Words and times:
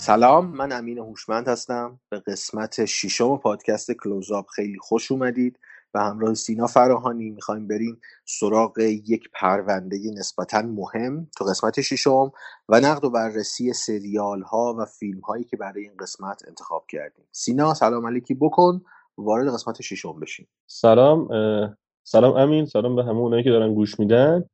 سلام 0.00 0.46
من 0.46 0.72
امین 0.72 0.98
هوشمند 0.98 1.48
هستم. 1.48 2.00
به 2.10 2.20
قسمت 2.20 2.84
ششم 2.84 3.36
پادکست 3.36 3.92
کلوزآپ 3.92 4.46
خیلی 4.46 4.78
خوش 4.80 5.12
اومدید 5.12 5.58
و 5.94 6.00
همراه 6.00 6.34
سینا 6.34 6.66
فراهانی 6.66 7.30
می‌خوایم 7.30 7.68
بریم 7.68 8.00
سراغ 8.24 8.78
یک 8.78 9.28
پرونده 9.34 9.96
نسبتا 10.18 10.62
مهم 10.62 11.28
تو 11.38 11.44
قسمت 11.44 11.80
ششم 11.80 12.32
و 12.68 12.80
نقد 12.80 13.04
و 13.04 13.10
بررسی 13.10 13.72
سریال 13.72 14.42
ها 14.42 14.76
و 14.78 14.84
فیلم 14.84 15.20
هایی 15.20 15.44
که 15.44 15.56
برای 15.56 15.82
این 15.82 15.96
قسمت 16.00 16.42
انتخاب 16.48 16.84
کردیم. 16.88 17.24
سینا 17.32 17.74
سلام 17.74 18.06
علیکی 18.06 18.34
بکن. 18.34 18.80
وارد 19.18 19.54
قسمت 19.54 19.82
ششم 19.82 20.20
بشیم. 20.20 20.48
سلام 20.66 21.28
سلام 22.04 22.36
امین 22.36 22.66
سلام 22.66 22.96
به 22.96 23.04
همه 23.04 23.18
اونایی 23.18 23.44
که 23.44 23.50
دارن 23.50 23.74
گوش 23.74 24.00
میدن. 24.00 24.44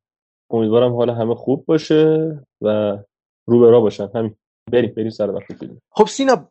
امیدوارم 0.49 0.95
حال 0.95 1.09
همه 1.09 1.35
خوب 1.35 1.65
باشه 1.65 2.39
و 2.61 2.97
رو 3.47 3.59
به 3.59 3.79
باشن. 3.79 4.09
همین. 4.15 4.35
بریم 4.71 4.93
بریم 4.97 5.09
سر 5.09 5.29
وقت 5.29 5.53
فیلم. 5.53 5.81
خب 5.89 6.07
سینا 6.07 6.49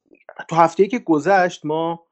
تو 0.48 0.56
هفته 0.56 0.86
که 0.86 0.98
گذشت 0.98 1.66
ما 1.66 2.06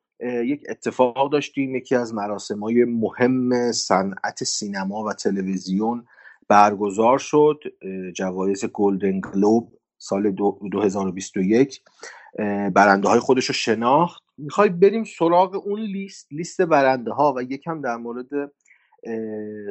یک 0.44 0.62
اتفاق 0.68 1.32
داشتیم 1.32 1.74
یکی 1.74 1.94
از 1.94 2.14
مراسم 2.14 2.60
های 2.60 2.84
مهم 2.84 3.72
صنعت 3.72 4.44
سینما 4.44 5.04
و 5.04 5.12
تلویزیون 5.12 6.06
برگزار 6.48 7.18
شد 7.18 7.60
جوایز 8.14 8.64
گلدن 8.64 9.20
گلوب 9.20 9.72
سال 9.98 10.30
2021 10.30 11.82
برنده 12.74 13.08
های 13.08 13.20
خودش 13.20 13.46
رو 13.46 13.54
شناخت. 13.54 14.22
می‌خوای 14.38 14.68
بریم 14.68 15.04
سراغ 15.04 15.66
اون 15.66 15.80
لیست 15.80 16.32
لیست 16.32 16.62
برنده 16.62 17.12
ها 17.12 17.34
و 17.36 17.42
یکم 17.42 17.80
در 17.80 17.96
مورد 17.96 18.26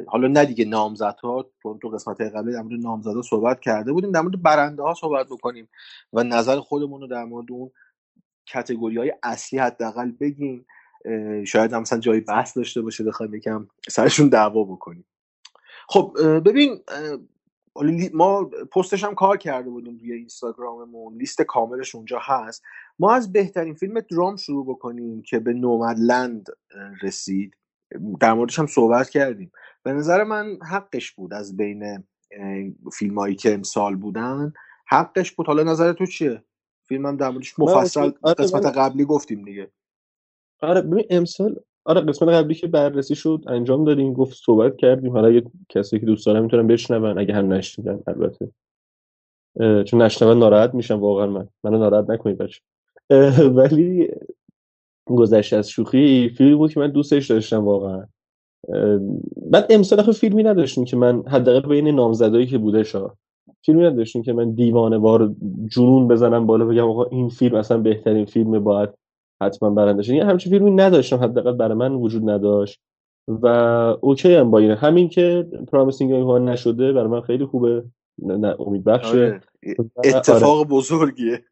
حالا 0.06 0.28
نه 0.28 0.44
دیگه 0.44 0.64
نامزدها 0.64 1.50
چون 1.62 1.78
تو 1.78 1.88
قسمت 1.88 2.20
قبلی 2.20 2.52
در 2.52 2.62
مورد 2.62 2.80
نامزدها 2.80 3.22
صحبت 3.22 3.60
کرده 3.60 3.92
بودیم 3.92 4.12
در 4.12 4.20
مورد 4.20 4.42
برنده 4.42 4.82
ها 4.82 4.94
صحبت 4.94 5.26
بکنیم 5.26 5.68
و 6.12 6.22
نظر 6.22 6.60
خودمون 6.60 7.00
رو 7.00 7.06
در 7.06 7.24
مورد 7.24 7.52
اون 7.52 7.70
کتگوری 8.46 8.98
های 8.98 9.12
اصلی 9.22 9.58
حداقل 9.58 10.10
بگیم. 10.10 10.66
شاید 11.46 11.72
هم 11.72 11.80
مثلا 11.80 11.98
جایی 11.98 12.20
بحث 12.20 12.56
داشته 12.56 12.82
باشه 12.82 13.04
بخوایم 13.04 13.34
یکم 13.34 13.68
سرشون 13.88 14.28
دعوا 14.28 14.64
بکنیم. 14.64 15.04
خب 15.88 16.16
ببین 16.44 16.80
ما 18.14 18.44
پستش 18.44 19.04
هم 19.04 19.14
کار 19.14 19.36
کرده 19.36 19.70
بودیم 19.70 19.98
روی 19.98 20.12
اینستاگراممون 20.12 21.16
لیست 21.16 21.42
کاملش 21.42 21.94
اونجا 21.94 22.18
هست. 22.22 22.62
ما 22.98 23.14
از 23.14 23.32
بهترین 23.32 23.74
فیلم 23.74 24.00
درام 24.00 24.36
شروع 24.36 24.66
بکنیم 24.66 25.22
که 25.22 25.38
به 25.38 25.52
نومدلند 25.52 26.46
رسید. 27.02 27.56
در 28.20 28.32
موردش 28.32 28.58
هم 28.58 28.66
صحبت 28.66 29.10
کردیم. 29.10 29.52
به 29.82 29.92
نظر 29.92 30.24
من 30.24 30.58
حقش 30.70 31.10
بود 31.10 31.34
از 31.34 31.56
بین 31.56 32.04
فیلم 32.92 33.18
هایی 33.18 33.34
که 33.34 33.54
امسال 33.54 33.96
بودن 33.96 34.52
حقش 34.86 35.32
بود. 35.32 35.46
حالا 35.46 35.62
نظر 35.62 35.92
تو 35.92 36.06
چیه؟ 36.06 36.42
فیلم 36.88 37.06
هم 37.06 37.16
در 37.16 37.30
موردش 37.30 37.58
مفصل 37.58 38.10
قسمت 38.10 38.66
قبلی 38.66 39.04
گفتیم 39.04 39.44
دیگه. 39.44 39.70
آره 40.60 40.80
ببین 40.80 41.04
امسال 41.10 41.60
آره 41.84 42.00
قسمت 42.00 42.28
قبلی 42.28 42.54
که 42.54 42.66
بررسی 42.66 43.14
شد 43.14 43.44
انجام 43.46 43.84
دادیم 43.84 44.12
گفت 44.12 44.36
صحبت 44.44 44.76
کردیم. 44.76 45.12
حالا 45.12 45.28
اگه 45.28 45.42
کسی 45.68 46.00
که 46.00 46.06
دوست 46.06 46.26
دارن 46.26 46.42
می‌تونن 46.42 46.66
بشنون 46.66 47.18
اگه 47.18 47.34
هم 47.34 47.52
نشنیدن 47.52 48.00
البته. 48.06 48.52
چون 49.84 50.02
نشنون 50.02 50.38
ناراحت 50.38 50.74
میشم 50.74 51.00
واقعا 51.00 51.26
من 51.26 51.48
منو 51.64 51.78
ناراحت 51.78 52.10
نکنید 52.10 52.38
بچه 52.38 52.60
ولی 53.48 54.08
گذشته 55.06 55.56
از 55.56 55.70
شوخی 55.70 56.28
فیلمی 56.28 56.54
بود 56.54 56.72
که 56.72 56.80
من 56.80 56.90
دوستش 56.90 57.30
داشتم 57.30 57.64
واقعا. 57.64 58.06
بعد 59.50 59.66
امسال 59.70 60.00
آخه 60.00 60.12
فیلمی 60.12 60.42
نداشتیم 60.42 60.84
که 60.84 60.96
من 60.96 61.22
حداقل 61.26 61.68
بین 61.68 61.88
نامزدایی 61.88 62.46
که 62.46 62.58
بوده 62.58 62.82
شا. 62.82 63.14
فیلمی 63.64 63.82
نداشتیم 63.82 64.22
که 64.22 64.32
من 64.32 64.50
دیوانه 64.50 64.98
وار 64.98 65.34
جنون 65.68 66.08
بزنم 66.08 66.46
بالا 66.46 66.64
بگم 66.64 66.90
آقا 66.90 67.04
این 67.04 67.28
فیلم 67.28 67.54
اصلا 67.54 67.78
بهترین 67.78 68.24
فیلم 68.24 68.64
باید 68.64 68.90
حتما 69.42 69.70
برنده 69.70 70.02
شه 70.02 70.24
همچین 70.24 70.52
فیلمی 70.52 70.70
نداشتم 70.70 71.16
حداقل 71.16 71.52
برای 71.52 71.74
من 71.74 71.92
وجود 71.92 72.30
نداشت. 72.30 72.80
و 73.28 73.46
اوکی 74.00 74.34
هم 74.34 74.50
با 74.50 74.58
این. 74.58 74.70
همین 74.70 75.08
که 75.08 75.46
پرامیسینگ 75.72 76.12
ها 76.12 76.38
نشده 76.38 76.92
برای 76.92 77.08
من 77.08 77.20
خیلی 77.20 77.44
خوبه. 77.44 77.84
نه 78.18 78.56
امید 78.60 78.84
بخشه. 78.84 79.08
آره. 79.08 79.40
اتفاق 80.04 80.58
آره. 80.58 80.68
بزرگیه. 80.68 81.44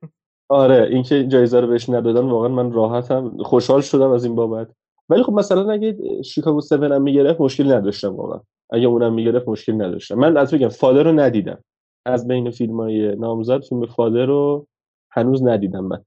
آره 0.51 0.89
اینکه 0.91 1.27
جایزه 1.27 1.61
رو 1.61 1.67
بهش 1.67 1.91
ندادن 1.91 2.21
واقعا 2.31 2.49
من 2.49 2.73
راحتم 2.73 3.43
خوشحال 3.43 3.81
شدم 3.81 4.11
از 4.11 4.25
این 4.25 4.35
بابت. 4.35 4.69
ولی 5.09 5.23
خب 5.23 5.33
مثلا 5.33 5.73
اگه 5.73 6.23
شیکاگو 6.23 6.59
7 6.59 6.73
هم 6.73 7.03
می‌گرفت 7.03 7.41
مشکل 7.41 7.73
نداشتم 7.73 8.17
واقعا. 8.17 8.41
اگه 8.71 8.87
اونم 8.87 9.15
می‌گرفت 9.15 9.49
مشکل 9.49 9.75
نداشتم. 9.75 10.15
من 10.15 10.37
از 10.37 10.55
بگم 10.55 10.69
فادر 10.69 11.03
رو 11.03 11.13
ندیدم. 11.13 11.65
از 12.07 12.29
بین 12.29 12.51
فیلم 12.51 12.81
های 12.81 13.17
نامزد 13.17 13.61
فیلم 13.61 13.87
فادر 13.87 14.27
رو 14.27 14.67
هنوز 15.11 15.43
ندیدم 15.43 15.85
من. 15.85 16.05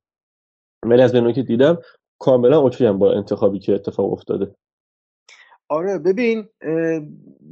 ولی 0.86 1.02
از 1.02 1.12
بین 1.12 1.34
که 1.34 1.44
دیدم 1.44 1.78
کاملا 2.20 2.60
اوکی 2.60 2.92
با 2.92 3.14
انتخابی 3.14 3.60
که 3.60 3.76
اتفاق 3.76 4.14
افتاده. 4.14 4.56
آره 5.70 5.98
ببین 5.98 6.48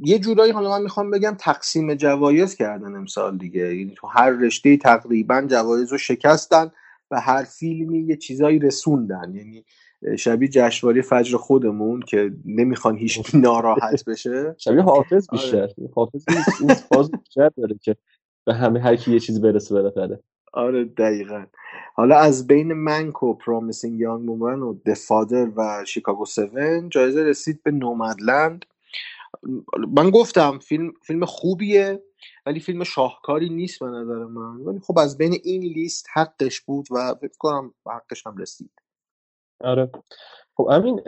یه 0.04 0.18
جورایی 0.18 0.52
حالا 0.52 0.70
من 0.70 0.82
می‌خوام 0.82 1.10
بگم 1.10 1.36
تقسیم 1.38 1.94
جوایز 1.94 2.54
کردن 2.54 2.96
امسال 2.96 3.38
دیگه. 3.38 3.74
یعنی 3.74 3.94
تو 3.96 4.06
هر 4.06 4.30
رشته 4.30 4.76
تقریبا 4.76 5.46
جوایز 5.50 5.92
رو 5.92 5.98
شکستن. 5.98 6.70
و 7.12 7.20
هر 7.20 7.44
فیلمی 7.44 7.98
یه 7.98 8.16
چیزایی 8.16 8.58
رسوندن. 8.58 9.34
یعنی 9.34 9.64
شبیه 10.18 10.48
جشنواره 10.48 11.02
فجر 11.02 11.36
خودمون 11.36 12.00
که 12.00 12.32
نمی‌خوان 12.44 12.96
هیچ 12.96 13.34
ناراحت 13.34 14.04
بشه. 14.04 14.54
شبیه 14.58 14.82
حافظ 14.82 15.30
بیشتر. 15.30 15.62
آره. 15.62 15.74
حافظ 15.94 16.24
این 16.60 16.74
فاز 16.74 17.10
بیشتر 17.10 17.50
داره 17.56 17.78
که 17.82 17.96
به 18.46 18.54
همه 18.54 18.80
هر 18.80 18.96
کی 18.96 19.12
یه 19.12 19.20
چیز 19.20 19.40
برسه 19.40 19.74
بالاخره. 19.74 20.20
آره 20.52 20.84
دقیقا. 20.84 21.44
حالا 21.94 22.16
از 22.16 22.46
بین 22.46 22.72
Mank 22.72 23.22
و 23.22 23.34
Promising 23.34 24.00
Young 24.00 24.24
Woman 24.24 24.62
و 24.62 24.78
The 24.86 25.07
Father 25.07 25.48
و 25.56 25.84
شیکاگو 25.86 26.22
7 26.22 26.40
جایزه 26.90 27.22
رسید 27.22 27.62
به 27.62 27.70
نومدلند 27.70 28.64
من 29.96 30.10
گفتم 30.10 30.58
فیلم 30.58 30.92
فیلم 31.02 31.24
خوبیه. 31.24 32.02
ولی 32.46 32.60
فیلم 32.60 32.84
شاهکاری 32.84 33.48
نیست 33.48 33.80
به 33.80 33.86
نظر 33.86 34.24
من. 34.24 34.56
ولی 34.56 34.80
خب 34.80 34.98
از 34.98 35.18
بین 35.18 35.36
این 35.44 35.62
لیست 35.62 36.06
حقش 36.14 36.60
بود 36.60 36.86
و 36.90 37.14
فکر 37.20 37.36
کنم 37.38 37.74
حقش 37.86 38.26
هم 38.26 38.36
رسید. 38.36 38.70
آره. 39.60 39.90
خب 40.56 40.68
همین 40.70 41.00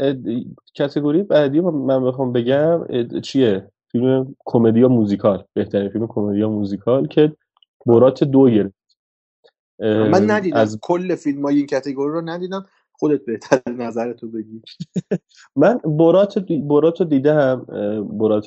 کتگوری 0.75 1.23
بعدی 1.23 1.61
من 1.61 2.05
بخوام 2.05 2.33
بگم 2.33 2.87
چیه؟ 3.21 3.71
فیلم 3.93 4.37
کمدی 4.45 4.81
یا 4.81 4.89
موزیکال؟ 4.89 5.45
بهترین 5.53 5.89
فیلم 5.89 6.07
کمدی 6.07 6.39
یا 6.39 6.49
موزیکال 6.49 7.07
که 7.07 7.37
برات 7.87 8.25
دو 8.25 8.45
گرفت. 8.51 8.75
من 9.81 10.31
ندیدم. 10.31 10.57
از 10.57 10.79
کل 10.83 11.15
فیلم 11.15 11.43
های 11.43 11.57
این 11.57 11.67
category 11.67 12.13
رو 12.13 12.21
ندیدم. 12.21 12.67
خودت 12.93 13.25
بهتر 13.25 13.63
نظرتو 13.87 14.29
بگی. 14.29 14.63
من 15.57 15.79
Borat 15.79 16.39
Borat 16.69 17.01
رو 17.01 17.07
دیدم 17.07 17.67
Borat 18.19 18.47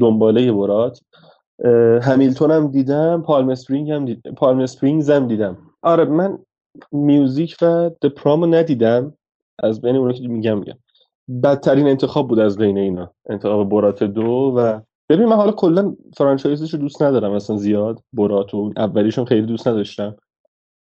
دنباله 0.00 0.52
Borat. 0.52 1.00
Hamilton 2.02 2.50
هم 2.50 2.68
دیدم 2.68 3.22
Palm 3.22 3.48
Spring 3.48 3.90
هم 3.90 4.04
دیدم 4.04 4.34
Palm 4.34 4.58
Springs 4.58 5.10
هم 5.10 5.28
دیدم. 5.28 5.58
آره 5.82 6.04
من 6.04 6.38
Music 6.92 7.56
و 7.62 7.90
The 8.02 8.19
Prom 8.19 8.41
و 8.41 8.46
ندیدم. 8.46 9.14
از 9.58 9.80
بین 9.80 9.96
اون 9.96 10.12
که 10.12 10.28
میگم 10.28 10.58
میگم. 10.58 10.78
بدترین 11.42 11.86
انتخاب 11.86 12.28
بود 12.28 12.38
از 12.38 12.58
بین 12.58 12.78
اینا. 12.78 13.10
انتخاب 13.28 13.68
Borat 13.68 14.02
دو 14.02 14.54
و 14.56 14.80
ببین 15.08 15.26
من 15.26 15.36
حالا 15.36 15.52
کلا 15.52 15.96
franchise 16.16 16.63
ش 16.63 16.74
رو 16.74 16.80
دوست 16.80 17.02
ندارم 17.02 17.32
اصلا 17.32 17.56
زیاد. 17.56 18.00
Borat 18.12 18.54
و 18.54 18.72
اولیشون 18.76 19.24
خیلی 19.24 19.46
دوست 19.46 19.68
نداشتم. 19.68 20.16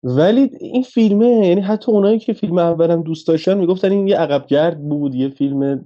ولی 0.03 0.51
این 0.59 0.83
فیلمه 0.83 1.47
یعنی 1.47 1.61
حتی 1.61 1.91
اونایی 1.91 2.19
که 2.19 2.33
فیلم 2.33 2.57
اولم 2.57 3.01
دوست 3.01 3.27
داشتن 3.27 3.57
می‌گفتن 3.57 3.91
این 3.91 4.07
یه 4.07 4.17
عقبگرد 4.17 4.89
بود 4.89 5.15
یه 5.15 5.29
فیلم 5.29 5.85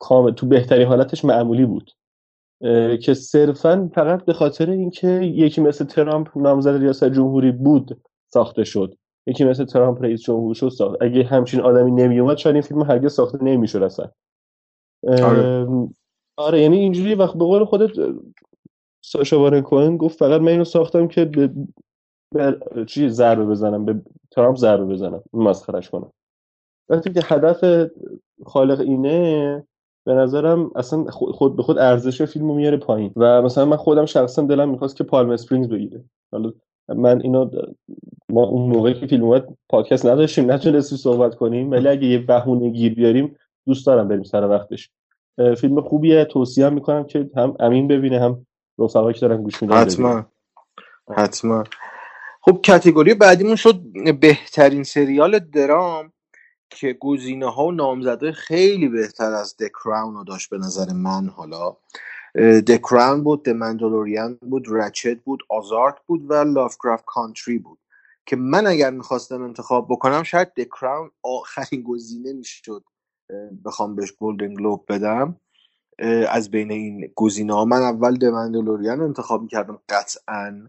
کامل 0.00 0.30
تو 0.32 0.46
بهترین 0.46 0.88
حالتش 0.88 1.24
معمولی 1.24 1.66
بود. 1.66 1.90
که 3.02 3.14
صرفا 3.14 3.90
فقط 3.94 4.24
به 4.24 4.32
خاطر 4.32 4.70
اینکه 4.70 5.08
یکی 5.20 5.60
مثل 5.60 5.84
ترامپ 5.84 6.38
نامزد 6.38 6.76
ریاست 6.76 7.04
جمهوری 7.04 7.52
بود 7.52 8.00
ساخته 8.34 8.64
شد. 8.64 8.94
یکی 9.26 9.44
مثل 9.44 9.64
ترامپ 9.64 10.02
رئیس 10.02 10.22
جمهور 10.22 10.54
شد 10.54 10.68
ساخت. 10.68 11.02
اگه 11.02 11.24
همچین 11.24 11.60
آدمی 11.60 11.90
نمیومد 11.90 12.36
شاید 12.36 12.56
این 12.56 12.62
فیلم 12.62 12.82
هرگز 12.82 13.12
ساخته 13.12 13.44
نمی‌شد 13.44 13.82
اصلا. 13.82 14.10
آره. 15.08 15.66
آره 16.36 16.60
یعنی 16.60 16.78
اینجوری 16.78 17.14
وقت 17.14 17.34
به 17.34 17.44
قول 17.44 17.64
خودت 17.64 17.90
ساشا 19.04 19.60
کوهن 19.60 19.96
گفت 19.96 20.18
فقط 20.18 20.40
من 20.40 20.48
اینو 20.48 20.64
ساختم 20.64 21.08
که 21.08 21.24
به, 21.24 21.50
به 22.34 22.84
چی 22.86 23.08
ضربه 23.08 23.44
بزنم 23.44 23.84
به 23.84 24.02
ترامپ 24.30 24.56
ضربه 24.56 24.84
بزنم 24.84 25.22
مسخرش 25.32 25.90
کنم. 25.90 26.12
وقتی 26.88 27.12
که 27.12 27.20
هدف 27.24 27.90
خالق 28.46 28.80
اینه 28.80 29.66
به 30.08 30.14
نظرم 30.14 30.70
اصلا 30.76 31.04
خود 31.10 31.56
به 31.56 31.62
خود 31.62 31.78
ارزش 31.78 32.22
فیلمو 32.22 32.54
میاره 32.54 32.76
پایین. 32.76 33.12
و 33.16 33.42
مثلا 33.42 33.64
من 33.64 33.76
خودم 33.76 34.06
شخصا 34.06 34.42
دلم 34.42 34.70
می‌خواست 34.70 34.96
که 34.96 35.04
Palm 35.04 35.30
Springs 35.30 35.68
بگیره. 35.68 36.04
حالا 36.32 36.52
من 36.88 37.20
اینو 37.20 37.50
ما 38.28 38.44
اون 38.44 38.70
موقعی 38.70 38.94
که 38.94 39.06
فیلم 39.06 39.24
اومد 39.24 39.48
پادکست 39.68 40.06
نداشتیم 40.06 40.50
نتونستیم 40.50 40.98
صحبت 40.98 41.34
کنیم. 41.34 41.70
ولی 41.70 41.88
اگه 41.88 42.06
یه 42.06 42.18
بهونه 42.18 42.68
گیر 42.68 42.94
بیاریم 42.94 43.36
دوست 43.66 43.86
دارم 43.86 44.08
بریم 44.08 44.22
سر 44.22 44.48
وقتش. 44.48 44.90
فیلم 45.56 45.80
خوبیه. 45.80 46.24
توصیه 46.24 46.68
می‌کنم 46.68 47.04
که 47.04 47.30
هم 47.36 47.56
امین 47.60 47.88
ببینه 47.88 48.20
هم 48.20 48.46
رفقایی 48.78 49.14
که 49.14 49.20
دارن 49.20 49.42
گوش 49.42 49.62
میدن 49.62 49.76
حتما. 49.76 50.26
حتما. 51.16 51.64
خب 52.42 52.60
کتگوری 52.64 53.14
بعدیمون 53.14 53.56
شد 53.56 53.80
بهترین 54.20 54.82
سریال 54.82 55.38
درام. 55.38 56.12
که 56.70 56.92
گزینه 56.92 57.52
ها 57.52 57.66
و 57.66 57.72
نامزده 57.72 58.32
خیلی 58.32 58.88
بهتر 58.88 59.32
از 59.32 59.56
دکراون 59.56 60.14
رو 60.14 60.24
داشت 60.24 60.50
به 60.50 60.58
نظر 60.58 60.92
من 60.92 61.28
حالا 61.28 61.76
دکراون 62.66 63.24
بود 63.24 63.44
دمندلوریان 63.44 64.38
بود 64.42 64.66
رچت 64.68 65.18
بود 65.24 65.40
آزارت 65.48 65.96
بود 66.06 66.30
و 66.30 66.34
لافکرافت 66.34 67.04
کانتری 67.06 67.58
بود. 67.58 67.78
که 68.26 68.36
من 68.36 68.66
اگر 68.66 68.90
می‌خواستم 68.90 69.42
انتخاب 69.42 69.86
بکنم 69.90 70.22
شاید 70.22 70.54
دکراون 70.54 71.10
آخرین 71.22 71.82
گزینه 71.82 72.32
می‌شد 72.32 72.84
بخوام 73.64 73.96
بهش 73.96 74.12
گلدن 74.20 74.54
گلوب 74.54 74.84
بدم. 74.88 75.40
از 76.28 76.50
بین 76.50 76.72
این 76.72 77.12
گزینه 77.16 77.54
ها 77.54 77.64
من 77.64 77.82
اول 77.82 78.16
دمندلوریان 78.16 79.00
انتخاب 79.00 79.42
می‌کردم 79.42 79.78
قطعا. 79.88 80.68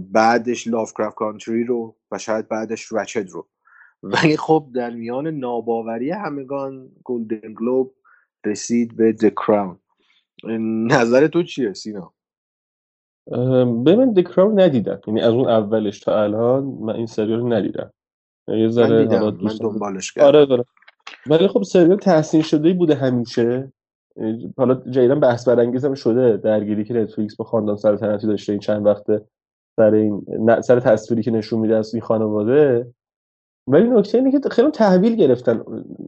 بعدش 0.00 0.66
لافکرافت 0.66 1.16
کانتری 1.16 1.64
رو 1.64 1.96
و 2.10 2.18
شاید 2.18 2.48
بعدش 2.48 2.92
رچد 2.92 3.28
رو. 3.28 3.48
ولی 4.02 4.36
خب 4.36 4.66
در 4.74 4.90
میان 4.90 5.26
ناباوری 5.26 6.10
همگان 6.10 6.88
گلدن 7.04 7.54
گلوب 7.54 7.94
رسید 8.46 8.96
به 8.96 9.12
د 9.12 9.28
کراون 9.28 9.78
نظر 10.90 11.26
تو 11.26 11.42
چیه 11.42 11.72
سینا؟ 11.72 12.12
به 13.84 13.96
من 13.96 14.12
دکراون 14.12 14.60
ندیدم. 14.60 15.00
یعنی 15.06 15.20
از 15.20 15.32
اون 15.32 15.48
اولش 15.48 16.00
تا 16.00 16.22
الان 16.22 16.64
من 16.64 16.94
این 16.94 17.06
سریال 17.06 17.52
ندیدم. 17.52 17.92
یه 18.48 18.68
ذره 18.68 19.04
من, 19.04 19.36
من 19.42 19.56
دنبالش 19.60 20.12
کردم. 20.12 20.26
آره 20.26 20.46
دارم 20.46 20.64
ولی 21.26 21.48
خب 21.48 21.62
سریال 21.62 21.96
تحسین 21.96 22.42
شده 22.42 22.72
بوده 22.72 22.94
همیشه. 22.94 23.72
حالا 24.56 24.74
جدیدن 24.74 25.20
بحث 25.20 25.48
برانگیزم 25.48 25.94
شده. 25.94 26.36
درگیری 26.36 26.84
که 26.84 26.94
نتفلیکس 26.94 27.36
با 27.36 27.44
خاندان 27.44 27.76
سلطنتی 27.76 28.26
داشته 28.26 28.52
این 28.52 28.60
چند 28.60 28.86
وقته 28.86 29.24
سر 29.76 29.94
این 29.94 30.26
سر 30.60 30.80
تصویری 30.80 31.22
که 31.22 31.30
نشون 31.30 31.60
میده 31.60 31.76
از 31.76 31.94
این 31.94 32.02
خانواده. 32.02 32.94
ولی 33.68 33.90
نکته 33.90 34.18
اینه 34.18 34.40
که 34.40 34.48
خیلی 34.48 34.70
تحویل 34.70 35.16
گرفتن 35.16 35.64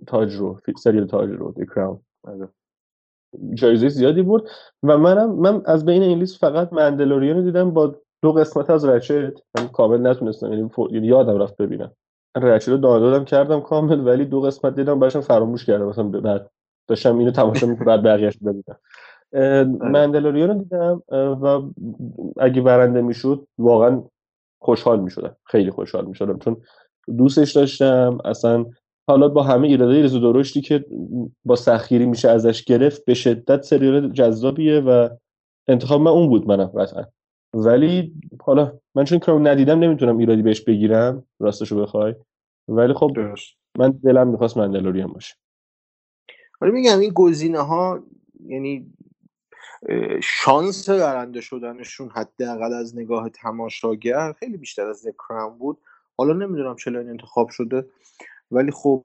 تاج 0.06 0.34
رو 0.34 0.60
سریال 0.78 1.06
تاج 1.06 1.30
رو 1.30 1.52
دی 1.52 1.66
کراون 1.66 2.00
جایزه 3.54 3.88
زیادی 3.88 4.22
بود 4.22 4.48
و 4.82 4.98
منم 4.98 5.30
من 5.30 5.62
از 5.64 5.84
بین 5.84 6.02
این 6.02 6.18
لیست 6.18 6.36
فقط 6.40 6.72
مندلوریان 6.72 7.36
رو 7.36 7.42
دیدم 7.42 7.70
با 7.70 7.96
دو 8.22 8.32
قسمت 8.32 8.70
از 8.70 8.84
رچت 8.84 9.34
من 9.58 9.68
کامل 9.68 10.06
نتونستم 10.06 10.52
یعنی, 10.52 10.70
یعنی 10.90 11.06
یادم 11.06 11.38
رفت 11.38 11.56
ببینم. 11.56 11.92
رچت 12.36 12.68
رو 12.68 12.76
دانلودم 12.76 13.24
کردم 13.24 13.60
کامل 13.60 14.06
ولی 14.08 14.24
دو 14.24 14.40
قسمت 14.40 14.74
دیدم 14.74 15.00
براشم 15.00 15.20
فراموش 15.20 15.66
کردم. 15.66 15.84
مثلا 15.84 16.04
بعد 16.04 16.50
داشتم 16.88 17.18
اینو 17.18 17.30
تماشا 17.30 17.66
می‌کردم 17.66 17.86
بعد 17.86 18.02
بقیه‌اش 18.02 18.38
ببینم. 18.38 18.78
آره. 19.34 19.64
مندلوریان 19.64 20.48
رو 20.48 20.54
دیدم 20.54 21.02
و 21.42 21.62
اگه 22.36 22.62
برنده 22.62 23.02
می‌شد 23.02 23.46
واقعا 23.58 24.02
خوشحال 24.62 25.00
می‌شدم. 25.00 25.36
خیلی 25.44 25.70
خوشحال 25.70 26.04
می‌شدم 26.04 26.38
چون 26.38 26.56
دوستش 27.16 27.52
داشتم. 27.52 28.18
اصلا 28.24 28.66
حالا 29.08 29.28
با 29.28 29.42
همه 29.42 29.68
ایراده 29.68 30.02
ریز 30.02 30.14
درشتی 30.14 30.60
که 30.60 30.84
با 31.44 31.56
سخیری 31.56 32.06
میشه 32.06 32.28
ازش 32.28 32.64
گرفت 32.64 33.04
به 33.04 33.14
شدت 33.14 33.62
سریال 33.62 34.12
جذابیه 34.12 34.80
و 34.80 35.08
انتخاب 35.68 36.00
من 36.00 36.10
اون 36.10 36.28
بود 36.28 36.48
منم 36.48 36.66
قطعا. 36.66 37.04
ولی 37.54 38.14
حالا 38.40 38.78
من 38.94 39.04
چون 39.04 39.18
کرام 39.18 39.48
ندیدم 39.48 39.78
نمی‌تونم 39.78 40.18
ایرادی 40.18 40.42
بهش 40.42 40.60
بگیرم 40.60 41.24
راستشو 41.40 41.82
بخوای. 41.82 42.14
ولی 42.68 42.94
خب 42.94 43.10
من 43.78 43.90
دلم 43.90 44.28
می‌خواست 44.28 44.56
مندلوریان 44.56 45.12
باشه. 45.12 45.34
ولی 46.60 46.72
میگم 46.72 46.98
این 46.98 47.12
گزینه 47.14 47.58
ها 47.58 48.02
یعنی 48.46 48.92
شانس 50.22 50.90
برنده 50.90 51.40
شدنشون 51.40 52.08
حداقل 52.08 52.72
از 52.72 52.96
نگاه 52.96 53.28
تماشاگر 53.28 54.32
خیلی 54.32 54.56
بیشتر 54.56 54.86
از 54.86 55.06
کرام 55.28 55.58
بود. 55.58 55.78
حالا 56.20 56.32
نمی‌دونم 56.32 56.76
چرا 56.76 57.00
این 57.00 57.11
انتخاب 57.11 57.49
شده 57.49 57.87
ولی 58.50 58.70
خب 58.70 59.02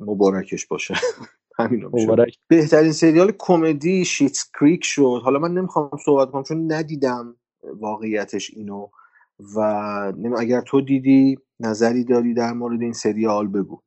مبارکش 0.00 0.66
باشه. 0.66 0.94
همین 1.58 1.84
مبارک. 1.84 2.38
بهترین 2.48 2.92
سریال 2.92 3.32
کمدی 3.38 4.04
شیتس 4.04 4.50
کریک 4.60 4.84
شد. 4.84 5.20
حالا 5.24 5.38
من 5.38 5.54
نمی‌خوام 5.54 5.90
صحبت 6.04 6.30
کنم 6.30 6.42
چون 6.42 6.72
ندیدم 6.72 7.36
واقعیتش 7.62 8.50
اینو 8.50 8.88
و 9.56 9.58
اگر 10.38 10.60
تو 10.60 10.80
دیدی 10.80 11.38
نظری 11.60 12.04
داری 12.04 12.34
در 12.34 12.52
مورد 12.52 12.82
این 12.82 12.92
سریال 12.92 13.48
بگو. 13.48 13.80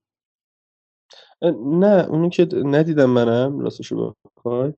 نه 1.65 2.07
اونی 2.09 2.29
که 2.29 2.47
ندیدم 2.53 3.09
منم 3.09 3.59
راستشو 3.59 4.15
بخوای. 4.37 4.73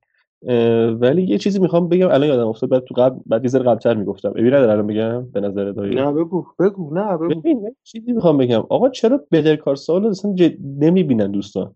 ولی 0.99 1.23
یه 1.23 1.37
چیزی 1.37 1.59
می‌خوام 1.59 1.89
بگم 1.89 2.07
الان 2.07 2.27
یادم 2.29 2.47
افتاد 2.47 2.69
بعد 2.69 2.83
تو 2.83 2.95
قبل 2.95 3.19
بعد 3.25 3.43
یه 3.43 3.49
ذره 3.49 3.63
قبلتر 3.63 3.93
می‌گفتم. 3.93 4.29
ابی 4.29 4.47
نداره 4.47 4.71
الان 4.71 4.87
بگم 4.87 5.31
به 5.31 5.39
نظر 5.39 5.71
داری 5.71 5.95
نه 5.95 6.11
بگو 6.11 6.45
بگو 6.59 6.93
نه 6.93 7.17
بگو. 7.17 7.41
ببین 7.41 7.75
چیزی 7.83 8.13
می‌خوام 8.13 8.37
بگم. 8.37 8.63
آقا 8.69 8.89
چرا 8.89 9.25
بدر 9.31 9.55
کار 9.55 9.75
سوال 9.75 10.05
اصلا 10.05 10.33
جد... 10.33 10.57
نمی‌بینن 10.61 11.31
دوستان؟ 11.31 11.75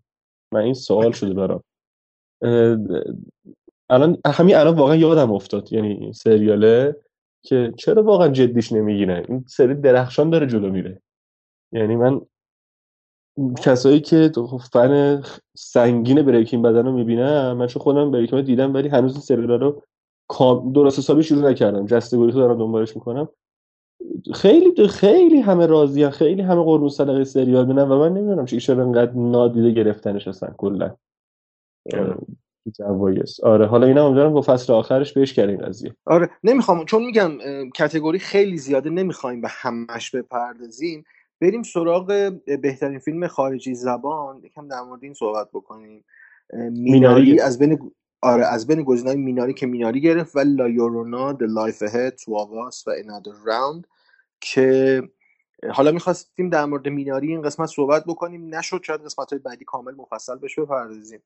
من 0.54 0.60
این 0.60 0.74
سوال 0.74 1.12
شده 1.12 1.34
برام. 1.34 1.62
الان 3.90 4.16
همین 4.26 4.56
الان 4.56 4.76
واقعا 4.76 4.96
یادم 4.96 5.32
افتاد 5.32 5.72
یعنی 5.72 6.12
سریاله 6.12 6.96
که 7.44 7.72
چرا 7.76 8.02
واقعا 8.02 8.28
جدیش 8.28 8.72
نمی‌گیرن؟ 8.72 9.24
این 9.28 9.44
سری 9.48 9.74
درخشان 9.74 10.30
داره 10.30 10.46
جلو 10.46 10.70
میره. 10.70 11.02
یعنی 11.72 11.96
من 11.96 12.20
کسایی 13.62 14.00
که 14.00 14.32
فن 14.72 15.22
سنگین 15.56 16.22
بریکینگ 16.22 16.64
بدن 16.64 16.86
رو 16.86 16.92
می‌بینم 16.92 17.56
من 17.56 17.66
چون 17.66 17.82
خودم 17.82 18.10
بریکینگ 18.10 18.44
دیدم 18.44 18.74
ولی 18.74 18.88
هنوز 18.88 19.12
این 19.12 19.20
سریال 19.20 19.60
رو 19.60 19.82
درست 20.74 20.98
حسابی 20.98 21.22
شروع 21.22 21.50
نکردم. 21.50 21.86
جست 21.86 22.14
گوریتو 22.14 22.38
دارم 22.38 22.58
دنبالش 22.58 22.96
می‌کنم. 22.96 23.28
خیلی 24.34 24.88
خیلی 24.88 25.40
همه 25.40 25.66
راضیان 25.66 26.10
خیلی 26.10 26.42
همه 26.42 26.62
قربون 26.62 26.88
صدقه 26.88 27.24
سریال 27.24 27.66
بینن 27.66 27.82
و 27.82 27.98
من 27.98 28.08
نمی‌دونم 28.08 28.44
چرا 28.44 28.82
انقدر 28.82 29.12
نادیده 29.12 29.70
گرفتنش 29.70 30.28
هستن 30.28 30.54
کلا. 30.58 30.96
جوایز. 32.78 33.40
آره 33.40 33.66
حالا 33.66 33.86
اینا 33.86 34.06
امیدوارم 34.06 34.32
با 34.32 34.42
فصل 34.42 34.72
آخرش 34.72 35.12
بهش 35.12 35.32
کردیم 35.32 35.56
قضیه. 35.56 35.94
آره 36.06 36.30
نمی‌خوام 36.44 36.84
چون 36.84 37.04
میگم 37.04 37.30
کتگوری 37.74 38.18
خیلی 38.18 38.56
زیاده 38.56 38.90
نمی‌خوایم 38.90 39.40
به 39.40 39.48
همش 39.50 40.10
بپردازیم. 40.10 41.04
بریم 41.42 41.62
سراغ 41.62 42.32
بهترین 42.62 42.98
فیلم 42.98 43.26
خارجی 43.26 43.74
زبان. 43.74 44.44
یکم 44.44 44.68
در 44.68 44.80
مورد 44.80 45.04
این 45.04 45.14
صحبت 45.14 45.48
بکنیم. 45.52 46.04
میناری 46.70 47.40
از 47.40 47.58
بین 47.58 47.92
آره 48.20 48.46
از 48.46 48.66
بین 48.66 48.82
گزینه‌های 48.82 49.16
میناری 49.16 49.54
که 49.54 49.66
میناری 49.66 50.00
گرفت 50.00 50.36
و 50.36 50.38
لایورونا 50.38 51.32
The 51.32 51.46
Life 51.46 51.78
Ahead 51.78 52.14
Two 52.22 52.28
و 52.28 52.70
Another 52.70 53.48
Round 53.48 53.86
که 54.40 55.02
حالا 55.70 55.92
می‌خواستیم 55.92 56.50
در 56.50 56.64
مورد 56.64 56.88
میناری 56.88 57.28
این 57.28 57.42
قسمت 57.42 57.68
صحبت 57.68 58.04
بکنیم. 58.04 58.54
نشد 58.54 58.82
شاید 58.82 59.00
قسمت 59.00 59.30
های 59.30 59.38
بعدی 59.38 59.64
کامل 59.64 59.94
مفصل 59.94 60.38
بهش 60.38 60.58
بپردازیم. 60.58 61.22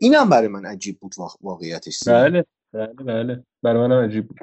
اینم 0.00 0.28
برای 0.28 0.48
من 0.48 0.66
عجیب 0.66 1.00
بود 1.00 1.14
واقعیتش 1.40 2.08
بله 2.08 2.44
بله 2.72 2.92
بله. 2.92 3.44
برای 3.62 3.88
من 3.88 4.04
عجیب 4.04 4.28
بود. 4.28 4.38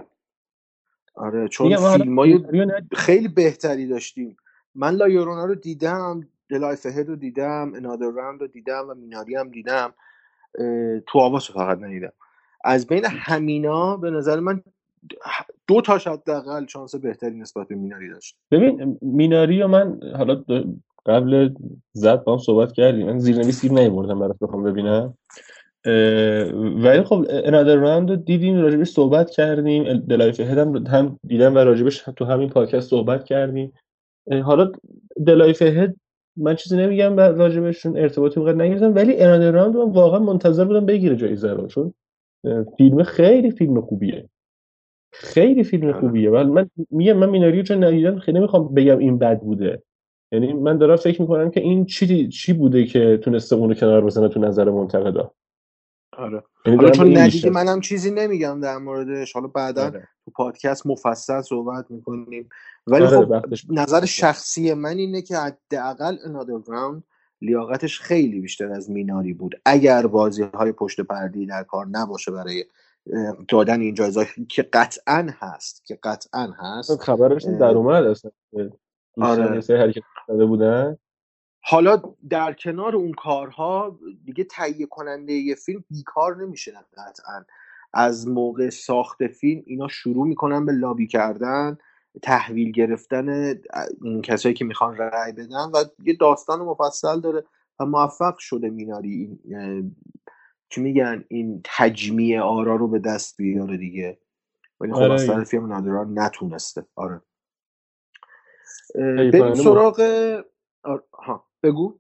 آره 1.16 1.48
چون 1.48 1.98
فیلم 1.98 2.20
های 2.20 2.46
خیلی 2.92 3.28
بهتری 3.28 3.88
داشتیم. 3.88 4.38
من 4.76 4.96
لایورونا 4.96 5.46
رو 5.46 5.56
دیدم 5.56 6.28
دلایف 6.50 6.86
هد 6.86 7.08
رو 7.08 7.16
دیدم 7.16 7.72
انادر 7.76 8.10
راند 8.10 8.42
رو 8.42 8.48
دیدم 8.48 8.86
و 8.90 8.94
میناری 8.94 9.36
هم 9.36 9.50
دیدم. 9.50 9.94
تو 11.08 11.20
آواز 11.20 11.46
فقط 11.46 11.78
ندیدم. 11.82 12.12
از 12.64 12.88
بین 12.88 13.06
همینا 13.06 13.98
به 13.98 14.12
نظر 14.12 14.40
من 14.40 14.62
دو 15.68 15.82
تاش 15.82 16.08
حداقل 16.08 16.66
شانس 16.66 16.96
بهتری 16.96 17.36
نسبت 17.36 17.68
به 17.68 17.76
میناری 17.76 18.10
داشت. 18.10 18.38
ببین 18.52 19.00
میناری 19.02 19.64
و 19.64 19.68
من 19.68 20.00
حالا 20.18 20.44
قبل 21.06 21.54
زد 21.94 22.24
با 22.24 22.34
هم 22.34 22.40
صحبت 22.40 22.72
کردیم. 22.72 23.06
من 23.06 23.20
زیرنویس 23.20 23.62
گیر 23.62 23.72
نیوردم 23.72 24.20
برات 24.20 24.40
بخوام 24.42 24.64
ببینم. 24.64 25.18
ولی 26.84 27.04
خب 27.04 27.26
انادر 27.30 27.76
راوند 27.76 28.26
دیدیم 28.26 28.62
راجبش 28.62 28.90
صحبت 28.90 29.30
کردیم. 29.30 29.98
دلایف 29.98 30.40
هد 30.40 30.58
هم 30.88 31.20
دیدم 31.28 31.56
و 31.56 31.58
راجبش 31.58 31.98
تو 31.98 32.26
همین 32.26 32.50
پادکست 32.50 32.90
صحبت 32.90 33.26
کردیم. 33.26 33.74
حالا 34.32 34.72
دلایف 35.28 35.62
هد 35.62 35.96
من 36.38 36.56
چیزی 36.56 36.78
نمیگم 36.78 37.18
راجبشون 37.18 37.98
ارتباطی 37.98 38.40
موقع 38.40 38.54
نگرفتم 38.54 38.96
ولی 38.96 39.18
انادر 39.18 39.52
راوند 39.52 39.76
من 39.76 39.92
واقعا 39.92 40.20
منتظر 40.20 40.66
بودم 40.66 40.86
بگیره 40.86 41.16
جایزه 41.16 41.54
رو 41.54 41.68
چون 41.68 41.94
فیلم 42.78 43.04
خیلی 43.04 43.52
فیلم 43.52 43.82
خوبیه. 43.82 44.30
خیلی 45.14 45.64
فیلم 45.64 45.88
آره. 45.88 46.00
خوبیه. 46.00 46.30
ولی 46.30 46.50
من 46.50 46.70
میگم 46.92 47.18
من 47.18 47.30
میناریو 47.30 47.64
چون 47.64 47.84
ندیدم 47.84 48.20
خیلی 48.20 48.40
نمی‌خوام 48.40 48.74
بگم 48.74 48.98
این 48.98 49.18
بد 49.18 49.40
بوده. 49.40 49.84
یعنی 50.32 50.54
من 50.54 50.78
دارم 50.78 50.96
فکر 50.96 51.22
می‌کنم 51.22 51.52
که 51.52 51.60
این 51.62 51.86
چی 51.86 52.28
چی 52.28 52.54
بوده 52.54 52.86
که 52.86 53.20
تونسته 53.24 53.56
اونو 53.56 53.74
کنار 53.74 54.06
بزنه 54.06 54.28
تو 54.30 54.40
نظر 54.40 54.70
منتقدا؟ 54.70 55.32
آره. 56.18 56.44
یعنی 56.66 56.78
حالا 56.78 56.92
چون 56.92 57.18
ندیدی 57.18 57.50
منم 57.50 57.82
چیزی 57.82 58.12
نمیگم 58.12 58.60
در 58.62 58.78
موردش. 58.78 59.34
حالا 59.34 59.48
بعدا 59.48 59.86
آره. 59.86 60.08
تو 60.26 60.32
پادکست 60.32 60.88
مفصل 60.88 61.42
صحبت 61.42 61.86
می‌کنیم. 61.90 62.50
ولی 62.88 63.06
آره، 63.06 63.26
خب 63.26 63.46
نظر 63.70 64.06
شخصی 64.06 64.74
من 64.74 64.98
اینه 64.98 65.22
که 65.22 65.38
حداقل 65.38 66.18
Another 66.18 66.70
Round 66.70 67.04
لیاقتش 67.42 68.00
خیلی 68.00 68.40
بیشتر 68.40 68.72
از 68.72 68.90
میناری 68.90 69.34
بود. 69.34 69.56
اگر 69.66 70.08
بازی 70.08 70.44
های 70.44 70.72
پشت 70.72 71.02
پردی 71.02 71.46
در 71.46 71.64
کار 71.64 71.86
نباشه 71.86 72.32
برای 72.32 72.66
دادن 73.48 73.82
این 73.82 73.94
جایزه 73.94 74.28
که 74.50 74.64
قطعا 74.64 75.28
هست 75.40 75.86
که 75.86 76.00
قطعا 76.04 76.54
هست 76.58 77.02
خبرش 77.02 77.44
در 77.44 77.66
اومد 77.66 78.04
اصلا. 78.04 78.32
آره. 79.18 79.44
حرکت 79.70 80.04
کرده 80.28 80.46
بودن. 80.46 80.98
حالا 81.68 82.02
در 82.30 82.54
کنار 82.54 82.96
اون 82.96 83.12
کارها 83.12 84.00
دیگه 84.26 84.44
تهیه 84.44 84.86
کننده 84.86 85.34
یه 85.34 85.56
فیلم 85.56 85.84
بیکار 85.90 86.36
نمیشه 86.36 86.72
قطعا. 86.98 87.46
از 87.94 88.28
موقع 88.28 88.70
ساخت 88.70 89.28
فیلم 89.28 89.64
اینا 89.66 89.88
شروع 89.88 90.28
می‌کنن 90.28 90.66
به 90.66 90.72
لابی 90.72 91.08
کردن 91.08 91.78
تحویل 92.22 92.72
گرفتن 92.72 93.56
این 94.02 94.22
کسایی 94.22 94.56
که 94.56 94.66
می‌خوان 94.66 94.98
رأی 94.98 95.32
بدن 95.32 95.72
و 95.74 95.84
یه 96.04 96.14
داستان 96.14 96.60
مفصل 96.60 97.20
داره 97.20 97.46
و 97.80 97.86
موفق 97.86 98.38
شده 98.38 98.70
میناری 98.70 99.40
این 99.46 99.96
چی 100.70 100.82
میگن 100.82 101.26
این 101.28 101.62
تجمیع 101.64 102.42
آرا 102.42 102.76
رو 102.76 102.88
به 102.88 103.00
دست 103.00 103.38
بیاره 103.38 103.78
دیگه. 103.78 104.18
ولی 104.80 104.94
خب 104.94 105.00
آره 105.00 105.14
از. 105.14 105.28
طرف 105.28 105.48
فیلم 105.50 105.74
نادران 105.74 106.20
نتونسته. 106.20 106.86
آره. 106.96 107.22
بریم 108.96 109.54
کننده 109.54 109.56
سراغ 109.56 110.00
آر... 110.84 111.04
ها. 111.14 111.46
بگو. 111.66 111.94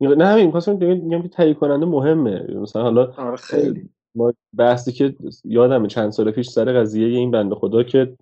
نه 0.00 0.26
همین 0.26 0.46
می‌خواستم 0.46 0.76
میگم 0.76 1.22
که 1.22 1.28
تهیه 1.28 1.54
کننده 1.54 1.86
مهمه. 1.86 2.54
مثلا 2.54 2.82
حالا 2.82 3.12
آره 3.16 3.36
خیلی. 3.36 3.88
ما 4.14 4.32
بحثی 4.56 4.92
که 4.92 5.16
یادمه 5.44 5.88
چند 5.88 6.10
سال 6.10 6.30
پیش 6.30 6.48
سر 6.48 6.72
قضیه 6.80 7.06
این 7.06 7.30
بنده 7.30 7.54
خدا 7.54 7.82
که 7.82 8.16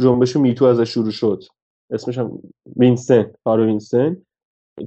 جنبش 0.00 0.36
میتو 0.36 0.64
ازش 0.64 0.88
شروع 0.90 1.10
شد. 1.10 1.42
اسمش 1.90 2.18
هم 2.18 2.38
وینسن 2.76 3.30
کارو 3.44 3.64
وینسن 3.64 4.16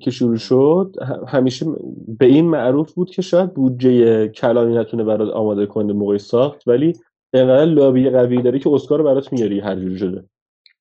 که 0.01 0.11
شروع 0.11 0.37
شد. 0.37 0.95
همیشه 1.27 1.65
به 2.07 2.25
این 2.25 2.45
معروف 2.45 2.93
بود 2.93 3.09
که 3.09 3.21
شاید 3.21 3.53
بودجه 3.53 4.27
کلانی 4.27 4.77
نتونه 4.77 5.03
برات 5.03 5.29
آماده 5.33 5.65
کنه 5.65 5.93
موقع 5.93 6.17
ساخت 6.17 6.67
ولی 6.67 6.93
انقدر 7.33 7.65
لابی 7.65 8.09
قوی 8.09 8.41
داره 8.41 8.59
که 8.59 8.69
اسکار 8.69 8.99
رو 8.99 9.05
برات 9.05 9.33
میاری 9.33 9.59
هر 9.59 9.75
جوری 9.75 9.97
شده. 9.97 10.25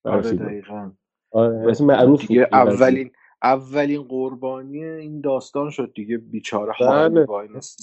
آره 0.04 0.32
دقیقا. 0.32 0.90
آره 1.32 1.82
معروف 1.82 2.26
دیگه. 2.26 2.48
اولین 2.52 3.10
اولین 3.42 4.02
قربانی 4.02 4.84
این 4.84 5.20
داستان 5.20 5.70
شد 5.70 5.92
دیگه 5.94 6.18
بیچاره 6.18 6.72
بله. 6.80 7.26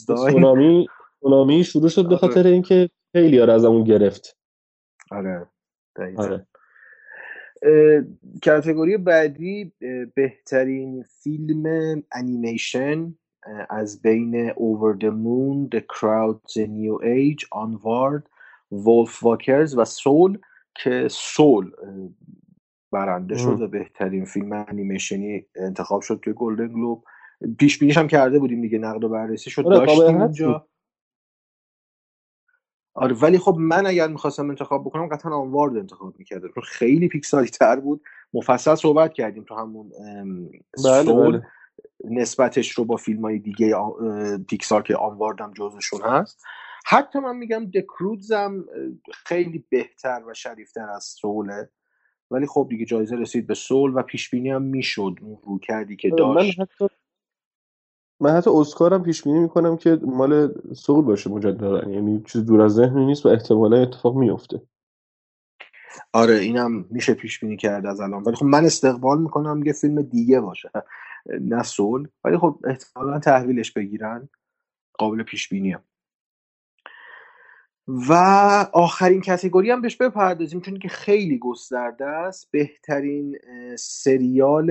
سونامی 0.07 0.87
سونامی 1.21 1.63
شروع 1.63 1.89
شد 1.89 2.03
به 2.03 2.07
آره. 2.07 2.17
خاطر 2.17 2.47
اینکه 2.47 2.89
خیلی 3.15 3.39
ها 3.39 3.53
از 3.53 3.65
اون 3.65 3.83
گرفت. 3.83 4.37
آره. 5.11 5.47
آره. 6.17 6.47
اه، 7.61 8.03
کتگوری 8.43 8.97
بعدی 8.97 9.73
بهترین 10.15 11.03
فیلم 11.03 12.03
انیمیشن 12.11 13.15
از 13.69 14.01
بین 14.01 14.49
Over 14.49 14.97
the 14.99 15.11
Moon, 15.11 15.69
The 15.75 15.81
Crowd, 15.81 16.39
The 16.53 16.67
New 16.67 16.99
Age, 17.03 17.45
Onward, 17.53 18.23
Wolf 18.71 19.21
Walkers 19.21 19.77
و 19.77 19.85
سول 19.85 20.39
که 20.75 21.07
سول 21.09 21.71
برنده 22.95 23.37
شد. 23.37 23.61
و 23.61 23.67
بهترین 23.67 24.25
فیلم 24.25 24.53
انیمیشنی 24.53 25.45
انتخاب 25.55 26.01
شد 26.01 26.19
توی 26.23 26.33
گلدن 26.33 26.67
گلوب. 26.67 27.03
پیش 27.59 27.79
بینیش 27.79 27.97
هم 27.97 28.07
کرده 28.07 28.39
بودیم 28.39 28.61
دیگه 28.61 28.77
نقد 28.77 29.03
و 29.03 29.09
بررسی 29.09 29.49
شد. 29.49 29.65
آره، 29.67 29.77
داشتیم 29.77 30.21
اینجا. 30.21 30.67
آره 32.93 33.15
ولی 33.15 33.37
خب 33.37 33.55
من 33.59 33.85
اگر 33.85 34.07
می‌خواستم 34.07 34.49
انتخاب 34.49 34.85
بکنم 34.85 35.07
قطعا 35.07 35.35
آنوارد 35.35 35.77
انتخاب 35.77 36.19
می‌کردم. 36.19 36.47
چون 36.55 36.63
خیلی 36.63 37.07
پیکسالی 37.07 37.47
تر 37.47 37.79
بود. 37.79 38.01
مفصل 38.33 38.75
صحبت 38.75 39.13
کردیم 39.13 39.43
تو 39.43 39.55
همون 39.55 39.91
بله 40.83 41.03
سول. 41.03 41.31
بله. 41.31 41.47
نسبتش 42.03 42.71
رو 42.71 42.85
با 42.85 42.95
فیلم 42.95 43.21
های 43.21 43.39
دیگه 43.39 43.75
پیکسار 44.49 44.83
که 44.83 44.95
آنوارد 44.95 45.41
هم 45.41 45.53
جزشون 45.53 46.01
هست. 46.01 46.43
حتی 46.85 47.19
من 47.19 47.35
میگم 47.35 47.65
دکروز 47.65 48.31
هم 48.31 48.65
خیلی 49.13 49.65
بهتر 49.69 50.23
و 50.27 50.33
شریفتر 50.33 50.89
از 50.89 51.03
سوله. 51.03 51.69
ولی 52.31 52.47
خب 52.47 52.67
دیگه 52.69 52.85
جایزه 52.85 53.15
رسید 53.15 53.47
به 53.47 53.53
سول 53.53 53.91
و 53.95 54.01
پیش 54.01 54.29
بینی 54.29 54.49
هم 54.49 54.61
می‌شد 54.61 55.15
اون 55.21 55.37
رو 55.43 55.59
کردی 55.59 55.95
که 55.95 56.13
آره، 56.13 56.25
من 56.25 56.33
داشت. 56.33 56.59
حتی 56.59 56.87
من 58.19 58.31
حتی 58.31 58.49
اسکارم 58.49 59.03
پیش 59.03 59.23
بینی 59.23 59.39
می‌کنم 59.39 59.77
که 59.77 59.99
مال 60.03 60.53
سول 60.73 61.05
باشه 61.05 61.29
مجددا. 61.29 61.91
یعنی 61.91 62.23
چیز 62.27 62.45
دور 62.45 62.61
از 62.61 62.73
ذهنی 62.73 63.05
نیست 63.05 63.25
و 63.25 63.29
احتمالا 63.29 63.81
اتفاق 63.81 64.15
میفته 64.15 64.61
آره 66.13 66.35
اینم 66.35 66.85
میشه 66.89 67.13
پیش 67.13 67.39
بینی 67.39 67.57
کرد 67.57 67.85
از 67.85 67.99
الان. 67.99 68.23
ولی 68.23 68.35
خب 68.35 68.45
من 68.45 68.65
استقبال 68.65 69.21
می‌کنم 69.21 69.63
یه 69.65 69.73
فیلم 69.73 70.01
دیگه 70.01 70.39
باشه. 70.39 70.71
نه 71.51 71.63
سول 71.63 72.07
ولی 72.23 72.37
خب 72.37 72.59
احتمالا 72.65 73.19
تحویلش 73.19 73.71
بگیرن 73.71 74.29
قابل 74.93 75.23
پیش 75.23 75.49
بینیه 75.49 75.79
و 77.87 78.13
آخرین 78.73 79.21
کتگوری 79.21 79.71
هم 79.71 79.81
بهش 79.81 79.95
بپردازیم 79.95 80.61
چون 80.61 80.79
که 80.79 80.87
خیلی 80.87 81.37
گسترده 81.37 82.05
است. 82.05 82.51
بهترین 82.51 83.37
سریال 83.77 84.69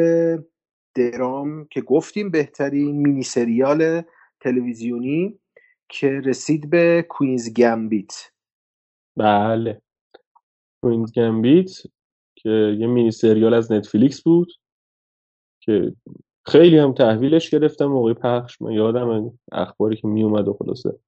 درام 0.94 1.64
که 1.64 1.80
گفتیم 1.80 2.30
بهترین 2.30 2.96
مینی 2.96 3.22
سریال 3.22 4.02
تلویزیونی 4.40 5.38
که 5.88 6.08
رسید 6.08 6.70
به 6.70 7.06
کوینز 7.08 7.54
گمبیت 7.54 8.30
بله. 9.16 9.82
کوینز 10.82 11.12
گمبیت 11.12 11.70
که 12.36 12.76
یه 12.78 12.86
مینی 12.86 13.10
سریال 13.10 13.54
از 13.54 13.72
نتفلیکس 13.72 14.22
بود 14.22 14.52
که 15.60 15.92
خیلی 16.46 16.78
هم 16.78 16.92
تحویلش 16.92 17.50
گرفتن 17.50 17.86
موقع 17.86 18.14
پخش. 18.14 18.62
من 18.62 18.72
یادم 18.72 19.38
اخباری 19.52 19.96
که 19.96 20.08
میومد 20.08 20.48
و 20.48 20.52
خلاصه. 20.52 20.98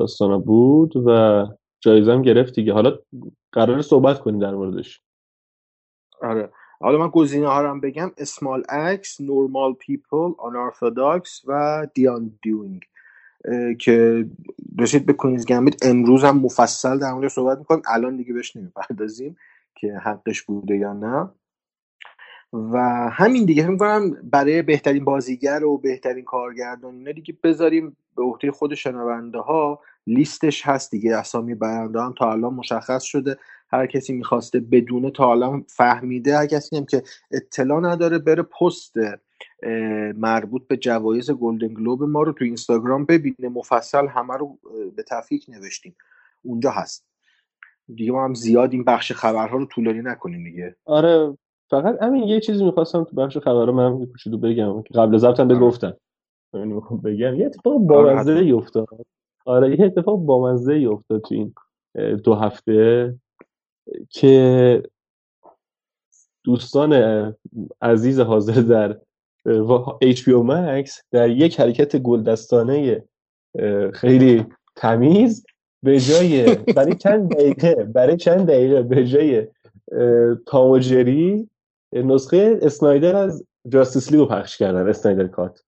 داستانا 0.00 0.38
بود 0.38 0.96
و 0.96 1.46
جایزه 1.80 2.12
هم 2.12 2.22
گرفت 2.22 2.54
دیگه. 2.54 2.72
حالا 2.72 2.98
قرار 3.52 3.82
صحبت 3.82 4.18
کنیم 4.18 4.38
در 4.38 4.54
موردش. 4.54 5.02
آره. 6.22 6.50
حالا 6.80 6.98
من 6.98 7.08
گزینه 7.08 7.48
ها 7.48 7.70
هم 7.70 7.80
بگم. 7.80 8.10
Small 8.18 8.62
Axe 8.68 9.20
Normal 9.20 9.72
People 9.72 10.32
Unorthodox 10.38 11.42
و 11.46 11.86
The 11.94 12.38
Undoing 12.42 12.82
که 13.78 14.26
رسید 14.78 15.06
به 15.06 15.12
Queen's 15.12 15.46
Gambit 15.46 15.86
امروز 15.86 16.24
هم 16.24 16.38
مفصل 16.38 16.98
در 16.98 17.12
موردش 17.12 17.30
صحبت 17.30 17.58
می‌کنیم. 17.58 17.82
الان 17.88 18.16
دیگه 18.16 18.32
بهش 18.32 18.56
نمی‌پردازیم 18.56 19.36
که 19.74 19.92
حقش 19.92 20.42
بوده 20.42 20.76
یا 20.76 20.92
نه. 20.92 21.30
و 22.52 22.78
همین 23.12 23.44
دیگه. 23.44 23.62
فکر 23.62 23.70
می‌کنم 23.70 24.10
برای 24.22 24.62
بهترین 24.62 25.04
بازیگر 25.04 25.64
و 25.64 25.78
بهترین 25.78 26.24
کارگردان 26.24 26.94
اینا 26.94 27.12
دیگه 27.12 27.36
بذاریم 27.42 27.96
به 28.16 28.22
عهده 28.22 28.50
خود 28.50 28.74
شنونده 28.74 29.38
ها 29.38 29.80
لیستش 30.06 30.66
هست 30.66 30.90
دیگه 30.90 31.16
اسامی 31.16 31.54
برنده 31.54 32.00
هم 32.00 32.14
تا 32.18 32.32
الان 32.32 32.54
مشخص 32.54 33.02
شده. 33.02 33.36
هر 33.72 33.86
کسی 33.86 34.12
می‌خواسته 34.12 34.60
بدونه 34.60 35.10
تا 35.10 35.30
الان 35.30 35.64
فهمیده. 35.68 36.36
هر 36.36 36.46
کسی 36.46 36.76
هم 36.76 36.84
که 36.84 37.02
اطلاع 37.30 37.80
نداره 37.80 38.18
بره 38.18 38.42
پست 38.42 38.94
مربوط 40.16 40.66
به 40.66 40.76
جوایز 40.76 41.30
گلدن 41.30 41.74
گلوب 41.74 42.02
ما 42.02 42.22
رو 42.22 42.32
تو 42.32 42.44
اینستاگرام 42.44 43.04
ببینه. 43.04 43.48
مفصل 43.48 44.06
همه 44.06 44.36
رو 44.36 44.58
به 44.96 45.02
تفکیک 45.02 45.46
نوشتیم. 45.48 45.96
اونجا 46.42 46.70
هست. 46.70 47.06
دیگه 47.94 48.12
ما 48.12 48.24
هم 48.24 48.34
زیاد 48.34 48.72
این 48.72 48.84
بخش 48.84 49.12
خبرها 49.12 49.56
رو 49.56 49.66
طولانی 49.66 50.02
نکنیم 50.02 50.44
دیگه. 50.44 50.76
آره 50.84 51.36
فقط 51.70 52.02
همین 52.02 52.22
یه 52.22 52.40
چیزی 52.40 52.64
می‌خواستم 52.64 53.04
تو 53.04 53.16
بخش 53.16 53.38
خبرها 53.38 53.72
من 53.72 54.06
کوچولو 54.06 54.38
بگم. 54.38 54.82
که 54.82 54.94
قبل 54.94 55.18
ضبط 55.18 55.40
هم 55.40 55.50
آره. 55.50 55.58
گفتم 55.58 55.96
یعنی 56.54 56.72
می‌خوام 56.72 57.00
بگم. 57.00 57.34
یه 57.34 57.46
اتفاق 57.46 57.92
آره 57.92 58.34
ای 58.34 58.52
افتاد. 58.52 58.86
آره 59.46 59.80
یه 59.80 59.86
اتفاق 59.86 60.18
بامزه 60.18 60.72
ای 60.72 60.86
افتاد 60.86 61.20
تو 61.20 61.34
این 61.34 61.54
دو 62.16 62.34
هفته 62.34 63.14
که 64.08 64.82
دوستان 66.44 66.92
عزیز 67.82 68.20
حاضر 68.20 68.60
در 68.60 68.98
HBO 70.04 70.48
Max 70.50 71.02
در 71.10 71.30
یک 71.30 71.60
حرکت 71.60 71.96
گلدستانه 71.96 73.04
خیلی 73.94 74.46
تمیز 74.76 75.46
به 75.82 76.00
جای 76.00 76.54
برای 76.76 76.94
چند 76.94 77.34
دقیقه 77.34 77.74
برای 77.74 78.16
چند 78.16 78.46
دقیقه 78.46 78.82
به 78.82 79.06
جای 79.06 79.46
تاموجری 80.46 81.48
نسخه 81.92 82.58
اسنایدر 82.62 83.16
از 83.16 83.46
جاستیس 83.68 84.12
لیگو 84.12 84.26
پخش 84.26 84.58
کردن 84.58 84.88
اسنایدر 84.88 85.26
کات. 85.26 85.62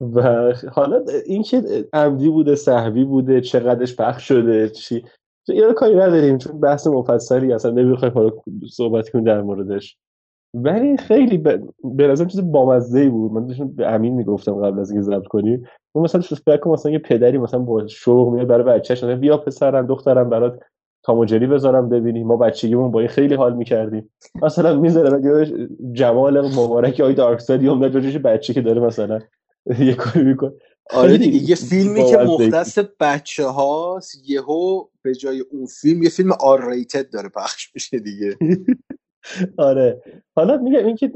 و 0.00 0.52
حالا 0.72 1.04
اینکه 1.26 1.62
عمدی 1.92 2.28
بوده 2.28 2.54
صحوی 2.54 3.04
بوده 3.04 3.40
چقدرش 3.40 3.96
پخش 3.96 4.28
شده 4.28 4.68
چی؟ 4.68 5.04
یه 5.48 5.72
کاری 5.72 5.94
نداریم 5.94 6.38
چون 6.38 6.60
بحث 6.60 6.86
مفصلی 6.86 7.52
اصلا 7.52 7.70
نمی‌خوایم 7.70 8.14
حالا 8.14 8.30
صحبت 8.70 9.08
کنیم 9.08 9.24
در 9.24 9.42
موردش. 9.42 9.96
ولی 10.54 10.96
خیلی 10.96 11.38
به 11.84 12.08
نظرم 12.08 12.28
چیز 12.28 12.52
بامزه 12.52 13.08
بود. 13.08 13.32
من 13.32 13.46
داشتم 13.46 13.68
به 13.68 13.86
امین 13.86 14.14
می‌گفتم 14.14 14.54
قبل 14.54 14.80
از 14.80 14.90
اینکه 14.90 15.04
ضبط 15.04 15.26
کنیم 15.26 15.66
اون 15.94 16.04
مثلا 16.04 16.20
فکر 16.20 16.56
کنم 16.56 16.72
مثلا 16.72 16.92
یه 16.92 16.98
پدری 16.98 17.38
مثلا 17.38 17.60
با 17.60 17.86
شوق 17.86 18.32
میاد 18.34 18.46
برای 18.46 18.64
بچه‌ش 18.64 19.04
بیا 19.04 19.38
پسرم 19.38 19.86
دخترم 19.86 20.30
برات 20.30 20.60
تاموجری 21.04 21.46
بذارم 21.46 21.88
ببینی 21.88 22.24
ما 22.24 22.36
بچگیمون 22.36 22.90
با 22.90 23.00
این 23.00 23.08
خیلی 23.08 23.34
حال 23.34 23.56
می‌کردیم. 23.56 24.10
مثلا 24.42 24.80
می‌ذارم 24.80 25.22
جمال 25.92 26.40
مبارک 26.40 27.00
آی 27.00 27.14
دارک 27.14 27.40
ساید 27.40 27.62
یا 27.62 27.74
بچه 28.24 28.54
که 28.54 28.60
داره 28.60 28.80
مثلا. 28.80 29.18
یه 29.88 29.94
کاری 29.94 30.24
می‌کنه. 30.24 30.52
آره 30.90 31.18
دیگه 31.18 31.50
یه 31.50 31.56
فیلمی 31.56 32.04
که 32.04 32.16
مختص 32.16 32.78
بچه 33.00 33.46
هاست 33.46 34.28
یهو 34.28 34.84
به 35.02 35.14
جای 35.14 35.40
اون 35.40 35.66
فیلم 35.66 36.02
یه 36.02 36.08
فیلم 36.08 36.32
آر 36.32 36.70
ریتد 36.70 37.10
داره 37.10 37.28
پخش 37.28 37.70
میشه 37.74 37.98
دیگه. 37.98 38.36
آره. 39.56 40.02
حالا 40.36 40.56
میگم 40.56 40.86
اینکه 40.86 41.12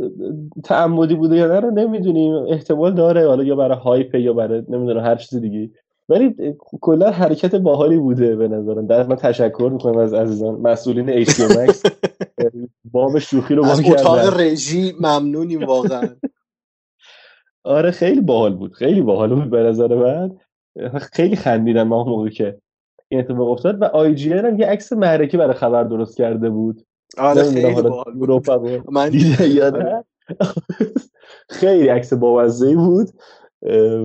تعمدی 0.64 1.14
بوده 1.14 1.37
یا 1.37 1.47
نه 1.47 1.61
رو 1.61 1.71
نمی‌دونیم. 1.71 2.35
احتمال 2.35 2.95
داره. 2.95 3.28
حالا 3.28 3.45
یا 3.45 3.57
برای 3.57 3.78
هایپ 3.78 4.14
یا 4.14 4.33
برای 4.33 4.62
نمی‌دونم 4.69 5.04
هر 5.04 5.16
چیز 5.16 5.38
دیگه. 5.40 5.71
ولی 6.09 6.35
کلا 6.80 7.11
حرکت 7.11 7.54
باحالی 7.54 7.97
بوده 7.97 8.37
به 8.37 8.49
نظرم. 8.49 8.87
در 8.87 9.07
من 9.07 9.16
تشکر 9.16 9.71
می‌کنم 9.73 9.99
از 9.99 10.14
عزیزان. 10.14 10.54
مسئولین 10.54 11.09
ایچ 11.09 11.40
مکس 11.40 11.83
باب 12.92 13.19
شوخی 13.19 13.54
رو 13.54 13.64
از 13.64 13.80
اتاق 13.80 14.40
رژی 14.40 14.95
ممنونیم 15.00 15.64
واقعا. 15.64 16.09
آره 17.64 17.90
خیلی 17.90 18.21
باحال 18.21 18.55
بود 18.55 18.73
خیلی 18.73 19.02
باحال 19.02 19.35
بود 19.35 19.50
به 19.50 19.62
نظر 19.62 19.95
من. 19.95 20.37
خیلی 20.99 21.37
خندیدم 21.37 21.83
ما 21.83 22.05
موقع 22.05 22.29
که 22.29 22.59
این 23.09 23.21
اتفاق 23.21 23.49
افتاد 23.49 23.83
و 23.83 23.85
IGN 23.85 24.33
هم 24.33 24.61
یه 24.61 24.67
عکس 24.67 24.93
معرکه 24.93 25.38
برای 25.38 25.55
خبر 25.55 25.85
درست 25.85 26.17
کرده 26.17 26.50
بود. 26.50 26.87
آره 27.19 27.43
خیلی 27.43 27.83
باحال 27.83 28.14
بود. 28.14 28.90
من 28.93 29.09
دیده 29.09 29.73
خیلی 31.50 31.88
عکس 31.88 32.12
بامزه 32.12 32.76
بود. 32.76 33.09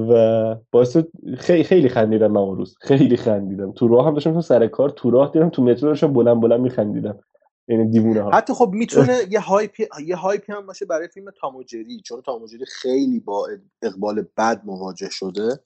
و 0.10 0.56
باعث 0.72 0.98
خیلی 1.38 1.64
خیلی 1.64 1.90
خندیدم 1.90 2.32
من 2.32 2.42
اون 2.42 2.58
روز. 2.58 2.76
خیلی 2.82 3.18
خندیدم. 3.18 3.72
تو 3.72 3.88
راه 3.88 4.08
هم 4.08 4.14
داشتم 4.14 4.42
سر 4.42 4.68
کار 4.68 4.90
تو 4.90 5.12
راه 5.12 5.32
دیدم 5.32 5.50
تو 5.50 5.64
مترو 5.64 5.90
داشتم 5.90 6.14
بلند 6.14 6.42
بلند 6.42 6.60
میخندیدم. 6.60 7.20
یعنی 7.68 7.90
دیوونه 7.90 8.22
ها. 8.22 8.32
حتی 8.32 8.54
خب 8.54 8.70
می‌تونه 8.74 9.18
یه 9.32 9.40
hype 9.40 9.78
ی 9.78 9.88
یه 10.06 10.16
hype 10.16 10.46
ی 10.46 10.54
هم 10.54 10.66
باشه 10.66 10.86
برای 10.86 11.08
فیلم 11.08 11.32
تاموجری. 11.42 12.02
چون 12.06 12.22
تاموجری 12.22 12.66
خیلی 12.66 13.20
با 13.20 13.48
اقبال 13.82 14.26
بد 14.38 14.62
مواجه 14.66 15.10
شده. 15.10 15.60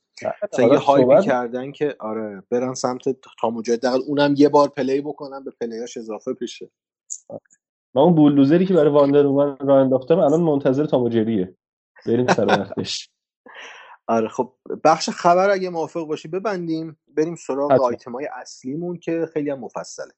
مثلا 0.44 0.68
یه 0.68 0.78
hype 0.78 1.16
ی 1.16 1.26
کردن 1.26 1.72
که 1.72 1.96
آره 2.00 2.44
برن 2.50 2.74
سمت 2.74 3.02
تام 3.42 3.52
و 3.52 3.57
جری. 3.57 3.78
دقیقا 3.78 4.04
اونم 4.08 4.34
یه 4.38 4.50
بار 4.50 4.68
play 4.68 5.02
بکنن 5.02 5.44
به 5.44 5.52
play 5.62 5.82
یاش 5.82 5.98
اضافه 5.98 6.34
بشه. 6.34 6.70
من 7.96 8.02
اون 8.02 8.16
بولدوزری 8.16 8.66
که 8.66 8.74
برای 8.74 8.92
Wonder 8.92 9.26
Woman 9.26 9.58
راه 9.58 9.82
انداختم 9.82 10.20
الان 10.20 10.42
منتظر 10.42 10.86
تام 10.86 11.03
و 11.03 11.12
جریه. 11.12 11.56
بریم 12.06 12.28
سر 12.28 12.46
وقتش. 12.46 13.10
آره 14.08 14.28
خب 14.28 14.54
بخش 14.84 15.10
خبر 15.10 15.50
اگه 15.50 15.70
موافق 15.70 16.04
باشی 16.04 16.28
ببندیم. 16.28 17.00
بریم 17.08 17.36
سراغ 17.36 17.72
آیتم 17.72 18.12
های 18.12 18.30
اصلیمون 18.34 18.98
که 18.98 19.30
خیلی 19.34 19.50
هم 19.50 19.60
مفصله. 19.60 20.14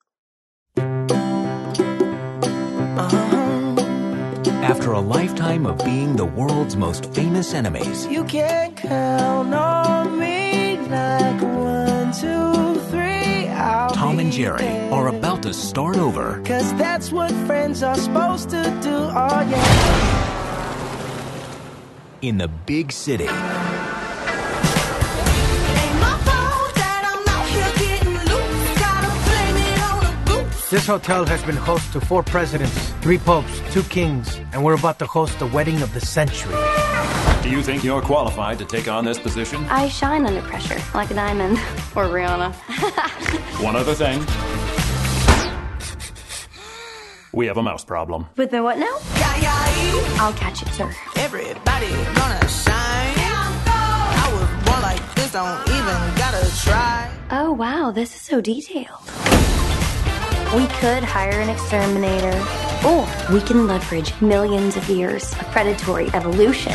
Uh-huh. 2.98 3.76
After 4.64 4.92
a 4.92 5.00
lifetime 5.00 5.66
of 5.66 5.78
being 5.84 6.16
the 6.16 6.26
world's 6.26 6.76
most 6.76 7.14
famous 7.14 7.54
enemies, 7.54 8.06
you 8.08 8.24
can 8.26 8.76
count 8.76 9.54
on 9.54 10.20
me 10.20 10.78
like 10.78 11.42
one, 11.42 12.12
two, 12.12 12.80
three. 12.90 13.48
I'll 13.48 13.90
Tom 13.92 14.20
and 14.20 14.32
Jerry 14.32 14.68
are 14.90 15.08
about 15.08 15.44
to 15.44 15.54
start 15.54 15.98
over. 15.98 16.42
Cause 16.46 16.74
that's 16.76 17.12
what 17.12 17.32
friends 17.48 17.82
are 17.84 17.96
supposed 17.96 18.50
to 18.50 18.64
do, 18.82 18.96
oh 18.96 19.48
yeah. 19.50 20.28
In 22.22 22.38
the 22.38 22.48
big 22.48 22.92
city. 22.92 23.28
This 30.72 30.88
hotel 30.88 31.26
has 31.26 31.44
been 31.44 31.58
host 31.58 31.92
to 31.92 32.00
four 32.00 32.24
presidents, 32.24 32.92
three 33.02 33.18
popes, 33.18 33.62
two 33.74 33.84
kings, 33.84 34.40
and 34.54 34.64
we're 34.64 34.76
about 34.76 35.00
to 35.00 35.06
host 35.06 35.38
the 35.38 35.48
wedding 35.48 35.82
of 35.82 35.94
the 35.94 36.00
century. 36.00 36.56
Do 37.44 37.50
you 37.50 37.62
think 37.62 37.84
you're 37.84 38.02
qualified 38.02 38.58
to 38.60 38.64
take 38.64 38.88
on 38.88 39.04
this 39.04 39.20
position? 39.20 39.66
I 39.66 39.90
shine 39.90 40.26
under 40.26 40.42
pressure, 40.44 40.80
like 40.94 41.12
a 41.12 41.14
diamond. 41.14 41.58
or 41.94 42.06
Rihanna. 42.06 42.54
One 43.62 43.76
other 43.76 43.94
thing. 43.94 44.20
We 47.34 47.48
have 47.48 47.58
a 47.58 47.64
mouse 47.64 47.84
problem. 47.84 48.28
With 48.38 48.52
the 48.52 48.64
what 48.64 48.78
now? 48.78 48.98
I'll 50.24 50.32
catch 50.32 50.62
it, 50.62 50.70
sir. 50.70 50.90
Everybody 51.18 51.90
gonna 51.90 52.48
shine. 52.48 53.14
I 53.68 54.30
was 54.32 54.66
born 54.66 54.82
like 54.82 55.16
this, 55.16 55.34
don't 55.34 55.68
even 55.68 56.16
gotta 56.16 56.50
try. 56.62 57.12
Oh, 57.30 57.52
wow, 57.52 57.92
this 57.92 58.16
is 58.16 58.22
so 58.22 58.40
detailed. 58.40 59.02
We 60.54 60.68
could 60.68 61.02
hire 61.02 61.40
an 61.40 61.48
exterminator, 61.48 62.38
or 62.86 63.08
we 63.32 63.40
can 63.40 63.68
leverage 63.68 64.12
millions 64.20 64.76
of 64.76 64.90
years 64.90 65.32
of 65.32 65.46
predatory 65.50 66.10
evolution. 66.14 66.74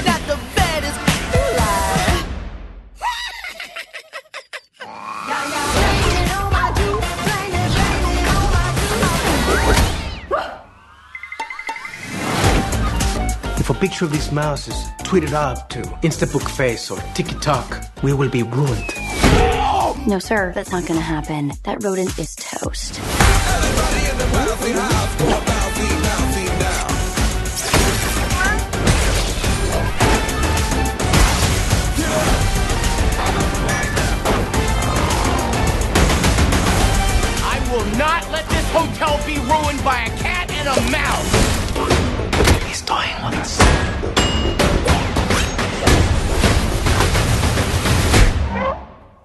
If 13.59 13.69
a 13.69 13.75
picture 13.75 14.07
of 14.07 14.12
these 14.12 14.33
mouses 14.33 14.75
is 14.75 14.89
tweeted 15.03 15.35
out 15.35 15.69
to 15.69 15.83
Instabook 16.03 16.49
Face 16.49 16.91
or 16.91 16.99
TikTok, 17.12 17.85
we 18.03 18.15
will 18.15 18.31
be 18.31 18.43
ruined. 18.43 18.95
No, 20.07 20.19
sir, 20.19 20.53
that's 20.55 20.73
not 20.73 20.87
gonna 20.87 21.01
happen. 21.01 21.53
That 21.65 21.83
rodent 21.85 22.19
is 22.19 22.35
toast. 22.37 23.01
Hotel 38.76 39.16
be 39.26 39.38
ruined 39.38 39.83
by 39.83 40.00
a 40.00 40.11
cat 40.18 40.50
and 40.50 40.68
a 40.68 40.90
mouse. 40.90 41.33
He's 42.66 42.83
toying 42.83 43.16
with 43.24 43.35
us. 43.35 43.59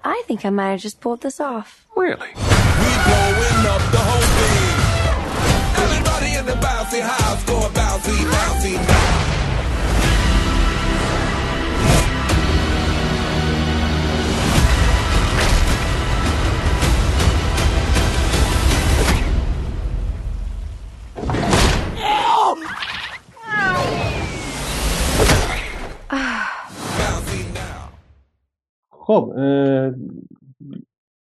I 0.04 0.22
think 0.26 0.44
I 0.44 0.50
might 0.50 0.70
have 0.70 0.80
just 0.80 1.00
pulled 1.00 1.20
this 1.20 1.38
off. 1.38 1.86
Really? 1.94 2.30
In 6.42 6.48
the 6.48 6.54
bouncy 6.66 7.00
house 7.00 7.44
go 7.44 7.56
bouncy, 7.78 8.16
bouncy 8.32 8.74
now. 8.88 9.12
خب 28.90 29.32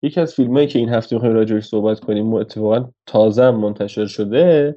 یکی 0.01 0.21
از 0.21 0.33
فیلم 0.33 0.53
هایی 0.53 0.67
که 0.67 0.79
این 0.79 0.89
هفته 0.89 1.15
می‌خوایم 1.15 1.35
راجعش 1.35 1.65
صحبت 1.65 1.99
کنیم 1.99 2.33
اتفاقا 2.33 2.89
تازه 3.05 3.51
منتشر 3.51 4.05
شده 4.05 4.75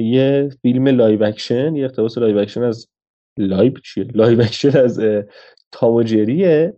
یه 0.00 0.50
فیلم 0.62 0.88
live 0.88 1.24
action 1.24 1.76
یه 1.76 1.84
اقتباس 1.84 2.18
live 2.18 2.38
action 2.38 2.62
از 2.62 2.88
live 3.38 3.72
چیه؟ 3.84 4.04
live 4.04 4.40
action 4.40 4.78
از 4.78 5.00
تام 5.72 5.94
و 5.94 6.02
جریه. 6.02 6.74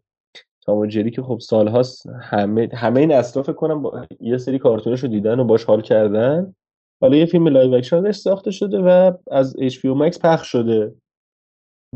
تام 0.62 0.78
و 0.78 0.87
جری 0.87 1.11
که 1.11 1.22
خب 1.22 1.38
سالهاست 1.38 2.07
همه 2.20 2.68
همه 2.72 3.00
این 3.00 3.12
اصلا 3.12 3.42
فکر 3.42 3.52
کنم 3.52 3.83
با 3.83 4.07
یه 4.20 4.38
سری 4.38 4.59
کارتونش 4.59 5.00
رو 5.00 5.09
دیدن 5.09 5.40
و 5.40 5.44
باش 5.44 5.64
حال 5.64 5.83
کردن. 5.83 6.54
حالا 7.02 7.16
یه 7.16 7.26
فیلم 7.26 7.48
live 7.48 7.74
action 7.74 7.96
ازش 8.07 8.18
ساخته 8.18 8.50
شده 8.50 8.78
و 8.78 9.12
از 9.31 9.57
HBO 9.57 10.00
Max 10.00 10.18
پخش 10.18 10.52
شده 10.52 10.94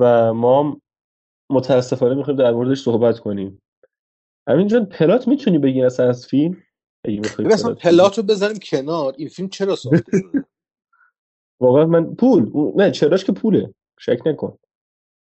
و 0.01 0.35
ما 0.35 0.81
متاسفانه 1.51 2.15
می‌خوایم 2.15 2.39
در 2.39 2.53
موردش 2.53 2.83
صحبت 2.83 3.19
کنیم. 3.19 3.63
همین 4.49 4.69
جان 4.69 4.87
پلات 4.87 5.29
می‌تونی 5.29 5.59
بگی 5.59 5.83
اصلا 5.83 6.09
از 6.09 6.27
فیلم؟ 6.27 6.57
اگه. 7.05 7.21
پلات 7.75 8.19
رو 8.19 8.25
بذاریم 8.25 8.59
کنار. 8.63 9.15
این 9.17 9.29
فیلم 9.29 9.49
چرا 9.49 9.77
ساخته 9.77 10.19
شده؟ 10.19 10.45
واقعا 11.61 11.87
من 11.87 12.15
پول. 12.15 12.51
نه 12.77 12.91
چراش 12.91 13.25
که 13.25 13.33
پوله. 13.33 13.75
شک 13.99 14.19
نکن. 14.27 14.59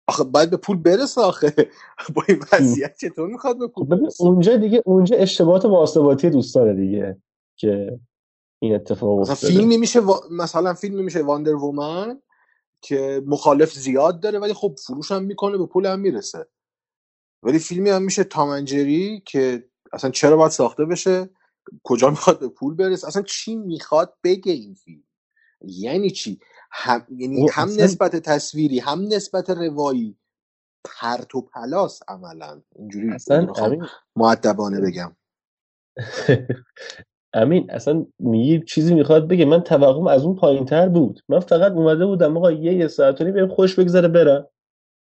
آخه 0.07 0.23
باید 0.23 0.49
به 0.49 0.57
پول 0.57 0.77
برسه 0.77 1.21
آخه. 1.21 1.53
با 2.15 2.23
این 2.29 2.43
وضعیت 2.53 2.97
چطور 2.97 3.29
می‌خواد 3.29 3.59
به 3.59 3.67
پول 3.67 3.85
خب 3.85 3.95
برسه؟ 3.95 4.23
اونجا 4.23 4.57
دیگه 4.57 4.83
اونجا 4.85 5.17
اشتباهات 5.17 5.65
محاسباتی 5.65 6.29
دوستانه 6.29 6.73
دیگه 6.73 7.21
که 7.59 7.99
این 8.61 8.75
اتفاق 8.75 9.19
مثلا 9.19 9.35
فیلمی 9.35 9.77
میشه 9.77 9.99
وا- 9.99 10.23
مثلا 10.31 10.73
فیلمی 10.73 11.03
میشه 11.03 11.23
واندر 11.23 11.55
وومن 11.55 12.21
که 12.81 13.23
مخالف 13.27 13.73
زیاد 13.73 14.19
داره 14.19 14.39
ولی 14.39 14.53
خب 14.53 14.75
فروش 14.87 15.11
هم 15.11 15.23
می‌کنه 15.23 15.57
به 15.57 15.65
پول 15.65 15.85
هم 15.85 15.99
می‌رسه. 15.99 16.47
ولی 17.43 17.59
فیلمی 17.59 17.89
هم 17.89 18.03
میشه 18.03 18.23
تامنجری 18.23 19.23
که 19.25 19.69
اصلا 19.93 20.09
چرا 20.11 20.37
باید 20.37 20.51
ساخته 20.51 20.85
بشه؟ 20.85 21.29
کجا 21.83 22.09
می‌خواد 22.09 22.39
به 22.39 22.49
پول 22.49 22.75
برسه؟ 22.75 23.07
اصلا 23.07 23.21
چی 23.21 23.55
می‌خواد 23.55 24.13
بگه 24.23 24.53
این 24.53 24.73
فیلم؟ 24.73 25.03
یعنی 25.65 26.09
چی؟ 26.11 26.39
هم 26.71 27.07
یعنی 27.17 27.41
او 27.41 27.49
هم 27.53 27.63
اصلا 27.63 27.85
نسبت 27.85 28.15
تصویری 28.15 28.79
هم 28.79 29.01
نسبت 29.07 29.49
روایی 29.49 30.17
پرت 30.85 31.35
و 31.35 31.41
پلاس 31.41 31.99
عملا. 32.07 32.61
اینجوری 32.75 33.11
اصلا 33.11 33.53
امین 33.53 33.85
معدبانه 34.15 34.81
بگم. 34.81 35.15
امین 37.33 37.71
اصلا 37.71 38.05
یه 38.19 38.63
چیزی 38.67 38.95
می‌خواد 38.95 39.27
بگه. 39.27 39.45
من 39.45 39.61
توقعم 39.61 40.07
از 40.07 40.23
اون 40.23 40.35
پایین 40.35 40.65
تر 40.65 40.89
بود. 40.89 41.21
من 41.29 41.39
فقط 41.39 41.71
اومده 41.71 42.05
بودم 42.05 42.37
آقا 42.37 42.51
یه 42.51 42.73
یه 42.73 42.87
ساعت 42.87 43.21
و 43.21 43.23
نیم 43.23 43.33
بهم 43.33 43.47
خوش 43.47 43.79
بگذره 43.79 44.07
برم. 44.07 44.47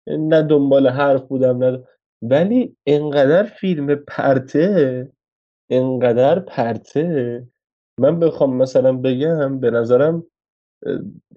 نه 0.07 0.41
دنبال 0.43 0.87
حرف 0.87 1.21
بودم 1.21 1.63
نه 1.63 1.83
ولی 2.21 2.77
انقدر 2.87 3.43
فیلم 3.43 3.95
پرته 3.95 5.11
انقدر 5.71 6.39
پرته. 6.39 7.47
من 7.99 8.19
بخوام 8.19 8.57
مثلا 8.57 8.93
بگم 8.93 9.59
به 9.59 9.71
نظرم 9.71 10.25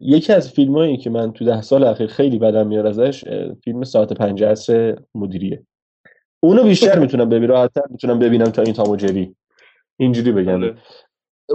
یکی 0.01 0.33
از 0.33 0.53
فیلم 0.53 0.75
هایی 0.75 0.97
که 0.97 1.11
من 1.11 1.33
تو 1.33 1.45
ده 1.45 1.63
سال 1.63 1.85
اخیر 1.85 2.07
خیلی 2.07 2.39
بدم 2.39 2.67
میاد 2.67 2.87
ازش 2.87 3.25
فیلم 3.65 3.85
ساعت 3.85 4.13
پنج 4.13 4.45
عصر 4.45 4.99
مدیریه. 5.15 5.65
اونو 6.41 6.63
بیشتر 6.63 6.99
می‌تونم 6.99 7.29
ببینم 7.29 7.51
راحت‌تر 7.51 7.83
می‌تونم 7.91 8.19
ببینم 8.19 8.47
تا 8.47 8.63
این 8.63 8.73
تام 8.73 8.91
و 8.91 8.97
جری. 8.97 9.37
اینجوری 9.97 10.33
بگم. 10.33 10.55
آره 10.55 10.75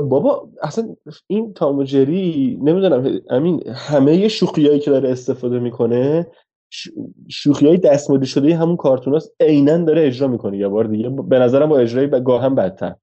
بابا 0.10 0.50
اصلا 0.62 0.96
این 1.28 1.54
تام 1.54 1.78
و 1.78 1.84
جری 1.84 2.60
نمی‌دونم 2.62 3.22
امین 3.30 3.64
همه 3.70 4.28
شوخیایی 4.28 4.80
که 4.80 4.92
داره 4.92 5.10
استفاده 5.10 5.60
می‌کنه 5.60 6.28
شوخی 7.30 7.68
های 7.68 7.78
دستمالی 7.78 8.26
شده 8.26 8.56
همون 8.56 8.78
کارتوناست 8.78 9.36
عینا 9.40 9.78
داره 9.78 10.08
اجرا 10.08 10.28
می‌کنه 10.28 10.58
یه 10.58 10.68
بار 10.68 10.84
دیگه. 10.86 11.10
به 11.10 11.40
نظرم 11.40 11.70
با 11.70 11.80
اجرای 11.80 12.08
ب- 12.08 12.24
گاهم 12.24 12.56
بدتر. 12.56 12.96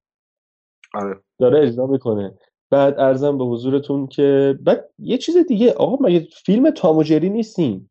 آره. 0.94 1.20
داره 1.38 1.60
اجرا 1.66 1.86
می‌کنه. 1.86 2.34
بعد 2.70 3.00
ارزم 3.00 3.38
به 3.38 3.44
حضورتون 3.44 4.06
که 4.06 4.58
بعد 4.62 4.90
یه 4.98 5.18
چیز 5.18 5.36
دیگه 5.36 5.72
آقا 5.72 6.06
مگه 6.06 6.28
فیلم 6.44 6.70
تام 6.70 6.98
و 6.98 7.02
جری 7.02 7.30
نیستیم 7.30 7.90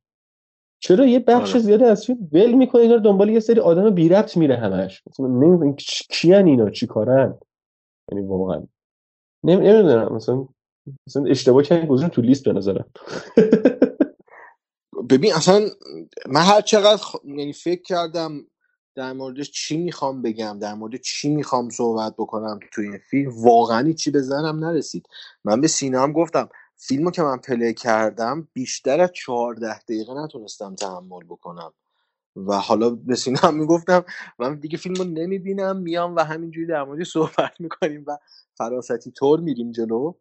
چرا 0.82 1.06
یه 1.06 1.20
بخش 1.20 1.52
آره. 1.52 1.60
زیادی 1.60 1.84
از 1.84 2.06
فیلم 2.06 2.30
ول 2.32 2.54
می‌کنه 2.54 2.82
اینا 2.82 2.98
دنبال 2.98 3.30
یه 3.30 3.40
سری 3.40 3.60
آدم 3.60 3.90
بی 3.90 4.10
ربط 4.10 4.38
میره 4.38 4.56
همش؟ 4.56 5.04
نمی‌دونم 5.20 5.76
کیان 6.10 6.46
اینا؟ 6.46 6.70
چی 6.70 6.88
کارن؟ 6.88 7.38
یعنی 8.12 8.28
واقعا. 8.28 8.68
نمی‌دونم 9.44 10.16
مثلا 10.16 10.48
مثلا 11.08 11.26
اشتباه 11.26 11.64
کردن 11.64 11.88
گذاشتن 11.88 12.16
تو 12.16 12.22
لیست 12.22 12.46
به 12.46 12.54
نظرم. 12.54 12.92
ببین 15.10 15.34
اصلا 15.34 15.62
من 16.30 16.42
هر 16.42 16.62
چقدر 16.62 16.98
خ- 16.98 17.26
یعنی 17.26 17.54
فکر 17.54 17.82
کردم 17.82 18.32
در 19.00 19.14
موردش 19.14 19.52
چی 19.52 19.78
می‌خوام 19.78 20.22
بگم 20.22 20.60
در 20.60 20.74
مورد 20.74 21.02
چی 21.02 21.30
می‌خوام 21.30 21.70
صحبت 21.70 22.14
بکنم 22.18 22.60
تو 22.74 22.82
این 22.82 22.98
فیلم 22.98 23.44
واقعا 23.44 23.94
چی 23.94 24.12
به 24.12 24.22
نرسید. 24.56 25.08
من 25.44 25.62
به 25.62 25.68
سینا 25.68 26.04
هم 26.04 26.14
گفتم 26.14 26.50
فیلمو 26.76 27.12
که 27.12 27.22
من 27.22 27.38
پلی 27.38 27.74
کردم 27.74 28.48
بیشتر 28.54 29.02
از 29.02 29.12
چهارده 29.14 29.80
دقیقه 29.80 30.14
نتونستم 30.14 30.76
تحمل 30.76 31.24
بکنم. 31.24 31.74
و 32.36 32.54
حالا 32.54 32.90
به 32.90 33.16
سینا 33.16 33.40
هم 33.40 33.56
می‌گفتم 33.56 34.06
من 34.40 34.60
دیگه 34.60 34.78
فیلمو 34.78 35.04
نمی‌بینم 35.04 35.78
میام 35.78 36.16
و 36.16 36.20
همینجوری 36.20 36.68
در 36.68 36.84
موردش 36.84 37.12
صحبت 37.12 37.62
می‌کنیم 37.62 38.04
و 38.08 38.18
فراستی 38.56 39.12
طور 39.12 39.40
میریم 39.40 39.72
جلو. 39.72 40.14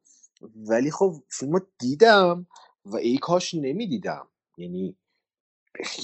ولی 0.57 0.91
خب 0.91 1.14
فیلمو 1.31 1.61
دیدم 1.79 2.47
و 2.85 2.97
ای 2.97 3.19
کاش 3.19 3.55
نمی‌دیدم. 3.55 4.29
یعنی 4.59 4.97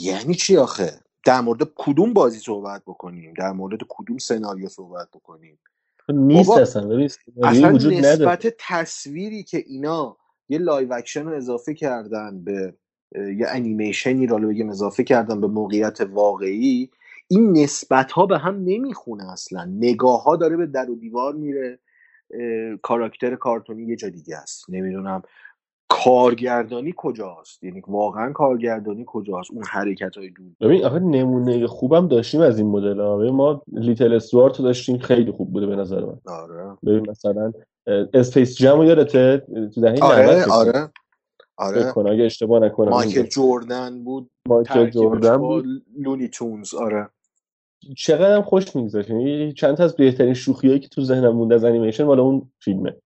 یعنی 0.01 0.35
چی 0.35 0.57
آخه؟ 0.57 1.01
در 1.25 1.41
مورد 1.41 1.73
کدوم 1.75 2.13
بازی 2.13 2.39
صحبت 2.39 2.83
بکنیم؟ 2.83 3.35
در 3.39 3.53
مورد 3.53 3.81
کدوم 3.89 4.19
سناریو 4.19 4.69
صحبت 4.69 5.09
بکنیم؟ 5.15 5.59
نیست 6.09 6.51
اصلا. 6.51 7.09
اصلا 7.43 7.73
وجود 7.73 7.93
نداره. 7.93 8.15
نسبت 8.15 8.55
تصویری 8.59 9.43
که 9.43 9.65
اینا 9.67 10.17
یه 10.49 10.59
live 10.59 10.93
action 10.93 11.27
رو 11.27 11.37
اضافه 11.37 11.75
کردن 11.75 12.45
به 12.45 12.75
یه 13.15 13.47
انیمیشنی 13.49 14.27
رو 14.27 14.49
بگیم 14.49 14.71
اضافه 14.71 15.05
کردن 15.05 15.41
به 15.41 15.47
موقعیت 15.47 16.01
واقعی 16.01 16.91
این 17.29 17.53
نسبت 17.53 18.13
ها 18.13 18.27
به 18.27 18.39
هم 18.39 18.55
نمی‌خونه 18.55 19.33
اصلا. 19.33 19.65
نگاه 19.65 20.23
ها 20.23 20.37
داره 20.37 20.57
به 20.57 20.67
در 20.67 20.91
و 20.91 20.95
دیوار 20.95 21.35
میره. 21.35 21.79
کاراکتر 22.83 23.35
کارتونی 23.35 23.85
یه 23.85 23.97
جا 23.97 24.09
دیگه 24.09 24.37
است. 24.37 24.65
نمی‌دونم. 24.69 25.23
کارگردانی 25.95 26.95
کجاست؟ 26.97 27.65
یعنی 27.65 27.83
واقعا 27.89 28.33
کارگردانی 28.33 29.05
کجاست؟ 29.07 29.51
اون 29.51 29.65
حرکت 29.65 30.17
های 30.17 30.31
دور. 30.31 30.47
ببین 30.61 30.85
آخه 30.85 30.99
نمونه 30.99 31.67
خوبم 31.67 32.09
داشتیم 32.09 32.41
از 32.41 32.59
این 32.59 32.67
مدل 32.67 33.01
ها. 33.01 33.17
ما 33.17 33.63
Little 33.73 34.15
Stuart 34.15 34.63
داشتیم 34.63 34.99
خیلی 34.99 35.33
خوب 35.33 35.53
بوده 35.53 35.67
به 35.67 35.77
نظر 35.77 36.05
من. 36.05 36.19
آره. 36.27 36.77
ببین 36.87 37.11
مثلا 37.11 37.53
Space 38.15 38.57
Jam 38.57 38.83
یادته؟ 38.83 39.47
تو 39.75 39.81
دهه 39.81 39.93
90 39.93 40.03
آره. 40.03 40.45
آره. 40.53 40.91
آره 41.57 41.93
کنم 41.93 42.13
اگه 42.13 42.25
اشتباه 42.25 42.61
نکنم 42.63 42.89
مایکل 42.89 43.27
جوردن 43.27 44.05
بود 44.05 44.31
مایکل 44.49 44.91
جوردن 44.91 45.37
بود. 45.37 45.65
Looney 45.99 46.29
Tunes 46.29 46.75
آره. 46.75 47.09
چقدر 47.97 48.37
هم 48.37 48.43
خوش 48.43 48.77
میگذاشت 48.77 49.11
یعنی 49.11 49.53
چند 49.53 49.77
تا 49.77 49.85
از 49.85 49.97
بهترین 49.97 50.35
شوخیایی 50.35 50.81
که 50.81 50.89
تو 50.89 51.05
ذهنم 51.05 51.37
مونده 51.37 51.55
از 51.55 51.65
انیمیشن 51.65 52.05
مال 52.05 52.21
اون 52.21 52.51
فیلمه. 52.61 52.97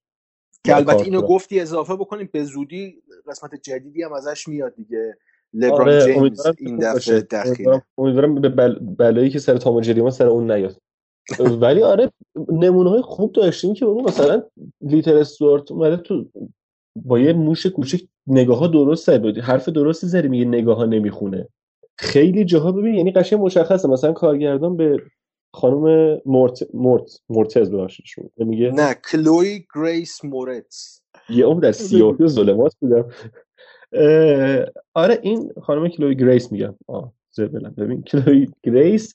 که 0.69 0.77
البته 0.77 1.05
اینو 1.05 1.23
گفتی 1.23 1.61
اضافه 1.61 1.95
بکنیم 1.95 2.29
به 2.33 2.45
زودی 2.45 3.03
قسمت 3.29 3.51
جدیدی 3.63 4.03
هم 4.03 4.13
ازش 4.13 4.49
میاد 4.49 4.75
دیگه. 4.75 5.17
لبران 5.55 5.81
آره 5.81 6.15
جیمز 6.15 6.47
این 6.59 6.77
دفعه 6.77 7.21
دخیله. 7.21 7.83
امیدوارم 7.99 8.35
به 8.35 8.49
بل... 8.49 8.79
بلایی 8.79 9.31
که 9.31 9.39
سر 9.39 9.57
تام 9.57 9.75
و 9.75 9.81
جری 9.81 10.03
ما 10.03 10.11
سر 10.11 10.27
اون 10.27 10.51
نیاد. 10.51 10.77
ولی 11.61 11.83
آره 11.83 12.13
نمونه 12.49 12.91
های 12.91 13.03
خوب 13.03 13.33
داشتیم 13.33 13.75
که 13.75 13.85
بابا 13.85 14.03
مثلا 14.03 14.43
Little 14.81 15.17
Stuart 15.17 15.73
اومده 15.73 15.97
تو 15.97 16.27
با 16.97 17.19
یه 17.19 17.33
موش 17.33 17.67
کوچیک 17.67 18.09
نگاه 18.27 18.59
ها 18.59 18.67
درسته 18.67 19.19
بود 19.19 19.39
حرف 19.39 19.69
درستی 19.69 20.07
زدی 20.07 20.29
میگه 20.29 20.45
نگاه 20.45 20.77
ها 20.77 20.85
نمی‌خونه. 20.85 21.49
خیلی 21.99 22.45
جاها 22.45 22.73
ببین 22.73 22.95
یعنی 22.95 23.13
قشنگ 23.13 23.41
مشخصه. 23.41 23.89
مثلا 23.89 24.13
کارگردان 24.13 24.77
به 24.77 25.03
خانم 25.55 26.19
مورت 26.27 26.69
مورت 26.75 27.21
مورتز 27.29 27.71
ببخشید 27.71 28.07
شما. 28.07 28.25
میگه 28.37 28.71
نه 28.71 28.95
کلوی 29.13 29.65
گریس 29.75 30.25
مورتز. 30.25 31.01
یه 31.31 31.45
عمر 31.45 31.61
در 31.61 31.73
سیاهی 31.73 32.25
و 32.25 32.29
ظلمات 32.29 32.75
بودم. 32.81 33.11
آره 34.95 35.19
این 35.23 35.53
خانم 35.63 35.89
کلوی 35.89 36.15
گریس 36.15 36.53
میگم. 36.53 36.75
آه 36.87 37.13
زبلم 37.31 37.75
ببین 37.79 38.03
کلوی 38.03 38.49
گریس 38.63 39.15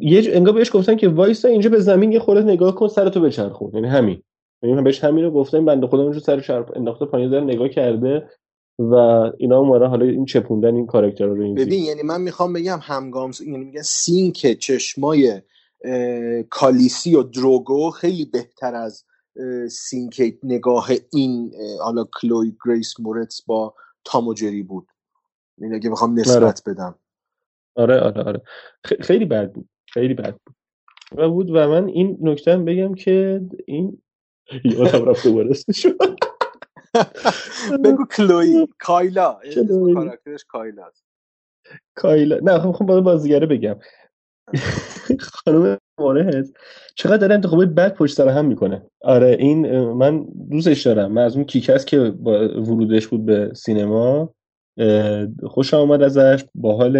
یه 0.00 0.22
ج- 0.22 0.36
انگار 0.36 0.54
بهش 0.54 0.70
گفتن 0.76 0.96
که 0.96 1.08
وایسا 1.08 1.48
اینجا 1.48 1.70
به 1.70 1.78
زمین 1.80 2.12
یه 2.12 2.18
خورده 2.18 2.42
نگاه 2.42 2.74
کن 2.74 2.88
سرتو 2.88 3.20
بچرخون. 3.20 3.70
یعنی 3.74 3.88
همین. 3.88 4.22
یعنی 4.62 4.76
من 4.76 4.84
بهش 4.84 5.04
همین 5.04 5.24
رو 5.24 5.30
گفتم 5.30 5.64
بنده 5.64 5.86
خدا 5.86 6.02
اونجا 6.02 6.20
سر 6.20 6.40
چرخ 6.40 6.70
انداخته 6.76 7.06
پایین 7.06 7.30
داره 7.30 7.44
نگاه 7.44 7.68
کرده. 7.68 8.30
و 8.78 8.94
اینا 9.38 9.58
اومدن 9.58 9.86
حالا 9.86 10.06
این 10.06 10.24
چپوندن 10.24 10.74
این 10.74 10.86
کاراکتر 10.86 11.26
رو 11.26 11.42
این 11.42 11.54
ببین 11.54 11.84
یعنی 11.84 12.02
من 12.02 12.20
می‌خوام 12.20 12.52
بگم 12.52 12.78
همگام 12.82 13.30
یعنی 13.46 13.64
میگن 13.64 13.82
sync 13.82 14.52
چشمای 14.58 15.42
کالیسی 16.50 17.14
و 17.14 17.22
دروگو 17.22 17.90
خیلی 17.90 18.24
بهتر 18.24 18.74
از 18.74 19.04
sync 19.70 20.38
نگاه 20.42 20.90
این 21.12 21.52
حالا 21.80 22.06
کلوی 22.20 22.56
گریس 22.66 23.00
مورتز 23.00 23.40
با 23.46 23.74
تام 24.04 24.28
و 24.28 24.34
جری 24.34 24.62
بود. 24.62 24.88
این 25.58 25.74
اگه 25.74 25.90
بخوام 25.90 26.10
آره. 26.10 26.20
نسبت 26.20 26.62
بدم. 26.66 26.98
آره 27.76 28.00
آره 28.00 28.22
آره. 28.22 28.42
خیلی 28.84 29.24
بد 29.24 29.52
بود. 29.52 29.68
خیلی 29.92 30.14
بد 30.14 30.32
بود. 30.46 30.56
و 31.16 31.30
بود 31.30 31.50
و 31.50 31.68
من 31.68 31.88
این 31.88 32.18
نکته 32.20 32.56
بگم 32.56 32.94
که 32.94 33.40
این 33.66 34.02
یادم 34.64 35.04
رفت 35.04 35.26
دوباره 35.26 35.50
اسمشو 35.50 35.88
بگو 37.84 38.04
کلوی 38.04 38.66
کایلا. 38.78 39.38
اسم 39.44 39.94
کاراکترش 39.94 40.44
کایلا 40.44 40.90
کایلا. 41.94 42.38
نه 42.42 42.58
خب 42.58 42.72
خب 42.72 42.86
باید 42.86 43.04
بازیگره 43.04 43.46
بگم. 43.46 43.76
خانم 45.20 45.78
مورز 46.00 46.52
چقدر 46.94 47.16
داره 47.16 47.34
انتخابای 47.34 47.66
بد 47.66 47.94
پشت 47.94 48.16
سر 48.16 48.28
هم 48.28 48.44
می‌کنه. 48.44 48.82
آره 49.02 49.36
این 49.38 49.80
من 49.92 50.26
دوستش 50.50 50.86
دارم. 50.86 51.12
من 51.12 51.22
از 51.22 51.36
اون 51.36 51.44
کیکس 51.44 51.84
که 51.84 51.98
با 52.10 52.32
ورودش 52.48 53.06
بود 53.06 53.24
به 53.24 53.50
سینما. 53.54 54.34
اه، 54.78 55.26
خوشم 55.46 55.76
آمد 55.76 56.02
ازش 56.02 56.44
با 56.54 56.76
حال 56.76 56.96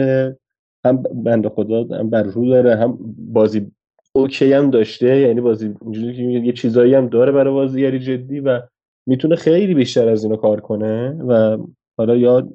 هم 0.87 1.03
بنده 1.03 1.49
خدا 1.49 1.99
هم 1.99 2.11
بر 2.11 2.23
رو 2.23 2.49
داره 2.49 2.77
هم 2.77 2.99
بازی 3.19 3.73
okay 4.13 4.53
هم 4.53 4.71
داشته. 4.71 5.19
یعنی 5.19 5.41
بازی 5.41 5.75
اینجوری 5.83 6.17
که 6.17 6.23
یه 6.23 6.53
چیزایی 6.53 6.95
هم 6.95 7.09
داره 7.09 7.33
برای 7.33 7.55
بازیگری 7.55 7.99
جدی 7.99 8.41
و 8.41 8.63
می‌تونه 9.07 9.37
خیلی 9.37 9.75
بیشتر 9.75 10.09
از 10.09 10.25
اینو 10.25 10.37
کار 10.37 10.61
کنه 10.61 11.11
و 11.11 11.59
حالا 11.99 12.17
یا 12.17 12.49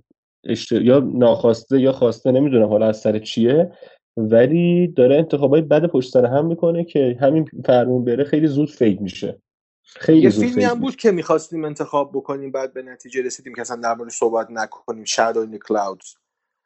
اشت... 0.44 0.72
یا 0.72 1.00
ناخواسته 1.00 1.80
یا 1.80 1.92
خواسته 1.92 2.32
نمی‌دونم 2.32 2.68
حالا 2.68 2.88
از 2.88 3.00
سر 3.00 3.20
چیه 3.20 3.72
ولی 4.18 4.88
داره 4.88 5.18
انتخابای 5.18 5.62
بد 5.62 5.86
پشت 5.86 6.12
سر 6.12 6.26
هم 6.26 6.46
می‌کنه 6.46 6.84
که 6.84 7.18
همین 7.22 7.46
فرمون 7.66 8.06
بره 8.06 8.24
خیلی 8.24 8.48
زود 8.48 8.70
fade 8.69 9.02
میشه. 9.02 9.42
خیلی 9.84 10.22
یه 10.22 10.30
زود 10.30 10.46
فیلمی 10.46 10.64
هم 10.64 10.80
بود 10.80 10.96
که 10.96 11.12
می‌خواستیم 11.12 11.66
انتخاب 11.66 12.12
بکنیم 12.14 12.52
بعد 12.52 12.74
به 12.74 12.82
نتیجه 12.82 13.22
رسیدیم 13.22 13.54
که 13.56 13.62
اصلا 13.62 13.76
در 13.76 13.96
موردش 13.96 14.14
صحبت 14.14 14.48
نکنیم. 14.50 15.06
Shadow 15.06 15.48
in 15.48 15.56
the 15.56 15.60
Clouds. 15.70 16.18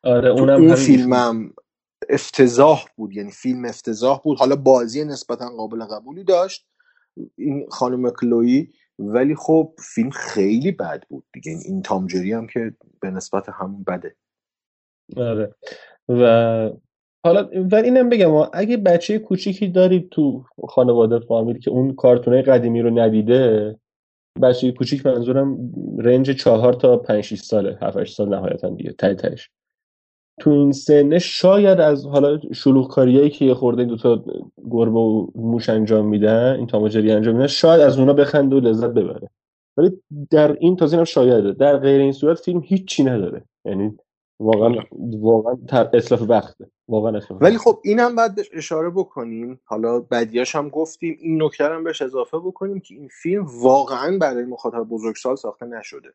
آره 0.04 0.30
اونم 0.30 0.62
اون 0.62 0.76
فیلمم 0.76 1.54
افتضاح 2.10 2.86
بود 2.96 3.14
یعنی 3.14 3.32
فیلم 3.32 3.66
افتضاح 3.66 4.22
بود. 4.24 4.38
حالا 4.38 4.56
بازی 4.56 5.06
نسبتا 5.06 5.50
قابل 5.50 5.84
قبولی 5.84 6.24
داشت 6.24 6.68
این 7.38 7.68
خانم 7.70 8.10
کلویی 8.10 8.70
ولی 9.00 9.36
خب 9.36 9.74
فیلم 9.80 10.10
خیلی 10.10 10.72
بد 10.72 11.04
بود 11.10 11.26
دیگه. 11.34 11.52
این- 11.66 11.82
تام 11.82 12.08
جری 12.08 12.34
هم 12.34 12.48
که 12.48 12.74
به 13.02 13.10
نسبت 13.12 13.50
همون 13.50 13.84
بده. 13.84 14.16
آره. 15.18 15.56
و 16.10 16.24
حالا 17.26 17.50
ولی 17.72 17.84
اینم 17.84 18.10
بگم 18.10 18.32
اگه 18.54 18.78
بچه 18.78 19.20
کوچیکی 19.20 19.68
دارید 19.68 20.10
تو 20.10 20.46
خانواده 20.70 21.20
فامیل 21.20 21.60
که 21.60 21.72
اون 21.72 21.96
کارتونای 21.96 22.42
قدیمی 22.42 22.82
رو 22.82 23.00
ندیده 23.00 23.76
بچه 24.42 24.72
کوچیک 24.72 25.06
منظورم 25.06 25.58
رنج 25.98 26.32
چهار 26.32 26.74
تا 26.74 26.98
پنج 26.98 27.22
شیش 27.22 27.42
ساله 27.42 27.78
هفت 27.82 27.98
هشت 27.98 28.16
سال 28.18 28.30
نهایتا 28.30 28.70
دیگه 28.70 28.92
ته 28.92 29.16
تهش 29.16 29.50
تو 30.40 30.50
این 30.50 30.72
سنه 30.72 31.20
شاید 31.20 31.80
از 31.80 32.06
حالا 32.06 32.40
شلوغ 32.54 32.92
کاریایی 32.92 33.30
که 33.30 33.46
یه 33.46 33.54
خورده 33.54 33.80
این 33.82 33.90
دوتا 33.90 34.24
گربه 34.72 35.00
و 35.00 35.28
موش 35.36 35.70
انجام 35.70 36.08
میدن 36.08 36.56
این 36.56 36.68
تام 36.68 36.84
و 36.84 36.88
جری 36.88 37.12
انجام 37.12 37.36
میدن 37.36 37.48
شاید 37.48 37.82
از 37.82 38.00
اونا 38.00 38.14
بخنده 38.14 38.56
و 38.56 38.60
لذت 38.60 38.90
ببره. 38.90 39.30
ولی 39.78 40.02
در 40.32 40.58
این 40.60 40.76
تازه 40.76 40.94
اینم 40.94 41.04
شایده. 41.06 41.52
در 41.52 41.78
غیر 41.78 42.02
این 42.02 42.12
صورت 42.12 42.40
فیلم 42.40 42.62
هیچی 42.66 43.04
نداره. 43.04 43.44
یعنی 43.66 43.98
واقعا 44.40 44.76
واقعا 45.20 45.56
تر- 45.68 45.90
اسلاف 45.94 46.22
وقته. 46.22 46.68
واقعا 46.88 47.18
اسلاف 47.18 47.42
ولی 47.42 47.58
خب 47.58 47.80
اینم 47.84 48.16
بهش 48.36 48.50
اشاره 48.54 48.90
بکنیم. 48.90 49.60
حالا 49.66 50.00
بدیاش 50.00 50.56
هم 50.56 50.70
گفتیم. 50.70 51.18
این 51.20 51.44
نکته 51.44 51.64
هم 51.64 51.84
بهش 51.84 52.02
اضافه 52.02 52.38
بکنیم 52.38 52.80
که 52.80 52.96
این 52.96 53.08
فیلم 53.22 53.46
واقعا 53.62 54.18
برای 54.18 54.46
مخاطب 54.46 54.84
بزرگسال 54.84 55.36
ساخته 55.36 55.66
نشده. 55.66 56.10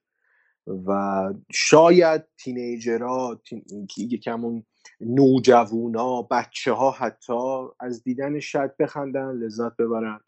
و 0.87 1.33
شاید 1.51 2.23
تینیجرها 2.39 3.41
تین... 3.45 3.65
یکم 3.97 4.45
اون 4.45 4.65
نوجوونا 5.01 6.23
بچه 6.23 6.73
ها 6.73 6.91
حتی 6.91 7.67
از 7.81 8.05
دیدن 8.05 8.41
شاید 8.41 8.77
بخندن 8.77 9.33
لذت 9.33 9.77
ببرن 9.77 10.21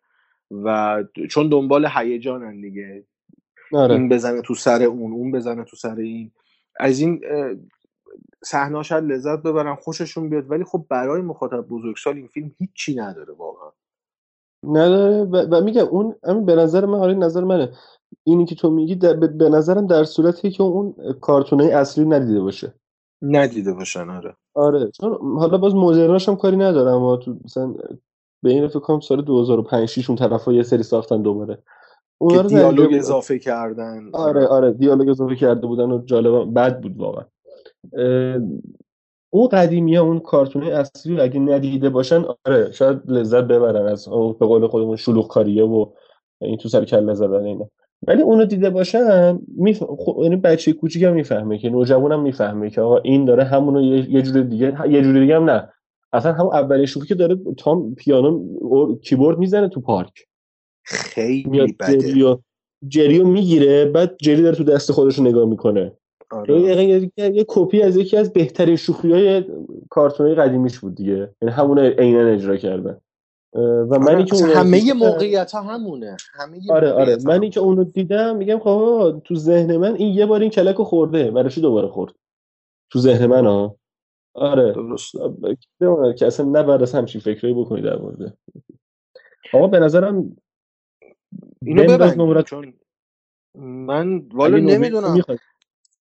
و 0.50 0.98
چون 1.30 1.48
دنبال 1.48 1.88
هیجانن 1.94 2.60
دیگه. 2.60 3.04
این 3.72 3.80
آره 3.80 4.08
بزنه 4.08 4.42
تو 4.42 4.54
سر 4.54 4.82
اون 4.82 5.12
اون 5.12 5.32
بزنه 5.32 5.64
تو 5.64 5.76
سر 5.76 5.96
این. 5.96 6.32
از 6.80 7.00
این 7.00 7.20
صحنه 8.44 8.82
شاید 8.82 9.04
لذت 9.04 9.38
ببرن 9.38 9.74
خوششون 9.74 10.30
بیاد 10.30 10.50
ولی 10.50 10.64
خب 10.64 10.86
برای 10.88 11.22
مخاطب 11.22 11.60
بزرگسال 11.60 12.16
این 12.16 12.26
فیلم 12.26 12.54
هیچی 12.58 12.94
نداره 12.94 13.34
واقعا. 13.34 13.70
نداره 14.64 15.24
و, 15.24 15.36
و 15.56 15.64
میگم 15.64 15.84
اون 15.86 16.14
همین 16.24 16.44
به 16.46 16.54
نظر 16.56 16.84
من 16.86 16.98
آره 16.98 17.14
نظر 17.14 17.44
منه. 17.44 17.72
اینی 18.24 18.44
که 18.44 18.54
تو 18.54 18.70
میگی 18.70 18.94
در- 18.96 19.14
به 19.16 19.48
نظرم 19.48 19.86
در 19.86 20.04
صورتی 20.04 20.50
که 20.50 20.62
اون 20.62 20.94
کارتونای 21.20 21.70
اصلی 21.72 22.04
ندیده 22.04 22.40
باشه. 22.40 22.74
ندیده 23.22 23.72
باشن 23.72 24.10
آره. 24.10 24.36
آره. 24.54 24.90
چون 24.90 25.18
حالا 25.38 25.58
باز 25.58 25.74
مدرناش 25.74 26.28
هم 26.28 26.36
کاری 26.36 26.56
ندارم 26.56 26.94
اما 26.94 27.16
تو 27.16 27.36
مثلا 27.44 27.74
به 28.42 28.50
این 28.50 28.68
فکر 28.68 28.78
کنم 28.78 29.00
سال 29.00 29.22
2005 29.22 29.88
6 29.88 30.10
اون 30.10 30.18
طرفا 30.18 30.52
یه 30.52 30.62
سری 30.62 30.82
ساختن 30.82 31.22
دوباره. 31.22 31.54
که 31.56 31.62
اونا 32.20 32.40
رو 32.40 32.48
دیالوگ 32.48 32.94
اضافه 32.94 33.38
کردن 33.38 34.10
آره 34.12 34.46
آره 34.46 34.72
دیالوگ 34.72 35.08
اضافه 35.08 35.36
کرده 35.36 35.66
بودن 35.66 35.90
و 35.90 36.04
جالب 36.04 36.54
بد 36.54 36.80
بود 36.80 36.96
واقعا. 36.96 37.24
اون 39.34 39.48
قدیمی 39.48 39.96
ها 39.96 40.02
اون 40.02 40.20
کارتون 40.20 40.62
اصلی 40.62 41.16
رو 41.16 41.22
اگه 41.22 41.40
ندیده 41.40 41.90
باشن 41.90 42.24
آره 42.46 42.72
شاید 42.72 43.00
لذت 43.06 43.44
ببرن 43.44 43.86
از 43.86 44.08
اون 44.08 44.36
به 44.40 44.46
قول 44.46 44.66
خودمون 44.66 44.96
شلوغ 44.96 45.28
کاریه 45.28 45.64
و 45.64 45.86
این 46.40 46.56
تو 46.56 46.68
سر 46.68 46.84
کله 46.84 47.14
زدن 47.14 47.44
اینا. 47.44 47.68
ولی 48.06 48.22
اونو 48.22 48.44
دیده 48.44 48.70
باشن 48.70 49.38
میف... 49.56 49.82
خب 49.98 50.18
یعنی 50.22 50.36
بچه 50.36 50.72
کوچیک 50.72 51.02
هم 51.02 51.12
می‌فهمه 51.12 51.58
که 51.58 51.70
نوجوان 51.70 52.12
هم 52.12 52.22
می‌فهمه 52.22 52.70
که 52.70 52.80
آقا 52.80 52.98
این 52.98 53.24
داره 53.24 53.44
همونو 53.44 53.82
یه, 53.82 54.22
جور 54.22 54.42
دیگه 54.42 54.90
یه 54.90 55.02
جور 55.02 55.20
دیگه 55.20 55.36
هم 55.36 55.50
نه. 55.50 55.68
اصلا 56.12 56.32
همون 56.32 56.54
اولین 56.54 56.86
شوخی 56.86 57.06
که 57.06 57.14
داره 57.14 57.38
تام 57.58 57.94
پیانو 57.94 58.44
کیبورد 59.02 59.38
می‌زنه 59.38 59.68
تو 59.68 59.80
پارک. 59.80 60.26
خیلی 60.84 61.74
بده. 61.80 61.98
جریو 61.98 62.38
جریو 62.88 63.26
می‌گیره 63.26 63.84
بعد 63.84 64.16
جری 64.22 64.42
داره 64.42 64.56
تو 64.56 64.64
دست 64.64 64.92
خودش 64.92 65.18
رو 65.18 65.24
نگاه 65.24 65.48
می‌کنه. 65.48 65.92
آره. 66.32 66.60
یه, 66.60 66.84
یه, 66.84 67.10
یه, 67.16 67.30
یه 67.36 67.44
کپی 67.48 67.82
از 67.82 67.96
یکی 67.96 68.16
از 68.16 68.32
بهترین 68.32 68.76
شوخی 68.76 69.12
های 69.12 69.44
کارتونای 69.90 70.34
قدیمیش 70.34 70.78
بود 70.78 70.94
دیگه. 70.94 71.34
یعنی 71.42 71.54
همون 71.54 71.78
عینا 71.78 72.28
اجرا 72.28 72.56
کردن. 72.56 73.00
اه، 73.54 73.62
و 73.62 73.98
منی 73.98 74.14
آره. 74.14 74.24
که 74.24 74.44
همه 74.44 74.80
دیدم 74.80 74.96
موقعیت 74.96 75.52
ها 75.52 75.62
همونه. 75.62 76.16
همه 76.32 76.58
آره 76.70 76.92
آره. 76.92 77.16
منی 77.24 77.50
که 77.50 77.60
اون 77.60 77.76
رو 77.76 77.84
دیدم 77.84 78.36
میگم 78.36 78.58
خب 78.58 79.22
تو 79.24 79.34
ذهن 79.34 79.76
من 79.76 79.94
این 79.94 80.14
یه 80.14 80.26
بار 80.26 80.40
این 80.40 80.50
کلک 80.50 80.76
رو 80.76 80.84
خورده 80.84 81.30
برای 81.30 81.50
چی 81.50 81.60
دوباره 81.60 81.88
خورد؟ 81.88 82.14
تو 82.92 82.98
ذهن 82.98 83.26
من 83.26 83.46
ها 83.46 83.76
آره. 84.34 84.72
درست 84.72 85.12
که 86.18 86.26
اصلا 86.26 86.46
نباید 86.46 86.82
از 86.82 86.94
همچین 86.94 87.20
فکرایی 87.20 87.56
بکنی 87.56 87.82
در 87.82 87.98
مورد. 87.98 88.36
آقا 89.52 89.66
به 89.66 89.78
نظرم 89.78 90.36
اینو 91.62 91.82
نمرت 92.16 92.46
چون 92.46 92.74
من 93.58 94.18
والا 94.18 94.58
نمی‌دونم. 94.58 95.22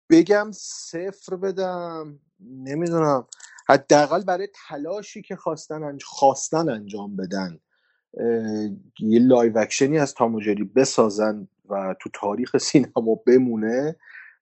بگم 0.09 0.51
صفر 0.53 1.35
بدم 1.35 2.19
نمی‌دونم. 2.39 3.27
حداقل 3.69 4.23
برای 4.23 4.47
تلاشی 4.67 5.21
که 5.21 5.35
خواستن 5.35 5.83
انج... 5.83 6.03
خواستن 6.03 6.69
انجام 6.69 7.15
بدن 7.15 7.59
اه، 8.17 8.69
یه 8.99 9.19
live 9.19 9.58
action 9.58 9.93
ی 9.93 9.99
از 9.99 10.13
تام 10.13 10.35
و 10.35 10.41
جری 10.41 10.63
بسازن 10.63 11.47
و 11.69 11.95
تو 12.01 12.09
تاریخ 12.13 12.57
سینما 12.57 13.15
بمونه 13.27 13.95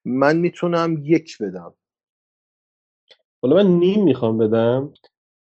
من 0.06 0.38
می‌تونم 0.38 0.97
یک 1.02 1.38
بدم. 1.38 1.73
حالا 3.41 3.56
من 3.56 3.67
نیم 3.67 4.04
می‌خوام 4.04 4.38
بدم 4.38 4.93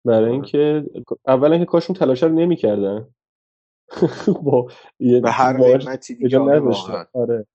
برای 0.06 0.32
اینکه 0.32 0.86
اولا 1.28 1.58
که 1.58 1.66
کاشون 1.66 1.96
تلاش 1.96 2.24
رو 2.24 2.30
نمی‌کردن. 2.30 3.08
با 4.44 4.68
یه 5.00 5.22
به 5.22 5.32
هر 5.32 5.78
قیمتی 5.78 6.16
دیگه 6.16 6.40
آره. 7.14 7.46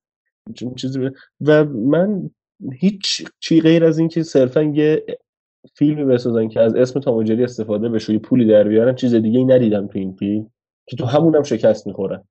چیزی 0.76 1.10
و 1.40 1.64
من 1.64 2.30
هیچ 2.72 3.24
چی 3.38 3.60
غیر 3.60 3.84
از 3.84 3.98
اینکه 3.98 4.22
صرفا 4.22 4.62
یه 4.62 5.04
فیلمی 5.74 6.04
بسازن 6.04 6.48
که 6.48 6.60
از 6.60 6.74
اسم 6.74 7.00
تام 7.00 7.16
و 7.16 7.22
جری 7.22 7.44
استفاده 7.44 7.88
بشه 7.88 8.12
یه 8.12 8.18
پولی 8.18 8.46
در 8.46 8.64
بیارن 8.64 8.94
چیز 8.94 9.14
دیگه 9.14 9.38
ای 9.38 9.44
ندیدم 9.44 9.86
تو 9.86 9.98
این 9.98 10.12
فیلم 10.12 10.50
که 10.86 10.96
تو 10.96 11.04
همونم 11.04 11.42
شکست 11.42 11.86
می‌خورن 11.86 12.24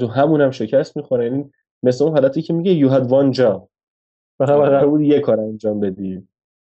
تو 0.00 0.06
همونم 0.06 0.50
شکست 0.50 0.96
می‌خورن 0.96 1.24
یعنی 1.24 1.50
مثل 1.82 2.04
اون 2.04 2.12
حالتی 2.12 2.42
که 2.42 2.52
میگه 2.52 2.88
you 2.88 2.92
had 2.92 3.08
one 3.08 3.38
job. 3.38 3.62
فقط 4.38 4.50
آره. 4.50 4.70
قرار 4.70 4.86
بود 4.86 5.00
یه 5.00 5.20
کار 5.20 5.40
انجام 5.40 5.80
بدی. 5.80 6.28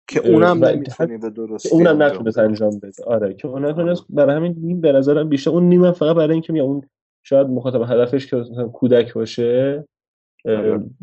که 0.08 0.28
اونم 0.28 0.64
نمی‌تونی 0.64 1.18
به 1.18 1.30
درستی 1.30 1.68
اونم 1.68 2.02
نتونست 2.02 2.38
انجام 2.38 2.78
بده. 2.78 3.04
آره. 3.06 3.34
که 3.34 3.48
اون 3.48 3.64
نتونست 3.64 4.04
برای 4.10 4.36
همین 4.36 4.54
نیم 4.58 4.80
به 4.80 4.92
نظرم 4.92 5.28
بیشتر 5.28 5.50
اون 5.50 5.68
نیم 5.68 5.92
فقط 5.92 6.16
برای 6.16 6.32
اینکه 6.32 6.52
میگم 6.52 6.64
اون 6.64 6.82
شاید 7.22 7.46
مخاطب 7.46 7.82
هدفش 7.82 8.26
که 8.26 8.36
مثلا 8.36 8.68
کودک 8.68 9.14
باشه. 9.14 9.84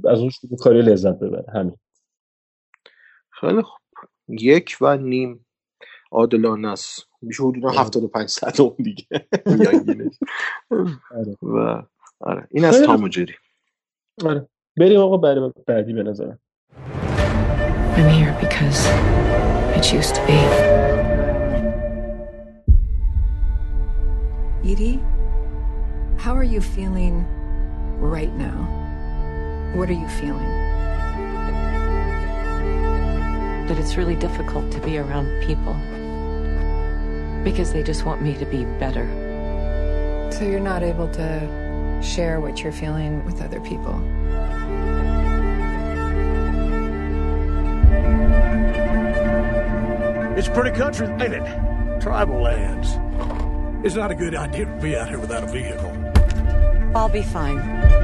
از 0.09 0.19
اون 0.19 0.29
شروع 0.29 0.57
کاری 0.57 0.81
لذت 0.81 1.19
ببره. 1.19 1.45
همین. 1.53 1.77
خیلی 3.29 3.61
خوب. 3.61 3.79
یک 4.27 4.77
و 4.81 4.97
نیم. 4.97 5.45
عادلانه 6.11 6.67
است. 6.67 7.09
میشه 7.21 7.43
حدودا 7.43 7.67
آره. 7.69 7.79
75 7.79 8.29
صد 8.29 8.61
اون 8.61 8.75
دیگه. 8.77 9.05
آره. 11.11 11.37
و 11.41 11.83
آره. 12.19 12.47
این 12.51 12.65
از 12.65 12.73
خیلی 12.73 12.85
تام 12.85 12.95
خوب. 12.95 13.05
و 13.05 13.09
جری 13.09 13.33
آره. 14.25 14.49
بریم 14.77 14.99
آقا 14.99 15.17
برای 15.17 15.51
بعدی 15.67 15.93
به 15.93 16.03
نظرم. 16.03 16.39
I'm 17.95 18.09
here 18.09 18.33
because 18.39 18.79
I 19.75 19.79
choose 19.81 20.09
to 20.13 20.21
be. 20.27 20.39
Edie, 24.71 24.99
how 26.17 26.33
are 26.33 26.43
you 26.43 26.61
feeling 26.61 27.25
right 27.99 28.33
now? 28.35 28.88
What 29.73 29.89
are 29.89 29.93
you 29.93 30.07
feeling? 30.07 30.49
That 33.67 33.77
it's 33.77 33.95
really 33.95 34.15
difficult 34.15 34.71
to 34.71 34.79
be 34.79 34.97
around 34.97 35.27
people. 35.43 35.75
Because 37.43 37.71
they 37.71 37.83
just 37.83 38.03
want 38.03 38.21
me 38.21 38.33
to 38.35 38.45
be 38.45 38.65
better. 38.79 39.07
So 40.31 40.43
you're 40.43 40.59
not 40.59 40.83
able 40.83 41.07
to 41.09 41.99
share 42.01 42.39
what 42.39 42.63
you're 42.63 42.71
feeling 42.71 43.23
with 43.25 43.41
other 43.41 43.59
people. 43.59 43.93
It's 50.37 50.47
pretty 50.47 50.71
country, 50.71 51.07
ain't 51.07 51.33
it? 51.33 52.01
Tribal 52.01 52.41
lands. 52.41 52.97
It's 53.85 53.95
not 53.95 54.09
a 54.09 54.15
good 54.15 54.35
idea 54.35 54.65
to 54.65 54.71
be 54.81 54.95
out 54.95 55.09
here 55.09 55.19
without 55.19 55.43
a 55.43 55.47
vehicle. 55.47 55.91
I'll 56.95 57.09
be 57.09 57.21
fine. 57.21 57.98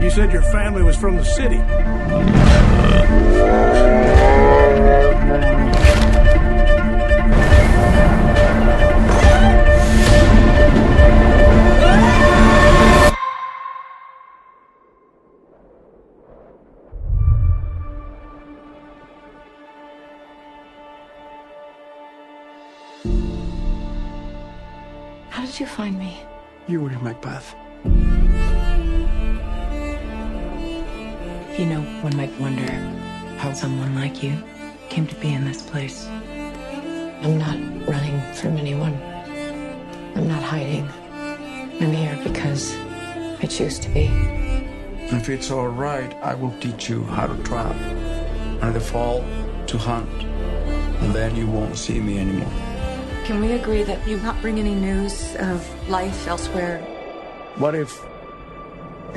You 0.00 0.10
said 0.10 0.32
your 0.32 0.42
family 0.42 0.82
was 0.82 0.96
from 0.96 1.16
the 1.16 1.24
city. 1.24 1.58
How 25.28 25.44
did 25.44 25.60
you 25.60 25.66
find 25.66 25.98
me? 25.98 26.22
You 26.68 26.80
were 26.82 26.90
in 26.92 27.02
my 27.02 27.14
You 31.58 31.66
know, 31.66 31.80
one 32.02 32.16
might 32.16 32.30
wonder 32.38 32.70
how 33.38 33.52
someone 33.52 33.92
like 33.96 34.22
you 34.22 34.40
came 34.90 35.08
to 35.08 35.14
be 35.16 35.34
in 35.34 35.44
this 35.44 35.60
place. 35.60 36.06
I'm 36.06 37.36
not 37.36 37.58
running 37.88 38.20
from 38.34 38.56
anyone. 38.58 38.94
I'm 40.14 40.28
not 40.28 40.40
hiding. 40.40 40.88
I'm 41.80 41.90
here 41.90 42.16
because 42.22 42.76
I 43.42 43.46
choose 43.50 43.80
to 43.80 43.88
be. 43.88 44.04
If 45.10 45.28
it's 45.28 45.50
all 45.50 45.66
right, 45.66 46.14
I 46.22 46.32
will 46.36 46.54
teach 46.60 46.88
you 46.88 47.02
how 47.02 47.26
to 47.26 47.42
trap. 47.42 47.74
And 48.62 48.72
the 48.72 48.78
fall, 48.78 49.24
to 49.66 49.78
hunt. 49.78 50.08
And 51.02 51.12
then 51.12 51.34
you 51.34 51.48
won't 51.48 51.76
see 51.76 51.98
me 51.98 52.20
anymore. 52.20 52.52
Can 53.24 53.40
we 53.40 53.50
agree 53.54 53.82
that 53.82 54.06
you 54.06 54.18
not 54.18 54.40
bring 54.40 54.60
any 54.60 54.76
news 54.76 55.34
of 55.40 55.88
life 55.88 56.28
elsewhere? 56.28 56.78
What 57.56 57.74
if 57.74 58.00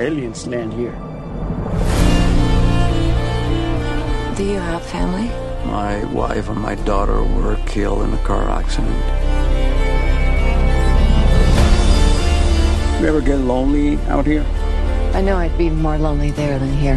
aliens 0.00 0.48
land 0.48 0.72
here? 0.72 0.98
Do 4.42 4.48
you 4.48 4.58
have 4.58 4.84
family? 4.84 5.28
My 5.70 6.04
wife 6.06 6.48
and 6.48 6.60
my 6.60 6.74
daughter 6.74 7.22
were 7.22 7.54
killed 7.64 8.02
in 8.02 8.12
a 8.12 8.18
car 8.24 8.50
accident. 8.50 8.92
You 13.00 13.06
ever 13.06 13.20
get 13.20 13.38
lonely 13.38 13.98
out 14.08 14.26
here? 14.26 14.44
I 15.14 15.20
know 15.20 15.36
I'd 15.36 15.56
be 15.56 15.70
more 15.70 15.96
lonely 15.96 16.32
there 16.32 16.58
than 16.58 16.72
here. 16.72 16.96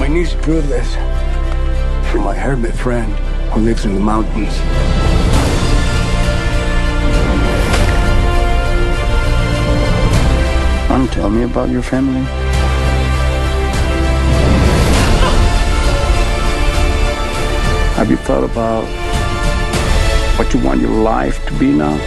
My 0.00 0.08
niece 0.08 0.32
proved 0.32 0.68
this 0.68 0.94
from 2.10 2.24
my 2.24 2.34
hermit 2.34 2.72
friend 2.72 3.12
who 3.52 3.60
lives 3.60 3.84
in 3.84 3.92
the 3.92 4.00
mountains. 4.00 4.56
To 10.88 11.14
tell 11.14 11.28
me 11.28 11.42
about 11.42 11.68
your 11.68 11.82
family? 11.82 12.49
Have 18.00 18.10
you 18.10 18.16
thought 18.28 18.44
about 18.52 18.84
what 20.38 20.46
you 20.54 20.60
want 20.66 20.80
your 20.80 20.96
life 21.12 21.36
to 21.46 21.52
be 21.60 21.70
now? 21.84 21.98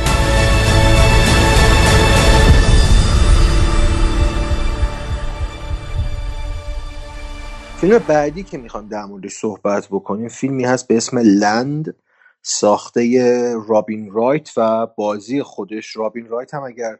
فیلم 7.77 7.97
بعدی 7.97 8.43
که 8.43 8.57
می‌خوایم 8.57 8.87
در 8.87 9.05
موردش 9.05 9.33
صحبت 9.33 9.87
بکنیم 9.87 10.27
فیلمی 10.27 10.63
هست 10.63 10.87
به 10.87 10.97
اسم 10.97 11.17
لند 11.17 11.95
ساخته 12.41 13.55
رابین 13.67 14.11
رایت 14.11 14.49
و 14.57 14.87
بازی 14.87 15.43
خودش. 15.43 15.95
رابین 15.95 16.27
رایت 16.27 16.53
هم 16.53 16.63
اگر 16.63 16.97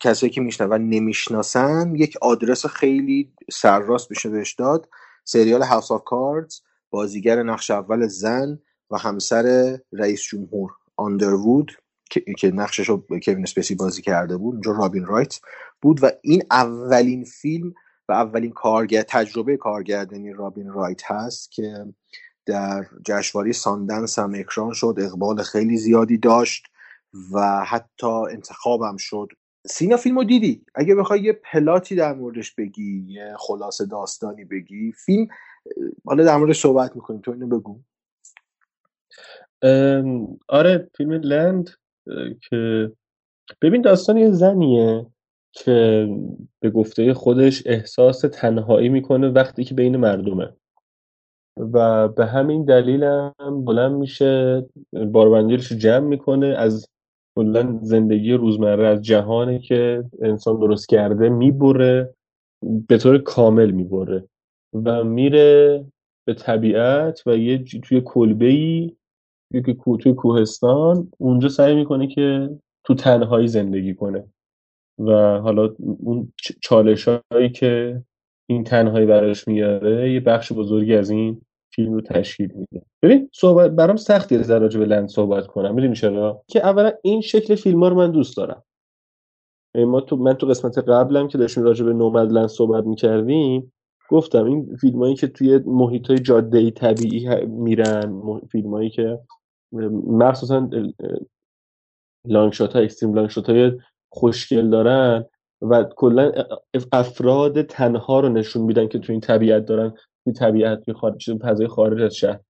کسایی 0.00 0.32
که 0.32 0.40
میشنون 0.40 0.88
نمی‌شناسن 0.88 1.94
یک 1.94 2.16
آدرس 2.22 2.66
خیلی 2.66 3.32
سرراست 3.50 4.08
بشه 4.08 4.28
بهش 4.28 4.52
داد. 4.52 4.88
سریال 5.24 5.62
House 5.62 5.90
of 5.90 6.04
Cards 6.04 6.60
بازیگر 6.90 7.42
نقش 7.42 7.70
اول 7.70 8.06
زن 8.06 8.58
و 8.90 8.98
همسر 8.98 9.76
رئیس 9.92 10.22
جمهور 10.22 10.70
آندروود 10.96 11.72
که, 12.10 12.50
نقشش 12.50 12.88
رو 12.88 13.06
کوین 13.24 13.42
اسپیسی 13.42 13.74
بازی 13.74 14.02
کرده 14.02 14.36
بود 14.36 14.54
اونجا 14.54 14.72
رابین 14.72 15.06
رایت 15.06 15.40
بود 15.82 16.04
و 16.04 16.10
این 16.22 16.42
اولین 16.50 17.24
فیلم 17.24 17.74
و 18.08 18.12
اولین 18.12 18.50
کارگر 18.50 19.02
تجربه 19.02 19.56
کارگردانی 19.56 20.32
رابین 20.32 20.72
رایت 20.72 21.10
هست 21.10 21.52
که 21.52 21.84
در 22.46 22.86
جشنواره 23.06 23.52
ساندنس 23.52 24.18
هم 24.18 24.34
اکران 24.34 24.72
شد 24.72 24.94
اقبال 24.98 25.42
خیلی 25.42 25.76
زیادی 25.76 26.18
داشت 26.18 26.66
و 27.32 27.64
حتی 27.64 28.06
انتخابم 28.06 28.96
شد. 28.96 29.28
سینا 29.66 29.96
فیلمو 29.96 30.24
دیدی؟ 30.24 30.64
اگه 30.74 30.94
بخوای 30.94 31.20
یه 31.20 31.32
پلاتی 31.32 31.94
در 31.94 32.14
موردش 32.14 32.54
بگی 32.54 33.04
یه 33.08 33.34
خلاصه 33.38 33.86
داستانی 33.86 34.44
بگی 34.44 34.92
فیلم 34.92 35.28
حالا 36.04 36.24
در 36.24 36.36
موردش 36.36 36.60
صحبت 36.60 36.96
می‌کنیم. 36.96 37.20
تو 37.20 37.30
اینو 37.30 37.46
بگو. 37.46 37.80
آره 40.48 40.90
فیلم 40.96 41.12
لند 41.12 41.70
که 42.50 42.92
ببین 43.62 43.82
داستان 43.82 44.16
یه 44.16 44.30
زنیه 44.30 45.06
که 45.52 46.08
به 46.60 46.70
گفته 46.70 47.14
خودش 47.14 47.62
احساس 47.66 48.20
تنهایی 48.20 48.88
می‌کنه 48.88 49.28
وقتی 49.28 49.64
که 49.64 49.74
بین 49.74 49.96
مردمه. 49.96 50.52
و 51.72 52.08
به 52.08 52.26
همین 52.26 52.64
دلیل 52.64 53.04
هم 53.04 53.64
بلند 53.64 53.92
میشه 53.92 54.64
باربندیلش 55.12 55.72
جمع 55.72 56.06
می‌کنه 56.06 56.46
از 56.46 56.88
کلا 57.38 57.78
زندگی 57.82 58.32
روزمره 58.32 58.86
از 58.86 59.02
جهانی 59.02 59.58
که 59.58 60.04
انسان 60.22 60.60
درست 60.60 60.88
کرده 60.88 61.28
می‌بره 61.28 62.14
به 62.88 62.98
طور 62.98 63.18
کامل 63.18 63.70
می‌بره. 63.70 64.28
و 64.84 65.04
میره 65.04 65.84
به 66.26 66.34
طبیعت 66.34 67.22
و 67.26 67.36
یه 67.36 67.58
توی 67.58 68.02
کلبه 68.04 68.46
ای 68.46 68.96
توی 69.64 69.74
کو- 69.74 69.96
توی 69.96 70.14
کوهستان 70.14 71.10
اونجا 71.18 71.48
سعی 71.48 71.74
می‌کنه 71.74 72.06
که 72.06 72.50
تو 72.84 72.94
تنهایی 72.94 73.48
زندگی 73.48 73.94
کنه. 73.94 74.24
و 74.98 75.38
حالا 75.38 75.74
اون 75.78 76.32
چالش 76.60 77.08
هایی 77.08 77.50
که 77.50 78.02
این 78.48 78.64
تنهایی 78.64 79.06
براش 79.06 79.48
میاره 79.48 80.12
یه 80.12 80.20
بخش 80.20 80.52
بزرگی 80.52 80.94
از 80.94 81.10
این 81.10 81.40
فیلم 81.74 81.92
رو 81.92 82.00
تشکیل 82.00 82.52
میده. 82.54 82.86
ببین 83.02 83.30
صحبت 83.34 83.70
برام 83.70 83.96
سختی 83.96 84.36
از 84.36 84.50
راجع 84.50 84.78
به 84.78 84.86
لند 84.86 85.08
صحبت 85.08 85.46
کنم. 85.46 85.74
می‌دونی 85.74 85.94
چرا؟ 85.94 86.42
که 86.48 86.66
اولا 86.66 86.92
این 87.02 87.20
شکل 87.20 87.54
فیلم 87.54 87.82
ها 87.82 87.88
رو 87.88 87.96
من 87.96 88.10
دوست 88.10 88.36
دارم. 88.36 88.62
ما 89.76 90.00
تو 90.00 90.16
من 90.16 90.32
تو 90.32 90.46
قسمت 90.46 90.78
قبلم 90.78 91.28
که 91.28 91.38
داشتیم 91.38 91.64
راجع 91.64 91.84
به 91.84 91.92
نومدلند 91.92 92.46
صحبت 92.48 92.84
می‌کردیم 92.84 93.72
گفتم 94.10 94.44
این 94.44 94.76
فیلم 94.76 94.98
هایی 94.98 95.14
که 95.14 95.26
توی 95.26 95.58
محیط 95.66 96.06
های 96.06 96.18
جاده 96.18 96.70
طبیعی 96.70 97.46
میرن 97.46 98.22
فیلم 98.52 98.74
هایی 98.74 98.90
که 98.90 99.18
مخصوصا 100.06 100.68
لانگ 102.26 102.52
شات 102.52 102.72
های 102.72 102.84
اکستریم 102.84 103.14
لانگ 103.14 103.30
شات 103.30 103.50
های 103.50 103.72
خوشگل 104.08 104.70
دارن 104.70 105.24
و 105.62 105.84
کلا 105.96 106.32
افراد 106.92 107.62
تنها 107.62 108.20
رو 108.20 108.28
نشون 108.28 108.62
میدن 108.62 108.88
که 108.88 108.98
تو 108.98 109.12
این 109.12 109.20
طبیعت 109.20 109.64
دارن 109.64 109.94
توی 110.24 110.32
طبیعت 110.32 110.80
توی 110.80 110.94
خارج 110.94 111.38
فضای 111.42 111.66
خارج 111.68 112.02
از 112.02 112.14
شهر 112.14 112.40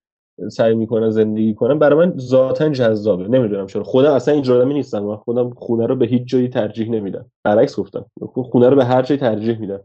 سعی 0.50 0.74
می‌کنن 0.74 1.10
زندگی 1.10 1.54
کنن. 1.54 1.78
برای 1.78 2.06
من 2.06 2.18
ذاتا 2.18 2.68
جذابه. 2.68 3.28
نمی‌دونم 3.28 3.66
چرا. 3.66 3.84
خودم 3.84 4.12
اصلا 4.12 4.34
این 4.34 4.50
آدمی 4.50 4.74
نیستم 4.74 5.04
من 5.04 5.16
خودم 5.16 5.50
خونه 5.50 5.86
رو 5.86 5.96
به 5.96 6.06
هیچ 6.06 6.28
جایی 6.28 6.48
ترجیح 6.48 6.90
نمیدم. 6.90 7.30
برعکس 7.44 7.80
گفتم. 7.80 8.06
خونه 8.34 8.68
رو 8.68 8.76
به 8.76 8.84
هر 8.84 9.02
جایی 9.02 9.20
ترجیح 9.20 9.58
میدم. 9.58 9.80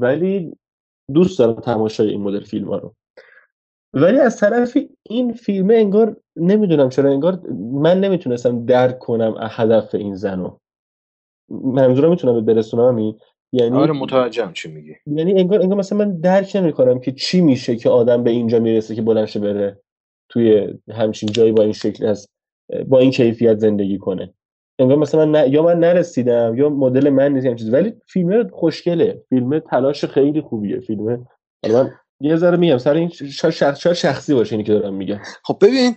ولی 0.00 0.52
دوست 1.14 1.38
دارم 1.38 1.60
تماشای 1.60 2.10
این 2.10 2.20
مدل 2.20 2.44
فیلم 2.44 2.68
ها 2.68 2.78
رو. 2.78 2.94
ولی 3.94 4.18
از 4.18 4.40
طرفی 4.40 4.88
این 5.02 5.32
فیلمه 5.32 5.74
انگار 5.74 6.16
نمی‌دونم 6.36 6.88
چرا 6.88 7.10
انگار 7.10 7.40
من 7.72 8.00
نمی‌تونستم 8.00 8.64
درک 8.64 8.98
کنم 8.98 9.34
هدف 9.40 9.94
این 9.94 10.14
زنو 10.14 10.56
منظورم 11.50 12.10
می‌تونم 12.10 12.44
برسونم 12.44 12.96
این 12.96 13.18
یعنی 13.52 13.76
آره 13.76 13.92
متوجهم 13.92 14.52
چی 14.52 14.72
میگی. 14.72 14.94
یعنی 15.06 15.40
انگار 15.40 15.60
انگار 15.60 15.78
مثلا 15.78 15.98
من 15.98 16.20
درک 16.20 16.56
نمی‌کنم 16.56 17.00
که 17.00 17.12
چی 17.12 17.40
میشه 17.40 17.76
که 17.76 17.88
آدم 17.88 18.22
به 18.22 18.30
اینجا 18.30 18.60
می‌رسه 18.60 18.94
که 18.94 19.02
بلند 19.02 19.26
شه 19.26 19.40
بره 19.40 19.80
توی 20.28 20.74
همچین 20.90 21.28
جایی 21.32 21.52
با 21.52 21.62
این 21.62 21.72
شکل 21.72 22.06
از 22.06 22.28
با 22.88 22.98
این 22.98 23.10
کیفیت 23.10 23.58
زندگی 23.58 23.98
کنه. 23.98 24.34
انگار 24.78 24.96
مثلا 24.96 25.26
من 25.26 25.40
نه- 25.40 25.48
یا 25.48 25.62
من 25.62 25.78
نرسیدم 25.78 26.54
یا 26.56 26.68
مدل 26.68 27.10
من 27.10 27.32
نیست 27.32 27.46
همین 27.46 27.56
چیز. 27.56 27.72
ولی 27.72 27.94
فیلم 28.06 28.48
خوشگله. 28.48 29.24
فیلم 29.28 29.58
تلاش 29.58 30.04
خیلی 30.04 30.40
خوبیه 30.40 30.80
فیلم. 30.80 31.26
من 31.64 31.90
یه 32.20 32.36
ذره 32.36 32.56
میگم 32.56 32.78
سر 32.78 32.94
این 32.94 33.08
شخص 33.08 33.86
شخصی 33.86 34.34
باشه 34.34 34.52
اینی 34.52 34.64
که 34.64 34.72
دارم 34.72 34.94
میگم. 34.94 35.20
خب 35.44 35.58
ببین 35.60 35.96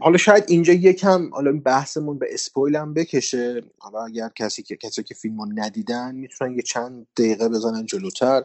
حالا 0.00 0.16
شاید 0.16 0.44
اینجا 0.48 0.72
یکم 0.72 1.30
حالا 1.32 1.60
بحثمون 1.64 2.18
به 2.18 2.26
اسپویل 2.30 2.76
هم 2.76 2.94
بکشه. 2.94 3.62
حالا 3.78 4.04
اگر 4.04 4.28
کسی 4.34 4.62
که 4.62 4.76
کسی 4.76 5.02
که 5.02 5.14
فیلم 5.14 5.40
رو 5.40 5.46
ندیدن 5.54 6.14
می‌تونن 6.14 6.54
یه 6.54 6.62
چند 6.62 7.06
دقیقه 7.16 7.48
بزنن 7.48 7.86
جلوتر. 7.86 8.42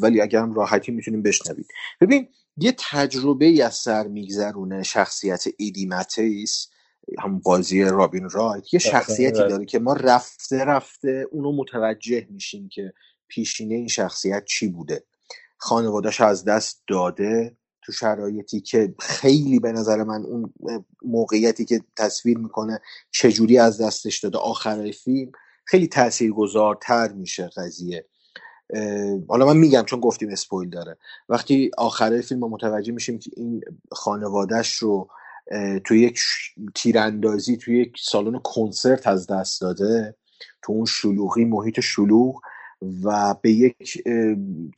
ولی 0.00 0.20
اگر 0.20 0.42
هم 0.42 0.54
راحتی 0.54 0.92
می‌تونیم 0.92 1.22
بشنوید. 1.22 1.66
ببین 2.00 2.28
یه 2.56 2.74
تجربه 2.90 3.44
ای 3.44 3.62
از 3.62 3.74
سر 3.74 4.06
میگذرونه 4.06 4.82
شخصیت 4.82 5.44
ایدی 5.56 5.86
متیس 5.86 6.68
هم 7.18 7.38
بازی 7.38 7.82
رابین 7.84 8.30
رایت. 8.30 8.74
یه 8.74 8.80
شخصیتی 8.80 9.38
داره 9.38 9.64
که 9.64 9.78
ما 9.78 9.92
رفته 9.92 10.64
رفته 10.64 11.26
اونو 11.30 11.52
متوجه 11.52 12.26
میشیم 12.30 12.68
که 12.68 12.92
پیشینه 13.28 13.74
این 13.74 13.88
شخصیت 13.88 14.44
چی 14.44 14.68
بوده. 14.68 15.04
خانواده‌اش 15.56 16.20
از 16.20 16.44
دست 16.44 16.82
داده 16.88 17.56
تو 17.82 17.92
شرایطی 17.92 18.60
که 18.60 18.94
خیلی 18.98 19.58
به 19.58 19.72
نظر 19.72 20.02
من 20.02 20.24
اون 20.24 20.52
موقعیتی 21.02 21.64
که 21.64 21.80
تصویر 21.96 22.38
می‌کنه 22.38 22.80
چجوری 23.10 23.58
از 23.58 23.80
دستش 23.80 24.18
داده. 24.18 24.38
آخرای 24.38 24.92
فیلم 24.92 25.32
خیلی 25.64 25.86
تاثیرگذارتر 25.86 27.12
میشه 27.12 27.50
قضیه. 27.56 28.06
حالا 29.28 29.46
من 29.46 29.56
میگم 29.56 29.82
چون 29.82 30.00
گفتیم 30.00 30.30
اسپویل 30.30 30.70
داره. 30.70 30.96
وقتی 31.28 31.70
آخرای 31.78 32.22
فیلم 32.22 32.40
ما 32.40 32.48
متوجه 32.48 32.92
میشیم 32.92 33.18
که 33.18 33.30
این 33.36 33.60
خانوادهش 33.92 34.72
رو 34.72 35.08
توی 35.84 36.00
یک 36.00 36.18
تیراندازی 36.74 37.56
توی 37.56 37.80
یک 37.80 37.92
سالن 38.00 38.38
کنسرت 38.44 39.06
از 39.06 39.26
دست 39.26 39.60
داده 39.60 40.16
تو 40.62 40.72
اون 40.72 40.84
شلوغی 40.84 41.44
محیط 41.44 41.80
شلوغ 41.80 42.40
و 43.04 43.34
به 43.42 43.52
یک 43.52 44.02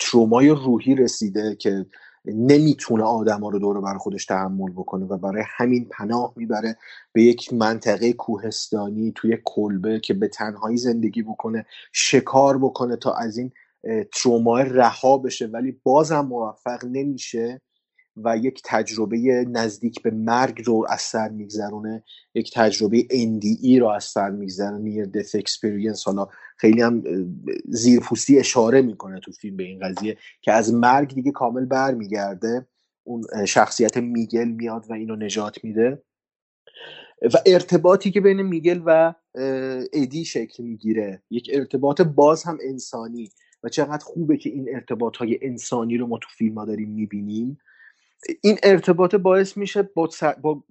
ترومای 0.00 0.48
روحی 0.48 0.94
رسیده 0.94 1.56
که 1.56 1.86
نمی‌تونه 2.24 3.02
آدما 3.04 3.48
رو 3.48 3.58
دور 3.58 3.80
بر 3.80 3.98
خودش 3.98 4.24
تحمل 4.26 4.70
بکنه 4.70 5.06
و 5.06 5.18
برای 5.18 5.42
همین 5.56 5.88
پناه 5.90 6.32
می‌بره 6.36 6.76
به 7.12 7.22
یک 7.22 7.52
منطقه 7.52 8.12
کوهستانی 8.12 9.12
توی 9.16 9.38
کلبه 9.44 10.00
که 10.00 10.14
به 10.14 10.28
تنهایی 10.28 10.76
زندگی 10.76 11.22
بکنه 11.22 11.66
شکار 11.92 12.58
بکنه 12.58 12.96
تا 12.96 13.12
از 13.14 13.38
این 13.38 13.50
اه، 13.84 14.04
تروما 14.04 14.60
رها 14.60 15.18
بشه. 15.18 15.46
ولی 15.46 15.80
بازم 15.82 16.20
موفق 16.20 16.84
نمیشه. 16.84 17.60
و 18.16 18.36
یک 18.36 18.62
تجربه 18.64 19.46
نزدیک 19.50 20.02
به 20.02 20.10
مرگ 20.10 20.62
رو 20.66 20.86
از 20.88 21.00
سر 21.00 21.28
میگذرونه. 21.28 22.04
یک 22.34 22.50
تجربه 22.54 23.02
NDE 23.02 23.78
رو 23.80 23.88
از 23.88 24.04
سر 24.04 24.30
میگذرونه. 24.30 24.78
نیر 24.78 25.04
death 25.04 25.40
experience. 25.40 26.06
حالا 26.06 26.28
خیلی 26.56 26.82
هم 26.82 27.02
زیرپوستی 27.68 28.38
اشاره 28.38 28.82
می‌کنه 28.82 29.20
تو 29.20 29.32
فیلم 29.32 29.56
به 29.56 29.64
این 29.64 29.80
قضیه 29.80 30.16
که 30.40 30.52
از 30.52 30.74
مرگ 30.74 31.14
دیگه 31.14 31.30
کامل 31.30 31.64
برمیگرده. 31.64 32.66
اون 33.04 33.24
شخصیت 33.46 33.96
میگل 33.96 34.48
میاد 34.48 34.86
و 34.90 34.92
اینو 34.92 35.16
نجات 35.16 35.64
میده. 35.64 36.02
و 37.22 37.38
ارتباطی 37.46 38.10
که 38.10 38.20
بین 38.20 38.42
میگل 38.42 38.82
و 38.86 39.14
ادی 39.92 40.24
شکل 40.24 40.62
می‌گیره. 40.62 41.22
یک 41.30 41.50
ارتباط 41.52 42.00
باز 42.00 42.44
هم 42.44 42.58
انسانی. 42.68 43.30
و 43.62 43.68
چقدر 43.68 44.04
خوبه 44.04 44.36
که 44.36 44.50
این 44.50 44.68
ارتباط 44.74 45.16
های 45.16 45.38
انسانی 45.42 45.96
رو 45.96 46.06
ما 46.06 46.18
تو 46.18 46.28
فیلم 46.38 46.58
ها 46.58 46.64
داریم 46.64 46.90
می‌بینیم. 46.90 47.58
این 48.40 48.58
ارتباط 48.62 49.14
باعث 49.14 49.56
میشه 49.56 49.82
با, 49.82 50.08
سر... 50.10 50.32
با 50.34 50.62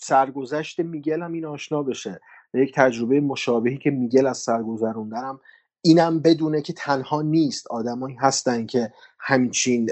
سرگذشت 0.00 0.80
میگل 0.80 1.22
هم 1.22 1.32
این 1.32 1.44
آشنا 1.44 1.82
بشه 1.82 2.20
یک 2.54 2.74
تجربه 2.74 3.20
مشابهی 3.20 3.78
که 3.78 3.90
میگل 3.90 4.26
از 4.26 4.38
سر 4.38 4.62
گذروندنم 4.62 5.40
اینم 5.82 6.20
بدونه 6.20 6.62
که 6.62 6.72
تنها 6.72 7.22
نیست. 7.22 7.66
آدمایی 7.66 8.16
هستن 8.16 8.66
که 8.66 8.92
همچین 9.18 9.90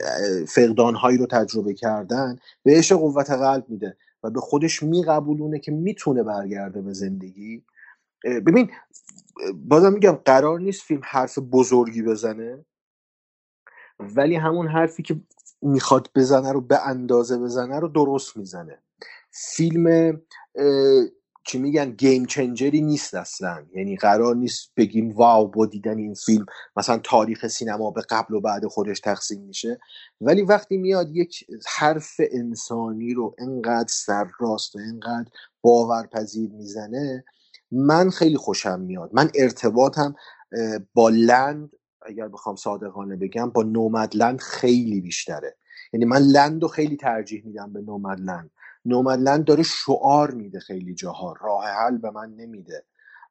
فقدانهایی 0.49 1.19
رو 1.19 1.27
تجربه 1.27 1.75
کردن 1.75 2.37
بهش 2.63 2.93
قوت 2.93 3.31
قلب 3.31 3.65
میده 3.69 3.97
و 4.23 4.31
به 4.31 4.41
خودش 4.41 4.83
میقبولونه 4.83 5.59
که 5.59 5.73
می‌تونه 5.73 6.23
برگرده 6.23 6.83
به 6.83 6.93
زندگی. 6.93 7.65
ببین 8.25 8.71
بازم 9.55 9.93
میگم 9.93 10.13
قرار 10.13 10.61
نیست 10.61 10.83
فیلم 10.83 11.01
حرف 11.05 11.39
بزرگی 11.39 12.03
بزنه 12.03 12.65
ولی 14.01 14.37
همون 14.37 14.69
حرفی 14.69 15.03
که 15.03 15.21
می‌خواد 15.63 16.11
بزنه 16.15 16.53
رو 16.53 16.61
به 16.61 16.87
اندازه 16.89 17.39
بزنه 17.39 17.79
رو 17.81 17.89
درست 17.89 18.37
می‌زنه. 18.37 18.79
فیلم 19.31 20.21
چی 21.47 21.59
میگن 21.59 21.91
گیم 21.91 22.27
چنجری 22.27 22.81
نیست 22.81 23.15
اصلا. 23.15 23.65
یعنی 23.75 23.97
قرار 23.97 24.37
نیست 24.37 24.73
بگیم 24.77 25.11
واو 25.13 25.49
با 25.49 25.67
دیدن 25.67 25.99
این 25.99 26.15
فیلم 26.15 26.47
مثلا 26.77 26.99
تاریخ 26.99 27.47
سینما 27.47 27.91
به 27.91 28.03
قبل 28.11 28.35
و 28.35 28.41
بعد 28.41 28.67
خودش 28.67 29.01
تقسیم 29.01 29.41
میشه. 29.43 29.81
ولی 30.21 30.43
وقتی 30.43 30.77
میاد 30.77 31.17
یک 31.17 31.45
حرف 31.67 32.21
انسانی 32.33 33.15
رو 33.15 33.35
انقدر 33.39 33.89
سرراست 33.91 34.77
و 34.77 34.79
انقدر 34.79 35.31
باورپذیر 35.63 36.51
می‌زنه 36.51 37.25
من 37.71 38.11
خیلی 38.11 38.37
خوشم 38.37 38.81
میاد. 38.81 39.11
من 39.13 39.31
ارتباطم 39.35 40.15
با 40.95 41.09
لند 41.09 41.71
اگر 42.07 42.29
بخوام 42.29 42.57
صادقانه 42.57 43.17
بگم 43.17 43.51
با 43.51 43.63
نومدلند 43.63 44.41
خیلی 44.41 45.01
بیشتره. 45.01 45.57
یعنی 45.93 46.05
من 46.05 46.19
لند 46.19 46.63
رو 46.63 46.69
خیلی 46.69 46.97
ترجیح 46.97 47.43
میدم 47.47 47.73
به 47.73 47.81
نومدلند. 47.81 48.51
نومدلند 48.85 49.45
داره 49.45 49.63
شعار 49.63 50.31
میده 50.31 50.61
خیلی 50.61 50.95
جاها. 50.95 51.35
راه 51.41 51.65
حل 51.65 51.99
به 51.99 52.11
من 52.11 52.35
نمیده. 52.37 52.85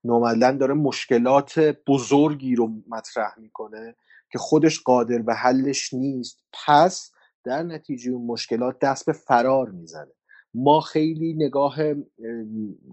نومدلند 0.04 0.60
داره 0.60 0.74
مشکلات 0.74 1.60
بزرگی 1.88 2.56
رو 2.56 2.72
مطرح 2.88 3.40
می‌کنه 3.40 3.96
که 4.32 4.40
خودش 4.40 4.82
قادر 4.82 5.18
به 5.18 5.34
حلش 5.34 5.94
نیست. 5.94 6.40
پس 6.66 7.12
در 7.44 7.64
نتیجه 7.64 8.12
اون 8.12 8.26
مشکلات 8.26 8.80
دست 8.80 9.06
به 9.06 9.14
فرار 9.14 9.70
می‌زنه. 9.70 10.12
ما 10.54 10.82
خیلی 10.82 11.34
نگاه 11.34 11.76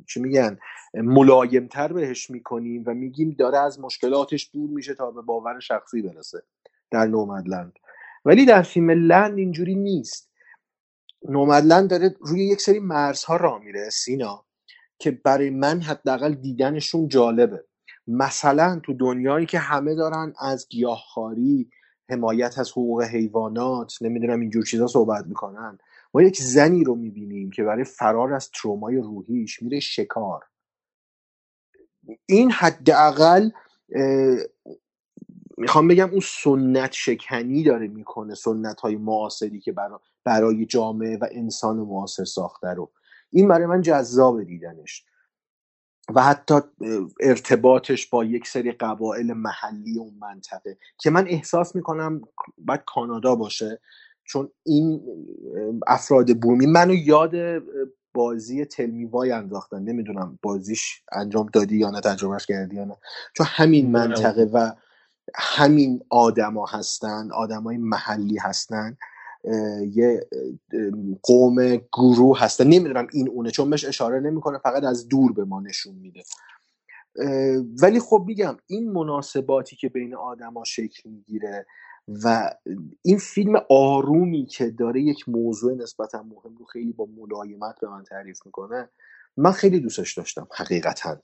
چی 0.06 0.20
میگن 0.20 0.58
ملایمتر 0.94 1.92
بهش 1.92 2.30
می‌کنیم 2.30 2.84
و 2.86 2.94
میگیم 2.94 3.36
داره 3.38 3.58
از 3.58 3.80
مشکلاتش 3.80 4.50
دور 4.52 4.70
میشه 4.70 4.94
تا 4.94 5.10
به 5.10 5.22
باور 5.22 5.60
شخصی 5.60 6.02
برسه 6.02 6.42
در 6.90 7.06
نومدلند. 7.06 7.72
ولی 8.24 8.44
در 8.44 8.62
فیلم 8.62 8.90
لند 8.90 9.38
اینجوری 9.38 9.74
نیست. 9.74 10.30
نومدلند 11.28 11.90
داره 11.90 12.14
روی 12.20 12.44
یک 12.44 12.60
سری 12.60 12.78
مرزها 12.78 13.36
راه 13.36 13.64
میره 13.64 13.90
سینا 13.90 14.44
که 14.98 15.10
برای 15.10 15.50
من 15.50 15.80
حداقل 15.80 16.34
دیدنشون 16.34 17.08
جالبه. 17.08 17.64
مثلا 18.06 18.80
تو 18.84 18.94
دنیایی 18.94 19.46
که 19.46 19.58
همه 19.58 19.94
دارن 19.94 20.32
از 20.40 20.68
گیاهخواری 20.68 21.70
حمایت 22.10 22.58
از 22.58 22.70
حقوق 22.70 23.02
حیوانات 23.02 24.02
نمی‌دونم 24.02 24.40
اینجور 24.40 24.64
چیزا 24.64 24.86
صحبت 24.86 25.26
می‌کنن 25.26 25.78
ما 26.14 26.22
یک 26.22 26.42
زنی 26.42 26.84
رو 26.84 26.94
می‌بینیم 26.94 27.50
که 27.50 27.64
برای 27.64 27.84
فرار 27.84 28.34
از 28.34 28.50
ترومای 28.50 28.96
روحیش 28.96 29.62
میره 29.62 29.80
شکار. 29.80 30.44
این 32.26 32.50
حداقل 32.50 33.50
می‌خوام 35.58 35.88
بگم 35.88 36.10
اون 36.10 36.20
سنت 36.20 36.92
شکنی 36.92 37.62
داره 37.64 37.88
می‌کنه 37.88 38.34
سنت 38.34 38.80
های 38.80 38.96
معاصری 38.96 39.60
که 39.60 39.72
برا- 39.72 40.02
برای 40.24 40.66
جامعه 40.66 41.16
و 41.16 41.26
انسان 41.32 41.76
معاصر 41.76 42.24
ساخته 42.24 42.68
رو. 42.68 42.90
این 43.30 43.48
برای 43.48 43.66
من 43.66 43.82
جذاب 43.82 44.44
دیدنش. 44.44 45.04
و 46.14 46.22
حتی 46.22 46.54
ارتباطش 47.20 48.06
با 48.06 48.24
یک 48.24 48.48
سری 48.48 48.72
قبایل 48.72 49.32
محلی 49.32 49.98
اون 49.98 50.14
منطقه 50.20 50.78
که 50.98 51.10
من 51.10 51.28
احساس 51.28 51.76
می‌کنم 51.76 52.22
باید 52.58 52.82
کانادا 52.86 53.34
باشه. 53.34 53.80
چون 54.28 54.50
این 54.66 55.00
افراد 55.86 56.40
بومی 56.40 56.66
منو 56.66 56.94
یاد 56.94 57.32
بازی 58.14 58.64
تلمی 58.64 59.04
وای 59.04 59.32
انداختن. 59.32 59.82
نمی‌دونم 59.82 60.38
بازیش 60.42 61.02
انجام 61.12 61.46
دادی 61.52 61.76
یا 61.76 61.90
نه 61.90 62.00
تجربهش 62.00 62.46
کردی 62.46 62.76
یا 62.76 62.84
نه. 62.84 62.96
چون 63.36 63.46
همین 63.50 63.90
منطقه 63.90 64.44
و 64.44 64.72
همین 65.34 66.00
آدما 66.10 66.66
هستن 66.66 67.28
آدمای 67.32 67.76
محلی 67.76 68.38
هستن. 68.38 68.96
یه 69.92 70.26
قوم 71.22 71.76
گروه 71.76 72.40
هستن. 72.40 72.66
نمی‌دونم 72.66 73.06
این 73.12 73.28
اونه 73.28 73.50
چون 73.50 73.70
بهش 73.70 73.84
اشاره 73.84 74.20
نمی‌کنه 74.20 74.58
فقط 74.58 74.84
از 74.84 75.08
دور 75.08 75.32
به 75.32 75.44
ما 75.44 75.60
نشون 75.60 75.94
میده. 75.94 76.22
ولی 77.82 78.00
خب 78.00 78.24
میگم 78.26 78.56
این 78.66 78.92
مناسباتی 78.92 79.76
که 79.76 79.88
بین 79.88 80.14
آدما 80.14 80.64
شکل 80.64 81.10
می‌گیره 81.10 81.66
و 82.24 82.50
این 83.02 83.18
فیلم 83.18 83.62
آرومی 83.70 84.46
که 84.46 84.70
داره 84.70 85.02
یک 85.02 85.28
موضوع 85.28 85.74
نسبتا 85.74 86.22
مهم 86.22 86.56
رو 86.58 86.64
خیلی 86.64 86.92
با 86.92 87.08
ملایمت 87.16 87.80
به 87.80 87.88
من 87.88 88.04
تعریف 88.04 88.46
می‌کنه 88.46 88.88
من 89.36 89.52
خیلی 89.52 89.80
دوستش 89.80 90.14
داشتم 90.18 90.48
حقیقتا. 90.54 91.22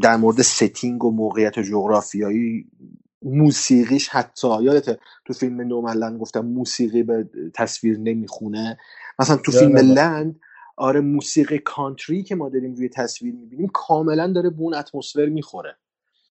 در 0.00 0.16
مورد 0.16 0.42
setting 0.42 1.04
و 1.04 1.10
موقعیت 1.10 1.58
جغرافیایی 1.58 2.66
موسیقیش 3.22 4.08
حتی 4.08 4.62
یادته 4.62 4.98
تو 5.24 5.32
فیلم 5.32 5.60
Nomadland 5.60 6.20
گفتم 6.20 6.40
موسیقی 6.40 7.02
به 7.02 7.28
تصویر 7.54 7.98
نمی‌خونه؟ 7.98 8.78
مثلا 9.18 9.36
تو 9.36 9.52
فیلم 9.52 9.76
Land 9.76 10.40
آره 10.76 11.00
موسیقی 11.00 11.58
کانتری 11.58 12.22
که 12.22 12.34
ما 12.34 12.48
داریم 12.48 12.74
روی 12.74 12.88
تصویر 12.88 13.34
می‌بینیم 13.34 13.68
کاملا 13.68 14.32
داره 14.32 14.50
به 14.50 14.60
اون 14.60 14.74
اتمسفر 14.74 15.26
می‌خوره. 15.26 15.76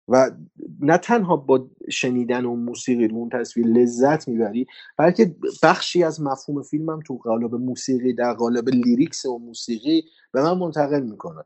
و 0.08 0.32
نه 0.80 0.98
تنها 0.98 1.36
با 1.36 1.70
شنیدن 1.92 2.46
اون 2.46 2.60
موسیقی 2.60 3.08
رو 3.08 3.16
اون 3.16 3.30
تصویر 3.30 3.68
لذت 3.68 4.28
می‌بری 4.28 4.68
بلکه 4.98 5.36
بخشی 5.64 6.04
از 6.04 6.22
مفهوم 6.22 6.64
فیلمم 6.64 7.00
تو 7.00 7.18
قالب 7.18 7.56
موسیقی 7.56 8.14
در 8.14 8.34
قالب 8.34 8.70
لیریکس 8.70 9.26
و 9.26 9.38
موسیقی 9.38 10.04
به 10.32 10.44
من 10.44 10.58
منتقل 10.58 11.04
می‌کنه. 11.04 11.44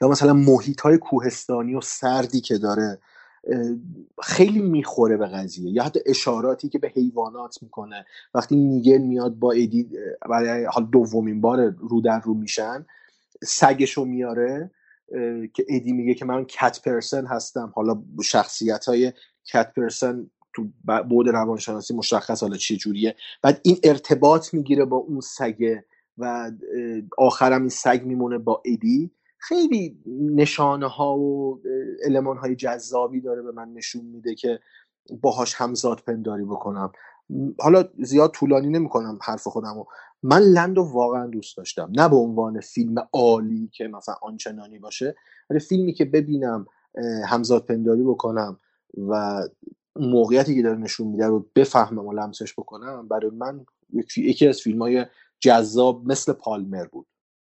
یا 0.00 0.08
مثلا 0.08 0.32
محیط 0.32 0.80
های 0.80 0.98
کوهستانی 0.98 1.74
و 1.74 1.80
سردی 1.80 2.40
که 2.40 2.58
داره 2.58 2.98
خیلی 4.22 4.62
می‌خوره 4.62 5.16
به 5.16 5.26
قضیه. 5.26 5.70
یا 5.70 5.82
حتی 5.84 6.00
اشاراتی 6.06 6.68
که 6.68 6.78
به 6.78 6.88
حیوانات 6.88 7.62
می‌کنه. 7.62 8.04
وقتی 8.34 8.56
میگل 8.56 8.98
میاد 8.98 9.34
با 9.34 9.52
ادی 9.52 9.88
برای 10.30 10.64
حال 10.64 10.86
دومین 10.86 11.40
بار 11.40 11.74
رو 11.78 12.00
در 12.00 12.20
رو 12.20 12.34
میشن 12.34 12.86
سگشو 13.44 14.04
میاره. 14.04 14.70
که 15.54 15.64
ادی 15.68 15.92
میگه 15.92 16.14
که 16.14 16.24
من 16.24 16.44
کت 16.44 16.82
پرسن 16.84 17.26
هستم. 17.26 17.72
حالا 17.76 18.02
شخصیت 18.24 18.84
های 18.84 19.12
کت 19.52 19.72
پرسن 19.76 20.30
تو 20.52 20.64
ب- 20.64 21.02
بعد 21.02 21.28
روانشناسی 21.28 21.94
مشخص 21.94 22.42
حالا 22.42 22.56
چه 22.56 22.76
جوریه. 22.76 23.16
بعد 23.42 23.60
این 23.62 23.76
ارتباط 23.84 24.54
می‌گیره 24.54 24.84
با 24.84 24.96
اون 24.96 25.20
سگه 25.20 25.84
و 26.18 26.52
آخرم 27.18 27.60
این 27.60 27.68
سگ 27.68 28.02
میمونه 28.04 28.38
با 28.38 28.62
ادی. 28.66 29.10
خیلی 29.38 29.98
نشانه 30.34 30.88
ها 30.88 31.18
و 31.18 31.60
علمان 32.04 32.36
های 32.36 32.56
جذابی 32.56 33.20
داره 33.20 33.42
به 33.42 33.52
من 33.52 33.72
نشون 33.72 34.04
میده 34.04 34.34
که 34.34 34.58
باهاش 35.22 35.54
همزاد 35.54 36.00
پنداری 36.06 36.44
بکنم. 36.44 36.92
حالا 37.60 37.84
زیاد 37.98 38.30
طولانی 38.30 38.68
نمی‌کنم 38.68 39.18
حرف 39.22 39.48
خودم 39.48 39.74
رو 39.74 39.86
من 40.22 40.38
لند 40.38 40.76
رو 40.76 40.82
واقعا 40.92 41.26
دوست 41.26 41.56
داشتم. 41.56 41.92
نه 41.96 42.08
به 42.08 42.16
عنوان 42.16 42.60
فیلم 42.60 43.08
عالی 43.12 43.70
که 43.72 43.88
مثلا 43.88 44.14
آنچنانی 44.22 44.78
باشه 44.78 45.16
ولی 45.50 45.60
فیلمی 45.60 45.92
که 45.92 46.04
ببینم 46.04 46.66
همزاد 47.26 47.66
پنداری 47.66 48.02
بکنم 48.02 48.58
و 49.08 49.42
موقعیتی 49.96 50.54
که 50.54 50.62
داره 50.62 50.78
نشون 50.78 51.08
میده 51.08 51.26
رو 51.26 51.46
بفهمم 51.54 52.06
و 52.06 52.12
لمسش 52.12 52.52
بکنم 52.52 53.08
برای 53.08 53.30
من 53.30 53.66
یکی 54.16 54.48
از 54.48 54.60
فیلم 54.60 54.82
های 54.82 55.06
جذاب 55.40 56.06
مثل 56.06 56.32
پالمر 56.32 56.84
بود. 56.84 57.06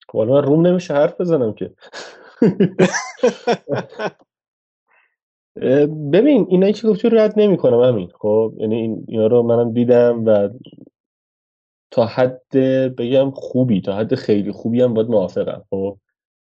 خب 0.09 0.17
حالا 0.17 0.33
من 0.33 0.43
روم 0.43 0.67
نمیشه 0.67 0.93
حرف 0.93 1.21
بزنم 1.21 1.53
که. 1.53 1.73
ببین 6.11 6.45
اینایی 6.49 6.73
که 6.73 6.87
گفتی 6.87 7.09
رو 7.09 7.17
رد 7.17 7.33
نمی‌کنم 7.37 7.79
همین 7.79 8.09
خب 8.19 8.53
یعنی 8.57 8.75
این 8.75 9.05
اینا 9.07 9.27
رو 9.27 9.43
منم 9.43 9.73
دیدم 9.73 10.25
و 10.25 10.49
تا 11.91 12.05
حد 12.05 12.49
بگم 12.97 13.31
خوبی 13.31 13.81
تا 13.81 13.95
حد 13.95 14.15
خیلی 14.15 14.51
خوبی 14.51 14.81
هم 14.81 14.93
باید 14.93 15.09
موافقم 15.09 15.63
خب. 15.69 15.97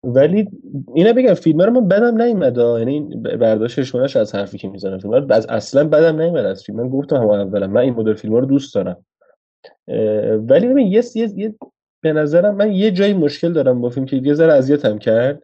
ولی 0.05 0.49
اینا 0.95 1.13
بگم 1.13 1.35
فیلم 1.35 1.63
رو 1.63 1.73
من 1.73 1.89
بدم 1.89 2.23
نیومد. 2.23 2.57
یعنی 2.57 2.93
این 2.93 3.23
ب- 3.23 3.37
برداشتشونش 3.37 4.17
از 4.17 4.35
حرفی 4.35 4.59
که 4.59 4.69
می‌زنم 4.69 4.99
فیلم. 4.99 5.27
از 5.31 5.47
اصلا 5.47 5.89
بدم 5.89 6.21
نیومد 6.21 6.45
از 6.45 6.63
فیلم. 6.65 6.81
من 6.81 6.89
گفتم 6.89 7.17
هم 7.17 7.29
اولا 7.29 7.67
من 7.67 7.81
این 7.81 7.95
مدل 7.95 8.15
فیلم 8.15 8.35
رو 8.35 8.47
دوست 8.47 8.75
دارم. 8.75 9.05
ولی 10.49 10.67
ببین 10.67 10.87
یه 10.87 11.03
یه 11.15 11.55
به 12.03 12.13
نظرم 12.13 12.55
من 12.55 12.73
یه 12.73 12.91
جایی 12.91 13.13
مشکل 13.15 13.53
دارم 13.53 13.81
با 13.81 13.91
فیلم 13.91 14.07
که 14.07 14.17
یه 14.17 14.35
ذره 14.35 14.53
اذیتم 14.53 14.99
کرد 14.99 15.43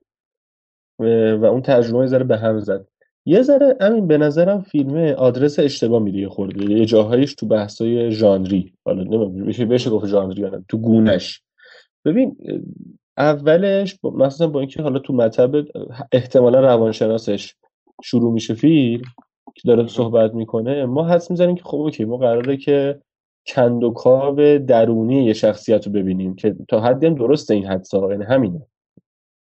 و 0.99 1.45
اون 1.45 1.63
ترجمه 1.63 2.01
یه 2.01 2.07
ذره 2.07 2.25
به 2.25 2.37
هم 2.37 2.59
زد. 2.59 2.87
یه 3.27 3.43
ذره 3.43 3.77
همین 3.81 4.07
به 4.07 4.19
نظرم 4.19 4.61
فیلم 4.61 4.97
آدرس 4.97 5.59
اشتباه 5.59 6.03
میده 6.03 6.19
یه 6.19 6.29
خورده. 6.29 6.73
یه 6.73 6.85
جاهایش 6.87 7.35
تو 7.35 7.47
بحثای 7.47 8.11
ژانری. 8.11 8.73
حالا 8.85 9.03
نمی‌دونم 9.03 9.69
بشه 9.69 9.91
گفت 9.91 10.07
ژانری 10.07 10.43
یا 10.43 10.63
تو 10.69 10.79
گونش. 10.79 11.43
ببین 12.05 12.37
اولش 13.17 13.99
با- 14.03 14.11
مثلا 14.11 14.47
با 14.47 14.61
اینکه 14.61 14.83
حالا 14.83 14.99
تو 14.99 15.13
مطب 15.13 15.67
احتمالا 16.13 16.61
روانشناسش 16.61 17.55
شروع 18.03 18.33
میشه 18.33 18.55
فیلم 18.55 19.05
که 19.55 19.63
داره 19.69 19.87
صحبت 19.87 20.35
می‌کنه 20.35 20.85
ما 20.85 21.09
حس 21.09 21.31
می‌زنیم 21.31 21.55
که 21.55 21.63
خب 21.65 21.77
اوکی 21.77 22.05
ما 22.05 22.17
قراره 22.17 22.57
که 22.57 23.01
کند 23.47 23.85
و 23.85 23.91
کاو 23.91 24.59
درونی 24.59 25.25
یه 25.25 25.33
شخصیت 25.33 25.87
رو 25.87 25.93
ببینیم 25.93 26.35
که 26.35 26.57
تا 26.69 26.81
حدی 26.81 27.07
هم 27.07 27.15
درسته 27.15 27.55
این 27.55 27.67
حدسا 27.67 28.11
یعنی 28.11 28.25
همینه. 28.25 28.67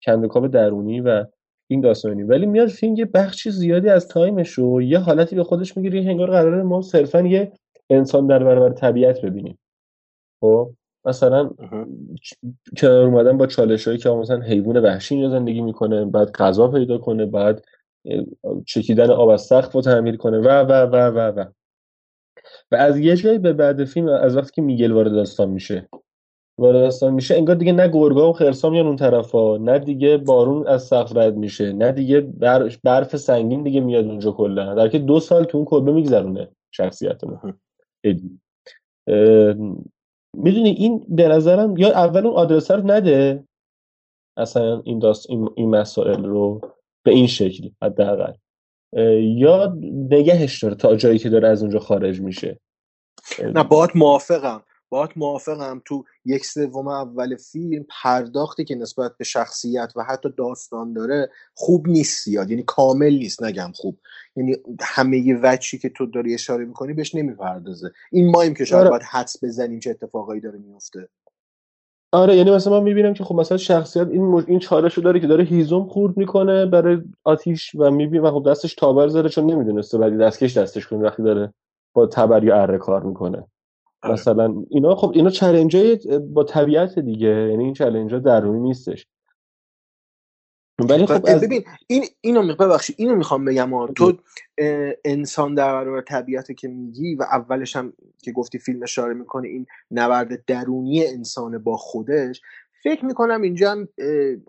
کند 0.05 0.23
و 0.23 0.27
کاو 0.27 0.47
درونی 0.47 1.01
و 1.01 1.25
این 1.71 1.81
داستانی. 1.81 2.23
ولی 2.23 2.45
میاد 2.45 2.67
فیلم 2.67 2.95
یه 2.95 3.05
بخشی 3.05 3.51
زیادی 3.51 3.89
از 3.89 4.07
time 4.07 4.35
ش 4.35 4.49
رو 4.49 4.81
یه 4.81 4.99
حالتی 4.99 5.35
به 5.35 5.43
خودش 5.43 5.77
می‌گیره 5.77 6.09
انگار 6.09 6.31
قراره 6.31 6.63
ما 6.63 6.81
صرفا 6.81 7.21
یه 7.21 7.51
انسان 7.89 8.27
در 8.27 8.43
برابر 8.43 8.73
طبیعت 8.75 9.21
ببینیم. 9.21 9.59
خب 10.41 10.71
مثلا 11.05 11.49
کنار 12.77 13.05
اومدن 13.05 13.37
با 13.37 13.47
چالش 13.47 13.87
هایی 13.87 13.99
که 13.99 14.09
مثلا 14.09 14.41
حیوان 14.41 14.77
وحشی 14.77 15.15
اینجا 15.15 15.29
زندگی 15.29 15.61
می‌کنه 15.61 16.05
بعد 16.05 16.31
غذا 16.31 16.67
پیدا 16.67 16.97
کنه 16.97 17.25
بعد 17.25 17.65
چکیدن 18.65 19.09
آب 19.09 19.29
از 19.29 19.41
سقف 19.41 19.71
رو 19.71 19.81
تعمیر 19.81 20.17
کنه 20.17 20.37
و 20.37 20.47
و 20.47 20.71
و 20.71 20.95
و 20.95 21.19
و. 21.19 21.45
و 22.71 22.75
از 22.75 22.97
یه 22.97 23.15
جایی 23.15 23.37
به 23.37 23.53
بعد 23.53 23.85
فیلم 23.85 24.07
از 24.07 24.37
وقتی 24.37 24.51
که 24.53 24.61
میگل 24.61 24.91
وارد 24.91 25.11
داستان 25.11 25.49
میشه. 25.49 25.89
وارد 26.59 26.79
داستان 26.81 27.13
میشه. 27.13 27.35
انگار 27.35 27.55
دیگه 27.55 27.71
نه 27.71 27.87
گرگا 27.87 28.29
و 28.29 28.33
خرسا 28.33 28.69
میان 28.69 28.87
اون 28.87 28.95
طرفا. 28.95 29.57
نه 29.57 29.79
دیگه 29.79 30.17
بارون 30.17 30.67
از 30.67 30.83
سقف 30.83 31.17
رد 31.17 31.35
میشه. 31.37 31.73
نه 31.73 31.91
دیگه 31.91 32.21
بر- 32.21 32.77
برف 32.83 33.17
سنگین 33.17 33.63
دیگه 33.63 33.79
میاد 33.79 34.05
اونجا 34.05 34.31
کلا. 34.31 34.75
در 34.75 34.87
که 34.87 34.99
دو 34.99 35.19
سال 35.19 35.43
تو 35.43 35.57
اون 35.57 35.65
کلبه 35.65 35.91
میگذرونه 35.91 36.49
شخصیتمون. 36.71 37.59
ادی. 38.03 38.39
می‌دونی 40.37 40.69
این 40.69 41.05
به 41.09 41.27
نظرم 41.27 41.77
یا 41.77 41.89
اول 41.89 42.25
اون 42.25 42.35
آدرس 42.35 42.71
رو 42.71 42.91
نده. 42.91 43.43
اصلا 44.37 44.81
این 44.85 44.99
داست 44.99 45.29
این, 45.29 45.49
این 45.55 45.69
مسائل 45.69 46.25
رو 46.25 46.61
به 47.05 47.11
این 47.11 47.27
شکل 47.27 47.69
حداقل. 47.83 48.33
یا 49.21 49.77
نگهش 50.11 50.63
داره 50.63 50.75
تا 50.75 50.95
جایی 50.95 51.19
که 51.19 51.29
داره 51.29 51.47
از 51.47 51.61
اونجا 51.61 51.79
خارج 51.79 52.21
میشه. 52.21 52.59
نه 53.55 53.63
باهات 53.63 53.95
موافقم. 53.95 54.63
باهات 54.91 55.09
موافقم 55.15 55.81
تو 55.85 56.03
یک 56.25 56.45
سوم 56.45 56.87
اول 56.87 57.35
فیلم 57.35 57.85
پرداختی 58.03 58.65
که 58.65 58.75
نسبت 58.75 59.17
به 59.17 59.23
شخصیت 59.23 59.93
و 59.95 60.03
حتی 60.03 60.29
داستان 60.37 60.93
داره 60.93 61.29
خوب 61.53 61.87
نیست 61.87 62.25
زیاد. 62.25 62.49
یعنی 62.49 62.63
کامل 62.63 63.13
نیست 63.13 63.43
نگم 63.43 63.71
خوب. 63.75 63.97
یعنی 64.35 64.55
همه 64.81 65.17
ی 65.17 65.33
وجهی 65.33 65.79
که 65.79 65.89
تو 65.89 66.05
داری 66.05 66.33
اشاره 66.33 66.65
می‌کنی 66.65 66.93
بهش 66.93 67.15
نمی‌پردازه. 67.15 67.91
این 68.11 68.31
ماییم 68.31 68.53
که 68.53 68.65
شاید 68.65 68.81
آره. 68.81 68.89
باید 68.89 69.03
حدس 69.03 69.43
بزنیم 69.43 69.79
چه 69.79 69.89
اتفاقایی 69.89 70.41
داره 70.41 70.59
میفته 70.59 71.09
آره 72.13 72.35
یعنی 72.35 72.51
مثلا 72.51 72.79
من 72.79 72.83
می‌بینم 72.83 73.13
که 73.13 73.23
خب 73.23 73.35
مثلا 73.35 73.57
شخصیت 73.57 74.07
این 74.07 74.25
مج... 74.25 74.45
این 74.47 74.59
چالش 74.59 74.93
رو 74.93 75.03
داره 75.03 75.19
که 75.19 75.27
داره 75.27 75.43
هیزم 75.43 75.83
خورد 75.83 76.17
می‌کنه 76.17 76.65
برای 76.65 76.97
آتیش 77.23 77.75
و 77.75 77.91
می‌بینم 77.91 78.23
و 78.23 78.31
خب 78.31 78.51
دستش 78.51 78.75
تابر 78.75 79.07
زده 79.07 79.29
چون 79.29 79.51
نمی‌دونسته 79.51 79.97
ولی 79.97 80.17
دستکش 80.17 80.57
دستش 80.57 80.87
کنه 80.87 80.99
وقتی 80.99 81.23
داره 81.23 81.53
با 81.93 82.07
تبر 82.07 82.43
یا 82.43 82.61
اره 82.61 82.77
کار 82.77 83.03
می‌کنه. 83.03 83.47
آره. 84.03 84.13
مثلا 84.13 84.63
اینا 84.69 84.95
خب 84.95 85.11
اینا 85.15 85.29
چالنجای 85.29 85.99
با 86.33 86.43
طبیعت 86.43 86.99
دیگه 86.99 87.27
یعنی 87.27 87.63
این 87.63 87.73
چالنجا 87.73 88.19
درونی 88.19 88.59
نیستش 88.59 89.07
ولی 90.89 91.05
خب 91.05 91.25
از 91.27 91.41
ببین 91.41 91.63
این 91.87 92.05
اینو 92.21 92.41
می- 92.43 92.53
ببخشید 92.53 92.95
اینو 92.99 93.15
می‌خوام 93.15 93.45
بگم 93.45 93.73
ها. 93.73 93.87
تو 93.87 94.13
انسان 95.05 95.55
در 95.55 95.71
برابر 95.73 96.01
طبیعت 96.01 96.51
که 96.57 96.67
میگی 96.67 97.15
و 97.15 97.23
اولش 97.23 97.75
هم 97.75 97.93
که 98.23 98.31
گفتی 98.31 98.59
فیلم 98.59 98.83
اشاره 98.83 99.13
می‌کنه 99.13 99.47
این 99.47 99.65
نبرد 99.91 100.45
درونی 100.45 101.05
انسان 101.07 101.57
با 101.57 101.77
خودش 101.77 102.41
فکر 102.83 103.05
می‌کنم 103.05 103.41
اینجا 103.41 103.71
هم 103.71 103.87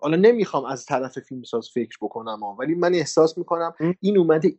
حالا 0.01 0.17
نمی‌خوام 0.17 0.65
از 0.65 0.85
طرف 0.85 1.19
فیلمساز 1.19 1.69
فکر 1.73 1.97
بکنم 2.01 2.39
ها. 2.39 2.55
ولی 2.59 2.75
من 2.75 2.93
احساس 2.95 3.37
می‌کنم 3.37 3.73
این 3.99 4.17
اومده 4.17 4.53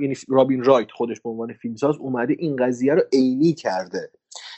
یعنی 0.00 0.14
رابین 0.28 0.64
رایت 0.64 0.90
خودش 0.90 1.20
به 1.20 1.30
عنوان 1.30 1.52
فیلمساز 1.52 1.96
اومده 1.96 2.36
این 2.38 2.56
قضیه 2.56 2.94
رو 2.94 3.02
عینی 3.12 3.52
کرده 3.52 4.10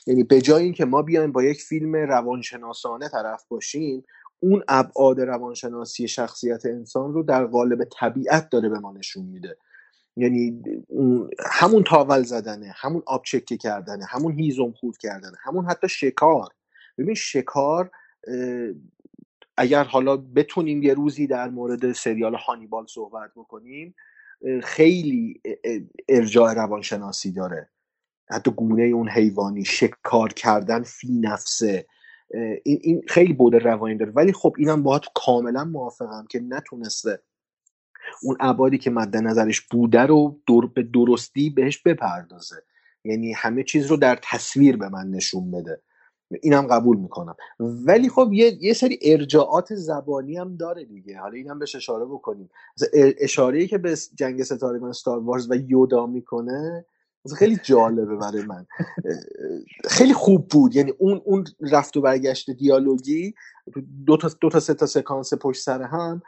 یعنی 0.09 0.22
به 0.22 0.40
جای 0.40 0.64
اینکه 0.64 0.84
ما 0.84 1.02
بیایم 1.02 1.32
با 1.32 1.42
یک 1.42 1.62
فیلم 1.62 1.96
روانشناسانه 1.96 3.09
طرف 3.09 3.44
باشیم 3.48 4.04
اون 4.40 4.62
ابعاد 4.68 5.20
روانشناسی 5.20 6.09
شخصیت 6.09 6.66
انسان 6.66 7.12
رو 7.14 7.22
در 7.22 7.46
قالب 7.46 7.84
طبیعت 7.84 8.48
داره 8.48 8.68
به 8.68 8.78
ما 8.78 8.92
نشون 8.92 9.24
میده. 9.24 9.56
یعنی 10.16 10.62
همون 11.46 11.84
تاول 11.84 12.22
زدنه 12.22 12.74
همون 12.76 13.02
آب 13.06 13.22
چکه 13.24 13.56
کردنه 13.56 14.04
همون 14.04 14.32
هیزم 14.32 14.72
خورد 14.72 14.96
کردنه 14.96 15.36
همون 15.42 15.64
حتی 15.64 15.88
شکار. 15.88 16.48
ببین 16.98 17.14
شکار 17.14 17.90
اگر 19.56 19.84
حالا 19.84 20.16
بتونیم 20.16 20.82
یه 20.82 20.94
روزی 20.94 21.26
در 21.26 21.48
مورد 21.48 21.92
سریال 21.92 22.34
هانیبال 22.34 22.86
صحبت 22.86 23.30
بکنیم 23.36 23.94
خیلی 24.62 25.40
ارجاع 26.09 26.54
روانشناسی 26.54 27.32
داره. 27.32 27.70
حتی 28.30 28.50
گونه 28.50 28.82
اون 28.82 29.08
حیوانی 29.08 29.64
شکار 29.64 30.32
کردن 30.32 30.82
فی 30.82 31.12
نفسه. 31.12 31.86
این, 32.64 32.78
این 32.82 33.02
خیلی 33.08 33.32
بود 33.32 33.54
روانی 33.54 33.96
داره 33.96 34.12
ولی 34.12 34.32
خب 34.32 34.54
اینم 34.58 34.82
باهات 34.82 35.04
کاملا 35.14 35.64
موافقم 35.64 36.26
که 36.30 36.40
نتونسته 36.40 37.22
اون 38.22 38.36
ابعادی 38.40 38.78
که 38.78 38.90
مد 38.90 39.16
نظرش 39.16 39.60
بوده 39.60 40.00
رو 40.00 40.40
در 40.48 40.68
به 40.74 40.82
درستی 40.82 41.50
بهش 41.50 41.78
بپردازه. 41.78 42.56
یعنی 43.04 43.32
همه 43.32 43.62
چیز 43.62 43.86
رو 43.86 43.96
در 43.96 44.18
تصویر 44.22 44.76
به 44.76 44.88
من 44.88 45.10
نشون 45.10 45.50
بده. 45.50 45.82
اینم 46.42 46.66
قبول 46.66 46.96
می‌کنم. 46.96 47.36
ولی 47.60 48.08
خب 48.08 48.30
یه, 48.32 48.58
یه 48.60 48.72
سری 48.72 48.98
ارجاعات 49.02 49.74
زبانی 49.74 50.36
هم 50.36 50.56
داره 50.56 50.84
دیگه. 50.84 51.18
حالا 51.18 51.34
اینم 51.34 51.58
بهش 51.58 51.74
اشاره 51.74 52.04
بکنیم. 52.04 52.50
اشاره 53.18 53.66
که 53.66 53.78
به 53.78 53.96
جنگ 54.14 54.42
ستارگان 54.42 54.92
ستار 54.92 55.18
وارز 55.18 55.50
و 55.50 55.54
یودا 55.54 56.06
می‌کنه 56.06 56.84
خیلی 57.36 57.58
جالبه 57.62 58.16
برای 58.16 58.42
من. 58.42 58.66
خیلی 59.84 60.14
خوب 60.14 60.48
بود. 60.48 60.76
یعنی 60.76 60.92
اون 60.98 61.20
اون 61.24 61.44
رفت 61.60 61.96
و 61.96 62.00
برگشت 62.00 62.50
دیالوگی 62.50 63.34
دو 64.06 64.16
تا 64.16 64.30
دو 64.40 64.48
تا 64.48 64.60
سه 64.60 64.74
تا 64.74 64.86
سکانس 64.86 65.34
پشت 65.34 65.62
سر 65.62 65.82
هم. 65.82 66.22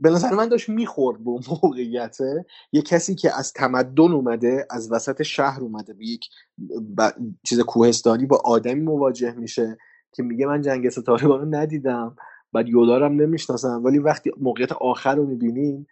به 0.00 0.10
نظر 0.10 0.34
من 0.34 0.48
داشت 0.48 0.68
می‌خورد 0.68 1.24
به 1.24 1.30
موقعیته 1.30 2.46
یه 2.72 2.82
کسی 2.82 3.14
که 3.14 3.38
از 3.38 3.52
تمدن 3.52 4.12
اومده 4.12 4.66
از 4.70 4.92
وسط 4.92 5.22
شهر 5.22 5.60
اومده 5.60 5.94
به 5.94 6.04
یک 6.06 6.24
چیز 7.44 7.60
کوهستانی 7.60 8.26
با 8.26 8.40
آدمی 8.44 8.80
مواجه 8.80 9.32
میشه 9.32 9.78
که 10.12 10.22
میگه 10.22 10.46
من 10.46 10.62
جنگ 10.62 10.88
ستارگان 10.88 11.40
رو 11.40 11.46
ندیدم 11.54 12.16
بعد 12.52 12.68
یودارم 12.68 13.12
نمی‌شناسم. 13.12 13.84
ولی 13.84 13.98
وقتی 13.98 14.30
موقعیت 14.40 14.72
آخر 14.72 15.14
رو 15.14 15.26
می‌بینیم 15.26 15.86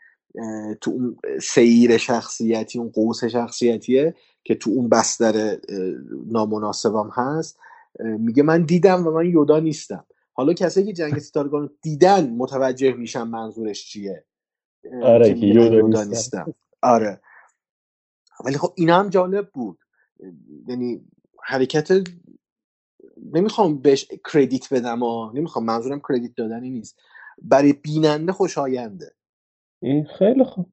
تو 0.81 0.91
اون 0.91 1.17
سیر 1.43 1.97
شخصیتی 1.97 2.79
اون 2.79 2.89
قوس 2.89 3.25
شخصیتیه 3.25 4.15
که 4.45 4.55
تو 4.55 4.71
اون 4.71 4.89
بستر 4.89 5.59
نامناسبم 6.27 7.11
هست. 7.13 7.59
میگه 8.01 8.43
من 8.43 8.63
دیدم 8.63 9.07
و 9.07 9.11
من 9.11 9.27
یودا 9.27 9.61
نیستم. 9.61 10.07
حالا 10.33 10.53
کسایی 10.53 10.87
که 10.87 10.93
جنگ 10.93 11.19
ستارگان 11.19 11.63
رو 11.63 11.69
دیدن 11.83 12.31
متوجه 12.31 12.93
میشن 12.93 13.23
منظورش 13.23 13.87
چیه. 13.87 14.25
آره 15.03 15.35
که 15.35 15.47
یودا 15.47 15.75
یودا 15.75 16.05
نیستم. 16.05 16.55
آره. 16.83 17.21
ولی 18.45 18.59
خب 18.59 18.73
اینا 18.77 18.99
هم 18.99 19.09
جالب 19.09 19.51
بود. 19.51 19.79
یعنی 20.69 21.05
حرکت 21.43 21.89
نمی‌خوام 23.33 23.79
بهش 23.79 24.09
کردیت 24.33 24.73
بدم 24.73 25.03
و 25.03 25.33
نمی‌خوام 25.33 25.65
منظورم 25.65 26.03
کردیت 26.09 26.35
دادنی 26.37 26.71
نیست. 26.71 26.99
برای 27.43 27.73
بیننده 27.73 28.33
خوشاینده. 28.33 29.15
این 29.85 30.05
خیلی 30.05 30.45
خوب. 30.45 30.67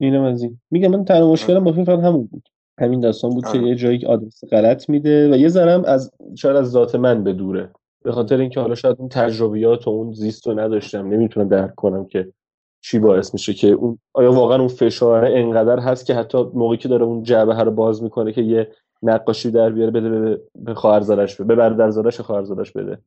اینم 0.00 0.22
از 0.22 0.42
این. 0.42 0.60
میگم 0.70 0.90
من 0.90 1.04
تنها 1.04 1.32
مشکلم 1.32 1.64
با 1.64 1.72
فیلم 1.72 1.84
فقط 1.84 1.98
همون 1.98 2.26
بود. 2.26 2.48
همین 2.80 3.00
داستان 3.00 3.30
بود 3.30 3.44
که 3.44 3.58
آره. 3.58 3.68
یه 3.68 3.74
جایی 3.74 4.06
آدرس 4.06 4.44
غلط 4.50 4.88
میده 4.88 5.32
و 5.32 5.36
یه 5.36 5.48
ذرم 5.48 5.84
از 5.84 6.10
شاید 6.34 6.56
از 6.56 6.70
ذات 6.70 6.94
من 6.94 7.24
به 7.24 7.32
دوره. 7.32 7.70
به 8.04 8.12
خاطر 8.12 8.40
اینکه 8.40 8.60
حالا 8.60 8.74
شاید 8.74 8.96
اون 8.98 9.08
تجربیات 9.08 9.86
و 9.86 9.90
اون 9.90 10.12
زیست 10.12 10.46
رو 10.46 10.58
نداشتم. 10.58 11.08
نمی‌تونم 11.08 11.48
درک 11.48 11.74
کنم 11.74 12.04
که 12.04 12.32
چی 12.80 12.98
باعث 12.98 13.34
میشه 13.34 13.54
که 13.54 13.68
اون 13.68 13.98
آیا 14.14 14.32
واقعا 14.32 14.58
اون 14.58 14.68
فشار 14.68 15.24
انقدر 15.24 15.78
هست 15.78 16.06
که 16.06 16.14
حتی 16.14 16.38
موقعی 16.38 16.78
که 16.78 16.88
داره 16.88 17.04
اون 17.04 17.22
جعبه 17.22 17.54
رو 17.54 17.70
باز 17.70 18.02
می‌کنه 18.02 18.32
که 18.32 18.42
یه 18.42 18.70
نقاشی 19.02 19.50
در 19.50 19.70
بیاره 19.70 19.90
بده 19.90 20.40
به, 20.54 20.74
خواهرزادش 20.74 21.34
بده. 21.36 21.44
به 21.44 21.54
برادرزادش 21.54 22.20
خواهرزادش 22.20 22.72
بده. 22.72 22.98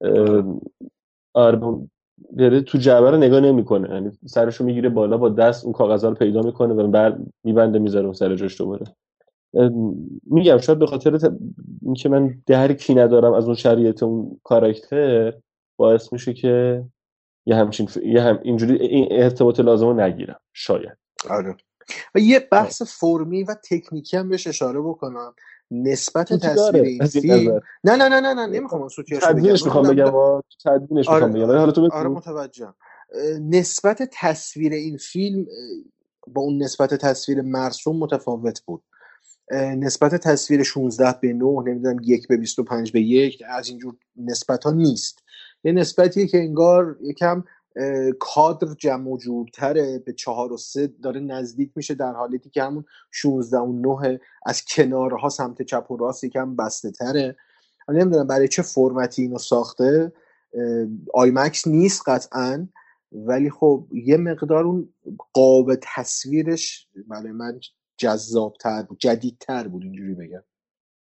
اه، 0.00 0.60
آره. 1.34 1.60
ب- 2.20 2.36
بره 2.36 2.60
تو 2.60 2.78
جعبه 2.78 3.10
رو 3.10 3.16
نگاه 3.16 3.40
نمی‌کنه. 3.40 3.94
یعنی 3.94 4.10
سرشو 4.26 4.64
می‌گیره 4.64 4.88
بالا 4.88 5.16
با 5.16 5.28
دست 5.28 5.64
اون 5.64 5.72
کاغذها 5.72 6.08
رو 6.08 6.14
پیدا 6.14 6.42
می‌کنه 6.42 6.74
و 6.74 6.88
بر 6.88 7.18
میبنده 7.44 7.78
می‌ذاره 7.78 8.04
اون 8.04 8.14
سر 8.14 8.34
جاش 8.36 8.58
دوباره. 8.60 8.86
میگم 10.26 10.58
شاید 10.58 10.78
به 10.78 10.86
خاطر 10.86 11.30
اینکه 11.82 12.08
من 12.08 12.34
درکی 12.46 12.94
ندارم 12.94 13.32
از 13.32 13.44
اون 13.44 13.54
شریعت 13.54 14.02
اون 14.02 14.40
کاراکتر 14.44 15.32
باعث 15.76 16.12
میشه 16.12 16.32
که 16.32 16.84
یه 17.46 17.56
همچین 17.56 17.86
ف... 17.86 17.96
یه 17.96 18.22
هم 18.22 18.40
اینجوری 18.42 18.76
این 18.76 19.08
ارتباط 19.10 19.60
لازم 19.60 19.86
رو 19.86 20.00
نگیرم 20.00 20.40
شاید. 20.52 20.96
آره. 21.30 21.56
و 22.14 22.18
یه 22.18 22.48
بحث 22.52 22.82
فرمی 22.82 23.44
و 23.44 23.54
تکنیکی 23.70 24.16
هم 24.16 24.28
بهش 24.28 24.46
اشاره 24.46 24.80
بکنم. 24.80 25.34
نسبت 25.70 26.32
تصویر 26.32 26.82
این 26.82 27.06
فیلم. 27.06 27.60
نه 27.84 27.96
نه 27.96 28.08
نه 28.08 28.20
نه 28.20 28.34
نه 28.34 28.46
نمی‌خوام 28.46 28.88
سوتیاشو 28.88 29.26
بگم. 29.26 29.38
تدوینش 29.38 29.64
می‌خوام 29.64 29.88
بگم 29.88 30.40
تدوینش 30.64 31.08
آره 31.08 31.26
می‌خوام 31.26 31.48
بگم. 31.48 31.58
حالا 31.58 31.72
تو 31.72 31.88
آره 31.92 32.08
بگو 32.08 32.16
متوجهم. 32.16 32.74
اه، 33.14 33.38
نسبت 33.38 34.10
تصویر 34.12 34.72
این 34.72 34.96
فیلم 34.96 35.46
با 36.26 36.42
اون 36.42 36.62
نسبت 36.62 36.94
تصویر 36.94 37.42
مرسوم 37.42 37.96
متفاوت 37.96 38.60
بود. 38.60 38.82
نسبت 39.52 40.14
تصویر 40.14 40.62
16 40.62 41.14
به 41.20 41.32
9 41.32 41.62
نمی‌دونم 41.66 41.96
یک 42.04 42.28
به 42.28 42.36
25 42.36 42.92
به 42.92 43.00
یک 43.00 43.42
از 43.48 43.68
اینجور 43.68 43.94
نسبت 44.16 44.64
ها 44.64 44.70
نیست. 44.70 45.18
یه 45.64 45.72
نسبتیه 45.72 46.26
که 46.26 46.38
انگار 46.38 46.96
یکم 47.02 47.44
کادر 48.18 48.74
جمع 48.74 49.10
و 49.10 49.18
جورتره 49.18 49.98
به 49.98 50.12
چهار 50.12 50.52
و 50.52 50.56
سه 50.56 50.86
داره 50.86 51.20
نزدیک 51.20 51.70
میشه 51.76 51.94
در 51.94 52.12
حالتی 52.12 52.50
که 52.50 52.62
همون 52.62 52.84
16 53.10 53.58
و 53.58 53.72
9 53.72 54.20
از 54.46 54.64
کنارها 54.64 55.28
سمت 55.28 55.62
چپ 55.62 55.90
و 55.90 55.96
راست 55.96 56.24
یکم 56.24 56.56
بسته 56.56 56.90
تره 56.90 57.36
نمی‌دونم 57.88 58.26
برای 58.26 58.48
چه 58.48 58.62
فرمتی 58.62 59.22
اینو 59.22 59.38
ساخته. 59.38 60.12
آیمکس 61.14 61.66
نیست 61.66 62.02
قطعا 62.08 62.68
ولی 63.12 63.50
خب 63.50 63.86
یه 63.92 64.16
مقدار 64.16 64.64
اون 64.64 64.88
قاب 65.32 65.74
تصویرش 65.82 66.88
برای 67.08 67.32
من 67.32 67.60
جذابتر 67.96 68.82
بود 68.82 68.98
جدیدتر 68.98 69.68
بود 69.68 69.82
اینجوری 69.82 70.14
بگم. 70.14 70.42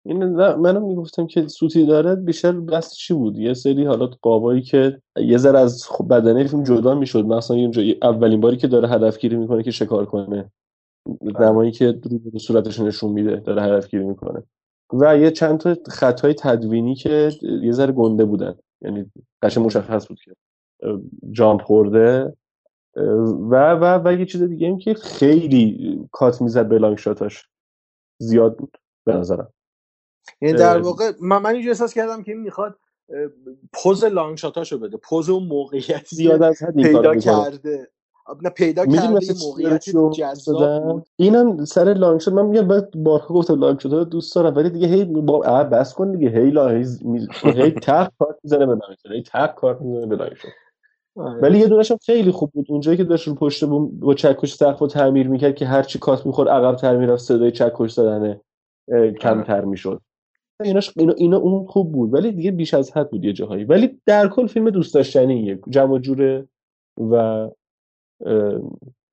این 0.06 0.24
منم 0.36 0.82
می‌گفتم 0.82 1.26
که 1.26 1.48
سوتی 1.48 1.86
داره 1.86 2.14
بیشتر 2.14 2.52
بحث 2.52 2.94
چی 2.94 3.14
بود؟ 3.14 3.38
یه 3.38 3.54
سری 3.54 3.84
حالات 3.84 4.14
قابایی 4.22 4.62
که 4.62 5.00
یه 5.16 5.38
ذره 5.38 5.58
از 5.58 5.86
خب 5.88 6.08
بدنه 6.08 6.46
فیلم 6.46 6.62
جدا 6.62 6.94
می‌شد 6.94 7.24
مثلا 7.24 7.56
اونجا 7.56 7.82
اولین 8.02 8.40
باری 8.40 8.56
که 8.56 8.68
داره 8.68 8.88
هدفگیری 8.88 9.36
می‌کنه 9.36 9.62
که 9.62 9.70
شکار 9.70 10.06
کنه. 10.06 10.50
زمانی 11.38 11.70
که 11.70 12.00
رو 12.32 12.38
صورتش 12.38 12.80
نشون 12.80 13.12
میده 13.12 13.36
داره 13.36 13.62
هدفگیری 13.62 14.04
می‌کنه. 14.04 14.42
و 14.92 15.18
یه 15.18 15.30
چند 15.30 15.58
تا 15.58 15.76
خطای 15.86 16.34
تدوینی 16.34 16.94
که 16.94 17.30
یه 17.62 17.72
ذره 17.72 17.92
گنده 17.92 18.24
بودن. 18.24 18.54
یعنی 18.82 19.10
قشنگ 19.42 19.66
مشخص 19.66 20.08
بود 20.08 20.18
که 20.24 20.32
جامپ 21.30 21.62
خورده. 21.62 22.32
و 23.50 23.72
و 23.72 24.08
و 24.08 24.12
یه 24.12 24.26
چیز 24.26 24.42
دیگه 24.42 24.66
این 24.66 24.78
که 24.78 24.94
خیلی 24.94 26.00
کات 26.12 26.42
می‌زد 26.42 26.68
به 26.68 26.78
لانگ 26.78 26.98
شاتاش. 26.98 27.48
زیاد 28.18 28.56
بود 28.56 28.76
به 29.06 29.12
نظرم. 29.12 29.48
یعنی 30.40 30.58
در 30.58 30.78
واقع 30.78 31.12
من, 31.20 31.38
من 31.38 31.54
اینجا 31.54 31.70
احساس 31.70 31.94
کردم 31.94 32.22
که 32.22 32.32
این 32.32 32.40
می‌خواد 32.40 32.76
پوز 33.72 34.04
long 34.04 34.38
shot 34.38 34.61
اشو 34.61 34.78
بده 34.78 34.96
پوز 34.96 35.30
اون 35.30 35.42
موقعیتی 35.42 36.16
زیاد 36.16 36.42
از 36.42 36.62
حد 36.62 36.74
پیدا 36.74 37.14
کرده. 37.14 37.88
نه 38.42 38.50
پیدا 38.50 38.86
کرده 38.86 39.34
موقعیت 39.40 39.84
جذاب 40.14 41.04
اینم 41.16 41.64
سر 41.64 41.84
long 41.84 42.20
shot 42.20 42.34
من 42.34 42.46
میگم 42.46 42.68
بعد 42.68 42.90
بارها 42.96 43.34
گفتم 43.34 43.60
long 43.60 43.80
shot 43.80 43.92
رو 43.92 44.04
دوست 44.04 44.34
دارم 44.34 44.56
ولی 44.56 44.70
دیگه 44.70 44.86
هی 44.86 45.04
با 45.04 45.38
بس 45.64 45.94
کن 45.94 46.12
دیگه 46.12 46.28
هی 46.28 46.50
لا 46.50 46.68
هی, 46.68 46.84
هی 47.62 47.70
تق 47.70 48.12
کات 48.18 48.36
می‌زنه 48.44 48.66
به 48.66 48.72
long 48.72 48.96
shot 49.02 49.12
هی 49.12 49.22
تق 49.22 49.54
کات 49.54 49.80
می‌زنه 49.80 50.06
به 50.06 50.16
long 50.16 50.34
shot 50.34 50.52
آره. 51.16 51.40
ولی 51.40 51.58
یه 51.58 51.66
دونش 51.66 51.90
هم 51.90 51.98
خیلی 52.06 52.30
خوب 52.30 52.50
بود 52.50 52.66
اونجایی 52.68 52.96
که 52.96 53.04
داشت 53.04 53.28
رو 53.28 53.34
پشت 53.34 53.64
با 53.64 54.14
چکش 54.14 54.54
سقف 54.54 54.78
رو 54.78 54.86
تعمیر 54.86 55.28
می‌کرد 55.28 55.54
که 55.54 55.66
هرچی 55.66 55.98
کات 55.98 56.26
می‌خورد 56.26 56.48
عقب 56.48 56.76
تر 56.76 56.96
می‌رفت 56.96 57.22
صدای 57.22 57.52
چکش 57.52 57.92
زدن 57.92 58.40
اه، 58.88 59.10
کمتر 59.10 59.64
می‌شد. 59.64 60.00
ایناش 60.60 60.92
اینا, 60.96 61.12
اینا 61.12 61.36
اون 61.36 61.66
خوب 61.66 61.92
بود. 61.92 62.14
ولی 62.14 62.32
دیگه 62.32 62.50
بیش 62.50 62.74
از 62.74 62.96
حد 62.96 63.10
بود 63.10 63.24
یه 63.24 63.32
جاهایی. 63.32 63.64
ولی 63.64 64.00
در 64.06 64.28
کل 64.28 64.46
فیلم 64.46 64.70
دوست 64.70 64.94
داشتنیه 64.94 65.60
جمع 65.70 65.92
و 65.92 65.98
جوره 65.98 66.48
و 67.10 67.48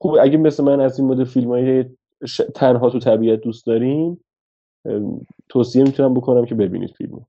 خوب. 0.02 0.18
اگه 0.22 0.38
مثل 0.38 0.64
من 0.64 0.80
از 0.80 1.00
این 1.00 1.08
مدل 1.08 1.24
فیلم 1.24 1.50
های 1.50 1.86
تنها 2.56 2.90
تو 2.90 3.00
طبیعت 3.00 3.40
دوست 3.40 3.66
دارین 3.66 4.24
توصیه 5.50 5.84
می‌تونم 5.84 6.14
بکنم 6.14 6.46
که 6.46 6.56
ببینید 6.56 6.90
فیلمو. 6.98 7.22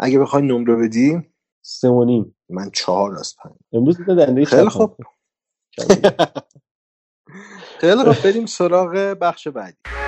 اگه 0.00 0.18
بخوای 0.18 0.42
نمره 0.42 0.76
بدی؟ 0.76 1.22
سه 1.64 1.88
و 1.88 2.04
نیم. 2.04 2.34
من 2.48 2.70
چهار 2.70 3.18
از 3.18 3.36
پنج. 3.42 3.52
امروز 3.72 4.00
دنده 4.00 4.44
خیلی 4.44 4.68
خوب. 4.68 4.96
خیلی 7.80 8.04
خوب. 8.04 8.22
بریم 8.24 8.46
سراغ 8.46 9.16
بخش 9.20 9.48
بعدی. 9.48 10.01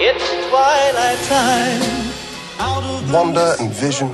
It's 0.00 0.48
twilight 0.48 1.18
time. 1.26 3.12
Wonder 3.12 3.54
and 3.58 3.70
vision. 3.72 4.08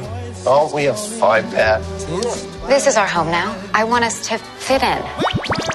Aren't 0.46 0.74
we 0.74 0.86
a 0.86 0.94
five 0.94 1.44
pair? 1.50 1.80
This 2.66 2.86
is 2.86 2.96
our 2.96 3.06
home 3.06 3.30
now. 3.30 3.54
I 3.74 3.84
want 3.84 4.04
us 4.04 4.26
to 4.28 4.38
fit 4.38 4.82
in. 4.82 5.02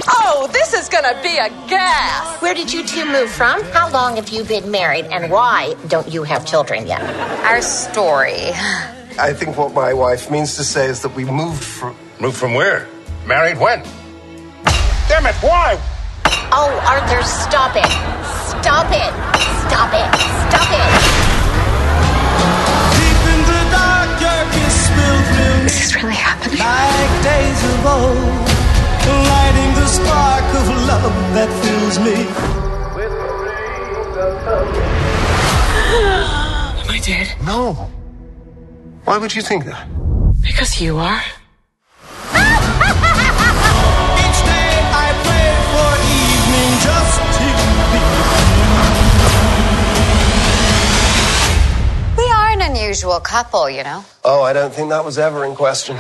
Oh, 0.07 0.49
this 0.51 0.74
is 0.74 0.89
gonna 0.89 1.14
be 1.22 1.38
a 1.38 1.49
gas! 1.70 2.41
Where 2.41 2.55
did 2.55 2.74
you 2.74 2.84
two 2.86 3.05
move 3.05 3.30
from? 3.30 3.62
How 3.66 3.91
long 3.91 4.16
have 4.16 4.30
you 4.30 4.43
been 4.43 4.72
married? 4.72 5.05
And 5.05 5.32
why 5.32 5.76
don't 5.88 6.07
you 6.07 6.24
have 6.24 6.45
children 6.45 6.88
yet? 6.88 7.01
Our 7.45 7.62
story. 7.62 8.49
I 9.20 9.34
think 9.34 9.57
what 9.57 9.74
my 9.74 9.93
wife 9.93 10.32
means 10.32 10.55
to 10.55 10.64
say 10.64 10.88
is 10.88 11.01
that 11.03 11.16
we 11.16 11.26
moved 11.26 11.64
from. 11.64 11.95
Moved 12.20 12.38
from 12.38 12.53
where? 12.55 12.88
Married 13.28 13.60
when? 13.60 13.84
Damn 15.07 15.26
it, 15.26 15.36
why? 15.36 15.80
Oh, 16.51 16.72
Arthur, 16.88 17.22
stop 17.24 17.76
it. 17.76 17.86
Stop 18.49 18.88
it. 18.91 19.48
Stop 19.70 19.93
it. 19.93 20.09
Stop 20.49 20.70
it. 20.74 20.89
Dark, 23.72 24.09
this 25.63 25.86
is 25.86 25.95
really 25.95 26.15
happening. 26.15 26.59
Like 26.59 27.24
days 27.24 27.63
of 27.72 27.86
old, 27.86 28.17
lighting 29.30 29.72
the 29.76 29.88
spark 29.88 30.43
of 30.59 30.67
love 30.89 31.15
that 31.36 31.49
fills 31.61 31.97
me. 31.99 32.15
Am 36.82 36.89
I 36.89 36.99
dead? 36.99 37.28
No. 37.45 37.74
Why 39.05 39.17
would 39.17 39.34
you 39.36 39.41
think 39.41 39.65
that? 39.65 39.88
Because 40.41 40.82
you 40.82 40.97
are. 40.97 41.22
Unusual 52.89 53.19
couple, 53.19 53.69
you 53.69 53.83
know. 53.83 53.99
Oh, 54.25 54.41
I 54.49 54.53
don't 54.53 54.73
think 54.73 54.89
that 54.89 55.03
was 55.05 55.17
ever 55.27 55.45
in 55.45 55.55
question. 55.55 55.95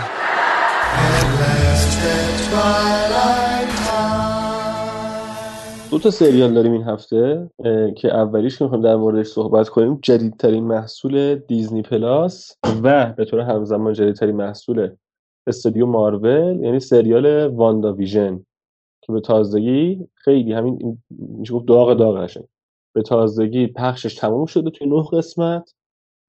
دو 5.91 5.99
تا 5.99 6.11
سریال 6.11 6.53
داریم 6.53 6.71
این 6.71 6.83
هفته 6.83 7.49
که 7.97 8.15
اولیش 8.15 8.57
که 8.57 8.63
می‌خوایم 8.63 8.83
در 8.83 8.95
موردش 8.95 9.27
صحبت 9.27 9.69
کنیم 9.69 9.99
جدیدترین 10.01 10.63
محصول 10.63 11.35
دیزنی 11.35 11.81
پلاس 11.81 12.55
و 12.83 13.13
به 13.17 13.25
طور 13.25 13.39
همزمان 13.39 13.93
جدیدترین 13.93 14.35
محصول 14.35 14.89
استودیو 15.47 15.85
مارول 15.85 16.59
یعنی 16.63 16.79
سریال 16.79 17.47
واندا 17.47 17.93
ویژن 17.93 18.45
که 19.01 19.13
به 19.13 19.21
تازگی 19.21 20.07
خیلی 20.15 20.53
همین 20.53 21.01
میشه 21.09 21.53
گفت 21.53 21.65
داغ 21.65 21.93
داغ 21.93 22.29
به 22.95 23.01
تازگی 23.01 23.67
پخشش 23.67 24.15
تموم 24.15 24.45
شده 24.45 24.69
توی 24.69 24.87
نه 24.87 25.03
قسمت 25.11 25.73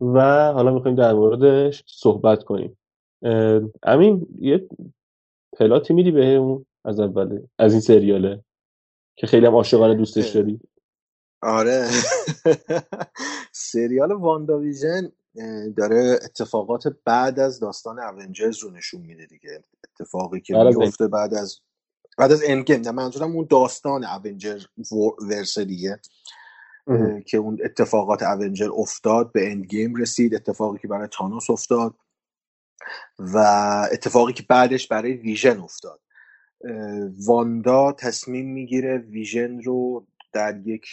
و 0.00 0.20
حالا 0.52 0.74
می‌خوایم 0.74 0.96
در 0.96 1.12
موردش 1.12 1.84
صحبت 1.86 2.44
کنیم. 2.44 2.78
امین 3.82 4.26
یه 4.40 4.68
پلاتی 5.52 5.94
میدی 5.94 6.10
بهمون 6.10 6.66
از 6.84 7.00
اوله 7.00 7.48
از 7.58 7.72
این 7.72 7.80
سریاله 7.80 8.44
که 9.16 9.26
خیلی 9.26 9.46
هم 9.46 9.54
عاشقانه 9.54 9.94
دوستش 9.94 10.28
داری؟ 10.28 10.60
آره. 11.42 11.88
سریال 13.52 14.12
وانداویژن 14.12 15.12
اه، 15.36 15.68
داره 15.68 16.18
اتفاقات 16.24 16.82
بعد 17.04 17.40
از 17.40 17.60
داستان 17.60 17.98
اونجرز 17.98 18.58
رو 18.58 18.70
نشون 18.70 19.00
میده 19.00 19.26
دیگه. 19.26 19.64
اتفاقی 19.84 20.40
که 20.40 20.54
میفته 20.54 21.08
بعد 21.08 21.34
از 21.34 21.60
بعد 22.18 22.32
از 22.32 22.42
اندگیم 22.46 22.80
نه 22.80 22.90
منظورم 22.90 23.36
اون 23.36 23.46
داستان 23.50 24.04
اونجر 24.04 24.58
ورس 25.30 25.58
دیگه. 25.58 26.00
که 27.26 27.36
اون 27.36 27.58
اتفاقات 27.64 28.22
اونجر 28.22 28.70
افتاد 28.74 29.32
به 29.32 29.50
اندگیم 29.50 29.94
رسید 29.94 30.34
اتفاقی 30.34 30.78
که 30.78 30.88
برای 30.88 31.08
تانوس 31.12 31.50
افتاد 31.50 31.94
و 33.18 33.38
اتفاقی 33.92 34.32
که 34.32 34.42
بعدش 34.48 34.88
برای 34.88 35.12
ویژن 35.12 35.58
افتاد. 35.58 36.00
واندا 37.26 37.92
تصمیم 37.92 38.52
می‌گیره 38.52 38.98
ویژن 38.98 39.62
رو 39.62 40.06
در 40.32 40.60
یک 40.66 40.86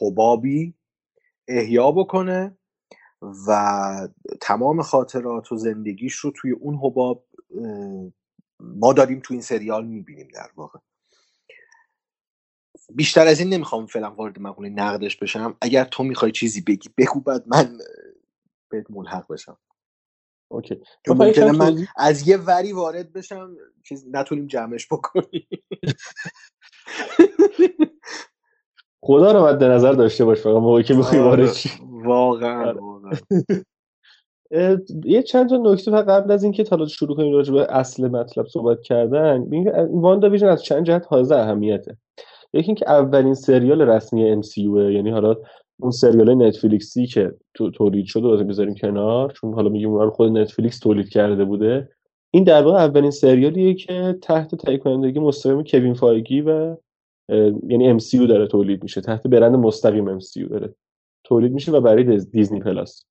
حبابی 0.00 0.74
احیا 1.48 1.90
بکنه 1.90 2.56
و 3.48 4.08
تمام 4.40 4.82
خاطرات 4.82 5.52
و 5.52 5.56
زندگیش 5.56 6.14
رو 6.14 6.32
توی 6.36 6.50
اون 6.50 6.74
حباب 6.82 7.26
ما 8.60 8.92
داریم 8.92 9.20
تو 9.20 9.34
این 9.34 9.42
سریال 9.42 9.86
می‌بینیم 9.86 10.28
در 10.34 10.50
واقع. 10.56 10.78
بیشتر 12.90 13.26
از 13.26 13.40
این 13.40 13.48
نمی‌خوام 13.48 13.86
فعلا 13.86 14.10
وارد 14.10 14.38
مقوله 14.38 14.68
نقدش 14.68 15.16
بشم. 15.16 15.56
اگر 15.60 15.84
تو 15.84 16.02
می‌خوای 16.02 16.32
چیزی 16.32 16.60
بگی 16.60 16.90
بگو 16.98 17.20
بعد 17.20 17.44
من 17.46 17.78
بهت 18.70 18.86
ملحق 18.90 19.32
بشم. 19.32 19.58
اوکی. 20.50 20.80
ممکنه 21.08 21.52
من 21.52 21.70
توضیح 21.70 21.88
از 21.96 22.28
یه 22.28 22.36
وری 22.36 22.72
وارد 22.72 23.12
بشم 23.12 23.56
چیز 23.84 24.06
نتونیم 24.10 24.46
جمعش 24.46 24.86
بکنیم. 24.86 25.48
خدا 29.04 29.32
رو 29.32 29.46
مد 29.46 29.64
نظر 29.64 29.92
داشته 29.92 30.24
باش 30.24 30.40
فقط 30.40 30.54
موقعی 30.54 30.84
که 30.84 30.94
می‌خوای 30.94 31.20
وارد 31.20 31.48
آره. 31.48 31.52
واقعا 32.04 32.68
آره. 32.68 32.80
واقعا. 32.80 33.12
یه 35.04 35.22
چند 35.22 35.48
تا 35.48 35.56
نکته 35.56 35.90
فقط 35.90 36.06
قبل 36.06 36.30
از 36.30 36.42
اینکه 36.42 36.64
تا 36.64 36.86
شروع 36.86 37.16
کنیم 37.16 37.32
راجع 37.32 37.52
به 37.52 37.66
اصل 37.70 38.08
مطلب 38.08 38.46
صحبت 38.46 38.82
کردن. 38.82 39.44
واندا 39.90 40.30
ویژن 40.30 40.48
از 40.48 40.62
چند 40.62 40.86
جهت 40.86 41.06
حائز 41.08 41.32
اهمیته. 41.32 41.96
یکی 42.54 42.66
اینکه 42.66 42.90
اولین 42.90 43.34
سریال 43.34 43.82
رسمی 43.82 44.42
MCU 44.42 44.56
یعنی 44.92 45.10
حالا 45.10 45.36
اون 45.80 45.90
سریال 45.90 46.34
نتفلیکسی 46.34 47.06
که 47.06 47.34
تو 47.54 47.70
تولید 47.70 48.06
شده 48.06 48.22
رو 48.22 48.44
بذاریم 48.44 48.74
کنار 48.74 49.30
چون 49.32 49.54
حالا 49.54 49.68
میگیم 49.68 49.94
رو 49.94 50.10
خود 50.10 50.38
نتفلیکس 50.38 50.78
تولید 50.78 51.08
کرده 51.08 51.44
بوده. 51.44 51.88
این 52.30 52.44
در 52.44 52.62
واقع 52.62 52.78
اولین 52.78 53.10
سریالیه 53.10 53.74
که 53.74 54.18
تحت 54.22 54.54
تهیه 54.54 55.20
مستقیم 55.20 55.64
کوین 55.64 55.94
فایگی 55.94 56.40
و 56.40 56.76
یعنی 57.68 57.98
MCU 57.98 58.28
داره 58.28 58.46
تولید 58.46 58.82
میشه. 58.82 59.00
تحت 59.00 59.26
برند 59.26 59.54
مستقیم 59.56 60.18
MCU 60.18 60.48
داره 60.50 60.74
تولید 61.24 61.52
میشه 61.52 61.72
و 61.72 61.80
برای 61.80 62.04
دیز- 62.04 62.30
Disney 62.30 62.60
Plus. 62.60 63.04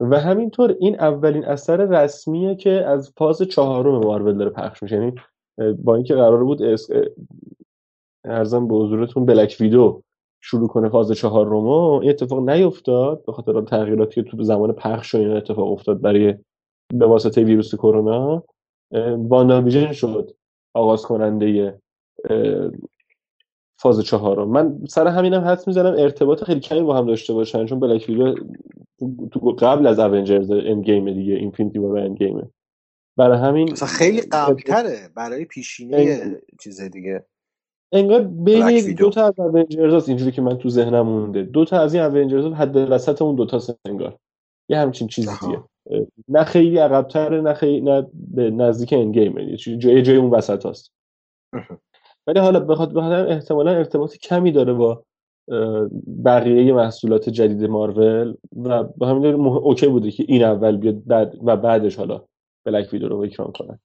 و 0.00 0.20
همینطور 0.20 0.76
این 0.80 1.00
اولین 1.00 1.44
اثر 1.44 1.76
رسمیه 1.76 2.54
که 2.54 2.70
از 2.70 3.12
فاز 3.16 3.42
چهارم 3.42 3.98
مارول 3.98 4.38
داره 4.38 4.50
پخش 4.50 4.82
میشه. 4.82 4.96
یعنی 4.96 5.14
با 5.78 5.94
اینکه 5.94 6.14
قرار 6.14 6.44
بود 6.44 6.62
عرضم 8.24 8.68
به 8.68 8.74
حضورتون 8.74 9.26
Black 9.26 9.56
Widow 9.60 10.02
شروع 10.40 10.68
کنه 10.68 10.88
فاز 10.88 11.12
چهار 11.12 11.46
رو 11.46 11.82
و 11.82 12.00
این 12.00 12.10
اتفاق 12.10 12.50
نیفتاد 12.50 13.24
به 13.24 13.32
خاطر 13.32 13.62
تغییراتی 13.62 14.22
که 14.22 14.30
تو 14.30 14.42
زمان 14.42 14.72
پخش 14.72 15.14
و 15.14 15.18
این 15.18 15.30
اتفاق 15.30 15.72
افتاد 15.72 16.00
برای 16.00 16.34
به 16.94 17.06
واسطه 17.06 17.44
ویروس 17.44 17.74
کرونا. 17.74 18.44
WandaVision 19.16 19.92
شد 19.92 20.36
آغاز 20.74 21.02
کننده 21.02 21.78
فاز 23.78 24.00
چهارم 24.00 24.48
من 24.48 24.78
سر 24.88 25.06
همینم 25.06 25.40
حدس 25.40 25.68
می‌زنم 25.68 25.94
ارتباط 25.98 26.44
خیلی 26.44 26.60
کمی 26.60 26.82
با 26.82 26.96
هم 26.96 27.06
داشته 27.06 27.32
باشن 27.32 27.66
چون 27.66 27.80
Black 27.80 28.08
Widow 28.08 28.34
تو 29.32 29.40
قبل 29.40 29.86
از 29.86 29.98
Avengers 29.98 30.50
Endgame 30.50 31.14
دیگه 31.14 31.34
Infinity 31.34 31.78
War 31.78 31.98
Endgame 31.98 32.16
ه 32.16 32.42
برای 33.18 33.38
همین 33.38 33.74
خیلی 33.74 34.20
قبلتره 34.20 35.08
برای 35.16 35.44
پیشینه 35.44 36.40
چیز 36.60 36.80
دیگه. 36.80 37.26
انگار 37.94 38.22
بین 38.22 38.94
دو 38.94 39.10
تا 39.10 39.26
از 39.26 39.38
اونجرز 39.38 39.94
هست 39.94 40.08
اینجوری 40.08 40.32
که 40.32 40.42
من 40.42 40.58
تو 40.58 40.68
ذهنم 40.68 41.06
مونده. 41.06 41.42
دو 41.42 41.64
تا 41.64 41.80
از 41.80 41.94
این 41.94 42.02
اونجرز 42.02 42.52
حد 42.52 42.76
وسط 42.76 43.22
اون 43.22 43.34
دو 43.34 43.46
تا 43.46 43.60
انگار. 43.84 44.18
یه 44.68 44.78
همچین 44.78 45.08
چیزیه. 45.08 45.64
نه 46.28 46.44
خیلی 46.44 46.78
عقب‌تره 46.78 47.40
نه 47.40 47.54
خیلی 47.54 47.80
نه 47.80 48.06
به 48.14 48.50
نزدیک 48.50 48.94
گیمه 48.94 49.44
یه 49.44 49.56
جای 49.56 50.02
جای 50.02 50.16
اون 50.16 50.30
وسط 50.30 50.66
هست 50.66 50.92
ولی 52.26 52.38
حالا 52.38 52.60
بخاطر 52.60 52.92
بخاطر 52.92 53.28
احتمالا 53.28 53.70
ارتباط 53.70 54.16
کمی 54.16 54.52
داره 54.52 54.72
با 54.72 55.04
بقیه 56.24 56.72
محصولات 56.72 57.28
جدید 57.28 57.64
مارول 57.64 58.34
و 58.56 58.82
به 58.82 59.06
همین 59.06 59.22
دلیل 59.22 59.36
مح- 59.36 59.62
اوکی 59.62 59.86
بوده 59.86 60.10
که 60.10 60.24
این 60.28 60.44
اول 60.44 60.76
بیاد 60.76 61.04
بعد 61.06 61.34
و 61.44 61.56
بعدش 61.56 61.96
حالا 61.96 62.24
Black 62.66 62.92
Widow 62.92 63.08
رو 63.08 63.18
اکران 63.20 63.52
کنن. 63.52 63.78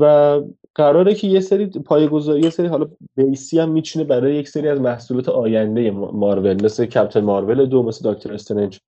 و 0.00 0.40
قراره 0.74 1.14
که 1.14 1.26
یه 1.26 1.40
سری 1.40 1.66
پایه‌گذاری 1.66 2.40
یه 2.40 2.50
سری 2.50 2.66
حالا 2.66 2.88
base 3.16 3.50
ی 3.50 3.58
هم 3.58 3.70
میچینه 3.70 4.04
برای 4.04 4.34
یک 4.36 4.48
سری 4.48 4.68
از 4.68 4.80
محصولات 4.80 5.28
آینده 5.28 5.90
ما- 5.90 6.10
مارول. 6.10 6.64
مثل 6.64 6.86
Captain 6.86 7.20
Marvel 7.20 7.66
دو 7.66 7.82
مثل 7.82 8.12
Doctor 8.14 8.34
Strange 8.34 8.80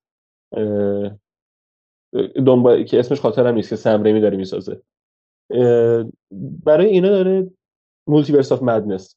اه، 0.52 1.10
دنبال 2.46 2.84
که 2.84 2.98
اسمش 2.98 3.20
خاطرم 3.20 3.54
نیست 3.54 3.68
که 3.70 3.76
سم 3.76 4.02
ریمی 4.02 4.20
داره 4.20 4.36
می‌سازه. 4.36 4.82
برای 6.64 6.86
اینا 6.86 7.08
داره 7.08 7.50
Multiverse 8.08 8.52
of 8.52 8.62
Madness 8.62 9.16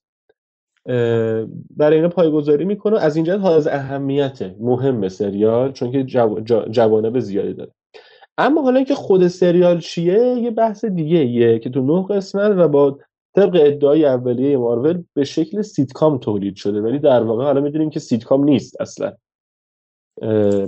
برای 1.77 1.95
اینا 1.95 2.09
پایه‌گذاری 2.09 2.65
می‌کنه. 2.65 2.99
از 2.99 3.15
اینجا 3.15 3.37
حائز 3.39 3.67
اهمیته. 3.67 4.55
مهم 4.59 5.09
سریال 5.09 5.71
چون 5.71 5.91
که 5.91 6.03
جو... 6.03 6.39
جوانب 6.69 7.19
زیادی 7.19 7.53
داره. 7.53 7.71
اما 8.37 8.61
حالا 8.61 8.83
که 8.83 8.95
خود 8.95 9.27
سریال 9.27 9.79
چیه 9.79 10.19
یه 10.19 10.51
بحث 10.51 10.85
دیگه 10.85 11.25
یه 11.25 11.59
که 11.59 11.69
تو 11.69 11.81
نه 11.81 12.15
قسمت 12.15 12.51
و 12.57 12.67
با 12.67 12.99
طبق 13.35 13.61
ادعای 13.65 14.05
اولیه 14.05 14.57
مارول 14.57 15.03
به 15.13 15.23
شکل 15.23 15.61
سیتکام 15.61 16.17
تولید 16.17 16.55
شده. 16.55 16.81
ولی 16.81 16.99
در 16.99 17.23
واقع 17.23 17.43
حالا 17.43 17.61
می‌دونیم 17.61 17.89
که 17.89 17.99
سیتکام 17.99 18.43
نیست 18.43 18.81
اصلا. 18.81 19.13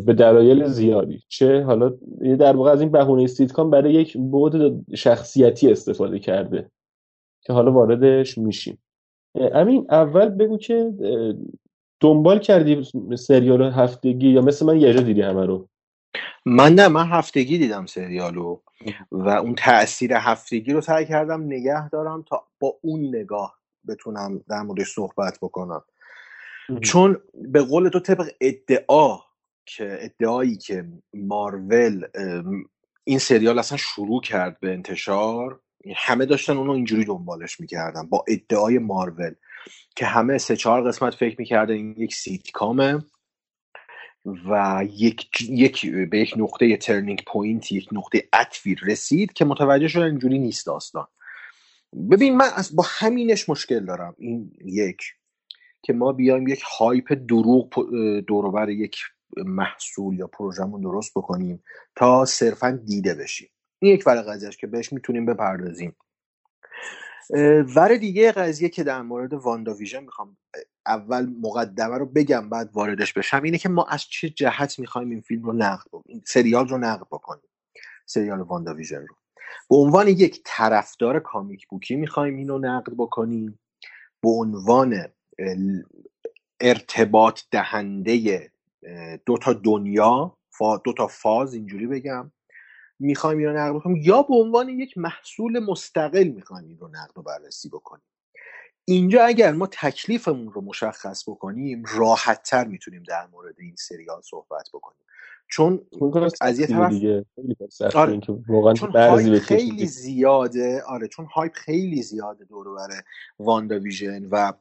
به 0.06 0.14
دلایل 0.18 0.66
زیادی. 0.66 1.24
چه؟ 1.28 1.64
حالا 1.64 1.94
یه 2.22 2.36
در 2.36 2.56
واقع 2.56 2.72
از 2.72 2.82
این 2.82 2.92
بهونه 2.92 3.28
سیتکام 3.28 3.70
برای 3.70 3.94
یک 3.94 4.18
بعد 4.18 4.54
شخصیتی 4.96 5.72
استفاده 5.72 6.20
کرده 6.20 6.72
که 7.42 7.54
حالا 7.54 7.72
واردش 7.72 8.38
میشیم. 8.38 8.78
امین 9.36 9.86
اول 9.90 10.30
بگو 10.30 10.58
که 10.58 10.94
دنبال 12.00 12.40
کردی 12.40 12.84
سریال 13.16 13.62
هفتگی 13.62 14.30
یا 14.30 14.42
مثل 14.42 14.66
من 14.66 14.82
یه 14.82 14.94
جا 14.94 15.02
دیدی 15.02 15.22
همه 15.22 15.46
رو؟ 15.46 15.69
من 16.46 16.76
نه 16.76 16.88
من 16.88 17.08
هفتگی 17.08 17.58
دیدم 17.58 17.86
سریالو 17.86 18.60
و 19.12 19.30
اون 19.30 19.56
تاثیر 19.56 20.14
هفتگی 20.14 20.74
رو 20.74 20.82
سعی 20.82 21.06
کردم 21.06 21.44
نگه 21.44 21.90
دارم 21.90 22.24
تا 22.30 22.48
با 22.60 22.78
اون 22.82 23.16
نگاه 23.16 23.60
بتونم 23.88 24.44
در 24.50 24.62
موردش 24.62 24.88
صحبت 24.88 25.38
بکنم. 25.42 25.84
چون 26.82 27.22
به 27.34 27.62
قول 27.62 27.90
تو 27.90 28.00
طبق 28.00 28.30
ادعا 28.42 29.18
که 29.66 29.98
ادعایی 30.02 30.58
که 30.58 30.86
مارول 31.14 32.06
ام، 32.16 32.66
این 33.04 33.20
سریال 33.20 33.60
اصلا 33.60 33.78
شروع 33.78 34.22
کرد 34.22 34.60
به 34.60 34.74
انتشار 34.74 35.60
همه 35.96 36.26
داشتن 36.26 36.58
اونو 36.58 36.72
اینجوری 36.72 37.06
دنبالش 37.06 37.60
می‌کردن 37.60 38.08
با 38.10 38.26
ادعای 38.28 38.78
مارول 38.78 39.34
که 39.96 40.06
همه 40.06 40.38
سه 40.38 40.56
چهار 40.56 40.88
قسمت 40.88 41.16
فکر 41.16 41.36
می‌کردن 41.40 41.74
این 41.74 41.96
یک 41.98 42.16
سیتکامه. 42.16 43.06
و 44.26 44.84
یک, 44.90 45.28
یک 45.50 45.92
به 45.92 46.20
یک 46.20 46.34
نقطه 46.38 46.78
turning 46.78 47.24
point 47.28 47.72
یک 47.72 47.90
نقطه 47.92 48.30
عطفی 48.34 48.76
رسید 48.76 49.34
که 49.34 49.46
متوجه 49.46 49.88
شدن 49.88 50.06
اینجوری 50.06 50.40
نیست 50.40 50.66
داستان. 50.66 51.08
ببین 52.12 52.38
من 52.38 52.50
از 52.56 52.76
با 52.76 52.86
همینش 52.88 53.50
مشکل 53.50 53.86
دارم. 53.86 54.16
این 54.18 54.52
یک 54.66 55.02
که 55.82 55.94
ما 55.94 56.12
بیایم 56.14 56.48
یک 56.48 56.62
hype 56.78 57.14
دروغ 57.28 57.90
دوروبر 58.28 58.70
یک 58.70 58.98
محصول 59.38 60.20
یا 60.20 60.28
پروژهمون 60.28 60.82
درست 60.82 61.12
بکنیم 61.16 61.64
تا 61.96 62.26
صرفا 62.26 62.80
دیده 62.86 63.16
بشیم. 63.16 63.50
این 63.80 63.94
یک 63.94 64.04
ور 64.08 64.22
قضیه 64.22 64.48
است 64.48 64.60
که 64.60 64.68
بهش 64.68 64.94
می‌تونیم 64.94 65.26
بپردازیم. 65.26 65.96
ور 67.76 67.96
دیگه 67.96 68.32
قضیه 68.32 68.70
که 68.70 68.84
در 68.84 69.02
مورد 69.02 69.34
واندا 69.34 69.74
ویژن 69.74 70.04
می‌خوام 70.04 70.38
اول 70.86 71.34
مقدمه 71.42 71.98
رو 71.98 72.06
بگم 72.06 72.50
بعد 72.50 72.70
واردش 72.74 73.14
بشم 73.14 73.44
اینه 73.44 73.58
که 73.58 73.70
ما 73.70 73.86
از 73.86 74.04
چه 74.04 74.30
جهت 74.30 74.80
می‌خوایم 74.80 75.10
این 75.10 75.22
فیلم 75.22 75.44
رو 75.44 75.54
نقد 75.54 75.88
این 76.06 76.22
سریال 76.26 76.68
رو 76.68 76.78
نقد 76.78 77.08
بکنیم 77.12 77.50
سریال 78.06 78.40
واندا 78.40 78.74
ویژن 78.74 79.02
رو. 79.08 79.16
به 79.70 79.76
عنوان 79.76 80.08
یک 80.08 80.42
طرفدار 80.46 81.20
کامیک 81.20 81.68
بوکی 81.68 81.96
می‌خوایم 81.96 82.36
اینو 82.36 82.60
نقد 82.60 82.94
بکنیم. 82.98 83.60
به 84.24 84.30
عنوان 84.30 85.06
ارتباط 86.62 87.42
دهنده 87.52 88.52
دو 89.26 89.38
تا 89.38 89.54
دنیا 89.54 90.38
دو 90.84 90.94
تا 90.94 91.08
فاز 91.08 91.54
اینجوری 91.54 91.88
بگم. 91.88 92.32
می‌خوایم 93.00 93.38
این 93.38 93.48
رو 93.48 93.58
نقد 93.58 93.76
بکنیم 93.76 93.98
یا 93.98 94.22
به 94.22 94.36
عنوان 94.36 94.70
یک 94.70 94.98
محصول 94.98 95.60
مستقل 95.60 96.28
می‌خوایم 96.28 96.68
این 96.68 96.78
رو 96.78 96.88
نقد 96.88 97.18
و 97.18 97.22
بررسی 97.22 97.70
بکنیم. 97.70 98.06
اینجا 98.86 99.26
اگر 99.26 99.52
ما 99.52 99.68
تکلیفمون 99.68 100.52
رو 100.52 100.62
مشخص 100.62 101.30
بکنیم 101.30 101.84
راحت 101.98 102.44
تر 102.44 102.68
می‌تونیم 102.68 103.04
در 103.04 103.28
مورد 103.28 103.56
این 103.60 103.76
سریال 103.76 104.22
صحبت 104.22 104.70
بکنیم. 104.74 105.00
چون 105.52 105.88
از 106.42 106.60
یه 106.60 106.68
طرف 106.68 106.92
دیگه. 106.92 107.26
آره 107.96 108.20
چون 108.74 108.92
hype 108.92 109.40
خیلی 109.40 109.86
زیاده 109.86 110.84
آره 110.84 111.08
چون 111.08 111.26
hype 111.26 111.54
خیلی 111.54 112.02
زیاده 112.02 112.46
دور 112.46 112.68
و 112.68 112.76
بر 112.76 113.04
WandaVision 113.40 114.26
و 114.26 114.54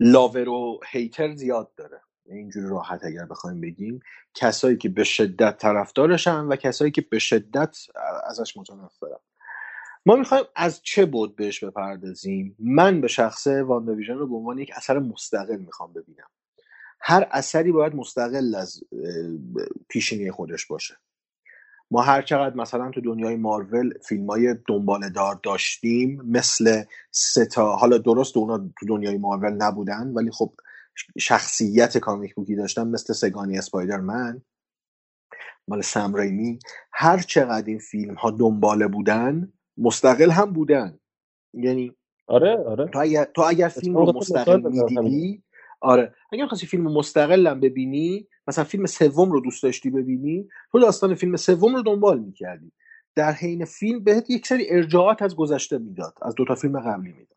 lover 0.00 0.48
و 0.48 0.80
hater 0.90 1.34
زیاد 1.34 1.74
داره. 1.76 2.00
اینجوری 2.26 2.68
راحت 2.68 3.04
اگر 3.04 3.24
بخوایم 3.24 3.60
بگیم 3.60 4.00
کسایی 4.34 4.76
که 4.76 4.88
به 4.88 5.04
شدت 5.04 5.58
طرفدارشن 5.58 6.40
و 6.40 6.56
کسایی 6.56 6.90
که 6.90 7.00
به 7.00 7.18
شدت 7.18 7.76
ازش 8.26 8.56
متنفرن. 8.56 9.18
ما 10.06 10.16
می‌خوایم 10.16 10.44
از 10.56 10.82
چه 10.82 11.06
بود 11.06 11.36
بهش 11.36 11.64
بپردازیم؟ 11.64 12.56
من 12.58 13.00
به 13.00 13.08
شخصه 13.08 13.62
واندا 13.62 13.94
ویژن 13.94 14.14
رو 14.14 14.26
به 14.26 14.34
عنوان 14.34 14.58
یک 14.58 14.72
اثر 14.76 14.98
مستقل 14.98 15.56
می‌خوام 15.56 15.92
ببینم. 15.92 16.28
هر 17.00 17.28
اثری 17.30 17.72
باید 17.72 17.94
مستقل 17.94 18.54
از 18.54 18.80
اه، 18.92 19.00
پیشینه 19.88 20.32
خودش 20.32 20.66
باشه. 20.66 20.94
ما 21.90 22.02
هر 22.02 22.22
چقدر 22.22 22.56
مثلا 22.56 22.90
تو 22.90 23.00
دنیای 23.00 23.36
مارول 23.36 23.98
فیلم 24.08 24.30
های 24.30 24.56
دنباله 24.68 25.10
دار 25.10 25.40
داشتیم 25.42 26.22
مثل 26.24 26.82
ستا 27.10 27.76
حالا 27.76 27.98
درست 27.98 28.36
اونا 28.36 28.70
تو 28.78 28.86
دنیای 28.86 29.18
مارول 29.18 29.52
نبودن 29.52 30.12
ولی 30.14 30.30
خب 30.30 30.52
شخصیت 31.18 31.98
کامیک 31.98 32.34
بوکی 32.34 32.56
داشتن 32.56 32.88
مثل 32.88 33.12
سگانی 33.12 33.58
اسپایدرمن 33.58 34.42
مال 35.68 35.80
سم 35.80 36.14
ریمی. 36.14 36.58
هر 36.92 37.18
چقدر 37.18 37.66
این 37.66 37.78
فیلم 37.78 38.14
ها 38.14 38.30
دنباله 38.30 38.86
بودن 38.86 39.52
مستقل 39.78 40.30
هم 40.30 40.52
بودن. 40.52 40.98
یعنی 41.54 41.92
آره 42.26 42.56
آره. 42.56 42.86
تو 42.86 42.98
اگر, 42.98 43.24
تو 43.24 43.42
اگر 43.42 43.68
فیلم 43.68 43.96
رو 43.96 44.12
مستقل 44.12 44.60
می‌دیدی 44.60 45.42
آره. 45.80 46.14
اگر 46.32 46.46
خواستی 46.46 46.66
فیلم 46.66 46.92
مستقل 46.92 47.46
هم 47.46 47.60
ببینی 47.60 48.28
مثلا 48.46 48.64
فیلم 48.64 48.86
سوم 48.86 49.32
رو 49.32 49.40
دوست 49.40 49.62
داشتی 49.62 49.90
ببینی 49.90 50.48
تو 50.72 50.80
داستان 50.80 51.14
فیلم 51.14 51.36
سوم 51.36 51.76
رو 51.76 51.82
دنبال 51.82 52.18
می‌کردی. 52.18 52.72
در 53.14 53.32
حین 53.32 53.64
فیلم 53.64 54.04
بهت 54.04 54.30
یک 54.30 54.46
سری 54.46 54.70
ارجاعات 54.70 55.22
از 55.22 55.36
گذشته 55.36 55.78
می‌داد 55.78 56.14
از 56.22 56.34
دو 56.34 56.44
تا 56.44 56.54
فیلم 56.54 56.80
قبلی 56.80 57.12
می‌داد. 57.12 57.33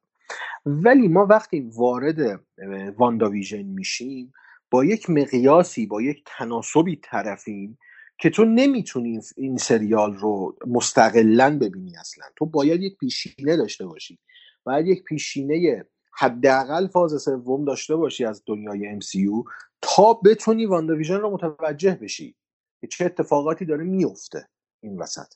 ولی 0.68 1.07
ما 1.07 1.26
وقتی 1.26 1.59
وارد 1.76 2.20
اه، 2.22 2.89
واندا 2.97 3.30
ویژن 3.30 3.63
میشیم 3.63 4.34
با 4.72 4.86
یک 4.86 5.09
مقیاسی 5.09 5.86
با 5.86 6.01
یک 6.01 6.24
تناسبی 6.26 6.99
طرفیم 7.03 7.78
که 8.20 8.30
تو 8.30 8.45
نمی‌تونی 8.45 9.20
این 9.38 9.57
سریال 9.57 10.13
رو 10.13 10.57
مستقلا 10.68 11.57
ببینی 11.61 11.97
اصلا. 11.97 12.26
تو 12.36 12.45
باید 12.45 12.82
یک 12.82 12.97
پیشینه 12.97 13.57
داشته 13.57 13.86
باشی. 13.86 14.20
باید 14.63 14.88
یک 14.88 15.03
پیشینه 15.03 15.86
حداقل 16.20 16.88
فاز 16.88 17.22
سوم 17.22 17.65
داشته 17.65 17.95
باشی 17.95 18.26
از 18.26 18.43
دنیای 18.45 18.99
MCU 18.99 19.51
تا 19.82 20.13
بتونی 20.13 20.65
واندا 20.65 20.95
ویژن 20.95 21.18
رو 21.18 21.32
متوجه 21.32 21.95
بشی 22.01 22.36
که 22.82 22.88
چه 22.88 23.05
اتفاقاتی 23.05 23.65
داره 23.65 23.84
میفته 23.84 24.47
این 24.84 24.97
وسط. 24.97 25.34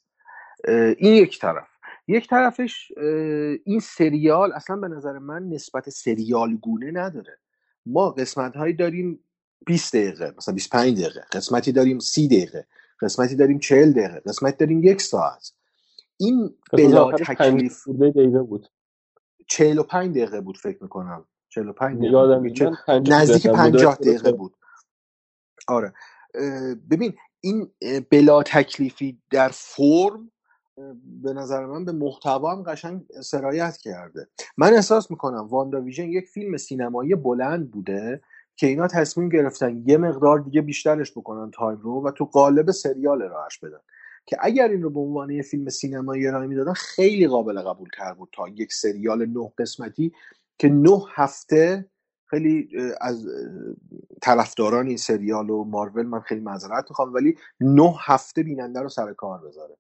این 0.97 1.13
یک 1.13 1.39
طرف. 1.39 1.70
یک 2.11 2.29
طرفش 2.29 2.91
این 3.65 3.79
سریال 3.79 4.53
اصلا 4.53 4.75
به 4.75 4.87
نظر 4.87 5.19
من 5.19 5.49
نسبت 5.49 5.89
سریال 5.89 6.55
گونه 6.55 6.91
نداره. 6.91 7.39
ما 7.85 8.09
قسمت 8.09 8.55
هایی 8.55 8.73
داریم 8.73 9.23
20 9.65 9.95
دقیقه 9.95 10.33
مثلا 10.37 10.53
25 10.53 11.01
دقیقه 11.01 11.21
قسمتی 11.31 11.71
داریم 11.71 11.99
30 11.99 12.27
دقیقه 12.27 12.67
قسمتی 13.01 13.35
داریم 13.35 13.59
40 13.59 13.91
دقیقه 13.91 14.19
قسمتی 14.19 14.57
داریم 14.57 14.83
یک 14.83 15.01
ساعت. 15.01 15.51
این 16.17 16.55
بلا 16.73 17.11
تکلیف 17.11 17.87
دقیقه 17.87 18.41
بود. 18.41 18.67
45 19.47 20.11
دقیقه 20.11 20.41
بود 20.41 20.57
فکر 20.57 20.83
می‌کنم. 20.83 21.25
45 21.49 21.97
دقیقه 21.97 22.13
یادم 22.13 22.43
نزدیک 22.87 23.41
ذهنم 23.41 23.71
بود. 23.71 23.81
50 23.81 23.83
درست 23.83 24.01
دقیقه 24.01 24.31
بود. 24.31 24.55
آره. 25.67 25.93
ببین 26.91 27.13
این 27.41 27.71
بلا 28.11 28.43
تکلیفی 28.43 29.21
در 29.29 29.49
فرم 29.53 30.31
به 31.23 31.33
نظر 31.33 31.65
من 31.65 31.85
به 31.85 31.91
محتوا 31.91 32.51
هم 32.51 32.63
قشنگ 32.63 33.01
سرایت 33.23 33.77
کرده. 33.77 34.27
من 34.57 34.73
احساس 34.73 35.11
می‌کنم 35.11 35.47
WandaVision 35.47 36.09
یک 36.09 36.27
فیلم 36.27 36.57
سینمایی 36.57 37.15
بلند 37.15 37.71
بوده 37.71 38.21
که 38.55 38.67
اینا 38.67 38.87
تصمیم 38.87 39.29
گرفتن 39.29 39.83
یه 39.85 39.97
مقدار 39.97 40.39
دیگه 40.39 40.61
بیشترش 40.61 41.11
بکنن 41.11 41.51
time 41.51 41.77
رو 41.77 42.01
و 42.07 42.11
تو 42.11 42.25
قالب 42.25 42.71
سریال 42.71 43.21
ارائهش 43.21 43.59
بدن. 43.59 43.79
که 44.25 44.37
اگر 44.39 44.67
این 44.67 44.83
رو 44.83 44.89
به 44.89 44.99
عنوان 44.99 45.29
یه 45.29 45.41
فیلم 45.41 45.69
سینمایی 45.69 46.27
ارائه 46.27 46.47
می‌دادن 46.47 46.73
خیلی 46.73 47.27
قابل 47.27 47.61
قبول 47.61 47.89
تر 47.97 48.13
بود 48.13 48.29
تا 48.31 48.47
یک 48.47 48.73
سریال 48.73 49.25
نه 49.25 49.51
قسمتی 49.57 50.13
که 50.57 50.69
نه 50.69 51.03
هفته 51.13 51.89
خیلی 52.25 52.69
از 53.01 53.27
طرفداران 54.21 54.87
این 54.87 54.97
سریال 54.97 55.49
و 55.49 55.63
مارول 55.63 56.05
من 56.05 56.19
خیلی 56.19 56.41
معذرت 56.41 56.85
می‌خوام 56.89 57.13
ولی 57.13 57.37
نه 57.61 57.93
هفته 57.99 58.43
بیننده 58.43 58.81
رو 58.81 58.89
سر 58.89 59.13
کار 59.13 59.47
بذاره. 59.47 59.77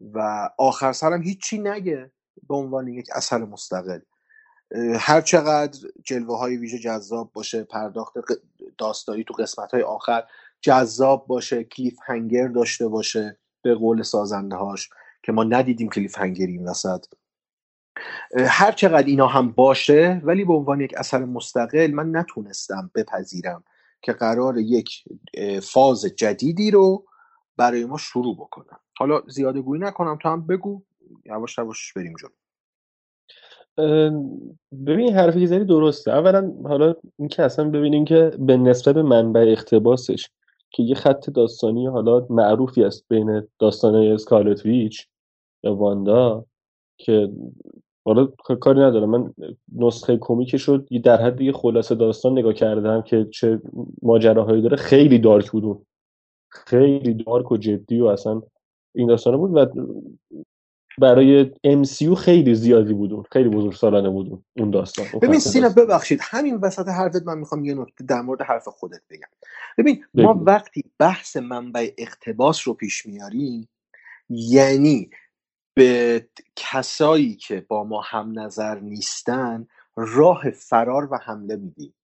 و 0.00 0.48
آخر 0.58 0.92
سرم 0.92 1.22
هیچی 1.22 1.58
نگه 1.58 2.10
به 2.48 2.54
عنوان 2.54 2.88
یک 2.88 3.06
اثر 3.14 3.38
مستقل. 3.38 4.00
هر 4.98 5.20
چقدر 5.20 5.78
جلوه 6.04 6.38
های 6.38 6.56
ویژه 6.56 6.78
جذاب 6.78 7.32
باشه 7.32 7.64
پرداخت 7.64 8.14
داستانی 8.78 9.24
تو 9.24 9.34
قسمت 9.34 9.74
های 9.74 9.82
آخر 9.82 10.24
جذاب 10.60 11.26
باشه 11.26 11.64
کلیف 11.64 11.98
هنگر 12.06 12.48
داشته 12.48 12.88
باشه 12.88 13.38
به 13.62 13.74
قول 13.74 14.02
سازنده 14.02 14.56
هاش 14.56 14.90
که 15.22 15.32
ما 15.32 15.44
ندیدیم 15.44 15.88
کلیف 15.88 16.18
هنگری 16.18 16.52
این 16.52 16.68
وسط. 16.68 17.04
هر 18.46 18.72
چقدر 18.72 19.06
اینا 19.06 19.26
هم 19.26 19.52
باشه 19.52 20.20
ولی 20.24 20.44
به 20.44 20.52
عنوان 20.52 20.80
یک 20.80 20.94
اثر 20.96 21.24
مستقل 21.24 21.90
من 21.90 22.16
نتونستم 22.16 22.90
بپذیرم 22.94 23.64
که 24.02 24.12
قرار 24.12 24.58
یک 24.58 25.04
فاز 25.62 26.04
جدیدی 26.04 26.70
رو 26.70 27.06
برای 27.56 27.84
ما 27.84 27.98
شروع 27.98 28.36
بکنم. 28.36 28.80
حالا 29.00 29.22
زیاده 29.28 29.60
گویی 29.60 29.82
نکنم 29.82 30.18
تو 30.22 30.28
هم 30.28 30.46
بگو. 30.46 30.82
یواش 31.26 31.58
یواش 31.58 31.92
بریم 31.92 32.14
جلو. 32.20 32.30
ببین 34.86 35.14
حرفی 35.14 35.40
که 35.40 35.46
زدی 35.46 35.64
درسته. 35.64 36.10
اولا 36.10 36.52
حالا 36.64 36.94
اینکه 37.18 37.42
اصلا 37.42 37.70
ببینیم 37.70 38.04
که 38.04 38.32
به 38.38 38.56
نسبت 38.56 38.94
به 38.94 39.02
منبع 39.02 39.40
اقتباسش 39.40 40.30
که 40.70 40.82
یه 40.82 40.94
خط 40.94 41.30
داستانی 41.30 41.86
حالا 41.86 42.26
معروفی 42.30 42.84
است 42.84 43.04
بین 43.08 43.48
داستانه 43.58 44.14
اسکارلت 44.14 44.66
ویچ 44.66 45.08
یا 45.64 45.74
واندا 45.74 46.44
که 46.98 47.32
حالا 48.04 48.26
کاری 48.60 48.80
ندارم. 48.80 49.10
من 49.10 49.34
نسخه 49.76 50.18
کمیکش 50.20 50.62
رو 50.62 50.78
در 50.78 51.22
حد 51.22 51.40
یه 51.40 51.52
خلاصه 51.52 51.94
داستان 51.94 52.32
نگاه 52.32 52.52
کردم 52.52 53.02
که 53.02 53.24
چه 53.24 53.60
ماجراهایی 54.02 54.62
داره. 54.62 54.76
خیلی 54.76 55.18
دارک 55.18 55.50
بود. 55.50 55.86
خیلی 56.48 57.14
دارک 57.14 57.52
و 57.52 57.56
جدی 57.56 58.00
و 58.00 58.06
اصلا 58.06 58.42
این 58.94 59.08
داستانه 59.08 59.36
بود 59.36 59.56
و 59.56 59.66
برای 60.98 61.50
MCU 61.66 62.14
خیلی 62.14 62.54
زیادی 62.54 62.94
بود 62.94 63.28
خیلی 63.32 63.48
بزرگ 63.48 63.72
سالانه 63.72 64.10
بود 64.10 64.44
اون 64.56 64.70
داستان 64.70 65.06
ببین 65.22 65.40
سینا 65.40 65.68
ببخشید 65.68 66.20
همین 66.22 66.56
وسط 66.56 66.88
حرفت 66.88 67.22
من 67.26 67.38
می‌خوام 67.38 67.64
یه 67.64 67.74
نکته 67.74 68.04
در 68.04 68.20
مورد 68.20 68.42
حرف 68.42 68.68
خودت 68.68 69.00
بگم. 69.10 69.28
ببین 69.78 70.04
ما 70.14 70.42
وقتی 70.46 70.84
بحث 70.98 71.36
منبع 71.36 71.90
اقتباس 71.98 72.68
رو 72.68 72.74
پیش 72.74 73.06
میاریم 73.06 73.68
یعنی 74.28 75.10
به 75.74 76.26
کسایی 76.56 77.34
که 77.34 77.66
با 77.68 77.84
ما 77.84 78.00
هم 78.00 78.38
نظر 78.38 78.80
نیستن 78.80 79.66
راه 79.96 80.50
فرار 80.50 81.08
و 81.12 81.16
حمله 81.16 81.56
میدیم. 81.56 81.94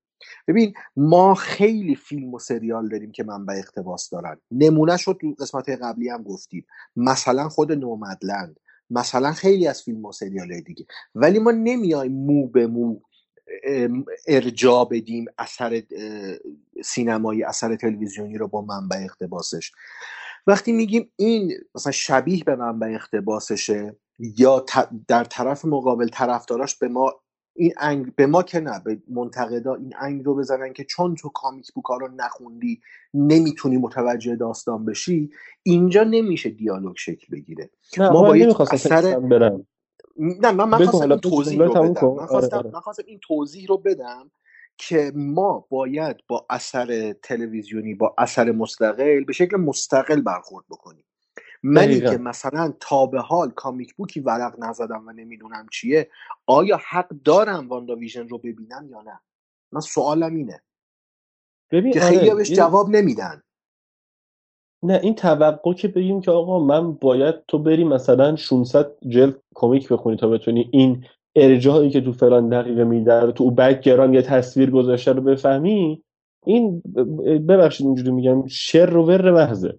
ببین 0.48 0.74
ما 0.96 1.34
خیلی 1.34 1.94
فیلم 1.94 2.34
و 2.34 2.38
سریال 2.38 2.88
داریم 2.88 3.12
که 3.12 3.24
منبع 3.24 3.54
اقتباس 3.54 4.10
دارن. 4.10 4.40
نمونه 4.50 4.96
شد 4.96 5.18
تو 5.20 5.34
قسمت 5.40 5.68
قبلی 5.68 6.08
هم 6.08 6.22
گفتیم. 6.22 6.66
مثلا 6.96 7.48
خود 7.48 7.72
نومدلند. 7.72 8.60
مثلا 8.90 9.32
خیلی 9.32 9.66
از 9.66 9.82
فیلم 9.82 10.04
و 10.04 10.12
سریال 10.12 10.60
دیگه. 10.60 10.86
ولی 11.14 11.38
ما 11.38 11.50
نمیایم 11.50 12.12
مو 12.12 12.48
به 12.48 12.66
مو 12.66 13.00
ام، 13.64 14.04
ارجاع 14.26 14.88
بدیم 14.90 15.24
اثر 15.38 15.82
سینمایی 16.84 17.44
اثر 17.44 17.76
تلویزیونی 17.76 18.38
رو 18.38 18.48
با 18.48 18.62
منبع 18.62 18.96
اقتباسش. 18.96 19.72
وقتی 20.46 20.72
میگیم 20.72 21.12
این 21.16 21.52
مثلا 21.74 21.92
شبیه 21.92 22.44
به 22.44 22.56
منبع 22.56 22.86
اقتباسشه 22.86 23.96
یا 24.18 24.64
در 25.08 25.24
طرف 25.24 25.64
مقابل 25.64 26.08
طرفداراش 26.08 26.76
به 26.76 26.88
ما 26.88 27.14
این 27.56 27.72
انگ 27.78 28.14
به 28.14 28.26
ما 28.26 28.42
که 28.42 28.60
نه 28.60 28.80
به 28.84 28.98
منتقدا 29.08 29.74
این 29.74 29.94
انگ 29.98 30.24
رو 30.24 30.34
بزنن 30.34 30.72
که 30.72 30.84
چون 30.84 31.14
تو 31.14 31.28
کامیک 31.28 31.72
بوک 31.72 31.84
ها 31.84 31.96
رو 31.96 32.08
نخوندی 32.16 32.80
نمی‌تونی 33.14 33.76
متوجه 33.76 34.36
داستان 34.36 34.84
بشی 34.84 35.30
اینجا 35.62 36.04
نمیشه 36.04 36.50
دیالوگ 36.50 36.96
شکل 36.96 37.26
بگیره. 37.32 37.70
نه 37.98 38.10
ما 38.10 38.22
باید 38.22 38.56
اثر 38.60 39.18
برم. 39.18 39.66
نه 40.18 40.52
من 40.52 40.68
من 40.68 40.86
خواستم 40.86 41.10
این 41.10 41.20
توضیح 41.20 41.58
رو 41.58 41.72
بدم. 41.72 41.80
من 41.80 41.96
آره 41.96 42.26
خواستم 42.26 42.56
آره. 42.56 42.70
من 42.70 42.80
خواستم 42.80 43.02
این 43.06 43.20
توضیح 43.22 43.66
رو 43.68 43.78
بدم 43.78 44.30
که 44.78 45.12
ما 45.14 45.66
باید 45.70 46.16
با 46.28 46.46
اثر 46.50 47.12
تلویزیونی 47.12 47.94
با 47.94 48.14
اثر 48.18 48.52
مستقل 48.52 49.24
به 49.24 49.32
شکل 49.32 49.56
مستقل 49.56 50.20
برخورد 50.20 50.64
بکنیم. 50.70 51.04
منی 51.62 52.00
که 52.00 52.18
مثلا 52.18 52.74
تا 52.80 53.06
به 53.06 53.20
حال 53.20 53.50
comic 53.50 53.94
book 53.94 54.15
ی 54.15 54.20
ورق 54.20 54.54
نزدم 54.58 55.04
و 55.06 55.12
نمی‌دونم 55.12 55.66
چیه 55.72 56.10
آیا 56.46 56.80
حق 56.88 57.08
دارم 57.08 57.68
WandaVision 57.68 58.28
رو 58.28 58.38
ببینم 58.38 58.88
یا 58.90 59.02
نه؟ 59.02 59.20
من 59.72 59.80
سوالم 59.80 60.34
اینه. 60.34 60.62
ببین 61.70 61.92
که 61.92 62.00
خیلی 62.00 62.30
آره 62.30 62.34
بهش 62.34 62.52
جواب 62.52 62.88
نمیدن. 62.88 63.42
نه 64.82 65.00
این 65.02 65.14
توقع 65.14 65.72
که 65.72 65.88
بگیم 65.88 66.20
که 66.20 66.30
آقا 66.30 66.64
من 66.64 66.92
باید 66.92 67.34
تو 67.48 67.58
بری 67.58 67.84
مثلا 67.84 68.36
600 68.36 68.92
جلد 69.08 69.42
کمیک 69.54 69.88
بخونی 69.88 70.16
تا 70.16 70.28
بتونی 70.28 70.68
این 70.72 71.04
ارجاعی 71.36 71.90
که 71.90 72.00
تو 72.00 72.12
فلان 72.12 72.48
دقیقه 72.48 72.84
میده 72.84 73.20
رو 73.20 73.32
تو 73.32 73.44
اون 73.44 73.54
background 73.54 74.14
یه 74.14 74.22
تصویر 74.22 74.70
گذاشته 74.70 75.12
رو 75.12 75.22
بفهمی 75.22 76.02
این 76.46 76.82
ببخشید 77.48 77.86
اینجوری 77.86 78.10
میگم 78.10 78.46
شر 78.46 78.96
و 78.96 79.02
ور 79.02 79.30
محضه. 79.30 79.78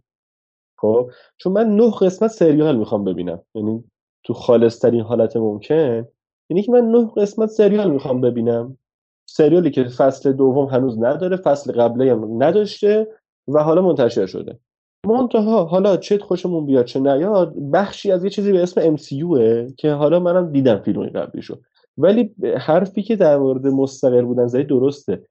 خب؟ 0.77 1.09
چون 1.37 1.53
من 1.53 1.75
نه 1.75 1.91
قسمت 2.01 2.31
سریال 2.31 2.77
می‌خوام 2.77 3.03
ببینم. 3.03 3.41
یعنی 3.55 3.83
تو 4.23 4.33
خالصترین 4.33 5.01
حالت 5.01 5.37
ممکن. 5.37 6.07
یعنی 6.49 6.63
که 6.63 6.71
من 6.71 6.91
نه 6.91 7.11
قسمت 7.17 7.49
سریال 7.49 7.91
می‌خوام 7.91 8.21
ببینم. 8.21 8.77
سریالی 9.29 9.71
که 9.71 9.83
فصل 9.83 10.31
دوم 10.33 10.65
هنوز 10.65 10.97
نداره 10.99 11.37
فصل 11.37 11.71
قبلی 11.71 12.09
هم 12.09 12.43
نداشته 12.43 13.07
و 13.47 13.63
حالا 13.63 13.81
منتشر 13.81 14.25
شده. 14.25 14.59
منتها 15.05 15.65
حالا 15.65 15.97
چه 15.97 16.17
خوشمون 16.17 16.65
بیاد 16.65 16.85
چه 16.85 16.99
نیاد 16.99 17.53
بخشی 17.73 18.11
از 18.11 18.23
یه 18.23 18.29
چیزی 18.29 18.51
به 18.51 18.63
اسم 18.63 18.95
MCUه 18.95 19.73
که 19.77 19.91
حالا 19.91 20.19
منم 20.19 20.51
دیدم 20.51 20.77
فیلم 20.79 21.09
قبلیشو. 21.09 21.57
ولی 21.97 22.35
حرفی 22.57 23.03
که 23.03 23.15
در 23.15 23.37
مورد 23.37 23.67
مستقل 23.67 24.21
بودن 24.21 24.47
زدی 24.47 24.63
درسته. 24.63 25.23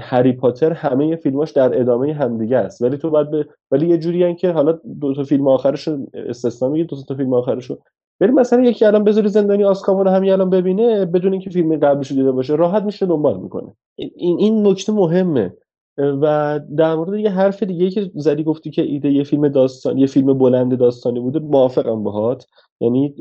هری 0.00 0.32
پاتر 0.32 0.72
همه 0.72 1.16
فیلماش 1.16 1.50
در 1.50 1.80
ادامه 1.80 2.12
همدیگه 2.12 2.56
است. 2.56 2.82
ولی 2.82 2.96
تو 2.96 3.10
باید 3.10 3.30
به 3.30 3.46
ولی 3.70 3.88
یه 3.88 3.98
جوری 3.98 4.34
که 4.34 4.50
حالا 4.50 4.78
دو 5.00 5.14
تا 5.14 5.22
فیلم 5.22 5.48
آخرش 5.48 5.88
استثنا 6.14 6.68
میگی 6.68 6.84
دو 6.84 6.96
تا 7.08 7.14
فیلم 7.14 7.34
آخرش 7.34 7.66
رو 7.66 7.78
ولی 8.20 8.32
مثلا 8.32 8.62
یکی 8.62 8.84
الان 8.84 9.04
بذاری 9.04 9.28
زندانی 9.28 9.64
آسکابان 9.64 10.08
همین 10.08 10.32
الان 10.32 10.50
ببینه 10.50 11.04
بدون 11.04 11.32
اینکه 11.32 11.50
فیلم 11.50 11.76
قبلش 11.76 12.10
رو 12.10 12.16
دیده 12.16 12.32
باشه 12.32 12.54
راحت 12.54 12.82
میشه 12.82 13.06
دنبال 13.06 13.40
می‌کنه. 13.40 13.76
این 13.96 14.38
این 14.38 14.66
نکته 14.66 14.92
مهمه. 14.92 15.52
و 15.98 16.60
در 16.76 16.94
مورد 16.94 17.14
یه 17.14 17.30
حرف 17.30 17.62
دیگه 17.62 17.90
که 17.90 18.10
زدی 18.14 18.44
گفتی 18.44 18.70
که 18.70 18.82
ایده 18.82 19.10
یه 19.10 19.24
فیلم 19.24 19.48
داستان 19.48 19.98
یه 19.98 20.06
فیلم 20.06 20.38
بلند 20.38 20.78
داستانی 20.78 21.20
بوده 21.20 21.38
موافقم 21.38 22.02
باهات. 22.02 22.46
یعنی 22.80 23.14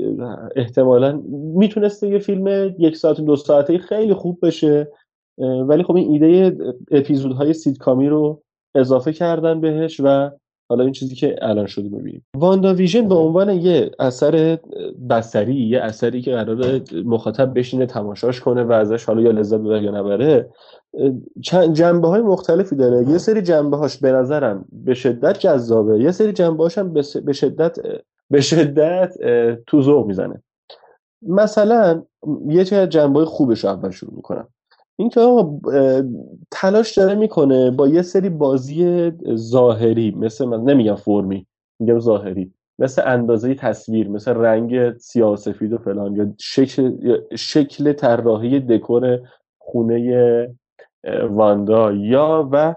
احتمالا 0.56 1.22
می‌تونسته 1.56 2.08
یه 2.08 2.20
فیلم 2.20 2.76
یک 2.80 2.97
ساعت 2.97 3.22
دو 3.22 3.36
ساعته 3.36 3.78
خیلی 3.78 4.14
خوب 4.14 4.39
بشه. 4.43 4.88
ولی 5.38 5.84
خب 5.84 5.95
این 5.95 6.23
ایده 6.23 6.57
اپیزودهای 6.91 7.53
سیدکامی 7.53 8.09
رو 8.09 8.41
اضافه 8.75 9.13
کردن 9.13 9.61
بهش 9.61 9.99
و 10.03 10.32
حالا 10.69 10.84
این 10.84 10.93
چیزی 10.93 11.15
که 11.15 11.36
الان 11.41 11.65
شده 11.65 11.89
ببینیم 11.89 12.25
واندا 12.36 12.73
ویژن 12.73 13.07
به 13.07 13.15
عنوان 13.15 13.49
یه 13.49 13.91
اثر 13.99 14.59
بصری 15.09 15.55
یه 15.55 15.79
اثری 15.79 16.21
که 16.21 16.32
قرار 16.32 16.82
مخاطب 17.05 17.59
بشینه 17.59 17.86
تماشاش 17.86 18.39
کنه 18.39 18.63
و 18.63 18.71
ازش 18.71 19.05
حالا 19.05 19.21
یا 19.21 19.32
لذت 19.32 19.59
ببره 19.59 19.84
یا 19.84 19.91
نبره 19.91 20.49
چند 21.43 21.73
جنبه 21.73 22.07
های 22.07 22.21
مختلفی 22.21 22.75
داره. 22.75 23.09
یه 23.09 23.17
سری 23.17 23.41
جنبه 23.41 23.77
هاش 23.77 23.97
به 23.97 24.11
نظرم 24.11 24.65
به 24.71 24.93
شدت 24.93 25.39
جذابه 25.39 25.99
یه 25.99 26.11
سری 26.11 26.34
جنبه 26.34 26.63
هاش 26.63 26.77
هم 26.77 26.93
به 27.25 27.34
شدت 27.34 27.77
به 28.29 28.41
شدت 28.41 29.13
تو 29.67 29.82
ذوق 29.82 30.07
می‌زنه. 30.07 30.43
مثلا 31.21 32.03
یه 32.47 32.65
چه 32.65 32.88
جنبه 32.88 33.25
خوبش 33.25 33.63
رو 33.63 33.69
اول 33.69 33.89
شروع 33.89 34.13
می‌کنم. 34.15 34.47
این 35.02 35.10
که 35.10 35.20
آقا 35.20 35.70
اه، 35.74 36.04
تلاش 36.52 36.97
داره 36.97 37.16
می‌کنه 37.16 37.72
با 37.72 37.88
یه 37.88 38.02
سری 38.02 38.30
بازی 38.30 39.12
ظاهری 39.36 40.12
مثل 40.12 40.45
من 40.45 40.64
نمیگم 40.64 40.95
فرمی 40.95 41.47
میگم 41.80 41.99
ظاهری 41.99 42.54
مثل 42.80 43.02
اندازه 43.06 43.56
تصویر 43.56 44.10
مثل 44.10 44.32
رنگ 44.32 44.97
سیاه 44.97 45.36
سفید 45.36 45.74
و 45.74 45.78
فلان 45.78 46.16
یا 46.16 46.34
شکل 46.39 47.18
شکل 47.36 47.93
طراحی 47.93 48.60
دکور 48.60 49.20
خونه 49.58 50.56
واندا 51.30 51.91
یا 51.91 52.49
و 52.52 52.76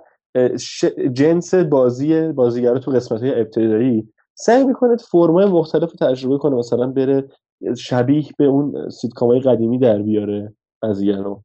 جنس 1.12 1.54
بازی 1.54 2.32
بازیگرا 2.32 2.78
تو 2.78 2.90
قسمت 2.90 3.22
های 3.22 3.40
ابتدایی. 3.40 4.08
سعی 4.34 4.64
می‌کنه 4.64 4.96
فرمای 4.96 5.46
مختلف 5.46 5.90
رو 5.90 6.08
تجربه 6.08 6.38
کنه 6.38 6.56
مثلا 6.56 6.86
بره 6.86 7.28
شبیه 7.76 8.24
به 8.38 8.44
اون 8.44 8.90
سیتکام 8.90 9.28
های 9.28 9.40
قدیمی 9.40 9.78
در 9.78 10.02
بیاره 10.02 10.54
قضیه 10.82 11.16
رو 11.16 11.43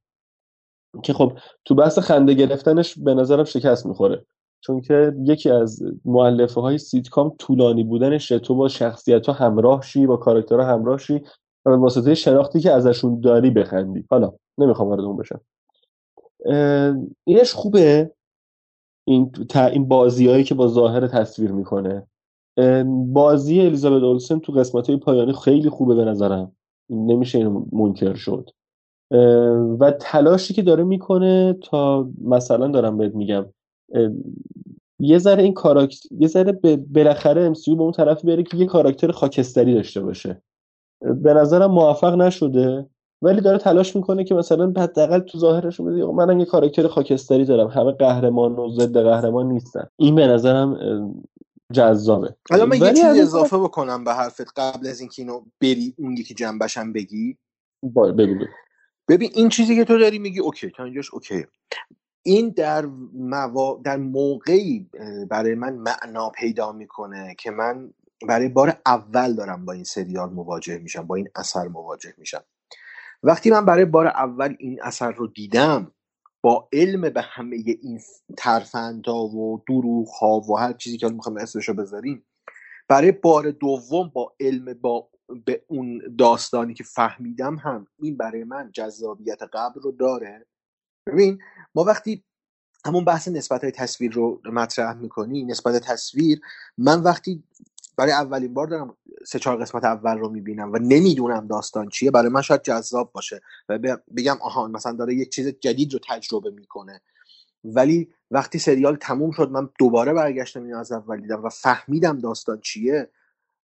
که 1.04 1.14
خب 1.14 1.34
تو 1.66 1.76
بحث 1.76 2.00
خنده 2.00 2.34
گرفتنش 2.34 3.00
به 3.00 3.14
نظرم 3.14 3.44
شکست 3.44 3.86
می‌خوره. 3.86 4.26
چون 4.62 4.82
که 4.82 5.14
یکی 5.24 5.50
از 5.50 5.84
مؤلفه 6.06 6.62
های 6.62 6.78
سیتکام 6.78 7.36
طولانی 7.40 7.84
بودنش 7.84 8.28
تو 8.28 8.56
با 8.56 8.68
شخصیت 8.68 9.26
ها 9.26 9.34
همراه 9.34 9.82
شی 9.82 10.08
با 10.08 10.18
کاراکترها 10.18 10.66
همراه 10.66 10.98
شی 10.98 11.22
و 11.66 11.70
به 11.70 11.78
واسطه 11.78 12.16
شناختی 12.16 12.60
که 12.60 12.72
ازشون 12.72 13.22
داری 13.22 13.50
بخندی. 13.50 14.06
حالا 14.10 14.34
نمی‌خوام 14.58 14.90
وارد 14.90 15.04
اون 15.04 15.18
بشم. 15.18 15.42
اینش 17.24 17.54
خوبه. 17.54 18.12
این 19.08 19.32
تا 19.32 19.66
این 19.66 19.88
بازیایی 19.88 20.44
که 20.44 20.56
با 20.56 20.68
ظاهر 20.68 21.08
تصویر 21.08 21.52
می‌کنه. 21.52 22.08
بازی 23.14 23.62
الیزابت 23.62 24.04
اولسن 24.04 24.40
تو 24.40 24.52
قسمت 24.52 24.88
های 24.88 24.98
پایانی 24.98 25.34
خیلی 25.34 25.70
خوبه 25.70 25.96
به 25.96 26.06
نظرم. 26.06 26.52
نمیشه 26.90 27.52
منکر 27.72 28.14
شد. 28.14 28.50
و 29.80 29.92
تلاشی 30.00 30.54
که 30.54 30.62
داره 30.62 30.84
می‌کنه 30.84 31.54
تا 31.54 32.10
مثلا 32.24 32.68
دارم 32.68 32.98
بهت 32.98 33.16
میگم 33.16 33.46
یه 35.00 35.18
ذره 35.18 35.44
این 35.44 35.54
کاراکتر 35.54 36.10
یه 36.20 36.28
ذره 36.28 36.52
به- 36.52 36.78
بالاخره 36.78 37.54
MCU 37.54 37.76
به 37.76 37.82
اون 37.82 37.92
طرف 37.92 38.26
بره 38.26 38.44
که 38.44 38.58
یه 38.58 38.66
کاراکتر 38.66 39.12
خاکستری 39.12 39.74
داشته 39.74 40.02
باشه. 40.02 40.42
به 41.02 41.34
نظرم 41.34 41.72
موفق 41.72 42.16
نشده 42.16 42.86
ولی 43.22 43.42
داره 43.42 43.58
تلاش 43.58 43.96
می‌کنه 43.96 44.24
که 44.24 44.36
مثلا 44.36 44.74
حداقل 44.78 45.20
تو 45.20 45.38
ظاهرش 45.38 45.82
بده 45.82 46.06
منم 46.06 46.40
یه 46.40 46.46
کاراکتر 46.46 46.88
خاکستری 46.88 47.46
دارم 47.46 47.68
همه 47.68 47.92
قهرمان 47.92 48.56
و 48.56 48.70
ضد 48.70 48.98
قهرمان 48.98 49.48
نیستن. 49.48 49.88
این 49.98 50.16
به 50.16 50.28
نظرم 50.28 50.78
جذابه. 51.74 52.36
حالا 52.50 52.66
من 52.66 52.78
یه 52.78 52.90
چیزی 52.90 53.02
اون 53.02 53.20
اضافه 53.20 53.58
بکنم 53.58 54.04
به 54.04 54.14
حرفت 54.14 54.60
قبل 54.60 54.88
از 54.88 55.00
اینکه 55.00 55.22
اینو 55.22 55.42
بری 55.62 55.94
اون 55.98 56.18
یکی 56.18 56.34
جنبشم 56.34 56.94
بگی. 56.94 57.38
بگو. 58.18 58.46
ببین 59.10 59.32
این 59.34 59.50
چیزی 59.50 59.76
که 59.76 59.86
تو 59.86 59.98
داری 59.98 60.20
میگی 60.20 60.40
اوکی 60.40 60.70
تا 60.70 60.84
اینجاش 60.84 61.14
اوکی 61.14 61.46
این 62.24 62.50
در 62.50 62.86
موا... 63.14 63.82
در 63.84 63.98
موقعی 63.98 64.90
برای 65.30 65.56
من 65.56 65.74
معنا 65.74 66.30
پیدا 66.30 66.72
می‌کنه 66.72 67.36
که 67.40 67.52
من 67.52 67.94
برای 68.28 68.50
بار 68.50 68.82
اول 68.86 69.34
دارم 69.34 69.66
با 69.66 69.74
این 69.74 69.84
سریال 69.84 70.30
مواجه 70.30 70.78
میشم 70.78 71.08
با 71.08 71.16
این 71.16 71.30
اثر 71.36 71.68
مواجه 71.68 72.14
میشم. 72.18 72.44
وقتی 73.24 73.52
من 73.52 73.66
برای 73.66 73.86
بار 73.86 74.08
اول 74.08 74.56
این 74.60 74.80
اثر 74.84 75.12
رو 75.12 75.28
دیدم 75.28 75.92
با 76.42 76.70
علم 76.74 77.02
به 77.02 77.22
همه 77.22 77.56
این 77.56 78.00
ترفندها 78.38 79.26
و 79.26 79.64
دروغ 79.68 80.10
ها 80.10 80.40
و 80.40 80.60
هر 80.60 80.74
چیزی 80.74 80.98
که 80.98 81.10
می‌خوام 81.10 81.38
اسمشو 81.38 81.74
بذاریم 81.74 82.26
برای 82.88 83.12
بار 83.12 83.52
دوم 83.52 84.12
با 84.14 84.34
علم 84.40 84.74
با 84.74 85.10
به 85.46 85.64
اون 85.68 86.02
داستانی 86.18 86.74
که 86.74 86.84
فهمیدم 86.84 87.56
هم 87.56 87.88
این 88.00 88.18
برای 88.18 88.44
من 88.44 88.72
جذابیت 88.74 89.42
قبل 89.54 89.82
رو 89.82 89.92
داره. 89.92 90.46
ببین 91.08 91.40
ما 91.76 91.84
وقتی 91.84 92.24
همون 92.86 93.06
بحث 93.06 93.28
نسبت 93.28 93.62
های 93.62 93.72
تصویر 93.72 94.12
رو 94.12 94.42
مطرح 94.46 94.94
می‌کنی 94.94 95.44
نسبت 95.44 95.84
تصویر 95.84 96.42
من 96.78 97.02
وقتی 97.02 97.44
برای 97.98 98.12
اولین 98.12 98.54
بار 98.54 98.68
دارم 98.68 98.98
سه 99.26 99.40
چهار 99.40 99.58
قسمت 99.58 99.84
اول 99.84 100.18
رو 100.18 100.30
می‌بینم 100.30 100.74
و 100.74 100.78
نمی‌دونم 100.78 101.48
داستان 101.48 101.90
چیه 101.90 102.12
برای 102.12 102.30
من 102.30 102.42
شاید 102.42 102.62
جذاب 102.62 103.12
باشه 103.12 103.42
و 103.70 103.98
بگم 104.18 104.38
آها 104.42 104.68
مثلا 104.68 104.92
داره 104.92 105.16
یک 105.16 105.30
چیز 105.30 105.48
جدید 105.48 105.94
رو 105.94 106.00
تجربه 106.10 106.52
می‌کنه. 106.52 107.02
ولی 107.64 108.14
وقتی 108.32 108.60
سریال 108.60 108.96
تموم 108.96 109.32
شد 109.32 109.52
من 109.52 109.70
دوباره 109.80 110.14
برگشتم 110.14 110.64
اینو 110.64 110.78
از 110.78 110.92
اول 110.92 111.22
دیدم 111.22 111.44
و 111.44 111.50
فهمیدم 111.50 112.20
داستان 112.20 112.62
چیه 112.62 113.10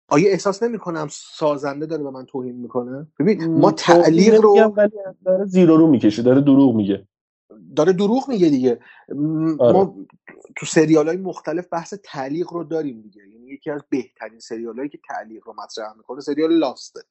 آیا 0.08 0.32
احساس 0.32 0.64
نمی‌کنم 0.64 1.08
سازنده 1.12 1.86
داره 1.86 2.04
به 2.04 2.12
من 2.12 2.26
توهین 2.26 2.56
می‌کنه؟ 2.56 3.08
ببین 3.20 3.60
ما 3.60 3.72
تعلیق 3.72 4.42
رو 4.42 4.74
ولی 4.78 4.92
داره 5.26 5.46
زیر 5.46 5.70
رو 5.70 5.88
می‌کشه 5.88 6.22
داره 6.22 6.42
دروغ 6.42 6.76
میگه. 6.76 7.08
داره 7.76 7.94
دروغ 7.94 8.30
میگه 8.30 8.50
دیگه. 8.50 8.80
آره 9.60 9.74
ما 9.74 9.96
تو 10.56 10.66
سریال 10.66 11.08
های 11.08 11.18
مختلف 11.18 11.68
بحث 11.72 11.94
تعلیق 12.04 12.54
رو 12.54 12.64
داریم 12.64 13.02
دیگه. 13.02 13.22
یعنی 13.28 13.48
یکی 13.48 13.72
از 13.72 13.82
بهترین 13.90 14.40
سریال 14.40 14.78
هایی 14.78 14.90
که 14.90 15.00
تعلیق 15.10 15.48
رو 15.48 15.54
مطرح 15.64 15.98
می‌کنه 15.98 16.22
سریال 16.22 16.54
لاسته 16.54 17.02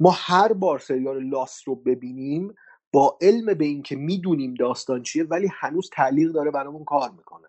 ما 0.00 0.10
هر 0.14 0.52
بار 0.52 0.78
سریال 0.78 1.24
لاست 1.24 1.68
رو 1.68 1.74
ببینیم 1.74 2.54
با 2.92 3.18
علم 3.20 3.54
به 3.54 3.64
اینکه 3.64 3.96
می‌دونیم 3.96 4.54
داستان 4.54 5.02
چیه 5.02 5.24
ولی 5.24 5.48
هنوز 5.52 5.90
تعلیق 5.92 6.32
داره 6.32 6.50
برامون 6.50 6.84
کار 6.84 7.10
می‌کنه. 7.10 7.48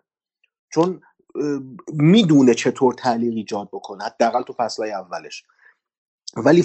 چون 0.72 1.00
می‌دونه 1.92 2.54
چطور 2.54 2.94
تعلیق 2.94 3.32
ایجاد 3.32 3.68
بکنه 3.72 4.04
حداقل 4.04 4.42
تو 4.42 4.52
فصلهای 4.52 4.92
اولش. 4.92 5.44
ولی 6.36 6.64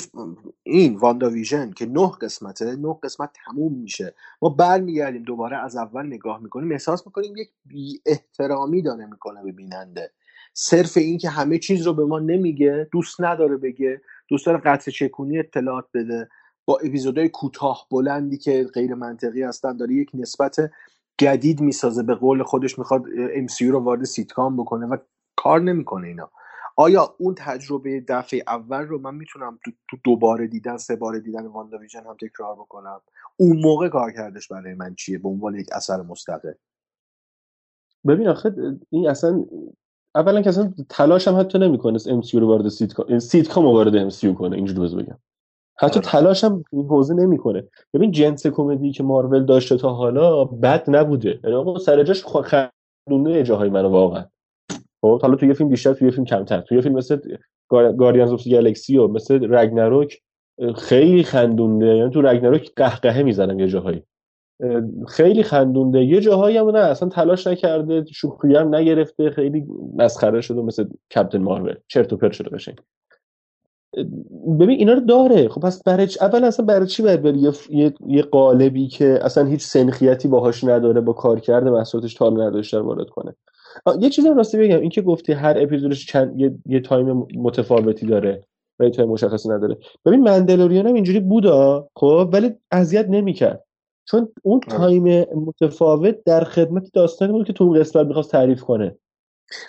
این 0.64 0.96
واندا 0.96 1.30
ویژن 1.30 1.72
که 1.72 1.86
نه 1.86 2.12
قسمته 2.22 2.76
نه 2.76 3.00
قسمت 3.04 3.30
تموم 3.46 3.74
میشه. 3.74 4.16
ما 4.42 4.50
برمیگردیم 4.50 5.24
دوباره 5.24 5.58
از 5.58 5.76
اول 5.76 6.06
نگاه 6.06 6.40
می‌کنیم 6.40 6.72
احساس 6.72 7.08
می‌کنیم 7.08 7.38
یک 7.38 7.50
بی 7.66 8.02
احترامی 8.06 8.82
داره 8.82 9.06
می‌کنه 9.06 9.44
به 9.44 9.52
بیننده. 9.52 10.12
صرف 10.54 10.98
این 10.98 11.18
که 11.18 11.30
همه 11.30 11.58
چیز 11.58 11.88
رو 11.88 11.94
به 11.94 12.06
ما 12.06 12.20
نمیگه 12.20 12.88
دوست 12.92 13.22
نداره 13.22 13.58
بگه 13.58 14.02
دوست 14.28 14.46
داره 14.46 14.58
قطره 14.58 14.92
چکونی 14.92 15.40
اطلاعات 15.40 15.86
بده. 15.94 16.30
با 16.66 16.78
اپیزودهای 16.78 17.30
کوتاه 17.30 17.88
بلندی 17.92 18.38
که 18.38 18.70
غیر 18.74 18.96
منطقی 18.96 19.44
هستن 19.44 19.78
داره 19.78 19.94
یک 19.94 20.10
نسبت 20.14 20.56
جدید 21.22 21.62
می‌سازه 21.62 22.04
به 22.04 22.16
قول 22.16 22.44
خودش 22.44 22.80
می‌خواد 22.80 23.06
MCU 23.34 23.48
رو 23.72 23.80
وارد 23.80 24.04
سیتکام 24.04 24.58
بکنه 24.58 24.86
و 24.86 24.98
کار 25.36 25.62
نمی‌کنه 25.62 26.08
اینا. 26.08 26.32
آیا 26.78 27.16
اون 27.18 27.36
تجربه 27.38 28.06
دفعه 28.08 28.44
اول 28.48 28.82
رو 28.82 29.00
من 29.00 29.16
می‌تونم 29.16 29.60
تو, 29.66 29.72
تو 29.90 29.98
دوباره 30.04 30.48
دیدن 30.48 30.78
سه 30.78 30.96
بار 30.96 31.20
دیدن 31.20 31.46
WandaVision 31.46 32.04
هم 32.04 32.18
تکرار 32.22 32.56
بکنم؟ 32.56 33.02
اون 33.38 33.62
موقع 33.62 33.90
کار 33.90 34.12
کردش 34.12 34.48
برای 34.48 34.74
من 34.74 34.96
چیه؟ 34.96 35.18
به 35.18 35.30
عنوان 35.30 35.56
یک 35.56 35.68
اثر 35.72 36.02
مستقل. 36.02 36.54
ببین 38.08 38.28
آخه 38.28 38.56
این 38.90 39.10
اصلا 39.10 39.46
اولا 40.16 40.42
که 40.42 40.50
اصلا 40.50 40.74
تلاش 40.90 41.28
هم 41.28 41.40
حتی 41.40 41.60
نمی‌کنه 41.60 42.00
MCU 42.08 42.40
رو 42.40 42.48
وارد 42.48 42.68
sitcom، 42.68 43.20
sitcom 43.20 43.66
وارد 43.66 43.96
MCU 43.96 44.34
کنه. 44.34 44.56
اینجوری 44.56 44.96
بگم. 44.96 45.18
حتی 45.80 46.00
آره. 46.00 46.10
تلاش 46.10 46.44
هم 46.44 46.64
این 46.72 46.86
حوزه 46.86 47.14
نمی‌کنه. 47.14 47.64
ببین 47.94 48.12
جنس 48.12 48.48
کمدی 48.48 48.92
که 48.92 49.04
مارول 49.04 49.46
داشته 49.46 49.78
تا 49.78 49.94
حالا 49.94 50.46
بد 50.46 50.84
نبوده. 50.88 51.40
یعنی 51.44 51.56
آقا 51.56 51.80
سر 51.80 52.04
جاش 52.04 52.24
خندونه 52.26 53.44
جاهای 53.44 53.70
منو 53.70 53.90
واقعا. 53.90 54.26
خب 55.02 55.22
حالا 55.22 55.36
توی 55.36 55.48
یه 55.48 55.54
فیلم 55.54 55.70
بیشتر 55.70 55.94
توی 55.94 56.08
یه 56.08 56.12
فیلم 56.12 56.26
کمتر. 56.26 56.62
توی 56.62 56.78
یه 56.78 56.82
فیلم 56.82 56.96
مثل 56.96 57.20
Guardians 57.70 58.32
of 58.32 58.48
Galaxy 58.48 58.98
و 58.98 59.08
مثل 59.08 59.54
Ragnarok 59.54 60.22
خیلی 60.76 61.24
خندونده. 61.24 61.86
یعنی 61.86 62.10
تو 62.12 62.22
Ragnarok 62.22 62.72
قهقهه 62.76 63.24
می‌زنم 63.24 63.60
یه 63.60 63.68
جاهایی. 63.68 64.04
اه، 64.64 64.82
خیلی 65.08 65.44
خندونده. 65.44 66.04
یه 66.04 66.22
جاهایی 66.22 66.58
هم 66.58 66.70
نه 66.70 66.80
اصلا 66.80 67.10
تلاش 67.10 67.48
نکرده 67.48 68.06
شوخی 68.06 68.56
هم 68.56 68.76
نگرفته 68.76 69.30
خیلی 69.30 69.66
مسخره 69.96 70.42
شده 70.42 70.62
مثل 70.62 70.86
Captain 71.16 71.42
Marvel. 71.42 71.76
چرت 71.88 72.14
و 72.14 72.18
پرت 72.18 72.32
شده 72.32 72.50
قشنگ. 72.50 72.80
ببین 74.60 74.80
اینا 74.80 74.94
رو 74.94 75.00
داره. 75.00 75.50
خب 75.50 75.62
پس 75.62 75.84
برای 75.84 76.08
اول 76.22 76.44
اصلا 76.44 76.66
برای 76.66 76.88
چی 76.88 77.04
باید 77.04 77.22
بری؟ 77.22 77.40
یه, 77.40 77.52
یه, 77.70 77.94
یه 78.08 78.22
قالبی 78.22 78.88
که 78.88 79.20
اصلا 79.22 79.46
هیچ 79.46 79.64
سنخیتی 79.64 80.28
باهاش 80.28 80.64
نداره 80.64 81.02
با 81.02 81.14
کار 81.14 81.40
کرده 81.40 81.70
محصولاتش 81.70 82.14
تا 82.14 82.30
نداشته 82.30 82.78
رو 82.78 82.86
وارد 82.86 83.10
کنه. 83.10 83.36
یه 84.00 84.10
چیزی 84.10 84.30
راستی 84.30 84.58
بگم. 84.58 84.80
این 84.80 84.90
که 84.90 85.02
گفتی 85.02 85.34
هر 85.34 85.58
اپیزودش 85.60 86.06
چند 86.06 86.40
یه, 86.40 86.56
یه 86.66 86.80
time 86.80 87.28
متفاوتی 87.36 88.06
داره 88.06 88.44
و 88.80 88.84
یه 88.84 88.90
time 88.90 89.10
مشخصی 89.10 89.50
نداره. 89.50 89.78
ببین 90.06 90.22
Mandalorian 90.22 90.88
هم 90.88 90.94
اینجوری 90.94 91.20
بودا 91.20 91.88
خب 91.96 92.30
ولی 92.34 92.52
اذیت 92.72 93.06
نمی‌کرد. 93.10 93.64
چون 94.06 94.30
اون 94.44 94.62
آره. 94.68 94.78
time 94.78 95.26
متفاوت 95.36 96.16
در 96.26 96.44
خدمت 96.44 96.84
داستانی 96.94 97.32
بود 97.32 97.48
که 97.48 97.54
تو 97.54 97.64
اون 97.64 97.80
قسمت 97.80 98.08
می‌خواست 98.08 98.32
تعریف 98.32 98.62
کنه. 98.62 98.96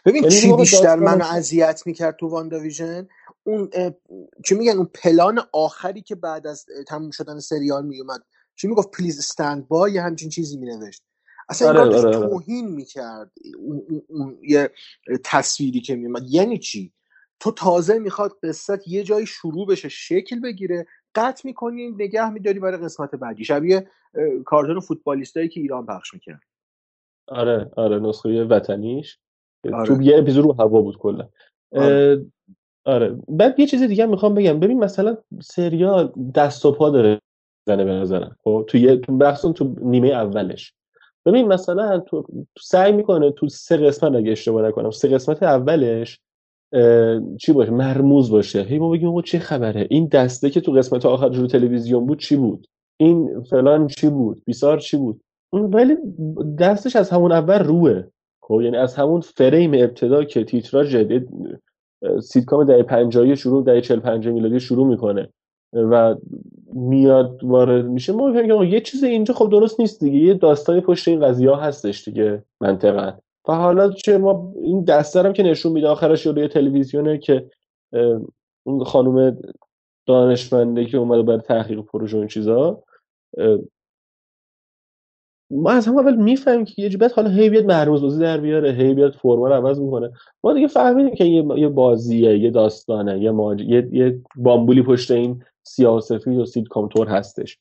ببین 0.07 0.23
یعنی 0.23 0.35
چی 0.35 0.57
بیشتر 0.57 0.97
منو 0.97 1.25
اذیت 1.33 1.83
می‌کرد 1.87 2.17
تو 2.21 2.29
WandaVision 2.29 3.09
اون 3.45 3.71
چی 4.45 4.55
میگن 4.55 4.77
اون 4.77 4.91
پلان 4.95 5.41
آخری 5.53 6.03
که 6.03 6.15
بعد 6.15 6.47
از 6.47 6.67
تموم 6.89 7.11
شدن 7.11 7.39
سریال 7.39 7.87
میومد. 7.87 8.21
چی 8.57 8.69
می‌گفت؟ 8.69 8.91
please 8.91 9.19
stand 9.19 9.69
by 9.69 9.89
یه 9.89 10.03
همچین 10.03 10.29
چیزی 10.29 10.59
مینوشت. 10.59 11.03
اصلا 11.49 11.69
آره 11.69 11.81
انگار 11.81 12.07
آره 12.07 12.17
آره. 12.17 12.29
توهین 12.29 12.69
می‌کرد. 12.69 13.33
اون, 13.59 13.83
اون, 13.89 14.03
اون 14.09 14.39
یه 14.43 14.71
تصویری 15.25 15.81
که 15.81 15.97
میومد 15.97 16.23
یعنی 16.29 16.59
چی؟ 16.59 16.93
تو 17.41 17.51
تازه 17.51 17.99
می‌خواد 17.99 18.39
قصه‌ت 18.43 18.89
یه 18.89 19.03
جایی 19.03 19.27
شروع 19.27 19.67
بشه 19.67 19.89
شکل 19.89 20.41
بگیره 20.41 20.87
قطع 21.15 21.43
می‌کنی 21.45 21.91
نگه 21.91 22.31
میداری 22.31 22.59
برای 22.61 22.81
قسمت 22.81 23.11
بعدی. 23.15 23.45
شبیه 23.45 23.91
کارتون 24.47 24.81
فوتبالیستایی 24.81 25.49
که 25.49 25.61
ایران 25.61 25.87
پخش 25.87 26.15
می‌کرد 26.15 26.41
آره 27.29 27.71
آره 27.77 27.99
نسخه 27.99 28.45
وطنیش. 28.45 29.19
تو 29.65 29.77
آره 29.77 30.05
یه 30.05 30.19
اپیزود 30.19 30.45
رو 30.45 30.53
هوا 30.53 30.83
بود 30.83 30.99
کلا. 30.99 31.29
آره. 31.73 32.27
آره. 32.85 33.17
بعد 33.29 33.61
یه 33.61 33.67
چیز 33.67 33.83
دیگه 33.83 34.07
می‌خوام 34.07 34.35
بگم. 34.35 34.61
ببین 34.61 34.79
مثلا 34.79 35.17
سریال 35.43 36.13
دست 36.35 36.67
و 36.67 36.73
پا 36.73 36.91
داره 36.91 37.21
زنه 37.67 37.85
به 37.85 37.91
نظرم. 37.91 38.37
خب 38.45 38.65
تو 38.69 38.79
یه 38.79 38.97
تو 38.97 39.53
تو 39.53 39.75
نیمه 39.83 40.09
اولش. 40.09 40.75
ببین 41.27 41.49
مثلا 41.49 41.99
تو, 41.99 42.27
سعی 42.61 42.93
می‌کنه 42.93 43.31
تو 43.31 43.49
سه 43.49 43.77
قسمت 43.77 44.15
اگه 44.15 44.33
اشتباه 44.33 44.69
نکنم 44.69 44.91
سه 44.91 45.09
قسمت 45.09 45.43
اولش 45.43 46.21
چی 47.41 47.53
باشه؟ 47.53 47.71
مرموز 47.71 48.31
باشه. 48.31 48.63
هی 48.63 48.79
ما 48.79 48.91
بگیم 48.91 49.09
آقا 49.09 49.23
چه 49.23 49.39
خبره؟ 49.39 49.87
این 49.91 50.07
دسته 50.07 50.51
که 50.51 50.61
تو 50.61 50.73
قسمت 50.73 51.07
آخر 51.07 51.29
رو 51.29 51.47
تلویزیون 51.47 52.07
بود 52.07 52.19
چی 52.19 52.37
بود؟ 52.37 52.67
این 52.97 53.43
فلان 53.43 53.87
چی 53.87 54.09
بود؟ 54.09 54.43
بیسار 54.45 54.79
چی 54.79 54.97
بود؟ 54.97 55.21
ولی 55.53 55.97
دستش 56.59 56.97
از 56.97 57.11
همون 57.11 57.33
اول 57.33 57.59
روه. 57.59 58.03
خب 58.43 58.61
یعنی 58.61 58.77
از 58.77 58.95
همون 58.95 59.21
فریم 59.21 59.75
ابتدا 59.75 60.25
که 60.25 60.45
تیتراژ 60.45 60.97
سیتکام 62.23 62.65
دهه 62.65 62.83
50 62.83 63.35
شروع 63.35 63.81
40 63.81 64.01
50 64.01 64.35
میلادی 64.35 64.61
شروع 64.61 64.87
می‌کنه 64.87 65.29
و 65.73 66.15
میاد 66.73 67.45
وارد 67.45 67.85
میشه. 67.85 68.13
ما 68.13 68.29
میگیم 68.29 68.59
که 68.61 68.67
یه 68.67 68.81
چیز 68.81 69.05
اینجا 69.05 69.35
خب 69.35 69.51
درست 69.51 69.81
نیست 69.81 70.05
دیگه 70.05 70.19
یه 70.19 70.35
داستانی 70.35 70.81
پشت 70.81 71.09
این 71.09 71.21
قضیه 71.21 71.51
ها 71.51 71.57
هستش 71.57 72.05
دیگه 72.05 72.43
منطقا. 72.61 73.13
و 73.49 73.53
حالا 73.53 73.91
چه 73.91 74.19
ما 74.19 74.53
این 74.63 74.91
هم 75.15 75.33
که 75.33 75.43
نشون 75.43 75.73
میده 75.73 75.89
آخرش 75.89 76.27
روی 76.27 76.49
تلویزیونه 76.49 77.19
که 77.19 77.47
اون 78.63 78.85
خانم 78.85 79.39
دانشمنده 80.07 80.85
که 80.85 80.99
اومده 80.99 81.23
برای 81.23 81.41
تحقیق 81.41 81.81
پروژه 81.81 82.19
این 82.19 82.27
چیزا 82.27 82.83
ما 85.53 85.71
از 85.71 85.87
همون 85.87 85.99
اول 85.99 86.17
می‌فهمیم 86.17 86.65
که 86.65 86.83
یه 86.83 86.89
جبت 86.89 87.13
حالا 87.17 87.31
هی 87.31 87.51
بیاد 87.51 87.65
مرموز 87.65 88.19
در 88.19 88.41
بیاره 88.41 88.73
هی 88.73 88.95
بیاد 88.95 89.13
فرما 89.13 89.49
رو 89.49 89.55
عوض 89.55 89.81
می‌کنه. 89.81 90.11
ما 90.45 90.53
دیگه 90.53 90.67
فهمیدیم 90.67 91.15
که 91.15 91.25
یه, 91.25 91.45
یه 91.57 91.69
بازیه 91.69 92.39
یه 92.39 92.51
داستانه 92.51 93.21
یه, 93.21 93.31
ماج... 93.31 93.61
یه... 93.61 93.89
یه 93.93 94.21
بامبولی 94.37 94.83
پشت 94.83 95.11
این 95.11 95.43
سیاه 95.63 95.97
و 95.97 96.01
سفید 96.01 96.39
و 96.39 96.45
سیدکام 96.45 96.89
تور 96.89 97.09
هستش. 97.09 97.59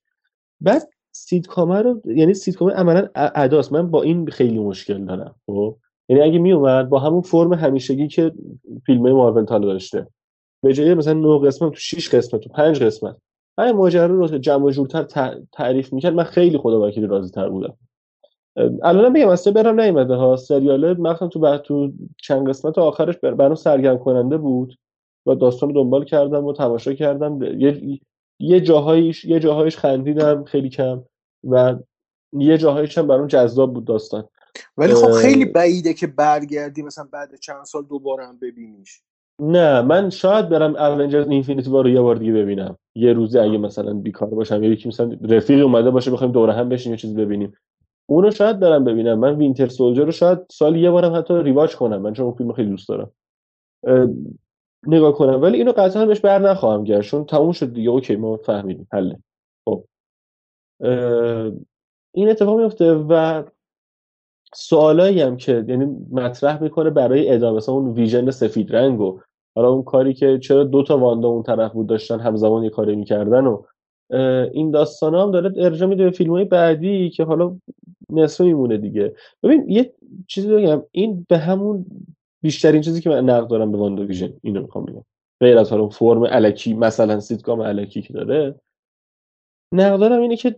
بعد 0.61 0.89
سیدکامه 1.11 1.81
رو 1.81 2.01
یعنی 2.05 2.33
سیدکام 2.33 2.69
عملا 2.69 3.07
اداست. 3.15 3.73
من 3.73 3.91
با 3.91 4.01
این 4.01 4.27
خیلی 4.27 4.59
مشکل 4.59 5.05
دارم 5.05 5.35
خب؟ 5.45 5.75
یعنی 6.09 6.23
اگه 6.23 6.39
میومد 6.39 6.89
با 6.89 6.99
همون 6.99 7.21
فرم 7.21 7.53
همیشگی 7.53 8.07
که 8.07 8.31
فیلم 8.85 9.11
مارول 9.11 9.45
حالا 9.49 9.67
داشته 9.67 10.07
به 10.63 10.73
جای 10.73 10.93
مثلا 10.93 11.13
9 11.13 11.47
قسمت 11.47 11.71
تو 11.71 11.79
6 11.79 12.15
قسمت 12.15 12.41
تو 12.41 12.49
5 12.49 12.83
قسمت 12.83 13.17
همین 13.61 13.75
ماجرا 13.75 14.05
رو 14.05 14.27
جمع 14.27 14.65
و 14.65 14.71
جورتر 14.71 15.03
تع- 15.03 15.47
تعریف 15.51 15.93
می‌کرد. 15.93 16.13
من 16.13 16.23
خیلی 16.23 16.57
خدا 16.57 16.87
وکیلی 16.87 17.07
راضی 17.07 17.31
تر 17.31 17.49
بودم 17.49 17.77
الان 18.83 19.13
بگم 19.13 19.27
اصلا 19.29 19.53
برم 19.53 19.79
نیومده 19.79 20.15
ها. 20.15 20.35
سریاله 20.35 20.93
مخصوصا 20.93 21.27
تو 21.27 21.39
بعد 21.39 21.61
تو 21.61 21.91
چند 22.17 22.49
قسمت 22.49 22.77
آخرش 22.77 23.17
بر- 23.17 23.33
برام 23.33 23.55
سرگرم 23.55 23.97
کننده 23.97 24.37
بود 24.37 24.77
و 25.25 25.35
داستان 25.35 25.69
رو 25.69 25.75
دنبال 25.83 26.05
کردم 26.05 26.45
و 26.45 26.53
تماشا 26.53 26.93
کردم. 26.93 27.43
یه 27.43 27.99
یه 28.39 28.61
جاهایش 28.61 29.25
یه 29.25 29.39
جاهایش 29.39 29.77
خندیدم 29.77 30.43
خیلی 30.43 30.69
کم 30.69 31.03
و 31.43 31.75
یه 32.33 32.57
جاهایش 32.57 32.97
هم 32.97 33.07
برام 33.07 33.27
جذاب 33.27 33.73
بود 33.73 33.85
داستان. 33.85 34.27
ولی 34.77 34.93
خب 34.93 35.11
خیلی 35.11 35.45
بعیده 35.45 35.93
که 35.93 36.07
برگردی 36.07 36.81
مثلا 36.83 37.07
بعد 37.11 37.35
چند 37.35 37.65
سال 37.65 37.83
دوباره 37.83 38.25
هم 38.27 38.39
ببینیش. 38.39 39.01
نه 39.39 39.81
من 39.81 40.09
شاید 40.09 40.49
برم 40.49 40.75
Avengers 40.75 41.27
Infinity 41.27 41.69
War 41.69 41.83
رو 41.83 41.89
یه 41.89 42.01
بار 42.01 42.15
دیگه 42.15 42.33
ببینم. 42.33 42.77
یه 42.95 43.13
روزی 43.13 43.39
اگه 43.39 43.57
مثلا 43.57 43.93
بیکار 43.93 44.29
باشم 44.29 44.63
یا 44.63 44.69
یکی 44.69 44.87
مثلا 44.87 45.17
رفیقی 45.21 45.61
اومده 45.61 45.91
باشه 45.91 46.11
بخوایم 46.11 46.33
دوره 46.33 46.53
هم 46.53 46.69
بشیم 46.69 46.91
یه 46.91 46.97
چیز 46.97 47.15
ببینیم. 47.15 47.53
اونو 48.09 48.31
شاید 48.31 48.59
برم 48.59 48.83
ببینم. 48.83 49.19
من 49.19 49.35
Winter 49.35 49.67
Soldier 49.67 50.05
رو 50.05 50.11
شاید 50.11 50.39
سال 50.51 50.75
یه 50.75 50.91
بارم 50.91 51.15
حتی 51.15 51.33
rewatch 51.33 51.75
کنم. 51.75 52.01
من 52.01 52.13
چون 52.13 52.25
اون 52.25 52.35
فیلم 52.35 52.53
خیلی 52.53 52.69
دوست 52.69 52.89
دارم. 52.89 53.11
اه، 53.83 54.07
نگاه 54.87 55.13
کنم. 55.13 55.41
ولی 55.41 55.57
اینو 55.57 55.71
قطعا 55.71 56.05
بهش 56.05 56.19
بر 56.19 56.39
نخواهم 56.39 56.83
گشت. 56.83 57.11
چون 57.11 57.25
تموم 57.25 57.51
شد 57.51 57.73
دیگه. 57.73 57.89
okay 57.89 58.15
ما 58.15 58.37
فهمیدیم. 58.37 58.87
حله 58.91 59.19
خب. 59.65 59.83
این 62.13 62.29
اتفاق 62.29 62.59
میفته 62.59 62.93
و 62.93 63.43
سوالایی 64.53 65.21
هم 65.21 65.37
که 65.37 65.65
یعنی 65.67 65.85
مطرح 66.11 66.63
می‌کنه 66.63 66.89
برای 66.89 67.29
ادامه. 67.33 67.69
اون 67.69 67.91
ویژن 67.91 68.31
سفید 68.31 68.75
رنگ 68.75 69.01
و 69.01 69.19
حالا 69.55 69.69
اون 69.69 69.83
کاری 69.83 70.13
که 70.13 70.39
چرا 70.39 70.63
دو 70.63 70.83
تا 70.83 70.97
واندا 70.97 71.27
اون 71.27 71.43
طرف 71.43 71.71
بود 71.73 71.87
داشتن 71.87 72.19
همزمان 72.19 72.63
یه 72.63 72.69
کاری 72.69 72.95
می‌کردن 72.95 73.45
و 73.45 73.61
این 74.53 74.71
داستان 74.71 75.15
هم 75.15 75.31
داره 75.31 75.51
ارجاع 75.57 75.89
میده 75.89 76.03
به 76.03 76.11
فیلم 76.11 76.31
های 76.31 76.45
بعدی 76.45 77.09
که 77.09 77.23
حالا 77.23 77.57
نصفه 78.09 78.43
میمونه 78.43 78.77
دیگه. 78.77 79.13
ببین 79.43 79.69
یه 79.69 79.93
چیزی 80.27 80.55
بگم 80.55 80.83
این 80.91 81.25
به 81.29 81.37
همون 81.37 81.85
بیشترین 82.41 82.81
چیزی 82.81 83.01
که 83.01 83.09
من 83.09 83.29
نقد 83.29 83.47
دارم 83.47 83.71
به 83.71 83.77
واندا 83.77 84.03
ویژن 84.03 84.33
اینو 84.43 84.61
می‌خوام 84.61 84.85
بگم. 84.85 85.03
غیر 85.41 85.57
از 85.57 85.69
حالا 85.71 85.89
فرم 85.89 86.23
الکی 86.29 86.73
مثلا 86.73 87.19
سیتکام 87.19 87.59
الکی 87.59 88.01
که 88.01 88.13
داره. 88.13 88.55
نقدم 89.73 90.21
اینه 90.21 90.35
که 90.35 90.55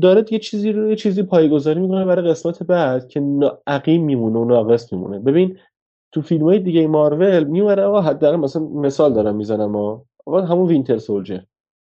داره 0.00 0.24
یه 0.30 0.38
چیزی 0.38 0.72
رو 0.72 0.90
یه 0.90 0.96
چیزی 0.96 1.22
پایه‌گذاری 1.22 1.80
می‌کنه 1.80 2.04
برای 2.04 2.30
قسمت 2.30 2.62
بعد 2.62 3.08
که 3.08 3.20
نا- 3.20 3.58
عقیم 3.66 4.04
میمونه 4.04 4.38
و 4.38 4.44
ناقص 4.44 4.92
میمونه. 4.92 5.18
ببین 5.18 5.58
تو 6.14 6.22
فیلم 6.22 6.44
های 6.44 6.58
دیگه 6.58 6.86
مارول 6.86 7.44
میومده 7.44 7.82
آقا 7.82 8.00
حداقل 8.00 8.36
مثلا 8.36 8.62
مثال 8.62 9.12
دارم 9.12 9.36
می‌زنم 9.36 9.76
آقا 9.76 10.40
همون 10.40 10.66
Winter 10.66 10.98
Soldier. 10.98 11.40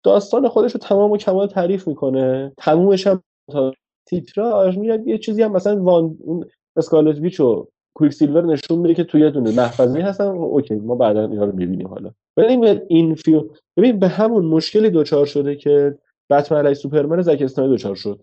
داستان 0.04 0.48
خودش 0.48 0.72
رو 0.72 0.80
تمام 0.80 1.10
و 1.10 1.16
کمال 1.16 1.46
تعریف 1.46 1.88
می‌کنه. 1.88 2.52
تمومش 2.58 3.06
هم 3.06 3.22
تا 3.52 3.72
تیتراژ 4.08 4.78
میاد 4.78 5.06
یه 5.06 5.18
چیزی 5.18 5.42
هم 5.42 5.52
مثلا 5.52 5.82
وان 5.82 6.16
اون 6.20 6.44
Scarlet 6.76 7.18
Witch 7.18 7.40
و 7.40 7.66
کویک 7.94 8.12
سیلور 8.12 8.44
نشون 8.44 8.78
میده 8.78 8.94
که 8.94 9.04
توی 9.04 9.20
یه 9.20 9.30
دونه 9.30 9.56
محفظه 9.56 10.00
هستن. 10.00 10.24
اوکی 10.24 10.74
ما 10.74 10.94
بعدا 10.94 11.28
اینا 11.28 11.44
رو 11.44 11.56
می‌بینیم 11.56 11.88
حالا. 11.88 12.10
ببین 12.36 12.80
این 12.88 13.14
فیلم 13.14 13.50
ببین 13.76 13.98
به 13.98 14.08
همون 14.08 14.44
مشکلی 14.44 14.90
دوچار 14.90 15.26
شده 15.26 15.56
که 15.56 15.98
بتمن 16.30 16.58
علیه 16.58 16.74
سوپرمن 16.74 17.22
زک 17.22 17.42
اسنایدر 17.42 17.72
دوچار 17.72 17.94
شد. 17.94 18.20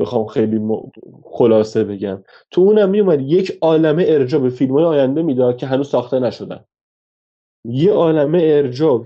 بخوام 0.00 0.26
خیلی 0.26 0.58
م- 0.58 0.90
خلاصه 1.24 1.84
بگم. 1.84 2.22
تو 2.50 2.60
اونم 2.60 2.90
میومد 2.90 3.20
یک 3.20 3.58
عالمه 3.60 4.04
ارجاع 4.08 4.40
به 4.40 4.50
فیلم 4.50 4.72
های 4.74 4.84
آینده 4.84 5.22
می‌داد 5.22 5.56
که 5.56 5.66
هنوز 5.66 5.88
ساخته 5.88 6.18
نشدن. 6.18 6.64
یه 7.64 7.92
عالمه 7.92 8.38
ارجاع 8.42 9.04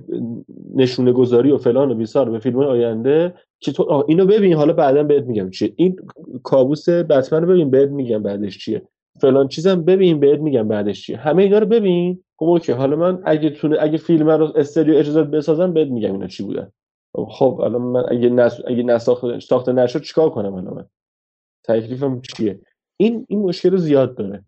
نشونه 0.75 1.13
گذاری 1.13 1.51
و 1.51 1.59
فلان 1.59 1.91
و 1.91 1.95
بیسار 1.95 2.31
به 2.31 2.39
فیلم 2.39 2.59
آینده 2.59 3.35
که 3.61 3.73
تو 3.73 4.05
اینو 4.09 4.27
ببین 4.27 4.53
حالا 4.55 4.73
بعدا 4.73 5.03
بهت 5.03 5.25
میگم 5.25 5.51
چیه. 5.51 5.73
این 5.77 5.97
کابوس 6.43 6.89
بتمن 6.89 7.43
رو 7.43 7.49
ببین 7.49 7.71
بهت 7.71 7.91
میگم 7.91 8.23
بعدش 8.23 8.59
چیه. 8.59 8.83
فلان 9.21 9.49
چیزم 9.49 9.83
ببین 9.83 10.21
بهت 10.21 10.41
میگم 10.41 10.69
بعدش 10.69 11.03
چیه. 11.07 11.17
همه 11.17 11.43
اینا 11.43 11.59
رو 11.59 11.67
ببین. 11.67 12.25
خب 12.37 12.47
اوکی 12.47 12.73
حالا 12.73 12.97
من 12.97 13.23
اگه 13.25 13.51
تونه 13.51 13.77
اگه 13.81 13.99
فیلم 13.99 14.31
رو 14.31 14.53
استودیو 14.57 14.97
اجازه 14.97 15.23
بسازم 15.23 15.73
بهت 15.73 15.89
میگم 15.89 16.13
اینا 16.13 16.27
چی 16.27 16.43
بودن. 16.43 16.71
خب 17.15 17.61
الان 17.65 17.83
من 17.83 18.05
اگه 18.09 18.29
نس... 18.29 18.61
اگه 18.67 18.83
نساخته 18.83 19.41
ساخته 19.41 19.73
نشد 19.73 20.03
چیکار 20.03 20.31
کنم 20.31 20.55
الان 20.55 20.75
من؟ 20.75 20.87
تکلیفم 21.65 22.21
چیه؟ 22.21 22.61
این 22.97 23.27
این 23.29 23.43
مشکل 23.43 23.71
رو 23.71 23.77
زیاد 23.77 24.17
داره. 24.17 24.45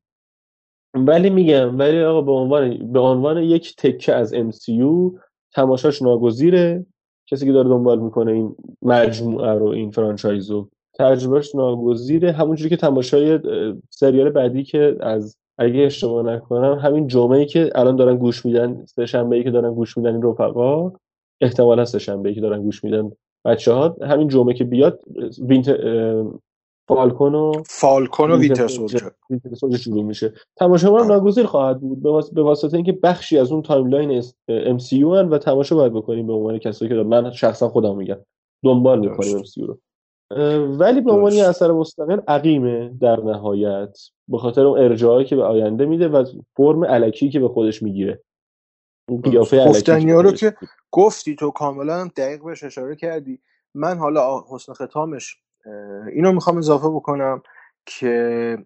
ولی 0.95 1.31
میگم 1.31 1.79
ولی 1.79 2.03
آقا 2.03 2.21
به 2.21 2.33
عنوان 2.33 2.93
به 2.93 3.01
عنوان 3.01 3.43
یک 3.43 3.77
تکه 3.77 4.15
از 4.15 4.35
MCU 4.35 5.21
تماشاش 5.53 6.03
ناگزیره. 6.03 6.87
کسی 7.27 7.47
که 7.47 7.53
داره 7.53 7.69
دنبال 7.69 7.99
می‌کنه 7.99 8.33
این 8.33 8.57
مجموعه 8.83 9.53
رو 9.53 9.67
این 9.67 9.91
franchise 9.91 10.51
رو 10.51 10.71
تجربه‌ش 10.99 11.55
ناگزیره. 11.55 12.33
همونجوری 12.33 12.71
که 12.71 12.77
تماشای 12.77 13.39
سریال 13.91 14.31
بعدی 14.31 14.65
که 14.65 14.97
از 15.01 15.37
اگه 15.59 15.81
اشتباه 15.81 16.27
نکنم 16.27 16.79
همین 16.79 17.07
جمعه 17.07 17.45
که 17.45 17.71
الان 17.75 17.97
دارن 17.97 18.17
گوش 18.17 18.47
میدن 18.47 18.85
سه 18.85 19.07
شنبه 19.07 19.43
که 19.43 19.51
دارن 19.51 19.75
گوش 19.75 19.97
میدن 19.97 20.13
این 20.13 20.23
رفقا 20.23 20.93
احتمالا 21.41 21.85
سه 21.85 21.99
شنبه 21.99 22.35
که 22.35 22.41
دارن 22.41 22.63
گوش 22.63 22.85
میدن. 22.85 23.13
بچه 23.45 23.73
ها 23.73 23.97
همین 24.03 24.29
جمعه 24.29 24.55
که 24.55 24.65
بیاد 24.65 25.01
Winter 25.39 26.25
Falcon 26.89 27.35
و 27.35 27.53
Falcon 27.67 28.31
و 28.31 28.37
Winter 28.37 28.67
Soldier. 28.69 29.09
Winter 29.31 29.55
Soldier 29.55 29.77
شروع 29.77 30.05
میشه. 30.05 30.33
تماشا 30.57 30.97
هم 30.97 31.13
ناگزیر 31.13 31.47
خواهد 31.47 31.81
بود. 31.81 32.03
به 32.03 32.11
واس- 32.11 32.31
به 32.33 32.43
واسطه 32.43 32.77
اینکه 32.77 32.93
بخشی 32.93 33.39
از 33.39 33.53
اون 33.53 33.63
timeline 33.63 34.23
ام 34.49 34.79
سی 34.79 34.97
یو 34.99 35.15
و 35.15 35.39
تماشا 35.39 35.77
باید 35.77 35.93
بکنیم 35.93 36.27
به 36.27 36.33
عنوان 36.33 36.59
کسایی 36.59 36.89
که. 36.89 36.95
من 36.95 37.31
شخصا 37.31 37.69
خودم 37.69 37.97
میگم. 37.97 38.19
دنبال 38.65 38.99
می‌کنیم 38.99 39.37
ام 39.37 39.43
سی 39.43 39.63
رو. 39.63 39.79
ولی 40.79 41.01
به 41.01 41.13
عنوان 41.13 41.33
اثر 41.33 41.73
مستقل 41.73 42.21
عقیمه 42.29 42.95
در 43.01 43.21
نهایت. 43.21 43.99
به 44.29 44.39
خاطر 44.39 44.67
اون 44.67 44.79
ارجاعی 44.79 45.25
که 45.25 45.37
به 45.37 45.43
آینده 45.43 45.87
میده 45.87 46.09
و 46.09 46.25
فرم 46.57 46.83
الکی 46.83 47.31
که 47.31 47.41
به 47.41 47.49
خودش 47.49 47.83
می‌گیره. 47.83 48.23
اون 49.09 49.21
درست 49.21 49.55
قیافه 49.55 49.71
گفتنی 49.71 50.13
رو 50.13 50.33
که 50.33 50.57
گفتی 50.91 51.37
تو 51.37 51.51
کاملا 51.51 52.11
دقیق 52.17 52.45
بهش 52.45 52.65
اشاره 52.65 52.97
کردی. 52.97 53.41
من 53.75 53.99
حالا 53.99 54.45
حسن 54.51 54.73
ختامش 54.73 55.37
اینو 56.13 56.33
می‌خوام 56.33 56.57
اضافه 56.57 56.89
بکنم 56.89 57.43
که 57.87 58.59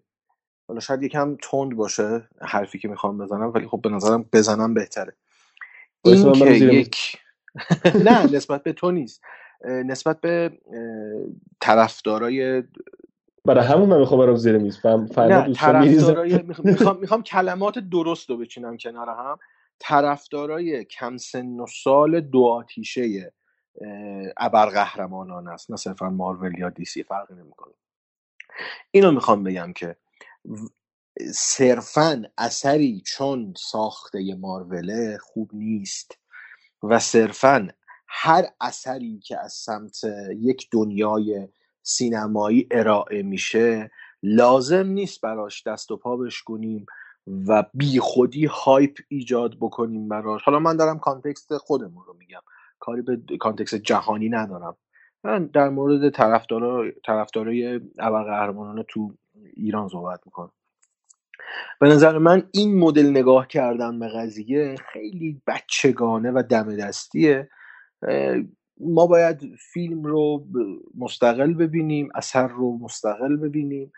حالا 0.68 0.80
شاید 0.80 1.02
یکم 1.02 1.36
تند 1.42 1.76
باشه 1.76 2.28
حرفی 2.40 2.78
که 2.78 2.88
می‌خوام 2.88 3.18
بزنم 3.18 3.52
ولی 3.54 3.66
خب 3.66 3.80
به 3.82 3.88
نظرم 3.88 4.24
بزنم 4.32 4.74
بهتره. 4.74 5.16
این 6.04 6.32
که 6.32 6.50
یک 6.50 7.16
نه 8.06 8.26
نسبت 8.32 8.62
به 8.62 8.72
تو 8.72 8.90
نیست. 8.90 9.22
نسبت 9.64 10.20
به 10.20 10.58
طرفدارای 11.60 12.62
برای 13.44 13.66
همون 13.66 13.88
من 13.88 13.98
می‌خوام 13.98 14.20
برم 14.20 14.36
زیر 14.36 14.58
میز. 14.58 14.78
فهم 14.78 15.08
می‌خوام 17.00 17.22
کلمات 17.22 17.78
درست 17.78 18.30
رو 18.30 18.36
بچینم 18.36 18.76
کنار 18.76 19.08
هم. 19.08 19.38
طرفدارای 19.80 20.84
کم 20.84 21.16
سن 21.16 21.60
و 21.60 21.66
سال 21.66 22.20
دو 22.20 22.44
آتیشه 22.44 23.32
ابرقهرمانان 24.36 25.48
است. 25.48 25.70
نه 25.70 25.76
صرفا 25.76 26.10
مارول 26.10 26.58
یا 26.58 26.70
دیسی 26.70 27.02
فرقی 27.02 27.34
نمی‌کنه. 27.34 27.74
اینو 28.90 29.12
می‌خوام 29.12 29.44
بگم 29.44 29.72
که 29.72 29.96
صرفا 31.34 32.22
اثری 32.38 33.02
چون 33.06 33.54
ساخته 33.56 34.34
ماروله 34.34 35.18
خوب 35.18 35.50
نیست 35.54 36.18
و 36.82 36.98
صرفا 36.98 37.68
هر 38.08 38.44
اثری 38.60 39.20
که 39.20 39.38
از 39.38 39.52
سمت 39.52 40.00
یک 40.36 40.68
دنیای 40.72 41.48
سینمایی 41.82 42.68
ارائه 42.70 43.22
میشه 43.22 43.90
لازم 44.22 44.86
نیست 44.86 45.20
براش 45.20 45.66
دست 45.66 45.90
و 45.90 45.96
پا 45.96 46.16
بشکنیم. 46.16 46.86
و 47.26 47.64
بی 47.74 47.98
خودی 47.98 48.46
hype 48.46 48.98
ایجاد 49.08 49.56
بکنیم 49.60 50.08
براش. 50.08 50.42
حالا 50.42 50.58
من 50.58 50.76
دارم 50.76 50.98
context 50.98 51.56
خودمون 51.56 52.04
رو 52.06 52.16
میگم. 52.18 52.40
کاری 52.78 53.02
به 53.02 53.36
context 53.40 53.74
جهانی 53.74 54.28
ندارم. 54.28 54.76
من 55.24 55.46
در 55.46 55.68
مورد 55.68 56.10
طرفدارا 56.10 56.90
طرفدارای 57.06 57.80
ابرقهرمانان 57.98 58.84
تو 58.88 59.14
ایران 59.56 59.88
صحبت 59.88 60.20
می‌کنم. 60.26 60.52
به 61.80 61.88
نظر 61.88 62.18
من 62.18 62.42
این 62.52 62.78
مدل 62.78 63.10
نگاه 63.10 63.46
کردن 63.46 63.98
به 63.98 64.08
قضیه 64.08 64.76
خیلی 64.92 65.42
بچگانه 65.46 66.30
و 66.30 66.42
دم 66.42 66.76
دستیه. 66.76 67.50
ما 68.80 69.06
باید 69.06 69.54
فیلم 69.72 70.02
رو 70.02 70.46
مستقل 70.98 71.54
ببینیم 71.54 72.08
اثر 72.14 72.48
رو 72.48 72.78
مستقل 72.78 73.36
ببینیم 73.36 73.92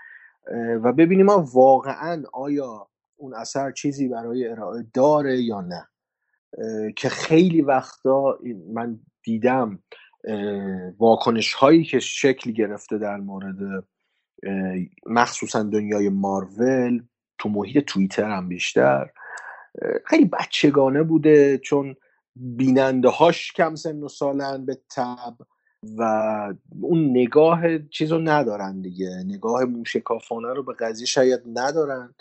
و 0.82 0.92
ببینیم 0.92 1.26
ما 1.26 1.46
واقعا 1.54 2.22
آیا 2.32 2.88
اون 3.22 3.34
اثر 3.34 3.70
چیزی 3.70 4.08
برای 4.08 4.48
ارائه 4.48 4.86
داره 4.94 5.42
یا 5.42 5.60
نه. 5.60 5.88
که 6.96 7.08
خیلی 7.08 7.62
وقتا 7.62 8.38
من 8.72 9.00
دیدم 9.22 9.78
واکنش 10.98 11.52
هایی 11.52 11.84
که 11.84 12.00
شکل 12.00 12.50
گرفته 12.50 12.98
در 12.98 13.16
مورد 13.16 13.84
مخصوصا 15.06 15.62
دنیای 15.62 16.08
مارول 16.08 17.02
تو 17.38 17.48
محیط 17.48 17.84
توییتر 17.84 18.30
هم 18.30 18.48
بیشتر 18.48 19.10
خیلی 20.06 20.24
بچگانه 20.24 21.02
بوده 21.02 21.58
چون 21.58 21.96
بیننده 22.36 23.08
هاش 23.08 23.52
کم 23.52 23.74
سن 23.74 24.02
و 24.02 24.08
سالن 24.08 24.66
به 24.66 24.78
تب 24.96 25.36
و 25.98 26.02
اون 26.82 27.10
نگاه 27.10 27.78
چیز 27.78 28.12
رو 28.12 28.18
ندارن 28.18 28.80
دیگه. 28.80 29.22
نگاه 29.26 29.64
موشکافانه 29.64 30.54
رو 30.54 30.62
به 30.62 30.74
قضیه 30.74 31.06
شاید 31.06 31.40
ندارن. 31.46 32.14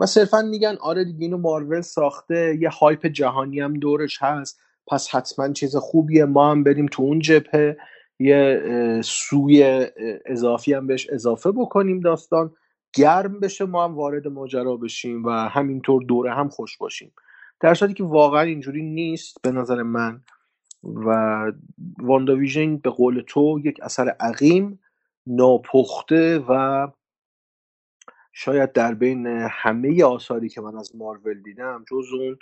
و 0.00 0.06
صرفا 0.06 0.42
میگن 0.42 0.76
آره 0.80 1.04
دیگه 1.04 1.22
اینو 1.22 1.38
مارول 1.38 1.80
ساخته 1.80 2.58
یه 2.60 2.68
هایپ 2.68 3.06
جهانی 3.06 3.60
هم 3.60 3.74
دورش 3.74 4.22
هست. 4.22 4.60
پس 4.86 5.14
حتما 5.14 5.52
چیز 5.52 5.76
خوبیه 5.76 6.24
ما 6.24 6.50
هم 6.50 6.64
بریم 6.64 6.86
تو 6.86 7.02
اون 7.02 7.18
جبهه 7.18 7.76
یه 8.18 9.00
سوی 9.04 9.86
اضافی 10.26 10.74
هم 10.74 10.86
بهش 10.86 11.10
اضافه 11.10 11.52
بکنیم 11.52 12.00
داستان. 12.00 12.52
گرم 12.94 13.40
بشه 13.40 13.64
ما 13.64 13.84
هم 13.84 13.94
وارد 13.94 14.28
ماجرا 14.28 14.76
بشیم 14.76 15.24
و 15.24 15.30
همینطور 15.30 16.02
دوره 16.02 16.34
هم 16.34 16.48
خوش 16.48 16.78
باشیم. 16.78 17.12
در 17.60 17.74
صورتی 17.74 17.94
که 17.94 18.04
واقعا 18.04 18.42
اینجوری 18.42 18.82
نیست 18.82 19.36
به 19.42 19.50
نظر 19.50 19.82
من 19.82 20.20
و 20.82 21.52
وانداویژن 21.98 22.76
به 22.76 22.90
قول 22.90 23.22
تو 23.26 23.60
یک 23.64 23.78
اثر 23.82 24.08
عقیم 24.20 24.80
ناپخته 25.26 26.38
و 26.48 26.86
شاید 28.38 28.72
در 28.72 28.94
بین 28.94 29.26
همه 29.50 30.04
آثاری 30.04 30.48
که 30.48 30.60
من 30.60 30.76
از 30.76 30.96
مارول 30.96 31.42
دیدم 31.42 31.84
جز 31.90 32.06
اون 32.12 32.38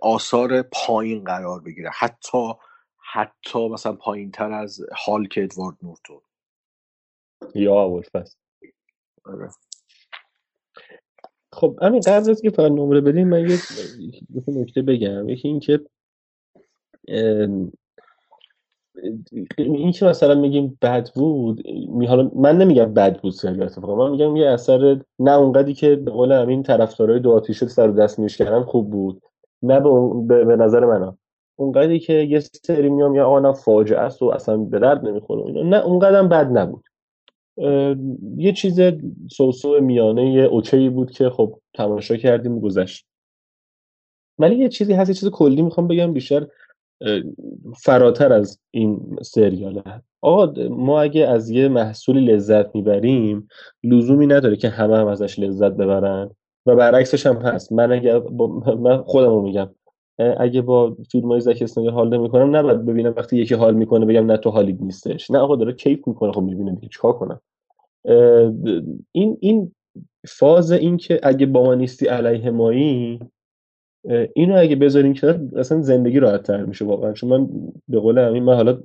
آثار 0.00 0.62
پایین 0.62 1.24
قرار 1.24 1.60
بگیره. 1.60 1.90
حتی 1.98 2.54
حتی 3.12 3.68
مثلا 3.68 3.92
پایین 3.92 4.30
تر 4.30 4.52
از 4.52 4.80
هالک 5.06 5.34
ادوارد 5.42 5.76
نورتون. 5.82 6.20
یا 7.54 7.74
ابوالفضل. 7.74 8.34
آره. 9.24 9.50
خب 11.52 11.78
همین 11.82 12.00
قبل 12.00 12.30
از 12.30 12.42
که 12.42 12.50
فقط 12.50 12.72
نمره 12.72 13.00
بدیم 13.00 13.28
من 13.28 13.50
یه 13.50 13.58
نکته 14.48 14.82
بگم. 14.82 15.28
یکی 15.28 15.48
این 15.48 15.60
که 15.60 15.80
ام، 17.08 17.72
این 19.58 19.92
که 19.92 20.06
مثلا 20.06 20.34
میگیم 20.34 20.78
بد 20.82 21.08
بود؟ 21.14 21.62
حالا 22.08 22.30
من 22.36 22.58
نمیگم 22.58 22.94
بد 22.94 23.20
بود 23.20 23.32
سریال 23.32 23.62
اتفاقا 23.62 23.96
من 23.96 24.10
میگم 24.10 24.36
یه 24.36 24.48
اثر 24.48 25.00
نه 25.18 25.30
اونقدی 25.30 25.74
که 25.74 25.96
به 25.96 26.10
قول 26.10 26.32
همین 26.32 26.62
طرفدارای 26.62 27.20
دو 27.20 27.32
آتیشه 27.32 27.68
سر 27.68 27.90
و 27.90 27.92
دست 27.92 28.18
میش 28.18 28.36
کردن 28.36 28.62
خوب 28.62 28.90
بود. 28.90 29.22
نه 29.62 29.80
به, 29.80 30.44
به, 30.44 30.56
نظر 30.56 30.84
من 30.84 31.02
ها. 31.02 31.16
اونقدری 31.56 31.98
که 31.98 32.12
یه 32.12 32.40
سری 32.40 32.88
میام 32.88 33.14
یا 33.14 33.26
آقا 33.26 33.52
فاجعه 33.52 33.98
است 33.98 34.22
و 34.22 34.26
اصلا 34.26 34.56
به 34.56 34.78
درد 34.78 35.04
نمی‌خوره 35.04 35.62
نه 35.62 35.76
اونقدر 35.76 36.22
بد 36.22 36.58
نبود. 36.58 36.84
یه 38.36 38.52
چیز 38.52 38.80
سوسو 39.30 39.80
میانه 39.80 40.32
یه 40.32 40.42
اوکی 40.42 40.88
بود 40.88 41.10
که 41.10 41.30
خب 41.30 41.58
تماشا 41.74 42.16
کردیم 42.16 42.60
گذشت. 42.60 43.06
ولی 44.38 44.56
یه 44.56 44.68
چیزی 44.68 44.92
هست 44.92 45.10
یه 45.10 45.14
چیز 45.14 45.28
کلی 45.28 45.62
می‌خوام 45.62 45.88
بگم 45.88 46.12
بیشتر 46.12 46.46
فراتر 47.76 48.32
از 48.32 48.60
این 48.70 49.16
سریاله. 49.22 49.82
آقا 50.20 50.68
ما 50.68 51.00
اگه 51.00 51.26
از 51.26 51.50
یه 51.50 51.68
محصولی 51.68 52.20
لذت 52.20 52.74
می‌بریم 52.74 53.48
لزومی 53.84 54.26
نداره 54.26 54.56
که 54.56 54.68
همه 54.68 54.96
هم 54.96 55.06
ازش 55.06 55.38
لذت 55.38 55.72
ببرن. 55.72 56.30
و 56.66 56.76
برعکسش 56.76 57.26
هم 57.26 57.36
هست. 57.36 57.72
من 57.72 57.92
اگه 57.92 58.18
با 58.18 58.46
من 58.80 59.02
خودم 59.02 59.28
رو 59.28 59.42
میگم 59.42 59.70
اگه 60.36 60.62
با 60.62 60.96
فیلم 61.10 61.28
های 61.28 61.40
زک 61.40 61.58
اسنایدر 61.62 61.94
حال 61.94 62.18
نمی‌کنم 62.18 62.56
نباید 62.56 62.86
ببینم 62.86 63.14
وقتی 63.16 63.36
یکی 63.36 63.54
حال 63.54 63.74
می‌کنه 63.74 64.06
بگم 64.06 64.26
نه 64.26 64.36
تو 64.36 64.50
حالیت 64.50 64.80
نیستش. 64.80 65.30
نه 65.30 65.38
آقا 65.38 65.56
داره 65.56 65.72
کیف 65.72 66.08
می‌کنه. 66.08 66.32
خب 66.32 66.40
می‌بینه 66.40 66.72
دیگه 66.72 66.88
چیکار 66.88 67.12
کنم؟ 67.12 67.40
این 69.12 69.36
این 69.40 69.74
فاز 70.28 70.72
این 70.72 70.96
که 70.96 71.20
اگه 71.22 71.46
با 71.46 71.64
ما 71.64 71.74
نیستی 71.74 72.06
علیه 72.06 72.50
مایی 72.50 73.20
اینو 74.34 74.58
اگه 74.58 74.76
بذاریم 74.76 75.14
کنار 75.14 75.40
اصلا 75.56 75.80
زندگی 75.80 76.18
راحت 76.20 76.42
تر 76.42 76.64
میشه 76.64 76.84
واقعا. 76.84 77.12
چون 77.12 77.30
من 77.30 77.48
به 77.88 78.00
قول 78.00 78.18
همین 78.18 78.42
من 78.42 78.54
حالا 78.54 78.78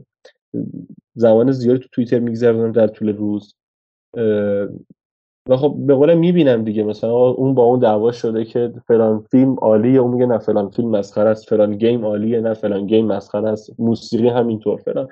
زمان 1.15 1.51
زیادی 1.51 1.79
تو 1.79 1.87
توییتر 1.91 2.19
میگذرونم 2.19 2.71
در 2.71 2.87
طول 2.87 3.09
روز. 3.09 3.55
و 5.49 5.57
خب 5.57 5.75
به 5.79 5.95
قولم 5.95 6.19
می‌بینم 6.19 6.63
دیگه 6.63 6.83
مثلا 6.83 7.29
اون 7.29 7.53
با 7.53 7.63
اون 7.63 7.79
دعوا 7.79 8.11
شده 8.11 8.45
که 8.45 8.73
فلان 8.87 9.25
فیلم 9.31 9.53
عالیه 9.53 9.99
اون 9.99 10.13
میگه 10.13 10.25
نه 10.25 10.37
فلان 10.37 10.69
فیلم 10.69 10.89
مسخره 10.89 11.29
است 11.29 11.49
فلان 11.49 11.77
گیم 11.77 12.05
عالیه 12.05 12.41
نه 12.41 12.53
فلان 12.53 12.87
گیم 12.87 13.05
مسخره 13.05 13.49
است 13.49 13.79
موسیقی 13.79 14.27
همینطور 14.27 14.77
فلان. 14.77 15.07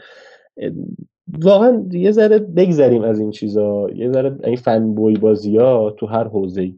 واقعا 1.41 1.85
یه 1.91 2.11
ذره 2.11 2.39
بگذریم 2.39 3.01
از 3.01 3.19
این 3.19 3.31
چیزا. 3.31 3.89
یه 3.89 4.11
ذره 4.11 4.35
این 4.43 4.55
فن 4.55 4.93
بوی 4.95 5.17
بازی 5.17 5.57
ها 5.57 5.91
تو 5.91 6.05
هر 6.05 6.23
حوزه 6.23 6.73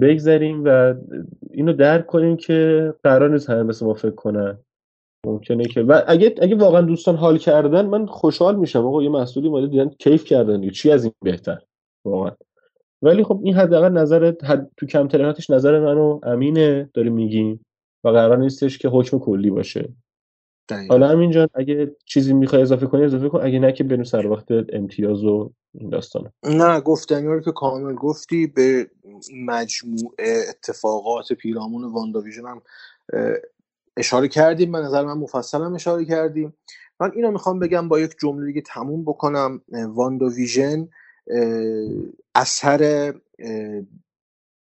بگذریم 0.00 0.62
و 0.64 0.94
اینو 1.50 1.72
درک 1.72 2.06
کنیم 2.06 2.36
که 2.36 2.94
قرار 3.02 3.30
نیست 3.30 3.50
همه 3.50 3.62
مثل 3.62 3.86
ما 3.86 3.94
فکر 3.94 4.14
کنن. 4.14 4.58
ممکنه 5.26 5.64
که 5.64 5.82
و 5.82 6.02
اگه 6.06 6.34
اگه 6.42 6.56
واقعا 6.56 6.80
دوستان 6.80 7.16
حال 7.16 7.38
کردن 7.38 7.86
من 7.86 8.06
خوشحال 8.06 8.56
میشم. 8.56 8.86
آقا 8.86 9.02
یه 9.02 9.08
مسئولی 9.08 9.48
اومده 9.48 9.66
دیدن 9.66 9.88
کیف 9.88 10.24
کردن 10.24 10.60
دیگه. 10.60 10.72
چی 10.72 10.90
از 10.90 11.04
این 11.04 11.12
بهتر؟ 11.24 11.58
واقعا. 12.04 12.32
ولی 13.02 13.24
خب 13.24 13.40
این 13.44 13.54
حداقل 13.54 13.88
نظر 13.88 14.32
حد 14.44 14.70
تو 14.76 14.86
کم 14.86 15.08
تریناتش 15.08 15.50
نظر 15.50 15.80
منو 15.80 16.20
امینه 16.22 16.90
داریم 16.94 17.12
میگیم. 17.12 17.64
و 18.04 18.08
قرار 18.08 18.38
نیستش 18.38 18.78
که 18.78 18.88
حکم 18.88 19.18
کلی 19.18 19.50
باشه. 19.50 19.88
دقیقا. 20.68 20.94
حالا 20.94 21.10
امین 21.10 21.30
جان 21.30 21.48
اگه 21.54 21.96
چیزی 22.04 22.32
می‌خوای 22.34 22.62
اضافه 22.62 22.86
کنی 22.86 23.04
اضافه 23.04 23.28
کن. 23.28 23.40
اگه 23.42 23.58
نه 23.58 23.72
که 23.72 23.84
بریم 23.84 24.04
سر 24.04 24.26
وقت 24.26 24.46
امتیاز 24.72 25.24
و 25.24 25.52
این 25.74 25.90
داستانه 25.90 26.32
نه 26.44 26.80
گفتنی 26.80 27.26
رو 27.26 27.40
که 27.40 27.52
کامل 27.52 27.94
گفتی 27.94 28.46
به 28.46 28.90
مجموعه 29.46 30.44
اتفاقات 30.48 31.32
پیرامون 31.32 31.92
وانداویژن 31.92 32.46
هم 32.46 32.62
اشاره 33.96 34.28
کردیم. 34.28 34.72
به 34.72 34.78
نظر 34.78 35.04
من 35.04 35.18
مفصل 35.18 35.62
هم 35.62 35.74
اشاره 35.74 36.04
کردیم. 36.04 36.54
من 37.00 37.12
اینو 37.14 37.30
می‌خوام 37.30 37.58
بگم 37.58 37.88
با 37.88 38.00
یک 38.00 38.14
جمله 38.20 38.46
دیگه 38.46 38.60
تموم 38.60 39.04
بکنم. 39.04 39.62
وانداویژن 39.72 40.88
اثر 42.34 43.12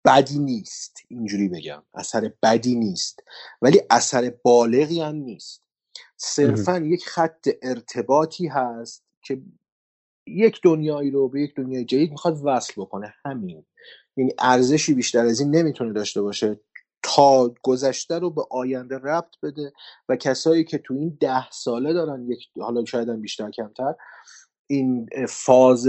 بدی 0.04 0.38
نیست. 0.38 0.96
اینجوری 1.08 1.48
بگم. 1.48 1.82
اثر 1.94 2.32
بدی 2.42 2.74
نیست. 2.74 3.20
ولی 3.62 3.80
اثر 3.90 4.32
بالغی 4.42 5.00
هم 5.00 5.14
نیست. 5.14 5.67
صرفا 6.20 6.78
یک 6.78 7.04
خط 7.04 7.48
ارتباطی 7.62 8.46
هست 8.46 9.04
که 9.22 9.42
یک 10.26 10.60
دنیایی 10.64 11.10
رو 11.10 11.28
به 11.28 11.42
یک 11.42 11.54
دنیای 11.56 11.84
جدید 11.84 12.10
می‌خواد 12.10 12.40
وصل 12.44 12.72
بکنه 12.76 13.14
همین. 13.24 13.66
یعنی 14.16 14.32
ارزشی 14.38 14.94
بیشتر 14.94 15.26
از 15.26 15.40
این 15.40 15.56
نمی‌تونه 15.56 15.92
داشته 15.92 16.22
باشه 16.22 16.60
تا 17.02 17.54
گذشته 17.62 18.18
رو 18.18 18.30
به 18.30 18.42
آینده 18.50 18.98
ربط 18.98 19.34
بده 19.42 19.72
و 20.08 20.16
کسایی 20.16 20.64
که 20.64 20.78
تو 20.78 20.94
این 20.94 21.18
ده 21.20 21.50
ساله 21.50 21.92
دارن 21.92 22.26
یک 22.30 22.48
حالا 22.60 22.84
شاید 22.84 23.08
هم 23.08 23.20
بیشتر 23.20 23.50
کمتر 23.50 23.94
این 24.70 25.08
فاز 25.28 25.88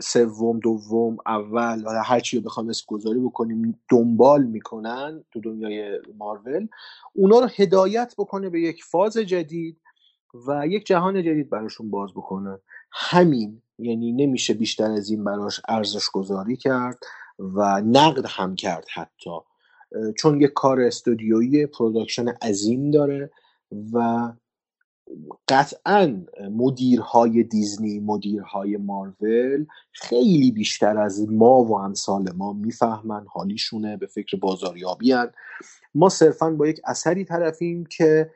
سوم 0.00 0.58
دوم 0.58 1.16
اول 1.26 1.82
و 1.86 2.02
هر 2.04 2.20
چی 2.20 2.36
رو 2.36 2.42
بخوام 2.42 2.68
اسم 2.68 2.84
گذاری 2.86 3.20
بکنیم 3.20 3.80
دنبال 3.90 4.44
می‌کنن 4.44 5.24
تو 5.32 5.40
دنیای 5.40 5.98
مارول. 6.18 6.68
اونا 7.12 7.40
رو 7.40 7.48
هدایت 7.56 8.14
بکنه 8.18 8.50
به 8.50 8.60
یک 8.60 8.84
فاز 8.84 9.16
جدید 9.16 9.80
و 10.46 10.66
یک 10.66 10.86
جهان 10.86 11.22
جدید 11.22 11.50
براشون 11.50 11.90
باز 11.90 12.10
بکنه. 12.10 12.58
همین 12.92 13.62
یعنی 13.78 14.12
نمیشه 14.12 14.54
بیشتر 14.54 14.90
از 14.90 15.10
این 15.10 15.24
براش 15.24 15.60
ارزش 15.68 16.10
گذاری 16.12 16.56
کرد 16.56 16.98
و 17.38 17.80
نقد 17.80 18.24
هم 18.28 18.54
کرد 18.54 18.84
حتی. 18.94 19.30
چون 20.18 20.40
یک 20.40 20.52
کار 20.52 20.80
استودیویی 20.80 21.66
production 21.66 22.28
عظیم 22.28 22.90
داره 22.90 23.30
و 23.92 24.28
قطعا 25.48 26.24
مدیرهای 26.50 27.42
دیزنی 27.42 28.00
مدیرهای 28.00 28.76
مارول 28.76 29.66
خیلی 29.92 30.52
بیشتر 30.52 30.98
از 30.98 31.30
ما 31.30 31.64
و 31.64 31.78
امثال 31.78 32.32
ما 32.36 32.52
می‌فهمن 32.52 33.26
حالیشونه 33.28 33.96
به 33.96 34.06
فکر 34.06 34.36
بازاریابی 34.36 35.12
هن. 35.12 35.30
ما 35.94 36.08
صرفا 36.08 36.50
با 36.50 36.66
یک 36.68 36.80
اثری 36.84 37.24
طرفیم 37.24 37.86
که 37.86 38.30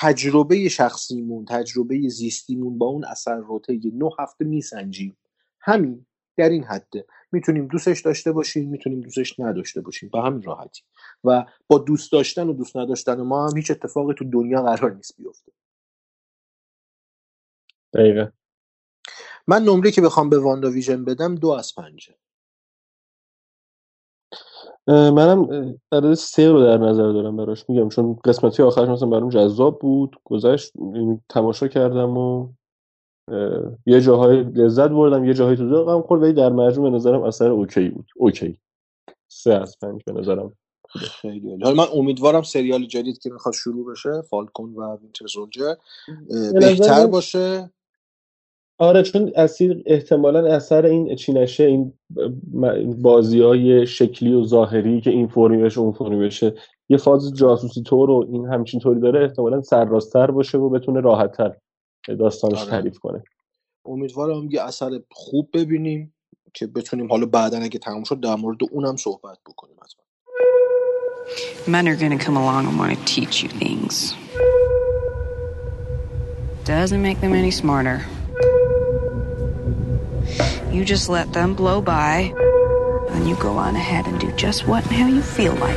تجربه 0.00 0.68
شخصیمون 0.68 1.44
تجربه 1.44 2.08
زیستیمون 2.08 2.78
با 2.78 2.86
اون 2.86 3.04
اثر 3.04 3.36
رو 3.36 3.58
طی 3.58 3.92
نه 3.94 4.10
هفته 4.18 4.44
میسنجیم. 4.44 5.16
همین 5.60 6.06
در 6.36 6.48
این 6.48 6.64
حده 6.64 7.06
می‌تونیم 7.32 7.66
دوستش 7.66 8.00
داشته 8.00 8.32
باشیم 8.32 8.70
می‌تونیم 8.70 9.00
دوستش 9.00 9.40
نداشته 9.40 9.80
باشیم. 9.80 10.10
به 10.12 10.20
همین 10.20 10.42
راحتی. 10.42 10.82
و 11.24 11.44
با 11.68 11.78
دوست 11.78 12.12
داشتن 12.12 12.48
و 12.48 12.52
دوست 12.52 12.76
نداشتن 12.76 13.20
ما 13.20 13.48
هم 13.48 13.56
هیچ 13.56 13.70
اتفاقی 13.70 14.14
تو 14.14 14.24
دنیا 14.24 14.62
قرار 14.62 14.94
نیست 14.94 15.16
بیفته. 15.16 15.52
دقیقا. 17.94 18.28
من 19.46 19.62
نمره 19.62 19.90
که 19.90 20.00
بخوام 20.00 20.30
به 20.30 20.38
WandaVision 20.38 21.04
بدم 21.04 21.34
دو 21.34 21.48
از 21.48 21.74
پنجه. 21.74 22.14
منم 24.88 25.48
عدد 25.92 26.14
سه 26.14 26.50
رو 26.50 26.62
در 26.62 26.78
نظر 26.78 27.12
دارم 27.12 27.36
براش. 27.36 27.68
میگم 27.68 27.88
چون 27.88 28.14
قسمتی 28.24 28.62
آخرش 28.62 28.88
مثلا 28.88 29.08
برام 29.08 29.28
جذاب 29.28 29.78
بود 29.78 30.16
گذشت 30.24 30.72
یعنی 30.76 31.20
تماشا 31.28 31.68
کردم 31.68 32.16
و 32.16 32.52
یه 33.86 34.00
جاهای 34.00 34.42
لذت 34.42 34.88
بردم 34.88 35.24
یه 35.24 35.34
جاهای 35.34 35.56
تو 35.56 35.68
ذوقم 35.68 36.02
خورد 36.02 36.22
ولی 36.22 36.32
در 36.32 36.48
مجموع 36.48 36.90
به 36.90 36.96
نظرم 36.96 37.22
اثر 37.22 37.50
okay 37.50 37.88
بود. 37.88 38.06
okay. 38.16 38.58
سه 39.28 39.54
از 39.54 39.78
پنج 39.78 40.02
به 40.06 40.12
نظرم. 40.12 40.56
خیلی. 40.94 41.62
حالا 41.62 41.74
من 41.74 41.86
امیدوارم 41.94 42.42
سریال 42.42 42.86
جدید 42.86 43.18
که 43.18 43.30
می‌خواد 43.30 43.54
شروع 43.54 43.92
بشه 43.92 44.22
فالکون 44.22 44.74
و 44.74 44.96
وینتر 44.96 45.26
سولجر 45.26 45.74
بهتر 46.52 47.06
باشه. 47.06 47.70
آره 48.82 49.02
چون 49.02 49.32
اصیل 49.36 49.82
احتمالا 49.86 50.54
اثر 50.54 50.86
این 50.86 51.16
چینشه 51.16 51.64
این 51.64 51.92
بازی 53.02 53.40
های 53.40 53.86
شکلی 53.86 54.32
و 54.32 54.44
ظاهری 54.44 55.00
که 55.00 55.10
این 55.10 55.28
فرمی 55.28 55.62
بشه 55.62 55.80
اون 55.80 55.92
فرمی 55.92 56.26
بشه 56.26 56.54
یه 56.88 56.96
فاز 56.96 57.34
جاسوسی 57.34 57.82
طور 57.82 58.10
و 58.10 58.26
این 58.32 58.46
همچین 58.46 58.80
طوری 58.80 59.00
داره 59.00 59.24
احتمالا 59.24 59.60
سرراستتر 59.60 60.30
باشه 60.30 60.58
و 60.58 60.68
بتونه 60.68 61.00
راحتتر 61.00 61.56
داستانش 62.18 62.58
آره 62.58 62.70
تعریف 62.70 62.98
کنه 62.98 63.24
امیدوارم 63.84 64.50
یه 64.50 64.62
اثر 64.62 65.00
خوب 65.10 65.48
ببینیم 65.54 66.14
که 66.54 66.66
بتونیم 66.66 67.08
حالا 67.08 67.26
بعدا 67.26 67.58
اگه 67.58 67.78
تموم 67.78 68.04
شد 68.04 68.20
در 68.20 68.34
مورد 68.34 68.58
اونم 68.70 68.96
صحبت 68.96 69.38
بکنیم 69.46 69.76
حتما 69.76 70.02
Men 71.74 71.86
are 71.88 71.98
gonna 72.02 72.18
come 72.18 72.36
along 72.36 72.66
and 72.68 72.76
want 72.80 72.90
to 72.98 73.00
teach 73.14 73.34
you 73.42 73.48
things. 73.62 73.94
Doesn't 76.64 77.02
make 77.08 77.18
them 77.20 77.34
any 77.42 77.52
smarter. 77.52 77.98
You 80.72 80.86
just 80.86 81.10
let 81.10 81.34
them 81.34 81.54
blow 81.54 81.82
by, 81.82 82.32
and 83.10 83.28
you 83.28 83.36
go 83.36 83.58
on 83.58 83.76
ahead 83.76 84.06
and 84.06 84.18
do 84.18 84.32
just 84.32 84.66
what 84.66 84.82
and 84.86 84.92
how 84.94 85.06
you 85.06 85.20
feel 85.20 85.54
like. 85.56 85.76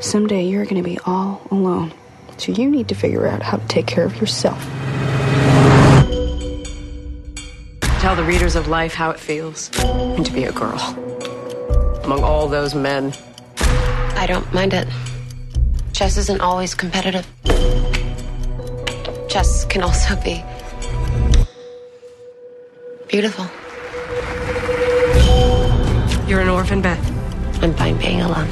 Someday 0.00 0.44
you're 0.44 0.64
going 0.64 0.82
to 0.82 0.88
be 0.88 0.98
all 1.04 1.46
alone. 1.50 1.92
So 2.38 2.52
you 2.52 2.70
need 2.70 2.88
to 2.88 2.94
figure 2.94 3.26
out 3.26 3.42
how 3.42 3.58
to 3.58 3.68
take 3.68 3.86
care 3.86 4.04
of 4.04 4.16
yourself. 4.16 4.58
Tell 8.00 8.16
the 8.16 8.24
readers 8.24 8.56
of 8.56 8.68
life 8.68 8.94
how 8.94 9.10
it 9.10 9.20
feels 9.20 9.70
and 9.78 10.24
to 10.24 10.32
be 10.32 10.44
a 10.44 10.52
girl. 10.52 10.80
Among 12.04 12.24
all 12.24 12.48
those 12.48 12.74
men. 12.74 13.12
I 14.16 14.24
don't 14.26 14.50
mind 14.54 14.72
it. 14.72 14.88
Chess 15.92 16.16
isn't 16.16 16.40
always 16.40 16.74
competitive. 16.74 17.26
Chess 19.28 19.66
can 19.66 19.82
also 19.82 20.16
be 20.22 20.42
beautiful. 23.12 23.44
You're 26.26 26.40
an 26.40 26.48
orphan, 26.48 26.80
Beth. 26.80 27.62
I'm 27.62 27.74
fine 27.74 27.98
being 27.98 28.22
alone. 28.22 28.48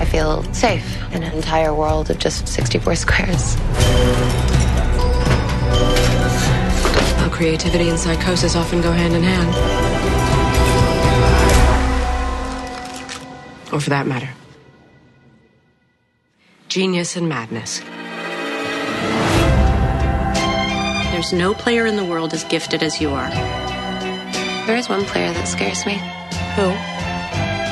I 0.00 0.06
feel 0.06 0.42
safe 0.54 0.96
in 1.12 1.22
an 1.22 1.34
entire 1.34 1.74
world 1.74 2.08
of 2.08 2.18
just 2.18 2.48
64 2.48 2.96
squares. 2.96 3.56
While 7.18 7.28
creativity 7.28 7.90
and 7.90 7.98
psychosis 7.98 8.56
often 8.56 8.80
go 8.80 8.92
hand 8.92 9.14
in 9.14 9.22
hand. 9.22 9.54
Or 13.70 13.78
for 13.78 13.90
that 13.90 14.06
matter, 14.06 14.30
genius 16.68 17.14
and 17.14 17.28
madness. 17.28 17.80
There's 21.12 21.34
no 21.34 21.52
player 21.52 21.84
in 21.84 21.96
the 21.96 22.06
world 22.06 22.32
as 22.32 22.44
gifted 22.44 22.82
as 22.82 23.02
you 23.02 23.10
are. 23.10 23.77
There 24.68 24.76
is 24.76 24.86
one 24.86 25.06
player 25.06 25.32
that 25.32 25.48
scares 25.48 25.86
me. 25.86 25.94
Who? 26.56 26.68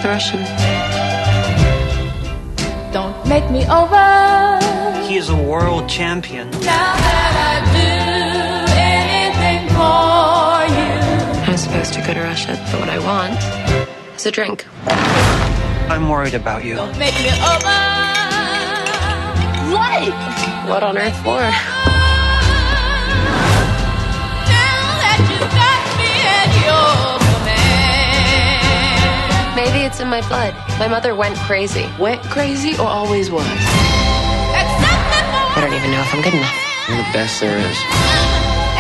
The 0.01 0.09
Russian. 0.09 0.41
Don't 2.91 3.15
make 3.29 3.51
me 3.51 3.67
over. 3.69 5.05
He 5.07 5.17
is 5.17 5.29
a 5.29 5.37
world 5.37 5.91
champion. 5.91 6.51
Now 6.53 6.97
that 6.97 7.37
I 7.53 7.61
do 7.77 7.85
anything 8.81 9.69
for 9.77 10.73
you. 10.73 11.53
I'm 11.53 11.59
supposed 11.59 11.93
to 11.93 12.01
go 12.01 12.15
to 12.15 12.21
Russia, 12.21 12.57
but 12.73 12.81
what 12.81 12.89
I 12.89 12.99
want 12.99 13.37
is 14.17 14.25
a 14.25 14.31
drink. 14.31 14.65
I'm 15.93 16.09
worried 16.09 16.33
about 16.33 16.65
you. 16.65 16.77
Don't 16.77 16.99
make 16.99 17.13
me 17.21 17.29
over. 17.29 17.77
What? 19.69 20.15
What 20.67 20.83
on 20.83 20.97
earth 20.97 21.17
for? 21.23 22.06
Maybe 29.57 29.85
it's 29.89 30.01
in 30.01 30.09
my 30.09 30.21
blood. 30.29 30.55
My 30.79 30.87
mother 30.89 31.15
went 31.15 31.37
crazy. 31.49 31.87
Went 31.99 32.23
crazy 32.25 32.75
or 32.77 32.87
always 32.87 33.31
was? 33.31 33.47
Accept 33.47 35.01
me 35.11 35.19
for, 35.33 35.57
I 35.57 35.61
don't 35.65 35.73
even 35.73 35.91
know 35.91 36.01
if 36.01 36.13
I'm 36.15 36.21
good 36.23 36.35
enough. 36.35 36.55
You're 36.89 36.99
the 36.99 37.09
best 37.17 37.41
there 37.41 37.57
is. 37.59 37.79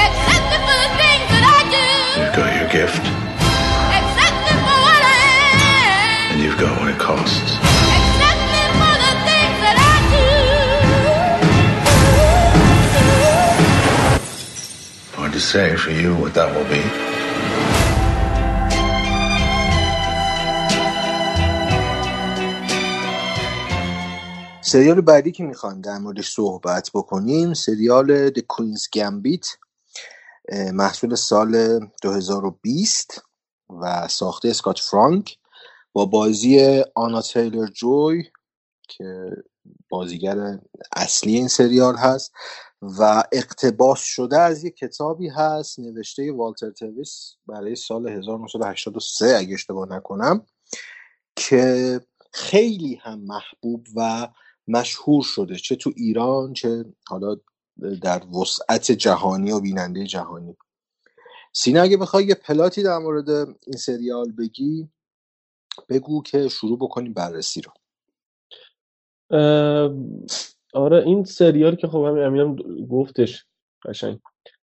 accept 0.05 0.47
for 0.69 0.77
the 0.85 0.91
things 1.01 1.27
that 1.33 1.45
I 1.49 1.61
do. 1.73 1.87
You've 2.21 2.37
got 2.37 2.51
your 2.61 2.69
gift, 2.69 3.01
Accept 3.99 4.37
for 4.53 4.79
what 4.85 5.01
I 5.01 5.17
am. 5.49 6.37
and 6.37 6.39
you've 6.45 6.59
got 6.61 6.73
what 6.79 6.89
it 6.93 6.99
costs. 7.01 7.57
Accept 7.97 8.43
for 8.79 8.95
the 9.01 9.13
things 9.27 9.57
that 9.65 9.77
I 9.81 9.97
do. 10.13 10.29
Hard 15.17 15.33
to 15.33 15.41
say 15.41 15.75
for 15.77 15.91
you 15.91 16.15
what 16.17 16.35
that 16.35 16.55
will 16.55 16.69
be. 16.69 16.85
سریال 24.67 25.01
بعدی 25.01 25.33
که 25.33 25.45
می‌خوایم 25.45 25.81
در 25.81 25.99
موردش 25.99 26.31
صحبت 26.31 26.91
بکنیم 26.95 27.55
سریال 27.55 28.31
The 28.31 28.41
Queen's 28.41 28.99
Gambit 28.99 29.47
محصول 30.73 31.15
سال 31.15 31.81
2020 32.03 33.23
و 33.83 34.09
ساخته 34.09 34.49
اسکات 34.49 34.79
فرانک 34.79 35.39
با 35.93 36.07
بازی 36.07 36.83
آنا 36.95 37.23
تیلر 37.23 37.67
جوی 37.67 38.25
که 38.89 39.31
بازیگر 39.89 40.59
اصلی 40.97 41.37
این 41.37 41.49
سریال 41.49 41.97
هست 41.97 42.33
و 42.83 43.23
اقتباس 43.33 44.01
شده 44.01 44.41
از 44.41 44.65
یک 44.65 44.77
کتابی 44.77 45.29
هست 45.29 45.79
نوشته 45.79 46.33
والتر 46.33 46.71
تویس 46.71 47.35
برای 47.47 47.77
سال 47.77 48.09
1983 48.09 49.27
اگه 49.27 49.55
اشتباه 49.55 49.89
نکنم 49.89 50.47
که 51.37 52.01
خیلی 52.33 52.95
هم 52.95 53.21
محبوب 53.21 53.87
و 53.97 54.29
مشهور 54.69 55.23
شده 55.23 55.57
چه 55.57 55.77
تو 55.77 55.93
ایران 55.97 56.53
چه 56.53 56.85
حالا 57.09 57.37
در 58.03 58.23
وسعت 58.41 58.93
جهانی 58.93 59.53
و 59.53 59.61
بیننده 59.61 60.07
جهانی. 60.07 60.57
سینا 61.53 61.83
اگه 61.83 61.97
بخوای 61.97 62.25
یه 62.25 62.35
پلاتی 62.35 62.83
در 62.83 62.99
مورد 62.99 63.31
این 63.31 63.77
سریال 63.79 64.33
بگی 64.33 64.89
بگو 65.89 66.23
که 66.23 66.49
شروع 66.49 66.79
بکنیم 66.79 67.13
بررسی 67.13 67.61
رو. 67.61 67.73
آره 70.75 71.03
این 71.07 71.25
سریال 71.25 71.75
که 71.77 71.89
خب 71.89 72.05
همین 72.05 72.23
امینم 72.25 72.57
گفتش 72.87 73.47
قشنگ. 73.85 74.19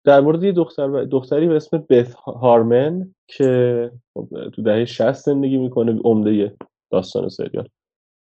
در 0.05 0.21
مورد 0.21 0.43
یه 0.43 0.53
دختر 0.53 1.05
دختری 1.05 1.49
به 1.49 1.57
اسم 1.57 1.79
بث 1.79 2.15
هارمن 2.15 3.15
که 3.27 3.91
خب 4.15 4.29
تو 4.55 4.63
دهه 4.63 4.85
60 4.85 5.13
زندگی 5.13 5.57
می‌کنه 5.57 6.01
عمده 6.05 6.57
داستان 6.91 7.29
سریال. 7.29 7.69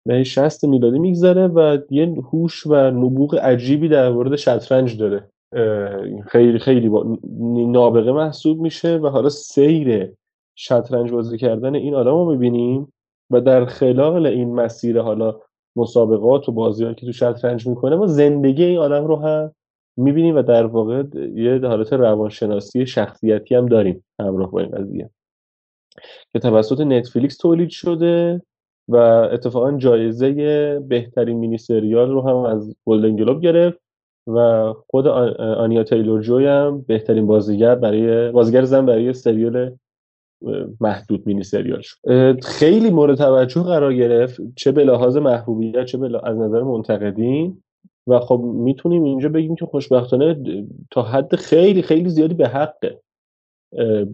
دهه 0.07 0.23
60 0.23 0.65
میلادی 0.65 0.99
میگذره 0.99 1.47
و 1.47 1.77
یه 1.89 2.05
هوش 2.05 2.67
و 2.67 2.75
نبوغ 2.75 3.35
عجیبی 3.35 3.87
در 3.87 4.09
مورد 4.09 4.35
شطرنج 4.35 4.97
داره. 4.97 5.29
خیلی 6.27 6.59
خیلی 6.59 6.89
با 6.89 7.17
نابغه 7.49 8.11
محسوب 8.11 8.61
میشه 8.61 8.97
و 8.97 9.07
حالا 9.07 9.29
سیر 9.29 10.13
شطرنج 10.55 11.11
بازی 11.11 11.37
کردن 11.37 11.75
این 11.75 11.95
آدم 11.95 12.11
رو 12.11 12.31
می‌بینیم 12.31 12.93
و 13.29 13.41
در 13.41 13.65
خلال 13.65 14.25
این 14.25 14.55
مسیر 14.55 15.01
حالا 15.01 15.39
مسابقات 15.75 16.49
و 16.49 16.51
بازی 16.51 16.93
که 16.93 17.05
تو 17.05 17.11
شطرنج 17.11 17.67
می‌کنه 17.67 17.95
ما 17.95 18.07
زندگی 18.07 18.63
این 18.63 18.77
آدم 18.77 19.05
رو 19.05 19.15
هم 19.15 19.51
می‌بینیم 19.97 20.35
و 20.35 20.41
در 20.41 20.65
واقع 20.65 21.03
یه 21.35 21.59
حالت 21.63 21.93
روانشناسی 21.93 22.85
شخصیتی 22.85 23.55
هم 23.55 23.65
داریم. 23.65 24.03
همراه 24.19 24.51
با 24.51 24.59
این 24.59 24.69
قضیه. 24.69 25.09
که 26.31 26.39
توسط 26.39 26.81
نتفلیکس 26.81 27.37
تولید 27.37 27.69
شده. 27.69 28.41
و 28.89 28.95
اتفاقا 29.31 29.77
جایزه 29.77 30.79
بهترین 30.79 31.37
مینی 31.37 31.57
سریال 31.57 32.11
رو 32.11 32.21
هم 32.21 32.35
از 32.35 32.75
گلدن 32.85 33.15
گلوب 33.15 33.41
گرفت 33.41 33.79
و 34.27 34.73
خود 34.89 35.07
آنیا 35.37 35.83
تیلور 35.83 36.21
جوی 36.21 36.45
هم 36.45 36.81
بهترین 36.87 37.27
بازیگر 37.27 37.75
برای 37.75 38.31
بازیگر 38.31 38.63
زن 38.63 38.85
برای 38.85 39.13
سریال 39.13 39.71
محدود 40.81 41.27
مینی 41.27 41.43
سریال 41.43 41.81
شد 41.81 41.97
خیلی 42.43 42.89
مورد 42.89 43.17
توجه 43.17 43.63
قرار 43.63 43.93
گرفت 43.93 44.41
چه 44.55 44.71
به 44.71 44.83
لحاظ 44.83 45.17
محبوبیت 45.17 45.85
چه 45.85 45.97
به 45.97 46.07
لحاظ- 46.07 46.23
از 46.23 46.37
نظر 46.37 46.63
منتقدین. 46.63 47.63
و 48.07 48.19
خب 48.19 48.41
می‌تونیم 48.43 49.03
اینجا 49.03 49.29
بگیم 49.29 49.55
که 49.55 49.65
خوشبختانه 49.65 50.41
تا 50.91 51.01
حد 51.01 51.35
خیلی 51.35 51.81
خیلی 51.81 52.09
زیادی 52.09 52.33
به 52.33 52.47
حقه. 52.47 53.01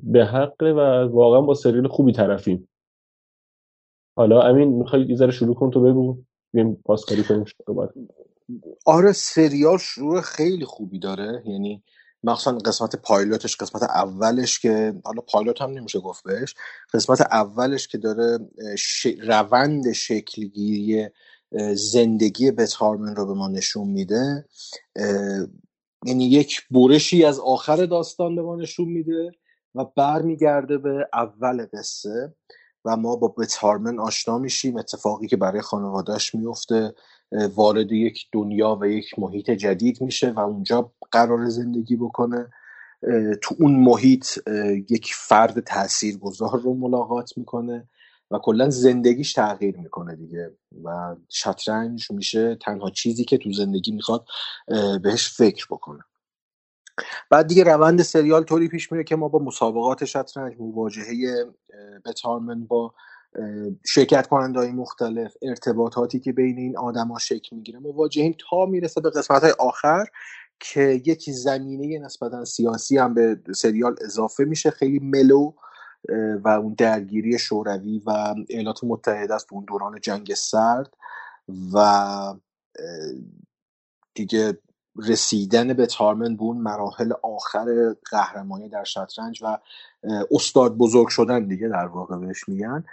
به 0.04 0.26
حقه 0.26 0.72
و 0.72 0.80
واقعا 1.12 1.42
با 1.42 1.54
سریال 1.54 1.88
خوبی 1.88 2.12
طرفیم. 2.12 2.68
حالا 4.16 4.42
امین 4.44 4.70
می‌خوای 4.70 5.06
یه 5.10 5.16
ذره 5.16 5.32
شروع 5.32 5.56
کن 5.56 5.72
تو 5.72 5.82
بگو. 5.82 6.18
بیم 6.54 6.76
پاسکاری 6.76 7.24
کنیم 7.24 7.46
صحبت. 7.68 7.90
آره 8.86 9.12
سریال 9.12 9.78
شروع 9.78 10.22
خیلی 10.22 10.66
خوبی 10.66 11.00
داره. 11.00 11.44
یعنی 11.46 11.84
مخصوصا 12.24 12.58
قسمت 12.58 12.96
پایلوتش 12.96 13.58
قسمت 13.58 13.84
اولش 13.84 14.60
که 14.60 14.94
حالا 15.06 15.22
پایلوت 15.22 15.62
هم 15.62 15.72
نمیشه 15.72 16.00
گفت 16.00 16.24
بهش. 16.24 16.56
قسمت 16.94 17.22
اولش 17.22 17.88
که 17.88 17.98
داره 17.98 18.40
ش... 18.78 19.06
روند 19.06 19.92
شکلگیری 19.92 21.10
زندگی 21.76 22.52
بت 22.52 22.74
هارمن 22.74 23.16
رو 23.16 23.26
به 23.28 23.34
ما 23.34 23.48
نشون 23.48 23.88
میده. 23.88 24.46
یعنی 26.06 26.26
یک 26.26 26.62
برشی 26.72 27.26
از 27.26 27.40
آخر 27.40 27.86
داستان 27.86 28.36
به 28.36 28.42
ما 28.42 28.56
نشون 28.56 28.90
میده 28.90 29.32
و 29.76 29.86
برمیگرده 29.98 30.78
به 30.78 31.10
اول 31.14 31.68
قصه. 31.74 32.36
و 32.86 32.98
ما 32.98 33.16
با 33.16 33.34
بت 33.38 33.56
هارمن 33.56 34.00
آشنا 34.00 34.38
میشیم. 34.38 34.78
اتفاقی 34.78 35.28
که 35.28 35.38
برای 35.38 35.62
خانوادهش 35.62 36.36
میفته 36.36 36.96
وارد 37.56 37.92
یک 37.92 38.26
دنیا 38.32 38.78
و 38.82 38.86
یک 38.86 39.20
محیط 39.20 39.52
جدید 39.52 40.02
میشه 40.02 40.32
و 40.32 40.40
اونجا 40.40 40.92
قرار 41.12 41.50
زندگی 41.50 41.96
بکنه. 41.96 42.50
تو 43.42 43.56
اون 43.60 43.76
محیط 43.76 44.28
یک 44.90 45.12
فرد 45.16 45.60
تاثیرگذار 45.60 46.62
رو 46.62 46.74
ملاقات 46.74 47.38
می‌کنه 47.38 47.90
و 48.32 48.40
کلا 48.40 48.70
زندگیش 48.70 49.34
تغییر 49.34 49.78
می‌کنه 49.78 50.16
دیگه. 50.16 50.52
و 50.84 51.16
شطرنج 51.30 52.12
میشه 52.12 52.56
تنها 52.56 52.90
چیزی 52.90 53.26
که 53.26 53.38
تو 53.38 53.54
زندگی 53.54 53.92
می‌خواد 53.92 54.26
بهش 55.04 55.30
فکر 55.38 55.68
بکنه. 55.70 56.04
بعد 57.30 57.48
دیگه 57.48 57.64
روند 57.64 58.02
سریال 58.02 58.44
طوری 58.44 58.68
پیش 58.68 58.92
میره 58.92 59.04
که 59.04 59.16
ما 59.16 59.28
با 59.28 59.40
مسابقات 59.40 60.06
شطرنج 60.06 60.56
مواجهه 60.60 61.46
اه، 61.74 62.00
بت 62.06 62.22
هارمن 62.22 62.66
با 62.66 62.94
شرکت 63.86 64.28
کننده 64.28 64.60
های 64.60 64.72
مختلف 64.72 65.34
ارتباطاتی 65.42 66.20
که 66.20 66.34
بین 66.34 66.58
این 66.58 66.78
آدما 66.78 67.20
شکل 67.20 67.56
می‌گیره 67.56 67.80
مواجهیم 67.80 68.36
تا 68.50 68.66
می‌رسه 68.66 69.02
به 69.02 69.10
قسمت 69.10 69.44
های 69.44 69.54
آخر 69.60 70.06
که 70.60 71.02
یک 71.06 71.30
زمینه 71.30 72.00
نسبتا 72.00 72.46
سیاسی 72.46 72.98
هم 72.98 73.14
به 73.14 73.40
سریال 73.56 73.96
اضافه 74.06 74.44
میشه 74.44 74.72
خیلی 74.72 75.00
ملو 75.00 75.54
و 76.44 76.48
اون 76.48 76.74
درگیری 76.78 77.40
شوروی 77.40 78.02
و 78.06 78.36
ایالات 78.50 78.84
متحده 78.84 79.36
است 79.36 79.54
اون 79.54 79.66
دوران 79.66 80.00
جنگ 80.02 80.34
سرد 80.34 80.94
و 81.74 81.80
دیگه 84.16 84.58
رسیدن 84.96 85.74
به 85.74 85.86
تارمن 85.86 86.36
به 86.36 86.44
اون 86.44 86.58
مراحل 86.58 87.14
آخر 87.24 87.96
قهرمانی 88.12 88.70
در 88.70 88.84
شطرنج 88.84 89.44
و 89.44 89.58
استاد 90.32 90.78
بزرگ 90.78 91.08
شدن 91.08 91.48
دیگه 91.48 91.68
در 91.68 91.86
واقع 91.86 92.18
بهش 92.18 92.50
میگن 92.50 92.84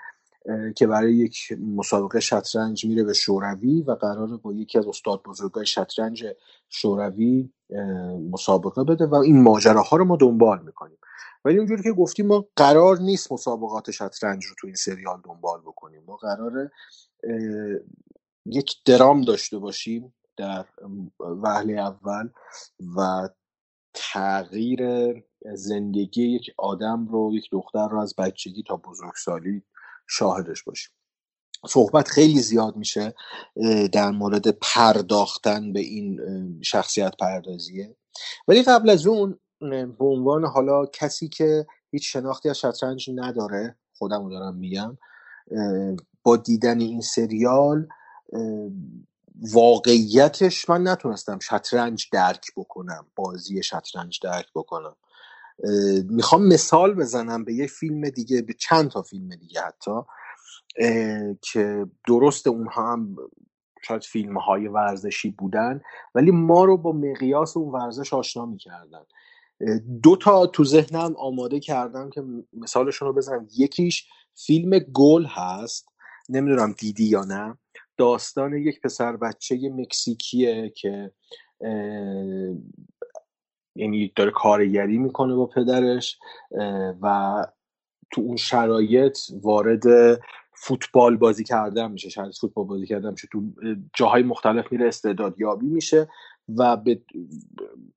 که 0.77 0.87
برای 0.87 1.15
یک 1.15 1.53
مسابقه 1.77 2.21
شطرنج 2.21 2.85
میره 2.85 3.05
به 3.05 3.13
شوروی 3.13 3.83
و 3.83 3.93
قراره 3.93 4.37
با 4.37 4.53
یکی 4.53 4.79
از 4.79 4.87
استاد 4.87 5.23
بزرگای 5.23 5.67
شطرنج 5.67 6.25
شوروی 6.69 7.51
مسابقه 8.31 8.85
بده 8.85 9.07
و 9.07 9.15
این 9.15 9.43
ماجراها 9.43 9.97
رو 9.97 10.05
ما 10.05 10.17
دنبال 10.17 10.63
می‌کنیم. 10.63 10.99
ولی 11.45 11.59
اونجوری 11.59 11.83
که 11.83 11.93
گفتیم 11.93 12.27
ما 12.27 12.45
قرار 12.57 12.99
نیست 12.99 13.33
مسابقات 13.33 13.91
شطرنج 13.91 14.45
رو 14.45 14.55
تو 14.61 14.67
این 14.67 14.77
سریال 14.77 15.21
دنبال 15.25 15.61
بکنیم. 15.61 16.03
ما 16.07 16.17
قراره 16.17 16.71
یک 18.47 18.77
درام 18.85 19.21
داشته 19.21 19.59
باشیم 19.59 20.15
در 20.37 20.67
وهله 21.21 21.73
اول 21.73 22.29
و 22.97 23.29
تغییر 23.95 24.83
زندگی 25.55 26.23
یک 26.23 26.51
آدم 26.59 27.09
رو 27.09 27.31
یک 27.35 27.49
دختر 27.53 27.89
رو 27.89 28.01
از 28.01 28.15
بچگی 28.19 28.63
تا 28.63 28.77
بزرگسالی 28.77 29.63
شاهدش 30.09 30.63
باشیم. 30.63 30.93
صحبت 31.69 32.09
خیلی 32.09 32.41
زیاد 32.41 32.77
میشه 32.77 33.15
در 33.93 34.11
مورد 34.11 34.49
پرداختن 34.49 35.73
به 35.73 35.81
این 35.81 36.21
شخصیت 36.63 37.17
پردازیه. 37.17 37.97
ولی 38.49 38.63
قبل 38.63 38.91
از 38.91 39.07
اون 39.07 39.39
به 39.99 40.05
عنوان 40.05 40.45
حالا 40.45 40.87
کسی 40.87 41.29
که 41.29 41.67
هیچ 41.91 42.13
شناختی 42.13 42.49
از 42.49 42.59
شطرنج 42.59 43.11
نداره 43.15 43.77
خودم 43.95 44.25
رو 44.25 44.31
دارم 44.31 44.57
میگم 44.57 44.99
با 46.23 46.37
دیدن 46.37 46.81
این 46.81 47.01
سریال 47.01 47.89
واقعیتش 49.43 50.71
من 50.71 50.89
نتونستم 50.89 51.39
شطرنج 51.39 52.07
درک 52.13 52.47
بکنم 52.57 53.07
بازی 53.17 53.63
شطرنج 53.63 54.21
درک 54.23 54.47
بکنم. 54.55 54.97
می‌خوام 56.11 56.49
مثال 56.49 56.95
بزنم 56.95 57.45
به 57.45 57.55
یه 57.55 57.67
فیلم 57.67 58.11
دیگه 58.11 58.43
به 58.43 58.55
چند 58.55 58.91
تا 58.91 59.03
فیلم 59.03 59.37
دیگه 59.37 59.61
حتی 59.63 59.93
که 61.43 61.87
درست 62.09 62.47
اونها 62.47 62.93
هم 62.93 63.17
شاید 63.83 64.03
فیلم 64.05 64.39
های 64.39 64.69
ورزشی 64.69 65.31
بودن 65.31 65.81
ولی 66.15 66.31
ما 66.31 66.65
رو 66.65 66.77
با 66.77 66.93
مقیاس 66.93 67.57
اون 67.57 67.73
ورزش 67.73 68.15
آشنا 68.15 68.47
می‌کردن. 68.47 69.03
دو 70.03 70.17
تا 70.17 70.47
تو 70.47 70.65
ذهنم 70.65 71.17
آماده 71.17 71.61
کردم 71.61 72.11
که 72.11 72.25
مثالشون 72.53 73.09
رو 73.09 73.15
بزنم. 73.15 73.49
یکیش 73.59 74.09
فیلم 74.35 74.79
گل 74.79 75.27
هست. 75.27 75.89
نمی‌دونم 76.29 76.73
دیدی 76.79 77.05
یا 77.05 77.25
نه. 77.25 77.59
داستان 78.03 78.53
یک 78.53 78.81
پسر 78.81 79.17
بچه 79.17 79.71
مکزیکیه 79.71 80.73
که 80.77 81.11
یعنی 83.77 84.13
داره 84.17 84.31
کارگری 84.31 84.99
می‌کنه 84.99 85.35
با 85.35 85.47
پدرش 85.47 86.19
و 87.03 87.47
تو 88.11 88.21
اون 88.21 88.37
شرایط 88.37 89.19
وارد 89.43 89.83
فوتبال 90.55 91.17
بازی 91.17 91.45
کردن 91.45 91.91
میشه. 91.93 92.09
شرایط 92.09 92.39
فوتبال 92.39 92.67
بازی 92.67 92.87
کردن 92.87 93.11
میشه. 93.11 93.29
تو 93.33 93.43
جاهای 93.95 94.23
مختلف 94.23 94.73
میره 94.73 94.89
استعداد 94.89 95.41
یابی 95.41 95.67
میشه 95.67 96.09
و 96.57 96.77
به 96.77 97.01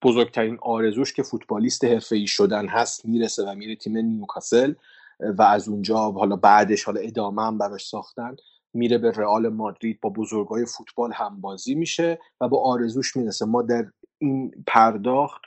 بزرگترین 0.02 0.58
آرزوش 0.62 1.14
که 1.14 1.24
فوتبالیست 1.24 1.84
حرفه‌ای 1.84 2.28
شدن 2.28 2.68
هست 2.68 3.06
می‌رسه 3.06 3.44
و 3.44 3.56
میره 3.56 3.76
تیم 3.76 3.98
نیوکاسل 3.98 4.74
و 5.20 5.42
از 5.42 5.70
اونجا 5.70 5.98
حالا 5.98 6.36
بعدش 6.36 6.84
حالا 6.84 7.02
ادامه 7.02 7.42
هم 7.42 7.58
براش 7.58 7.88
ساختن. 7.88 8.36
میره 8.76 8.98
به 8.98 9.12
رئال 9.12 9.50
مادرید 9.50 10.02
با 10.02 10.10
بزرگای 10.10 10.66
فوتبال 10.66 11.12
هم 11.14 11.42
بازی 11.42 11.76
میشه 11.76 12.20
و 12.42 12.48
با 12.48 12.64
آرزوش 12.64 13.16
می‌رسه. 13.18 13.46
ما 13.46 13.62
در 13.62 13.86
این 14.18 14.52
پرداخت 14.68 15.42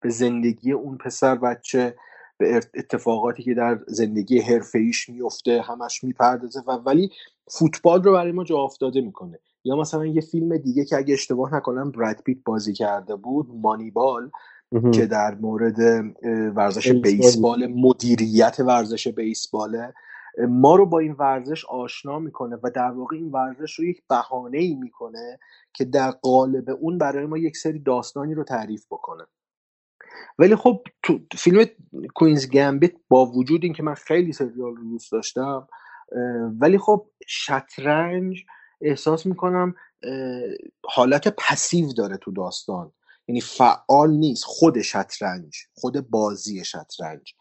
به 0.00 0.10
زندگی 0.10 0.72
اون 0.72 0.96
پسر 0.96 1.34
بچه 1.34 1.96
به 2.38 2.60
اتفاقاتی 2.74 3.42
که 3.42 3.54
در 3.54 3.78
زندگی 3.86 4.40
حرفه‌ایش 4.40 5.08
میفته 5.08 5.62
همش 5.62 6.04
می‌پردازه 6.04 6.60
و 6.66 6.70
ولی 6.70 7.10
فوتبال 7.48 8.02
رو 8.02 8.12
برای 8.12 8.32
ما 8.32 8.44
جا 8.44 8.58
افتاده 8.58 9.00
می‌کنه. 9.00 9.38
یا 9.64 9.76
مثلا 9.76 10.06
یه 10.06 10.20
فیلم 10.20 10.56
دیگه 10.56 10.84
که 10.84 10.96
اگه 10.96 11.14
اشتباه 11.14 11.54
نکنم 11.54 11.90
براد 11.90 12.22
پیت 12.22 12.38
بازی 12.44 12.72
کرده 12.72 13.16
بود 13.16 13.46
مانیبال 13.54 14.30
که 14.94 15.06
در 15.06 15.34
مورد 15.34 15.78
ورزش 16.56 16.92
بیسبال 16.92 17.66
مدیریت 17.66 18.56
ورزش 18.60 19.08
بیسباله. 19.08 19.94
ما 20.38 20.76
رو 20.76 20.86
با 20.86 20.98
این 20.98 21.12
ورزش 21.12 21.64
آشنا 21.64 22.18
می‌کنه 22.18 22.58
و 22.62 22.70
در 22.70 22.90
واقع 22.90 23.16
این 23.16 23.30
ورزش 23.30 23.74
رو 23.74 23.84
یک 23.84 24.02
بهانه 24.08 24.58
ای 24.58 24.74
می‌کنه 24.74 25.38
که 25.72 25.84
در 25.84 26.10
قالب 26.10 26.70
اون 26.80 26.98
برای 26.98 27.26
ما 27.26 27.38
یک 27.38 27.56
سری 27.56 27.78
داستانی 27.78 28.34
رو 28.34 28.44
تعریف 28.44 28.86
بکنه. 28.90 29.24
ولی 30.38 30.56
خب 30.56 30.82
تو 31.02 31.18
فیلم 31.32 31.64
کوینز 32.14 32.50
گمبیت 32.50 32.92
با 33.08 33.26
وجود 33.26 33.64
اینکه 33.64 33.82
من 33.82 33.94
خیلی 33.94 34.32
سریال 34.32 34.76
رو 34.76 34.84
دوست 34.90 35.12
داشتم 35.12 35.68
ولی 36.60 36.78
خب 36.78 37.06
شطرنج 37.26 38.44
احساس 38.80 39.26
می‌کنم 39.26 39.74
حالت 40.84 41.28
پسیو 41.28 41.92
داره 41.92 42.16
تو 42.16 42.32
داستان. 42.32 42.92
یعنی 43.28 43.40
فعال 43.40 44.10
نیست 44.10 44.44
خود 44.44 44.82
شطرنج 44.82 45.56
خود 45.74 46.10
بازی 46.10 46.64
شطرنج. 46.64 47.34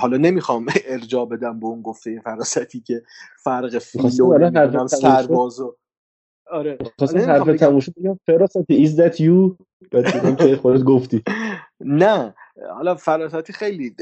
حالا 0.00 0.16
نمی‌خوام 0.16 0.66
ارجاع 0.86 1.26
بدم 1.26 1.60
به 1.60 1.66
اون 1.66 1.82
گفته 1.82 2.20
فراستی 2.24 2.80
که 2.80 3.02
فرق 3.44 3.78
فیل 3.78 4.20
و 4.22 4.88
سرباز 4.88 5.60
و 5.60 5.76
آره. 6.50 6.78
می‌خواستم 6.80 7.18
نمی‌خوام 7.18 7.74
حرف 7.74 7.82
شد؟ 7.84 7.94
بگم 7.98 8.18
فراستی 8.26 8.86
is 8.86 8.90
that 8.90 9.16
you? 9.16 9.64
بعد 9.92 10.12
دیدم 10.12 10.36
که 10.36 10.56
خودت 10.56 10.82
گفتی. 10.82 11.22
نه. 11.80 12.34
حالا 12.74 12.94
فراستی 12.94 13.52
خیلی 13.52 13.94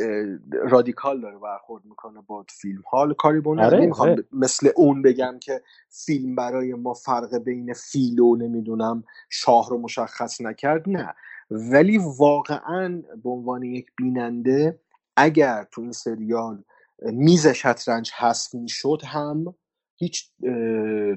رادیکال 0.63 1.21
داره 1.21 1.39
برخورد 1.39 1.85
می‌کنه 1.85 2.21
با 2.27 2.45
فیلم. 2.49 2.83
حال 2.91 3.15
کاری 3.15 3.41
به 3.41 3.51
آره 3.51 3.81
نمی‌خوام 3.81 4.09
آره. 4.09 4.25
مثل 4.33 4.71
اون 4.77 5.03
بگم 5.03 5.39
که 5.41 5.63
فیلم 5.91 6.35
برای 6.35 6.75
ما 6.75 6.95
فرق 6.95 7.39
بین 7.39 7.73
فیل 7.73 8.21
و 8.21 8.37
نمی‌دونم 8.37 9.05
شاه 9.31 9.71
رو 9.71 9.79
مشخص 9.79 10.41
نکرد. 10.41 10.89
نه. 10.89 11.15
ولی 11.51 11.99
واقعا 12.19 13.03
به 13.25 13.31
عنوان 13.31 13.63
یک 13.63 13.87
بیننده 13.97 14.81
اگر 15.21 15.67
تو 15.73 15.81
این 15.81 15.93
سریال 15.93 16.65
میز 17.03 17.47
شطرنج 17.47 18.11
حذف 18.19 18.55
می‌شد 18.55 19.01
هم 19.05 19.55
هیچ 19.97 20.31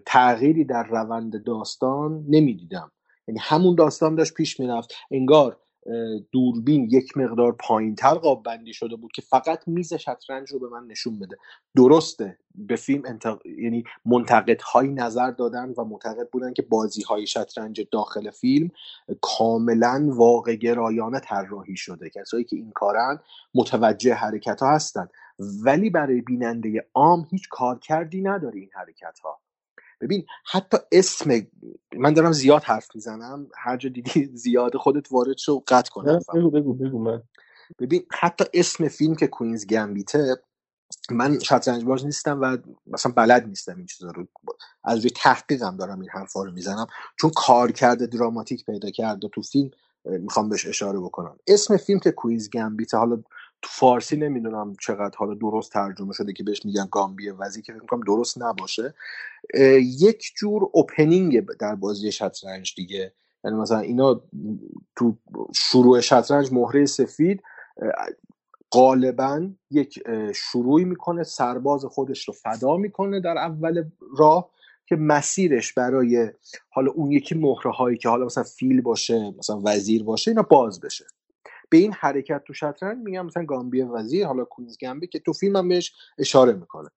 تغییری 0.05 0.65
در 0.65 0.83
روند 0.83 1.43
داستان 1.43 2.25
نمی‌دیدم. 2.29 2.91
یعنی 3.27 3.39
همون 3.43 3.75
داستان 3.75 4.15
داشت 4.15 4.33
پیش 4.33 4.59
می‌رفت. 4.59 4.93
انگار 5.11 5.59
دوربین 6.31 6.87
یک 6.91 7.17
مقدار 7.17 7.51
پایینتر 7.51 8.13
قاب 8.13 8.43
بندی 8.43 8.73
شده 8.73 8.95
بود 8.95 9.11
که 9.11 9.21
فقط 9.21 9.67
میز 9.67 9.93
شطرنج 9.93 10.51
رو 10.51 10.59
به 10.59 10.69
من 10.69 10.87
نشون 10.87 11.19
بده. 11.19 11.37
درسته 11.75 12.37
به 12.55 12.75
فیلم 12.75 13.01
انتق... 13.05 13.45
یعنی 13.45 13.83
منتقدهایی 14.05 14.91
نظر 14.91 15.31
دادن 15.31 15.73
و 15.77 15.83
معتقد 15.83 16.29
بودن 16.29 16.53
که 16.53 16.61
بازی 16.61 17.01
های 17.01 17.27
شطرنج 17.27 17.87
داخل 17.91 18.31
فیلم 18.31 18.71
کاملا 19.21 20.07
واقع 20.09 20.55
گرایانه 20.55 21.19
طراحی 21.19 21.77
شده. 21.77 22.09
کسایی 22.09 22.43
که 22.43 22.55
این 22.55 22.71
کارن 22.71 23.19
متوجه 23.55 24.13
حرکت 24.13 24.61
ها 24.61 24.75
هستن. 24.75 25.07
ولی 25.63 25.89
برای 25.89 26.21
بیننده 26.21 26.87
عام 26.93 27.27
هیچ 27.31 27.47
کارکردی 27.49 28.21
نداره 28.21 28.59
این 28.59 28.69
حرکت 28.73 29.19
ها 29.19 29.39
ببین 30.01 30.25
حتی 30.51 30.77
اسم 30.93 31.47
من 31.97 32.13
دارم 32.13 32.33
زیاد 32.33 32.63
حرف 32.63 32.89
می‌زنم 32.95 33.47
هر 33.57 33.77
جا 33.77 33.89
دیدی 33.89 34.25
زیاد 34.45 34.77
خودت 34.77 35.13
وارد 35.13 35.37
شو 35.39 35.63
قطع 35.67 35.91
کن 35.91 36.05
بگو 36.33 36.51
بگو 36.51 36.73
بگو 36.73 36.99
من. 36.99 37.23
ببین 37.79 38.05
حتی 38.11 38.45
اسم 38.53 38.89
فیلم 38.89 39.15
که 39.15 39.27
کوینز 39.27 39.67
گمبیته 39.67 40.37
من 41.11 41.39
شطرنج 41.39 41.85
باز 41.85 42.05
نیستم 42.05 42.41
و 42.41 42.57
مثلا 42.87 43.13
بلد 43.17 43.47
نیستم 43.47 43.77
این 43.77 43.85
چیزا 43.87 44.11
رو. 44.11 44.27
از 44.85 44.99
روی 44.99 45.09
تحقیقم 45.09 45.77
دارم 45.77 46.01
این 46.01 46.09
حرفا 46.09 46.43
رو 46.43 46.51
می‌زنم. 46.51 46.87
چون 47.21 47.31
کارکرد 47.35 48.05
دراماتیک 48.11 48.65
پیدا 48.65 48.91
کرده 48.91 49.29
تو 49.29 49.41
فیلم 49.41 49.71
می‌خوام 50.05 50.49
بهش 50.49 50.67
اشاره 50.67 50.99
بکنم. 50.99 51.37
اسم 51.47 51.77
فیلم 51.77 51.99
که 51.99 52.11
کوینز 52.11 52.49
گمبیته 52.49 52.97
حالا 52.97 53.23
تو 53.61 53.69
فارسی 53.71 54.17
نمی‌دونم 54.17 54.75
چقدر 54.81 55.17
حالا 55.17 55.33
درست 55.33 55.71
ترجمه 55.71 56.13
شده 56.13 56.33
که 56.33 56.43
بهش 56.43 56.65
میگن 56.65 56.87
گامبی 56.91 57.29
وزی 57.29 57.61
که 57.61 57.73
فکر 57.73 57.81
می‌کنم 57.81 58.01
درست 58.07 58.41
نباشه. 58.41 58.93
یک 59.79 60.31
جور 60.37 60.69
اوپنینگ 60.73 61.45
در 61.45 61.75
بازی 61.75 62.11
شطرنج 62.11 62.73
دیگه. 62.75 63.13
یعنی 63.43 63.57
مثلا 63.57 63.79
اینا 63.79 64.21
تو 64.95 65.17
شروع 65.55 65.99
شطرنج 65.99 66.53
مهره 66.53 66.85
سفید 66.85 67.43
غالبا 68.71 69.49
یک 69.71 70.03
شروعی 70.35 70.85
می‌کنه 70.85 71.23
سرباز 71.23 71.85
خودش 71.85 72.27
رو 72.27 72.33
فدا 72.33 72.77
می‌کنه 72.77 73.19
در 73.19 73.37
اول 73.37 73.83
راه 74.17 74.49
که 74.85 74.95
مسیرش 74.95 75.73
برای 75.73 76.29
حالا 76.69 76.91
اون 76.91 77.11
یکی 77.11 77.35
مهره 77.35 77.71
هایی 77.71 77.97
که 77.97 78.09
حالا 78.09 78.25
مثلا 78.25 78.43
فیل 78.43 78.81
باشه 78.81 79.33
مثلا 79.37 79.61
وزیر 79.65 80.03
باشه 80.03 80.31
اینا 80.31 80.43
باز 80.43 80.79
بشه. 80.79 81.05
به 81.71 81.77
این 81.77 81.93
حرکت 81.93 82.43
تو 82.43 82.53
شطرنج 82.53 82.97
میگم 82.97 83.25
مثلا 83.25 83.45
گامبی 83.45 83.81
وزیر 83.81 84.27
حالا 84.27 84.45
کوینز 84.45 84.77
گمبی 84.77 85.07
که 85.07 85.19
تو 85.19 85.33
فیلم 85.33 85.55
هم 85.55 85.69
بهش 85.69 85.93
اشاره 86.17 86.53
می‌کنه. 86.53 86.89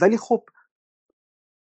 ولی 0.00 0.16
خب 0.16 0.44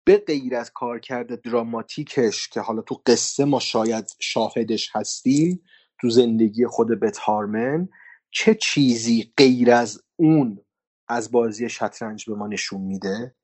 به 0.06 0.18
غیر 0.18 0.56
از 0.56 0.72
کارکرد 0.74 1.42
دراماتیکش 1.42 2.50
که 2.50 2.62
حالا 2.62 2.82
تو 2.82 3.02
قصه 3.06 3.46
ما 3.46 3.60
شاید 3.60 4.06
شاهدش 4.20 4.90
هستیم 4.96 5.64
تو 6.02 6.10
زندگی 6.10 6.68
خود 6.68 7.00
بت 7.00 7.18
هارمن 7.18 7.90
چه 8.32 8.56
چیزی 8.56 9.34
غیر 9.38 9.72
از 9.72 10.04
اون 10.16 10.60
از 11.08 11.32
بازی 11.32 11.70
شطرنج 11.70 12.30
به 12.30 12.36
ما 12.36 12.48
نشون 12.48 12.82
میده؟ 12.82 13.36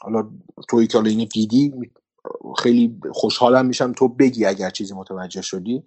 حالا 0.00 0.30
توی 0.68 0.86
که 0.86 0.98
اینو 0.98 1.24
دیدی 1.24 1.72
خیلی 2.58 3.00
خوشحالم 3.12 3.66
میشم 3.66 3.92
تو 3.92 4.08
بگی 4.08 4.44
اگر 4.44 4.70
چیزی 4.70 4.94
متوجه 4.94 5.42
شدی. 5.42 5.84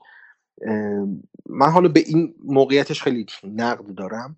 من 1.49 1.69
حالا 1.69 1.89
به 1.89 1.99
این 1.99 2.35
موقعیتش 2.43 3.01
خیلی 3.01 3.25
نقد 3.43 3.95
دارم. 3.95 4.37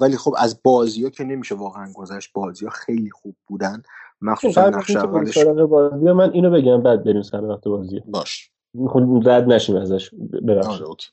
ولی 0.00 0.16
خب 0.16 0.34
از 0.38 0.60
بازی 0.62 1.04
ها 1.04 1.10
که 1.10 1.24
نمیشه 1.24 1.54
واقعا 1.54 1.92
گذشت 1.92 2.32
بازی 2.32 2.64
ها 2.64 2.70
خیلی 2.70 3.10
خوب 3.10 3.36
بودن. 3.46 3.82
مخصوصا 4.20 4.70
نقش 4.70 4.96
اولش 4.96 5.38
بازی 5.38 6.12
من 6.12 6.32
اینو 6.32 6.50
بگم 6.50 6.82
بعد 6.82 7.04
بریم 7.04 7.22
سر 7.22 7.44
وقت 7.44 7.64
بازی. 7.64 8.02
باش. 8.06 8.50
خود 8.86 9.28
رد 9.28 9.44
نشیم 9.44 9.76
ازش. 9.76 10.10
آره 10.14 10.40
ببخشید 10.40 10.82
اوکی. 10.82 11.08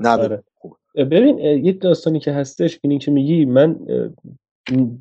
نه 0.00 0.08
آره. 0.08 0.44
ببین 0.94 1.38
یه 1.38 1.72
داستانی 1.72 2.20
که 2.20 2.32
هستش 2.32 2.78
اینی 2.82 2.98
که 2.98 3.10
میگی 3.10 3.44
من 3.44 3.76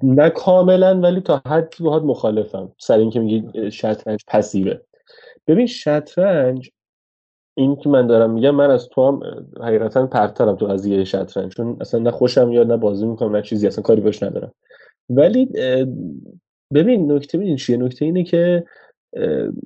نه 0.03 0.29
کاملا 0.29 0.99
ولی 0.99 1.21
تا 1.21 1.41
حدی 1.45 1.83
باهات 1.83 2.03
مخالفم. 2.03 2.71
سر 2.77 2.97
اینکه 2.97 3.19
میگی 3.19 3.71
شطرنج 3.71 4.23
پسیوه. 4.27 4.77
ببین 5.47 5.65
شطرنج 5.65 6.69
این 7.57 7.75
که 7.75 7.89
من 7.89 8.07
دارم 8.07 8.31
میگم 8.31 8.55
من 8.55 8.71
از 8.71 8.89
تو 8.89 9.07
هم 9.07 9.21
حقیقتا 9.61 10.07
پرترم 10.07 10.55
تو 10.55 10.65
قضیه 10.65 11.03
شطرنج. 11.03 11.55
چون 11.55 11.77
اصلا 11.81 11.99
نه 11.99 12.11
خوشم 12.11 12.47
میاد 12.47 12.71
نه 12.71 12.77
بازی 12.77 13.05
می‌کنم 13.05 13.35
نه 13.35 13.41
چیزی 13.41 13.67
اصلا 13.67 13.81
کاری 13.81 14.01
باش 14.01 14.23
ندارم. 14.23 14.51
ولی 15.09 15.45
ببین 16.73 17.11
نکته 17.11 17.37
ببین 17.37 17.55
چیه؟ 17.55 17.77
نکته 17.77 18.05
اینه 18.05 18.23
که 18.23 18.63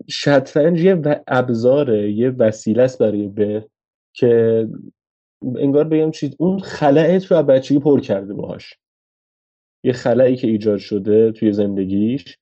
شطرنج 0.10 0.84
یه 0.84 1.02
ابزاره 1.28 2.12
یه 2.12 2.30
وسیله 2.30 2.84
است 2.84 3.00
برای 3.00 3.28
به 3.28 3.66
که 4.14 4.68
انگار 5.56 5.84
بگم 5.84 6.12
چیز 6.12 6.36
اون 6.40 6.60
خلأت 6.60 7.26
رو 7.26 7.44
بچگی 7.44 7.80
پر 7.80 8.00
کرده 8.00 8.34
باهاش. 8.34 8.74
یه 9.84 9.94
خلایی 9.94 10.36
که 10.36 10.48
ایجاد 10.48 10.78
شده 10.78 11.32
توی 11.32 11.54
زندگیش 11.54 12.38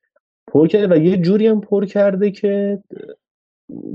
پر 0.47 0.67
کرده 0.67 0.95
و 0.95 0.97
یه 0.97 1.17
جوری 1.17 1.47
هم 1.47 1.61
پر 1.61 1.85
کرده 1.85 2.31
که 2.31 2.84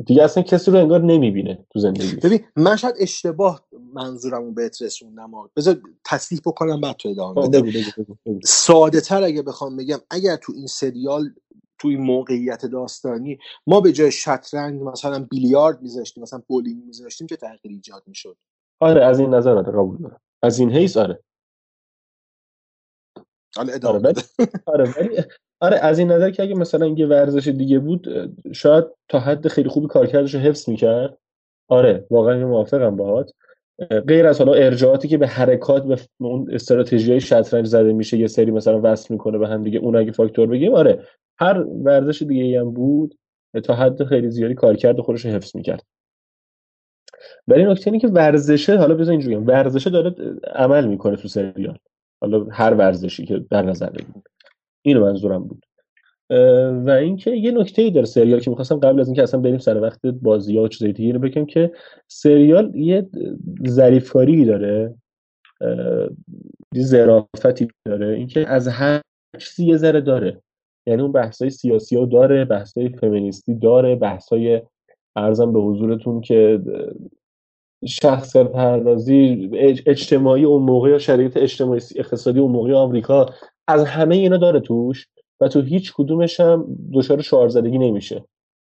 دیگه 0.06 0.24
اصلا 0.24 0.42
کسی 0.42 0.70
رو 0.70 0.78
انگار 0.78 1.00
نمی‌بینه 1.00 1.66
تو 1.70 1.78
زندگیش. 1.78 2.14
ببین 2.14 2.40
من 2.56 2.76
شاید 2.76 2.94
اشتباه 2.98 3.66
منظورم 3.94 4.44
رو 4.44 4.52
بهت 4.52 4.82
رسوندم. 4.82 5.30
بذار 5.56 5.80
تصدیح 6.04 6.40
بکنم 6.46 6.80
بعد 6.80 6.96
تو 6.96 7.08
ادامه 7.08 7.48
بگو. 7.48 8.40
ساده 8.44 9.00
تر 9.00 9.22
اگه 9.22 9.42
بخوام 9.42 9.76
بگم 9.76 9.98
اگر 10.10 10.36
تو 10.36 10.52
این 10.56 10.66
سریال 10.66 11.30
تو 11.78 11.88
این 11.88 12.00
موقعیت 12.00 12.66
داستانی 12.66 13.38
ما 13.66 13.80
به 13.80 13.92
جای 13.92 14.10
شطرنج 14.10 14.82
مثلا 14.82 15.26
بیلیارد 15.30 15.82
میذاشتیم 15.82 16.22
مثلا 16.22 16.42
بولینگ 16.48 16.84
میذاشتیم 16.84 17.26
چه 17.26 17.36
تغییری 17.36 17.74
ایجاد 17.74 18.02
می‌شد. 18.06 18.36
آره 18.80 19.04
از 19.04 19.20
این 19.20 19.34
نظر 19.34 19.50
آره 19.50 19.72
قبول 19.72 19.98
دارم. 19.98 20.20
از 20.42 20.58
این 20.58 20.70
حیث 20.70 20.96
آره. 20.96 21.22
حالا 23.56 23.68
آره 23.68 23.76
ادامه 23.76 23.98
ولی 23.98 24.12
بده. 24.12 24.22
آره 24.72 24.84
ولی 24.98 25.22
آره 25.60 25.76
از 25.76 25.98
این 25.98 26.12
نظر 26.12 26.30
که 26.30 26.42
اگه 26.42 26.54
مثلا 26.54 26.86
یه 26.86 27.06
ورزش 27.06 27.48
دیگه 27.48 27.78
بود 27.78 28.06
شاید 28.52 28.84
تا 29.08 29.20
حد 29.20 29.48
خیلی 29.48 29.68
خوبی 29.68 29.86
کارکردش 29.86 30.34
رو 30.34 30.40
حفظ 30.40 30.68
می‌کرد. 30.68 31.18
آره 31.68 32.06
واقعا 32.10 32.46
موافقم 32.46 32.96
باهات. 32.96 33.30
اه، 33.90 34.00
غیر 34.00 34.26
از 34.26 34.38
حالا 34.38 34.54
ارجاعاتی 34.54 35.08
که 35.08 35.18
به 35.18 35.26
حرکات 35.26 35.84
به 35.84 35.98
اون 36.20 36.54
استراتژی 36.54 37.10
های 37.10 37.20
شطرنج 37.20 37.66
زده 37.66 37.92
میشه 37.92 38.16
یه 38.16 38.26
سری 38.26 38.50
مثلا 38.50 38.80
وصل 38.82 39.14
می‌کنه 39.14 39.38
به 39.38 39.48
هم 39.48 39.62
دیگه 39.62 39.78
اون 39.78 39.96
اگه 39.96 40.12
فاکتور 40.12 40.46
بگیم 40.46 40.74
آره 40.74 41.06
هر 41.38 41.58
ورزش 41.58 42.22
دیگه 42.22 42.60
هم 42.60 42.70
بود 42.70 43.18
تا 43.64 43.74
حد 43.74 44.04
خیلی 44.04 44.30
زیادی 44.30 44.54
کارکرد 44.54 45.00
خودش 45.00 45.24
رو 45.24 45.30
حفظ 45.30 45.56
می‌کرد. 45.56 45.82
ولی 47.48 47.64
نکته 47.64 47.88
اینه 47.88 47.98
که 47.98 48.08
ورزشه 48.08 48.76
حالا 48.76 48.94
بذار 48.94 49.12
اینجوری 49.12 49.36
ورزشه 49.36 49.90
داره 49.90 50.14
عمل 50.54 50.86
می‌کنه 50.86 51.16
تو 51.16 51.28
سریال. 51.28 51.78
حالا 52.24 52.46
هر 52.50 52.74
ورزشی 52.74 53.26
که 53.26 53.44
در 53.50 53.62
نظر 53.62 53.90
بگیریم. 53.90 54.22
اینو 54.82 55.00
منظورم 55.00 55.44
بود. 55.44 55.66
و 56.86 56.90
اینکه 56.90 57.30
یه 57.30 57.50
نکته 57.50 57.82
ای 57.82 57.90
داره 57.90 58.06
سریال 58.06 58.40
که 58.40 58.50
می‌خواستم 58.50 58.76
قبل 58.76 59.00
از 59.00 59.08
اینکه 59.08 59.22
اصلا 59.22 59.40
بریم 59.40 59.58
سر 59.58 59.80
وقت 59.80 60.06
بازی 60.06 60.56
ها 60.56 60.62
و 60.62 60.68
چیزای 60.68 60.92
دیگه 60.92 61.18
بگم 61.18 61.46
که 61.46 61.72
سریال 62.08 62.72
یه 62.74 63.08
ظریفکاری 63.68 64.44
داره 64.44 64.94
یه 66.74 66.82
ظرافتی 66.82 67.68
داره 67.84 68.08
اینکه 68.08 68.48
از 68.48 68.68
هر 68.68 69.00
چیزی 69.38 69.66
یه 69.66 69.76
ذره 69.76 70.00
داره. 70.00 70.40
یعنی 70.86 71.02
اون 71.02 71.12
بحثای 71.12 71.50
سیاسی 71.50 71.96
ها 71.96 72.04
داره 72.04 72.44
بحثای 72.44 72.88
فمینیستی 72.88 73.54
داره 73.54 73.96
بحثای 73.96 74.62
ارزم 75.16 75.52
به 75.52 75.60
حضورتون 75.60 76.20
که 76.20 76.60
شخصیت 77.86 78.46
پردازی 78.46 79.50
اج- 79.52 79.82
اجتماعی 79.86 80.44
اون 80.44 80.62
موقع 80.62 80.90
یا 80.90 80.98
شرایط 80.98 81.36
اجتماعی 81.36 81.80
اقتصادی 81.96 82.40
اون 82.40 82.50
موقع 82.52 82.74
آمریکا 82.74 83.26
از 83.68 83.84
همه 83.84 84.14
اینا 84.14 84.36
داره 84.36 84.60
توش 84.60 85.06
و 85.40 85.48
تو 85.48 85.60
هیچ 85.60 85.92
کدومش 85.96 86.40
هم 86.40 86.66
دچار 86.94 87.20
شعارزدگی 87.20 87.78
نمیشه. 87.78 88.24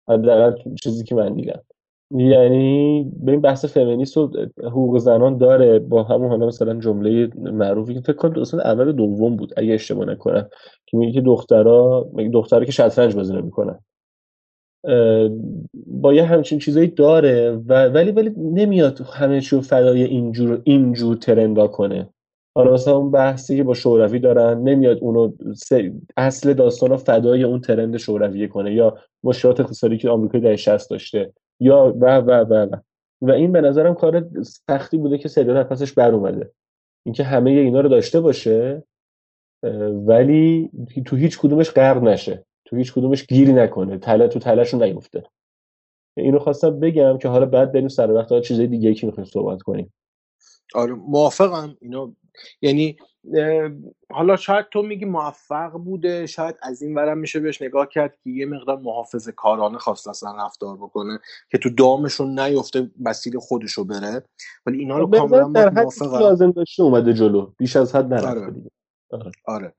حداقل 0.10 0.56
چیزی 0.84 1.03
که 1.03 1.15
من 1.15 1.34
دیدم. 1.35 1.61
یعنی 2.11 3.11
به 3.23 3.31
این 3.31 3.41
بحث 3.41 3.65
فمینیست 3.65 4.18
و 4.18 4.31
حقوق 4.64 4.98
زنان 4.98 5.38
داره 5.38 5.80
با 5.80 6.03
همون 6.03 6.30
حالا 6.30 6.48
مثلا 6.48 6.80
جمله 6.80 7.30
معروفی 7.35 7.94
که 7.94 8.02
فکر 8.02 8.14
کنم 8.14 8.41
اصلا 8.41 8.61
اول 8.61 8.91
دوم 8.91 9.35
بود 9.35 9.53
اگه 9.57 9.73
اشتباه 9.73 10.06
نکنم. 10.06 10.49
که 10.85 10.98
میگه 10.98 11.14
که 11.14 11.22
دخترها 11.22 12.10
میگه 12.14 12.30
دخترها 12.30 12.65
که 12.65 12.72
شطرنج 12.72 13.15
بازی 13.15 13.34
نمی‌کنن. 13.34 13.80
با 15.88 16.14
یه 16.14 16.23
همچین 16.23 16.59
چیزایی 16.59 16.88
داره 16.88 17.51
و 17.68 17.88
ولی 17.88 18.11
ولی 18.11 18.34
نمیاد 18.38 19.01
همه 19.01 19.41
چی 19.41 19.55
رو 19.55 19.61
فدای 19.61 20.03
اینجور 20.03 20.61
اینجور 20.64 21.15
ترندا 21.15 21.68
کنه. 21.68 22.09
حالا 22.55 22.73
مثلا 22.73 22.97
اون 22.97 23.11
بحثی 23.11 23.57
که 23.57 23.64
با 23.64 23.73
شوروی 23.73 24.19
دارن 24.19 24.61
نمیاد 24.61 24.97
اونو 25.01 25.31
اصل 26.18 26.53
داستان 26.53 26.89
رو 26.89 26.97
فدای 26.97 27.43
اون 27.43 27.61
ترند 27.61 27.97
شورویه 27.97 28.47
کنه 28.47 28.73
یا 28.73 28.97
مشکلات 29.23 29.59
اقتصادی 29.59 29.97
که 29.97 30.09
آمریکا 30.09 30.39
در 30.39 30.55
60 30.55 30.89
داشته 30.89 31.34
یا 31.59 31.95
و 31.99 32.18
و 32.18 32.31
و 32.31 32.53
و. 32.53 32.76
و 33.22 33.31
این 33.31 33.51
به 33.51 33.61
نظرم 33.61 33.93
کار 33.93 34.26
سختی 34.43 34.97
بوده 34.97 35.18
که 35.18 35.30
سریال 35.30 35.64
پسش 35.64 35.93
بر 35.93 36.11
اومده. 36.11 36.51
اینکه 37.05 37.23
همه 37.23 37.49
اینا 37.49 37.81
رو 37.81 37.89
داشته 37.89 38.19
باشه 38.19 38.84
ولی 40.07 40.69
تو 41.05 41.15
هیچ 41.15 41.39
کدومش 41.39 41.72
غرق 41.72 42.03
نشه. 42.03 42.45
تو 42.68 42.76
هیچ 42.76 42.94
کدومش 42.94 43.26
گیری 43.26 43.53
نکنه. 43.53 43.98
تله 43.98 44.27
تو 44.27 44.39
تلهشون 44.39 44.84
نیفته. 44.84 45.23
اینو 46.18 46.39
خواستم 46.39 46.80
بگم 46.80 47.18
که 47.18 47.27
حالا 47.27 47.45
بعد 47.45 47.72
بریم 47.72 47.88
سر 47.88 48.11
وقت 48.11 48.41
چیزای 48.41 48.68
دیگه 48.68 48.94
که 48.94 49.07
می‌خوایم 49.07 49.30
صحبت 49.30 49.61
کنیم. 49.61 49.94
آره 50.76 50.94
موافقم. 50.94 51.77
اینا 51.81 52.14
یعنی 52.61 52.98
حالا 54.11 54.35
شاید 54.35 54.65
تو 54.72 54.81
میگی 54.81 55.06
موفق 55.06 55.72
بوده. 55.72 56.26
شاید 56.26 56.56
از 56.61 56.81
این 56.81 56.95
ورم 56.95 57.18
میشه 57.18 57.39
بهش 57.39 57.61
نگاه 57.61 57.88
کرد 57.88 58.18
که 58.23 58.30
یه 58.30 58.45
مقدار 58.45 58.77
محافظ 58.77 59.30
کارانه 59.30 59.77
خواست 59.77 60.07
اصلا 60.07 60.45
رفتار 60.45 60.77
بکنه 60.77 61.19
که 61.52 61.57
تو 61.57 61.69
دامشون 61.69 62.39
نیفته 62.39 62.91
مسیر 62.99 63.38
خودشو 63.39 63.84
بره. 63.84 64.23
ولی 64.65 64.80
اینا 64.80 64.98
رو 64.98 65.07
کاملا 65.07 65.48
موافقم. 65.48 66.19
لازم 66.19 66.52
داشته 66.52 66.84
اومده 66.84 67.14
جلو. 67.14 67.52
بیش 67.57 67.76
از 67.76 67.95
حد 67.95 68.14
نرفته 68.14 68.30
آره 68.30 68.52
دیگه. 68.52 68.69
آره. 69.11 69.31
آره. 69.45 69.73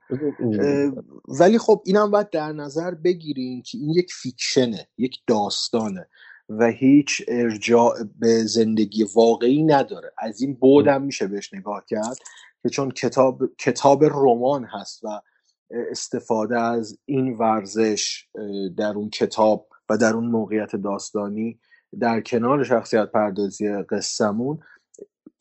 ولی 1.39 1.57
خب 1.57 1.83
اینم 1.85 2.11
باید 2.11 2.29
در 2.29 2.51
نظر 2.51 2.91
بگیریم 2.91 3.61
که 3.61 3.77
این 3.77 3.89
یک 3.89 4.11
فیکشنه 4.13 4.87
یک 4.97 5.17
داستانه 5.27 6.09
و 6.49 6.67
هیچ 6.67 7.21
ارجاع 7.27 7.93
به 8.19 8.43
زندگی 8.43 9.05
واقعی 9.15 9.63
نداره. 9.63 10.11
از 10.17 10.41
این 10.41 10.53
بودم 10.53 11.01
میشه 11.01 11.27
بهش 11.27 11.53
نگاه 11.53 11.83
کرد 11.87 12.17
که 12.63 12.69
چون 12.69 12.91
کتاب 12.91 13.55
کتاب 13.57 14.03
رمان 14.03 14.65
هست 14.65 15.03
و 15.03 15.21
استفاده 15.91 16.59
از 16.59 16.97
این 17.05 17.37
ورزش 17.37 18.27
در 18.77 18.93
اون 18.95 19.09
کتاب 19.09 19.67
و 19.89 19.97
در 19.97 20.13
اون 20.13 20.25
موقعیت 20.25 20.75
داستانی 20.75 21.59
در 21.99 22.21
کنار 22.21 22.63
شخصیت 22.63 23.11
پردازی 23.11 23.67
قصهمون 23.69 24.59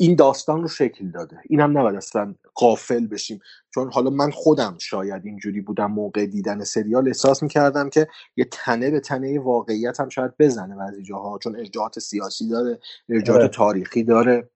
این 0.00 0.14
داستان 0.14 0.62
رو 0.62 0.68
شکل 0.68 1.10
داده. 1.10 1.40
این 1.48 1.60
هم 1.60 1.78
نباید 1.78 1.96
اصلا 1.96 2.34
قافل 2.54 3.06
بشیم. 3.06 3.40
چون 3.74 3.92
حالا 3.92 4.10
من 4.10 4.30
خودم 4.30 4.76
شاید 4.78 5.26
اینجوری 5.26 5.60
بودم 5.60 5.92
موقع 5.92 6.26
دیدن 6.26 6.64
سریال 6.64 7.06
احساس 7.06 7.42
می‌کردم 7.42 7.90
که 7.90 8.08
یه 8.36 8.48
تنه 8.50 8.90
به 8.90 9.00
تنه 9.00 9.40
واقعیت 9.40 10.00
هم 10.00 10.08
شاید 10.08 10.32
بزنه 10.38 10.76
بعضی 10.76 11.02
جاها. 11.02 11.38
چون 11.38 11.56
ارجاعات 11.56 11.98
سیاسی 11.98 12.48
داره 12.48 12.78
ارجاعات 13.08 13.42
آره. 13.42 13.48
تاریخی 13.50 14.02
داره 14.02 14.50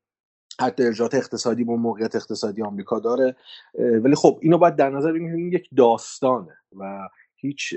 حد 0.60 0.82
ارجاعات 0.82 1.14
اقتصادی 1.14 1.64
با 1.64 1.76
موقعیت 1.76 2.16
اقتصادی 2.16 2.62
آمریکا 2.62 2.98
داره. 2.98 3.36
ولی 3.74 4.14
خب 4.14 4.38
اینو 4.42 4.58
باید 4.58 4.76
در 4.76 4.90
نظر 4.90 5.12
بگیریم 5.12 5.52
یک 5.52 5.68
داستانه 5.76 6.56
و 6.76 7.08
هیچ 7.42 7.74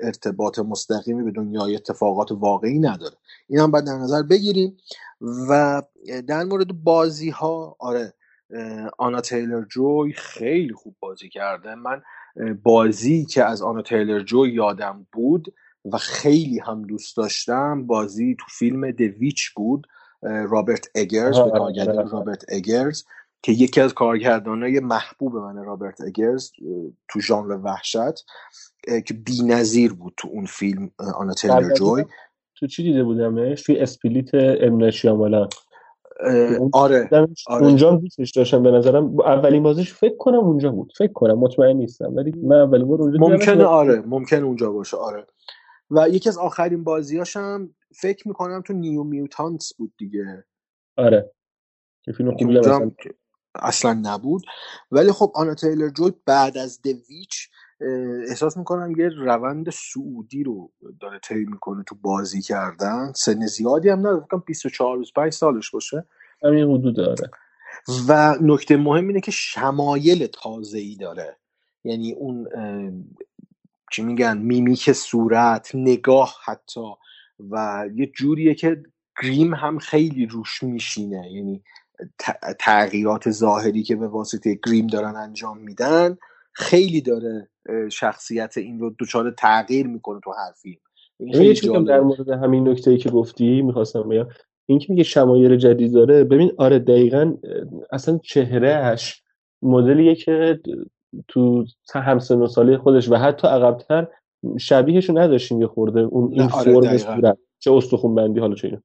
ارتباط 0.00 0.58
مستقیمی 0.58 1.22
به 1.22 1.30
دنیای 1.30 1.76
اتفاقات 1.76 2.32
واقعی 2.32 2.78
نداره. 2.78 3.16
این 3.48 3.60
هم 3.60 3.70
باید 3.70 3.84
در 3.84 3.98
نظر 3.98 4.22
بگیریم 4.22 4.76
و 5.48 5.82
در 6.26 6.44
مورد 6.44 6.72
بازی 6.84 7.30
ها 7.30 7.76
آره 7.78 8.12
آنا 8.98 9.20
تیلر 9.20 9.64
جوی 9.64 10.12
خیلی 10.12 10.72
خوب 10.72 10.96
بازی 11.00 11.28
کرده. 11.28 11.74
من 11.74 12.02
بازی 12.62 13.24
که 13.24 13.44
از 13.44 13.62
آنا 13.62 13.82
تیلر 13.82 14.20
جوی 14.20 14.52
یادم 14.52 15.06
بود 15.12 15.54
و 15.92 15.98
خیلی 15.98 16.58
هم 16.58 16.82
دوست 16.82 17.16
داشتم 17.16 17.86
بازی 17.86 18.36
تو 18.40 18.46
فیلم 18.50 18.90
دویچ 18.90 19.50
بود 19.56 19.86
رابرت 20.22 20.88
اگرز 20.94 21.38
به 21.38 21.50
کارگردان 21.50 22.10
رابرت 22.10 22.44
اگرز 22.48 23.04
که 23.42 23.52
یکی 23.52 23.80
از 23.80 23.94
کارگردانای 23.94 24.80
محبوب 24.80 25.36
من 25.36 25.64
رابرت 25.64 26.00
اگرز 26.00 26.52
تو 27.08 27.20
ژانر 27.20 27.56
وحشت. 27.56 28.26
که 29.06 29.14
بی 29.14 29.42
نظیر 29.42 29.92
بود 29.92 30.14
تو 30.16 30.28
اون 30.28 30.46
فیلم 30.46 30.90
آنیا 31.16 31.34
تیلور 31.34 31.74
جوی. 31.74 32.04
تو 32.54 32.66
چی 32.66 32.82
دیده 32.82 33.04
بودمش 33.04 33.62
توی 33.62 33.78
Split 33.78 34.30
ام 34.34 34.90
شیامالان. 34.90 35.48
آره, 36.72 37.08
آره. 37.46 37.66
اونجا 37.66 37.90
دوستش 37.90 38.30
داشتم 38.30 38.62
به 38.62 38.70
نظرم. 38.70 39.20
اولین 39.20 39.62
بازیش 39.62 39.94
فکر 39.94 40.16
کنم 40.16 40.38
اونجا 40.38 40.70
بود. 40.70 40.92
فکر 40.98 41.12
کنم 41.12 41.38
مطمئن 41.38 41.76
نیستم. 41.76 42.16
ولی 42.16 42.32
من 42.42 42.56
اولین 42.56 42.88
بار 42.88 43.02
اونجا 43.02 43.18
ممکنه 43.20 43.64
آره. 43.64 44.02
ممکن 44.06 44.42
اونجا 44.42 44.72
باشه 44.72 44.96
آره. 44.96 45.26
و 45.90 46.08
یکی 46.08 46.28
از 46.28 46.38
آخرین 46.38 46.84
بازیاشم 46.84 47.74
فکر 47.96 48.28
می‌کنم 48.28 48.62
تو 48.66 48.72
New 48.72 49.02
Mutants 49.02 49.74
بود 49.74 49.92
دیگه. 49.98 50.44
آره. 50.96 51.32
که 52.02 52.12
فیلم 52.12 52.36
خوبی 52.36 52.58
اصلا... 52.58 52.90
اصلا 53.54 54.00
نبود. 54.02 54.42
ولی 54.90 55.12
خب 55.12 55.32
آنا 55.34 55.54
تیلر 55.54 55.88
جوی 55.88 56.12
بعد 56.26 56.58
از 56.58 56.82
دویچ 56.82 57.48
احساس 58.28 58.56
می‌کنم 58.56 59.00
یه 59.00 59.08
روند 59.08 59.70
سعودی 59.70 60.42
رو 60.42 60.70
داره 61.00 61.18
طی 61.18 61.44
می‌کنه 61.44 61.82
تو 61.82 61.94
بازی 61.94 62.42
کردن. 62.42 63.12
سن 63.12 63.46
زیادی 63.46 63.88
هم 63.88 63.98
نداره 63.98 64.20
فکر 64.20 64.42
24 64.46 64.98
25 64.98 65.32
سالش 65.32 65.70
باشه. 65.70 66.04
همین 66.42 66.70
حدود 66.70 66.96
داره. 66.96 67.30
و 68.08 68.36
نکته 68.40 68.76
مهم 68.76 69.08
اینه 69.08 69.20
که 69.20 69.30
شمایل 69.30 70.26
تازه 70.26 70.78
ای 70.78 70.96
داره. 70.96 71.36
یعنی 71.84 72.12
اون 72.12 72.46
چی 73.92 74.02
میگن 74.02 74.38
میمیک 74.38 74.92
صورت 74.92 75.70
نگاه 75.74 76.34
حتی. 76.44 76.80
و 77.50 77.84
یه 77.94 78.06
جوریه 78.06 78.54
که 78.54 78.82
گریم 79.22 79.54
هم 79.54 79.78
خیلی 79.78 80.26
روش 80.26 80.62
میشینه. 80.62 81.32
یعنی 81.32 81.62
تغییرات 82.58 83.30
ظاهری 83.30 83.82
که 83.82 83.96
به 83.96 84.08
واسطه 84.08 84.58
گریم 84.66 84.86
دارن 84.86 85.16
انجام 85.16 85.58
میدن 85.58 86.16
خیلی 86.56 87.00
داره 87.00 87.48
شخصیت 87.92 88.58
این 88.58 88.80
رو 88.80 88.94
دچار 89.00 89.30
تغییر 89.30 89.86
می‌کنه 89.86 90.20
تو 90.24 90.30
هر 90.30 90.52
فیلم. 90.62 90.80
این 91.20 91.34
خیلی 91.34 91.84
در 91.84 92.00
مورد 92.00 92.28
همین 92.28 92.68
نکته 92.68 92.90
ای 92.90 92.98
که 92.98 93.10
گفتی 93.10 93.62
می‌خواستم 93.62 94.08
بگم. 94.08 94.26
این 94.66 94.78
که 94.78 94.86
میگه 94.90 95.02
شمایل 95.02 95.56
جدید 95.56 95.92
داره 95.92 96.24
ببین 96.24 96.52
آره 96.56 96.78
دقیقا 96.78 97.34
اصلا 97.92 98.18
چهرهش 98.22 99.22
مدلیه 99.62 100.14
که 100.14 100.60
تو 101.28 101.64
همسن 101.94 102.42
و 102.42 102.46
سالی 102.46 102.76
خودش 102.76 103.10
و 103.10 103.16
حتی 103.16 103.48
عقبتر 103.48 104.08
شبیهشو 104.58 105.18
نداشتیم 105.18 105.60
یه 105.60 105.66
خورده 105.66 106.00
اون 106.00 106.32
این 106.32 106.42
آره 106.42 106.80
فرم 106.80 106.96
صورت 106.96 107.38
چه 107.58 107.72
استخون 107.72 108.14
بندی 108.14 108.40
حالا 108.40 108.54
چه 108.54 108.82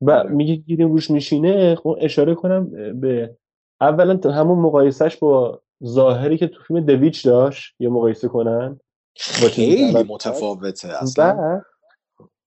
و 0.00 0.10
آره. 0.10 0.30
میگه 0.30 0.54
گیریم 0.54 0.92
روش 0.92 1.10
میشینه 1.10 1.74
خب 1.74 1.96
اشاره 2.00 2.34
کنم 2.34 2.70
به 3.00 3.36
اولا 3.80 4.20
همون 4.24 4.58
مقایسهش 4.58 5.16
با 5.16 5.60
ظاهری 5.84 6.38
که 6.38 6.46
تو 6.46 6.62
فیلم 6.62 6.80
دویچ 6.80 7.26
داشت 7.26 7.74
یه 7.78 7.88
مقایسه 7.88 8.28
کنن 8.28 8.80
خیلی 9.16 10.02
متفاوته 10.02 11.02
اصلا. 11.02 11.60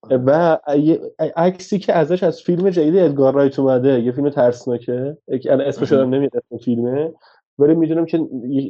و, 0.09 0.19
و 0.25 0.57
عکسی 1.35 1.79
که 1.79 1.93
ازش 1.93 2.23
از 2.23 2.41
فیلم 2.41 2.69
جدید 2.69 2.97
ادگار 2.97 3.33
رایت 3.33 3.59
اومده 3.59 4.01
یه 4.01 4.11
فیلم 4.11 4.29
ترسناکه 4.29 5.17
اسمش 5.49 5.91
دارم 5.91 6.13
نمیاد 6.13 6.31
اسم 6.35 6.57
فیلمه 6.57 7.13
ولی 7.59 7.75
می‌دونم 7.75 8.05
که 8.05 8.19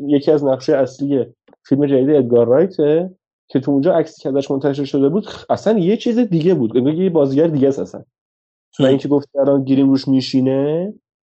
یکی 0.08 0.32
از 0.32 0.44
نقشه 0.44 0.76
اصلی 0.76 1.26
فیلم 1.64 1.86
جدید 1.86 2.10
ادگار 2.10 2.48
رایته 2.48 3.10
که 3.48 3.60
تو 3.60 3.72
اونجا 3.72 3.94
عکسی 3.94 4.22
که 4.22 4.30
ازش 4.30 4.52
منتشر 4.52 4.86
شده 4.86 5.10
بود 5.10 5.28
اصلا 5.50 5.80
یه 5.80 5.98
چیز 5.98 6.20
دیگه 6.20 6.54
بود. 6.54 6.78
انگار 6.78 6.94
یه 6.94 7.10
بازیگر 7.10 7.48
دیگه 7.48 7.68
است 7.68 7.80
اصلا. 7.80 8.04
و 8.80 8.84
اینکه 8.84 9.08
گفت 9.08 9.30
الان 9.36 9.64
گیریم 9.64 9.90
روش 9.90 10.08
میشینه 10.08 10.94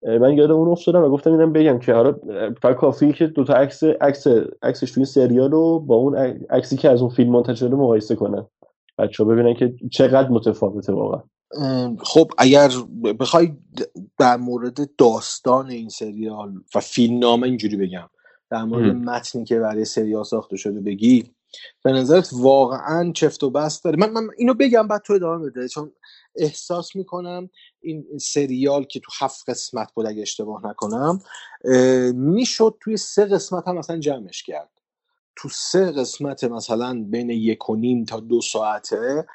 من 0.05 0.33
یاد 0.33 0.51
اون 0.51 0.69
افتادم 0.69 1.03
و 1.03 1.09
گفتم 1.09 1.31
اینم 1.31 1.53
بگم 1.53 1.79
که 1.79 1.93
حالا 1.93 2.15
فقط 2.61 2.75
کافیه 2.75 3.13
که 3.13 3.27
دو 3.27 3.43
تا 3.43 3.53
عکس 3.53 3.83
عکس 3.83 4.27
عکسش 4.61 4.91
توی 4.91 5.05
سریال 5.05 5.51
رو 5.51 5.79
با 5.79 5.95
اون 5.95 6.15
عکسی 6.49 6.77
که 6.77 6.89
از 6.89 7.01
اون 7.01 7.09
فیلم 7.09 7.31
منتشر 7.31 7.55
شده 7.55 7.75
مقایسه 7.75 8.15
کنن. 8.15 8.45
بچه‌ها 8.97 9.29
ببینن 9.29 9.53
که 9.53 9.73
چقدر 9.91 10.29
متفاوته 10.29 10.93
واقعا. 10.93 11.21
خب 11.99 12.31
اگر 12.37 12.69
بخوای 13.19 13.53
در 14.19 14.37
مورد 14.37 14.77
داستان 14.97 15.69
این 15.69 15.89
سریال 15.89 16.53
و 16.75 16.79
فیلم 16.79 17.19
نامه 17.19 17.47
اینجوری 17.47 17.77
بگم. 17.77 18.09
در 18.49 18.63
مورد 18.63 18.95
متنی 18.95 19.43
که 19.43 19.59
برای 19.59 19.85
سریال 19.85 20.23
ساخته 20.23 20.57
شده 20.57 20.81
بگی 20.81 21.23
به 21.83 21.91
نظرت 21.91 22.29
واقعا 22.33 23.11
چفت 23.11 23.43
و 23.43 23.49
بست 23.49 23.83
داره. 23.83 23.97
من, 23.99 24.09
من 24.09 24.27
اینو 24.37 24.53
بگم 24.53 24.87
بعد 24.87 25.01
تو 25.01 25.13
ادامه 25.13 25.49
بده. 25.49 25.67
چون 25.67 25.91
احساس 26.37 26.95
می‌کنم 26.95 27.49
این 27.81 28.05
سریال 28.17 28.83
که 28.83 28.99
تو 28.99 29.11
هفت 29.19 29.49
قسمت 29.49 29.93
بود 29.93 30.07
اگه 30.07 30.21
اشتباه 30.21 30.67
نکنم 30.67 31.19
می‌شد 32.13 32.77
توی 32.81 32.97
سه 32.97 33.25
قسمت 33.25 33.67
هم 33.67 33.77
مثلا 33.77 33.99
جمعش 33.99 34.43
کرد. 34.43 34.69
تو 35.35 35.49
سه 35.49 35.91
قسمت 35.91 36.43
مثلا 36.43 37.05
بین 37.09 37.29
یک 37.29 37.69
و 37.69 37.75
نیم 37.75 38.05
تا 38.05 38.19
دو 38.19 38.41
ساعته 38.41 39.25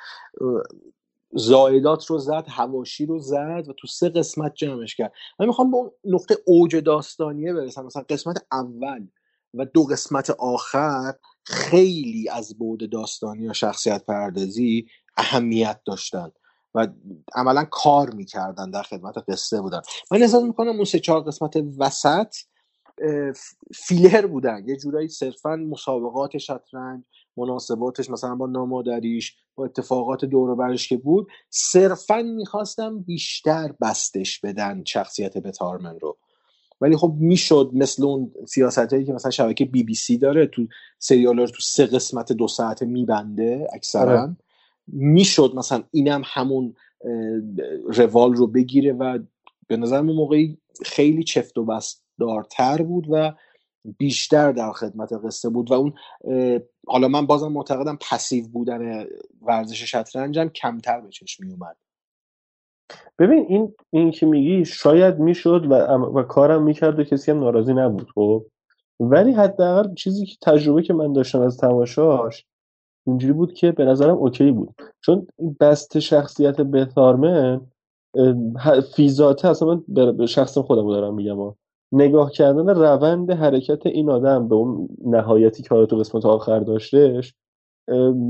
زایدات 1.33 2.07
رو 2.07 2.19
زد 2.19 2.45
هواشی 2.49 3.07
رو 3.07 3.19
زد 3.19 3.65
و 3.69 3.73
تو 3.73 3.87
سه 3.87 4.09
قسمت 4.09 4.55
جمعش 4.55 4.97
کرد. 4.97 5.13
من 5.39 5.47
می‌خوام 5.47 5.71
به 5.71 5.77
اون 5.77 5.91
نقطه 6.05 6.37
اوج 6.47 6.77
داستانیه 6.77 7.53
برسم. 7.53 7.87
مثلا 7.87 8.05
قسمت 8.09 8.47
اول 8.53 9.07
و 9.55 9.65
دو 9.65 9.85
قسمت 9.85 10.31
آخر 10.31 11.15
خیلی 11.45 12.29
از 12.29 12.59
بود 12.59 12.91
داستانی 12.91 13.49
و 13.49 13.53
شخصیت 13.53 14.05
پردازی 14.05 14.87
اهمیت 15.17 15.81
داشتن. 15.87 16.31
و 16.75 16.89
عملا 17.35 17.65
کار 17.65 18.11
می‌کردن 18.11 18.71
در 18.71 18.83
خدمت 18.83 19.15
قصه 19.29 19.61
بودن. 19.61 19.81
من 20.11 20.23
احساس 20.23 20.43
می‌کنم 20.43 20.69
اون 20.69 20.85
سه 20.85 20.99
چهار 20.99 21.21
قسمت 21.21 21.57
وسط 21.79 22.35
فیلر 23.75 24.27
بودن. 24.27 24.65
یه 24.69 24.77
جورایی 24.77 25.09
صرفا 25.09 25.57
مسابقات 25.57 26.39
شطرنج 26.39 27.03
مناسباتش 27.37 28.11
مثلا 28.11 28.35
با 28.35 28.47
نامادریش 28.47 29.37
با 29.55 29.65
اتفاقات 29.65 30.25
دور 30.25 30.55
برش 30.55 30.89
که 30.89 30.97
بود 30.97 31.29
صرفا 31.51 32.23
می‌خواستم 32.23 32.99
بیشتر 32.99 33.75
بستش 33.81 34.41
بدن 34.41 34.85
شخصیت 34.85 35.39
بتارمن 35.39 36.01
رو. 36.01 36.17
ولی 36.81 36.97
خب 36.97 37.15
می‌شد 37.19 37.71
مثل 37.75 38.05
اون 38.05 38.33
سیاست 38.49 38.93
هایی 38.93 39.05
که 39.05 39.13
مثلا 39.13 39.31
شبکه 39.31 39.65
بی 39.65 39.83
بی 39.83 39.95
سی 39.95 40.19
داره 40.19 40.47
تو 40.47 40.67
سریال 40.99 41.39
رو 41.39 41.47
تو 41.47 41.61
سه 41.63 41.87
قسمت 41.87 42.33
دو 42.33 42.49
ساعته 42.49 42.87
میبنده 42.87 43.69
اکثرا. 43.73 44.37
می‌شد 44.93 45.53
مثلا 45.57 45.83
اینم 45.91 46.23
همون 46.25 46.75
روال 47.87 48.35
رو 48.35 48.47
بگیره 48.47 48.93
و 48.93 49.19
به 49.67 49.77
نظر 49.77 50.01
موقعی 50.01 50.59
خیلی 50.85 51.25
چفت 51.25 51.59
و 51.59 51.65
بست 51.65 52.05
دارتر 52.19 52.83
بود 52.83 53.07
و 53.11 53.33
بیشتر 53.99 54.53
در 54.53 54.73
خدمت 54.73 55.13
قصه 55.13 55.49
بود 55.49 55.71
و 55.71 55.75
اون 55.75 55.93
حالا 56.87 57.09
من 57.09 57.27
بازم 57.27 57.53
معتقدم 57.53 57.99
پسیو 58.11 58.49
بودن 58.49 59.07
ورزش 59.43 59.83
شطرنجم 59.83 60.49
کمتر 60.49 61.01
به 61.01 61.09
چشم 61.09 61.47
می 61.47 61.53
اومد 61.53 61.77
ببین 63.19 63.47
این 63.49 63.75
این 63.91 64.11
که 64.11 64.27
میگی 64.27 64.65
شاید 64.65 65.19
می‌شد 65.19 65.67
و, 65.71 65.75
و 66.19 66.23
کارم 66.23 66.63
می‌کرد 66.63 66.99
و 66.99 67.05
کسی 67.05 67.31
هم 67.31 67.41
ناراضی 67.41 67.75
نبود 67.75 68.11
خب؟ 68.15 68.47
ولی 69.01 69.33
حداقل 69.33 69.95
چیزی 69.95 70.27
که 70.27 70.37
تجربه 70.43 70.83
که 70.83 70.95
من 70.95 71.13
داشتم 71.13 71.41
از 71.41 71.57
تماشاش 71.57 72.47
اینجوری 73.07 73.33
بود 73.33 73.53
که 73.53 73.73
به 73.73 73.85
نظرم 73.85 74.17
اوکی 74.17 74.51
بود. 74.51 74.75
چون 75.01 75.27
بست 75.61 75.99
شخصیت 75.99 76.61
بثارمن 76.61 77.61
فیزاته 78.95 79.49
اصلا 79.49 79.69
من 79.69 80.13
به 80.17 80.27
شخص 80.27 80.59
خودم 80.59 80.89
دارم 80.89 81.15
میگم 81.15 81.55
نگاه 81.93 82.31
کردن 82.31 82.69
روند 82.69 83.31
حرکت 83.31 83.87
این 83.87 84.11
آدم 84.11 84.49
به 84.49 84.55
اون 84.55 84.89
نهایتی 85.07 85.63
که 85.63 85.87
تو 85.87 85.97
قسمت 85.97 86.25
آخر 86.25 86.61
داشتهش 86.61 87.35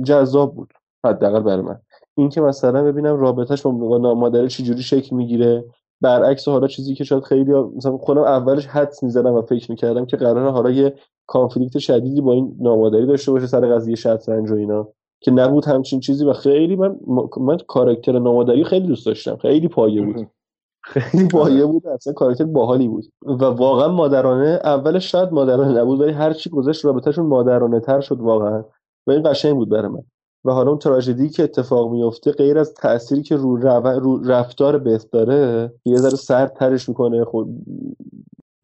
جذاب 0.05 0.55
بود. 0.55 0.73
حداقل 1.05 1.41
برای 1.41 1.63
من. 1.63 1.81
اینکه 2.17 2.41
مثلا 2.41 2.83
ببینم 2.83 3.21
رابطهش 3.21 3.63
با 3.63 3.99
نامادره 3.99 4.49
چجوری 4.49 4.83
شکل 4.83 5.17
می‌گیره. 5.17 5.65
برعکس 6.01 6.49
حالا 6.49 6.67
چیزی 6.67 6.95
که 6.95 7.05
شاید 7.05 7.23
خیلی 7.23 7.53
مثلا 7.53 7.99
خودم 7.99 8.21
اولش 8.21 8.67
حدس 8.67 9.03
می‌زدم 9.03 9.35
و 9.35 9.43
فکر 9.43 9.71
می‌کردم 9.71 10.07
که 10.07 10.17
قرار 10.17 10.51
حالا 10.51 10.71
یه 10.71 10.95
کانفلیکت 11.27 11.79
شدیدی 11.79 12.21
با 12.21 12.33
این 12.33 12.57
نامادری 12.61 13.07
داشته 13.07 13.33
باشه 13.33 13.47
سر 13.47 13.75
قضیه 13.75 13.95
شطرنج 13.95 14.51
و 14.51 14.55
اینا. 14.55 14.89
که 15.21 15.31
نبود 15.31 15.65
همچین 15.65 16.01
چیزی 16.01 16.25
و 16.25 16.33
خیلی 16.33 16.77
من 16.77 16.97
من 17.41 17.57
کاراکتر 17.57 18.19
نامادری 18.19 18.65
خیلی 18.65 18.87
دوست 18.87 19.07
داشتم. 19.07 19.37
خیلی 19.37 19.69
پایه 19.69 20.03
بود. 20.03 20.29
خیلی 20.93 21.29
مایه 21.35 21.65
بود. 21.67 21.87
اصلا 21.87 22.13
کاراکتر 22.13 22.45
باحالی 22.45 22.89
بود. 22.89 23.05
و 23.23 23.45
واقعا 23.45 23.89
مادرانه 23.89 24.61
اولش 24.65 25.13
شاید 25.13 25.33
مادرانه 25.33 25.81
نبود 25.81 26.01
ولی 26.01 26.13
هر 26.13 26.33
چی 26.33 26.51
گذشت 26.51 26.85
رابطهشون 26.85 27.27
مادرانه 27.27 27.81
تر 27.81 28.01
شد 28.01 28.21
واقعا. 28.21 28.65
و 29.07 29.11
این 29.11 29.31
قشنگ 29.31 29.55
بود 29.55 29.69
برای 29.69 29.89
من. 29.89 30.03
و 30.45 30.53
حالا 30.53 30.69
اون 30.71 30.79
تراژدی 30.79 31.29
که 31.29 31.43
اتفاق 31.43 31.93
میفته 31.93 32.33
غیر 32.33 32.59
از 32.59 32.75
تأثیری 32.75 33.23
که 33.23 33.37
رو, 33.37 33.57
رو... 33.57 34.01
رو 34.01 34.25
رفتار 34.25 34.79
بهت 34.79 35.07
داره 35.13 35.73
یه 35.85 35.97
ذره 35.97 36.17
سرد 36.17 36.53
ترش 36.53 36.89
می‌کنه 36.89 37.25
خود 37.25 37.49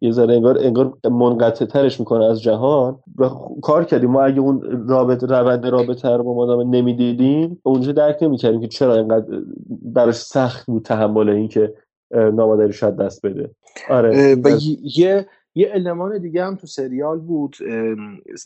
یه 0.00 0.12
ذره 0.12 0.34
انگار 0.34 0.58
انگار 0.58 0.92
منقطع 1.04 1.64
ترش 1.64 2.00
می‌کنه 2.00 2.24
از 2.24 2.42
جهان 2.42 2.98
و 3.18 3.28
کار 3.62 3.84
کردیم. 3.84 4.10
ما 4.10 4.22
اگه 4.22 4.40
اون 4.40 4.86
رابطه 4.88 5.26
روند 5.26 5.66
رابطه 5.66 6.08
رو 6.08 6.24
با 6.24 6.34
مادام 6.34 6.74
نمی‌دیدیم 6.74 7.60
اونجا 7.62 7.92
درک 7.92 8.22
نمی‌کردیم 8.22 8.60
که 8.60 8.68
چرا 8.68 8.94
اینقدر 8.94 9.42
براش 9.82 10.14
سخت 10.14 10.66
بود 10.66 10.82
تحمل 10.82 11.28
این 11.28 11.48
که 11.48 11.74
نامادری 12.10 12.72
شاید 12.72 12.96
دست 12.96 13.26
بده. 13.26 13.50
آره 13.90 14.34
و 14.34 14.48
یه 14.98 15.26
یه 15.56 15.70
المان 15.74 16.18
دیگه 16.18 16.44
هم 16.44 16.56
تو 16.56 16.66
سریال 16.66 17.18
بود 17.18 17.56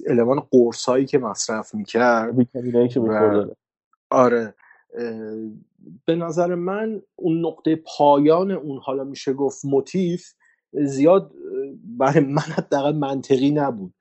المان 0.06 0.40
قرص 0.50 0.84
هایی 0.84 1.06
که 1.06 1.18
مصرف 1.18 1.74
می‌کرد. 1.74 2.52
که 2.88 3.00
می‌خورد 3.00 3.56
آره 4.10 4.54
به 6.06 6.14
نظر 6.14 6.54
من 6.54 7.02
اون 7.16 7.46
نقطه 7.46 7.82
پایان 7.98 8.50
اون 8.50 8.78
حالا 8.78 9.04
میشه 9.04 9.32
گفت 9.32 9.64
موتیف 9.64 10.32
زیاد 10.72 11.32
برای 11.98 12.20
من 12.20 12.42
حداقل 12.42 12.96
منطقی 12.96 13.50
نبود 13.50 13.94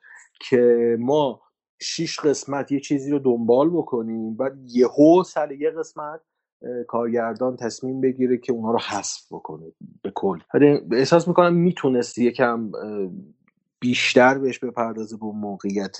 که 0.49 0.95
ما 0.99 1.41
شیش 1.81 2.19
قسمت 2.19 2.71
یه 2.71 2.79
چیزی 2.79 3.11
رو 3.11 3.19
دنبال 3.19 3.69
بکنیم 3.69 4.35
بعد 4.35 4.57
یهو 4.65 5.23
سر 5.23 5.51
یه 5.51 5.71
قسمت 5.71 6.21
کارگردان 6.87 7.55
تصمیم 7.55 8.01
بگیره 8.01 8.37
که 8.37 8.53
اونها 8.53 8.71
رو 8.71 8.79
حذف 8.79 9.27
بکنه 9.31 9.65
به 10.01 10.11
کل. 10.15 10.39
احساس 10.91 11.27
می‌کنم 11.27 11.53
می‌تونست 11.53 12.17
یکم 12.17 12.71
بیشتر 13.79 14.37
بهش 14.37 14.59
بپردازه 14.59 15.17
به 15.17 15.25
موقعیت. 15.25 15.97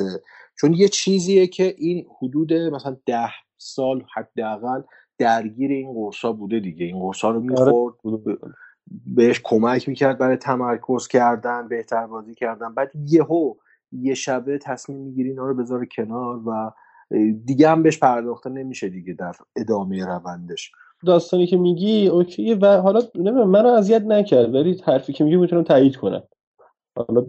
چون 0.55 0.73
یه 0.73 0.87
چیزیه 0.87 1.47
که 1.47 1.75
این 1.77 2.05
حدود 2.21 2.53
مثلا 2.53 2.97
ده 3.05 3.31
سال 3.57 4.05
حداقل 4.15 4.81
درگیر 5.17 5.71
این 5.71 5.93
قرصا 5.93 6.31
بوده 6.31 6.59
دیگه. 6.59 6.85
این 6.85 6.99
قرصا 6.99 7.31
رو 7.31 7.39
می‌خورد 7.39 7.95
بهش 9.15 9.41
کمک 9.43 9.89
می‌کرد 9.89 10.17
برای 10.17 10.37
تمرکز 10.37 11.07
کردن 11.07 11.67
بهتر 11.67 12.07
بازی 12.07 12.35
کردن. 12.35 12.73
بعد 12.73 12.91
یهو 12.95 13.53
یه 13.91 14.13
شبه 14.13 14.57
تصمیم 14.57 14.97
می‌گیری 14.97 15.29
اینا 15.29 15.47
رو 15.47 15.53
بذاره 15.53 15.87
کنار 15.95 16.47
و 16.47 16.71
دیگه 17.45 17.69
هم 17.69 17.83
بهش 17.83 17.99
پرداخته 17.99 18.49
نمیشه 18.49 18.89
دیگه 18.89 19.13
در 19.13 19.35
ادامه 19.55 20.05
روندش. 20.05 20.71
داستانی 21.05 21.47
که 21.47 21.57
میگی 21.57 22.07
اوکیه 22.07 22.55
و 22.55 22.81
حالا 22.81 23.01
نمی‌دونم 23.15 23.49
منو 23.49 23.67
اذیت 23.67 24.01
نکرد 24.01 24.55
ولی 24.55 24.81
حرفی 24.85 25.13
که 25.13 25.23
میگی 25.23 25.35
می‌تونم 25.35 25.63
تایید 25.63 25.95
کنم. 25.95 26.23
حالا 26.95 27.25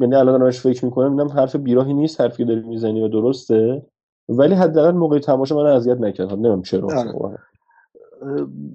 یعنی 0.00 0.14
الان 0.14 0.38
دارم 0.38 0.50
فکر 0.50 0.84
می‌کنم 0.84 1.10
اینم 1.10 1.28
حرف 1.28 1.56
بیراهی 1.56 1.94
نیست 1.94 2.20
حرفی 2.20 2.36
که 2.36 2.44
داری 2.44 2.60
می‌زنی 2.60 3.02
و 3.02 3.08
درسته. 3.08 3.86
ولی 4.28 4.54
حداقل 4.54 4.90
موقع 4.90 5.18
تماشا 5.18 5.56
من 5.56 5.66
اذیت 5.66 6.00
نکرد. 6.00 6.32
نمی‌دونم 6.32 6.62
چرا 6.62 6.88
آره. 6.88 7.38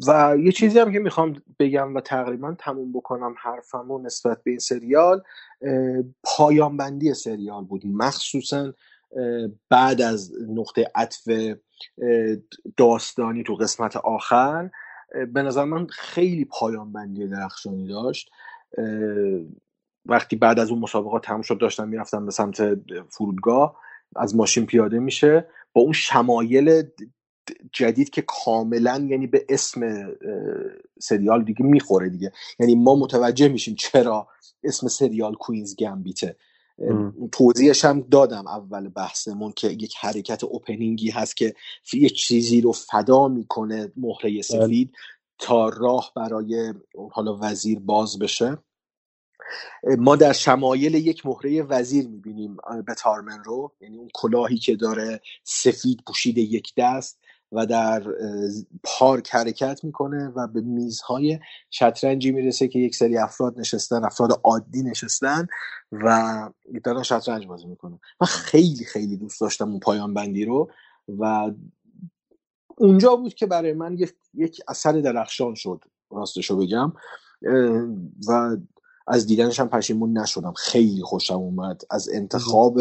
و 0.08 0.38
یه 0.40 0.52
چیزی 0.52 0.80
هم 0.80 0.92
که 0.92 1.00
می‌خوام 1.00 1.34
بگم 1.60 1.96
و 1.96 2.02
تقریبا 2.02 2.56
تموم 2.60 2.92
بکنم 2.92 3.36
حرفمو 3.38 4.00
نسبت 4.00 4.44
به 4.44 4.52
این 4.52 4.60
سریال 4.60 5.22
پایان 6.24 6.78
بندی 6.78 7.14
سریال 7.14 7.64
بود. 7.64 7.82
مخصوصا 7.86 8.74
بعد 9.70 10.02
از 10.02 10.32
نقطه 10.50 10.92
عطف 10.96 11.30
داستانی 12.78 13.44
تو 13.44 13.56
قسمت 13.56 13.98
آخر 13.98 14.70
به 15.34 15.42
نظر 15.42 15.64
من 15.64 15.88
خیلی 15.88 16.46
پایان 16.46 16.92
بندی 16.94 17.28
درخشانی 17.28 17.88
داشت. 17.88 18.30
وقتی 20.06 20.36
بعد 20.36 20.60
از 20.60 20.70
اون 20.70 20.80
مسابقات 20.80 21.24
تموم 21.26 21.42
شد 21.42 21.58
داشتم 21.58 21.88
می‌رفتم 21.88 22.26
به 22.26 22.32
سمت 22.32 22.62
فرودگاه 23.10 23.78
از 24.16 24.36
ماشین 24.36 24.66
پیاده 24.66 25.00
میشه. 25.00 25.48
با 25.74 25.82
اون 25.82 25.94
شمایل 25.94 26.84
جدید 27.74 28.10
که 28.10 28.24
کاملا 28.28 29.08
یعنی 29.10 29.28
به 29.28 29.46
اسم 29.50 30.12
سریال 31.00 31.44
دیگه 31.44 31.66
می‌خوره 31.66 32.10
دیگه. 32.10 32.32
یعنی 32.60 32.76
ما 32.76 32.96
متوجه 32.96 33.48
میشیم 33.48 33.76
چرا 33.76 34.28
اسم 34.64 34.88
سریال 34.88 35.34
کوینز 35.34 35.76
گمبیته. 35.76 36.36
توضیحش 37.32 37.86
هم 37.86 38.02
دادم 38.02 38.48
اول 38.48 38.90
بحثمون 38.90 39.52
که 39.52 39.68
یک 39.68 39.96
حرکت 40.00 40.44
اوپنینگی 40.44 41.10
هست 41.10 41.38
که 41.38 41.54
یک 41.94 42.14
چیزی 42.14 42.62
رو 42.62 42.72
فدا 42.72 43.28
می‌کنه 43.28 43.92
مهره 43.98 44.42
سفید 44.42 44.92
تا 45.38 45.70
راه 45.70 46.12
برای 46.16 46.74
حالا 47.12 47.38
وزیر 47.42 47.80
باز 47.80 48.20
بشه. 48.20 48.58
ما 49.98 50.16
در 50.16 50.34
شمایل 50.34 50.96
یک 50.96 51.26
مهره 51.26 51.64
وزیر 51.64 52.08
می‌بینیم 52.08 52.58
به 52.88 52.96
تارمن 52.96 53.44
رو 53.44 53.76
یعنی 53.82 53.98
اون 53.98 54.10
کلاهی 54.14 54.58
که 54.58 54.76
داره 54.76 55.22
سفید 55.44 56.00
پوشیده 56.08 56.42
یک 56.42 56.74
دست. 56.78 57.20
و 57.52 57.66
در 57.66 58.04
پارک 58.84 59.30
حرکت 59.30 59.84
می‌کنه 59.84 60.28
و 60.28 60.48
به 60.48 60.62
میزهای 60.62 61.40
شطرنجی 61.70 62.32
می‌رسه 62.32 62.68
که 62.68 62.80
یک 62.80 62.96
سری 62.96 63.18
افراد 63.18 63.60
نشستن 63.60 64.06
افراد 64.06 64.42
عادی 64.44 64.84
نشستن 64.84 65.48
و 65.92 66.50
دارن 66.84 67.04
شطرنج 67.04 67.48
بازی 67.48 67.68
می‌کنن. 67.68 68.00
من 68.22 68.28
خیلی 68.28 68.86
خیلی 68.86 69.18
دوست 69.18 69.42
داشتم 69.42 69.70
اون 69.70 69.80
پایان 69.80 70.14
بندی 70.14 70.46
رو 70.46 70.72
و 71.20 71.52
اونجا 72.78 73.16
بود 73.16 73.34
که 73.34 73.46
برای 73.46 73.74
من 73.74 73.94
یک, 73.98 74.14
یک 74.34 74.62
اثر 74.68 74.92
درخشان 74.92 75.56
شد 75.56 75.84
راستشو 76.12 76.58
بگم. 76.58 76.94
و 78.28 78.58
از 79.08 79.28
دیدنش 79.28 79.60
هم 79.60 79.70
پشیمون 79.70 80.18
نشدم. 80.18 80.54
خیلی 80.54 81.02
خوشم 81.02 81.34
اومد. 81.34 81.82
از 81.90 82.10
انتخاب 82.14 82.80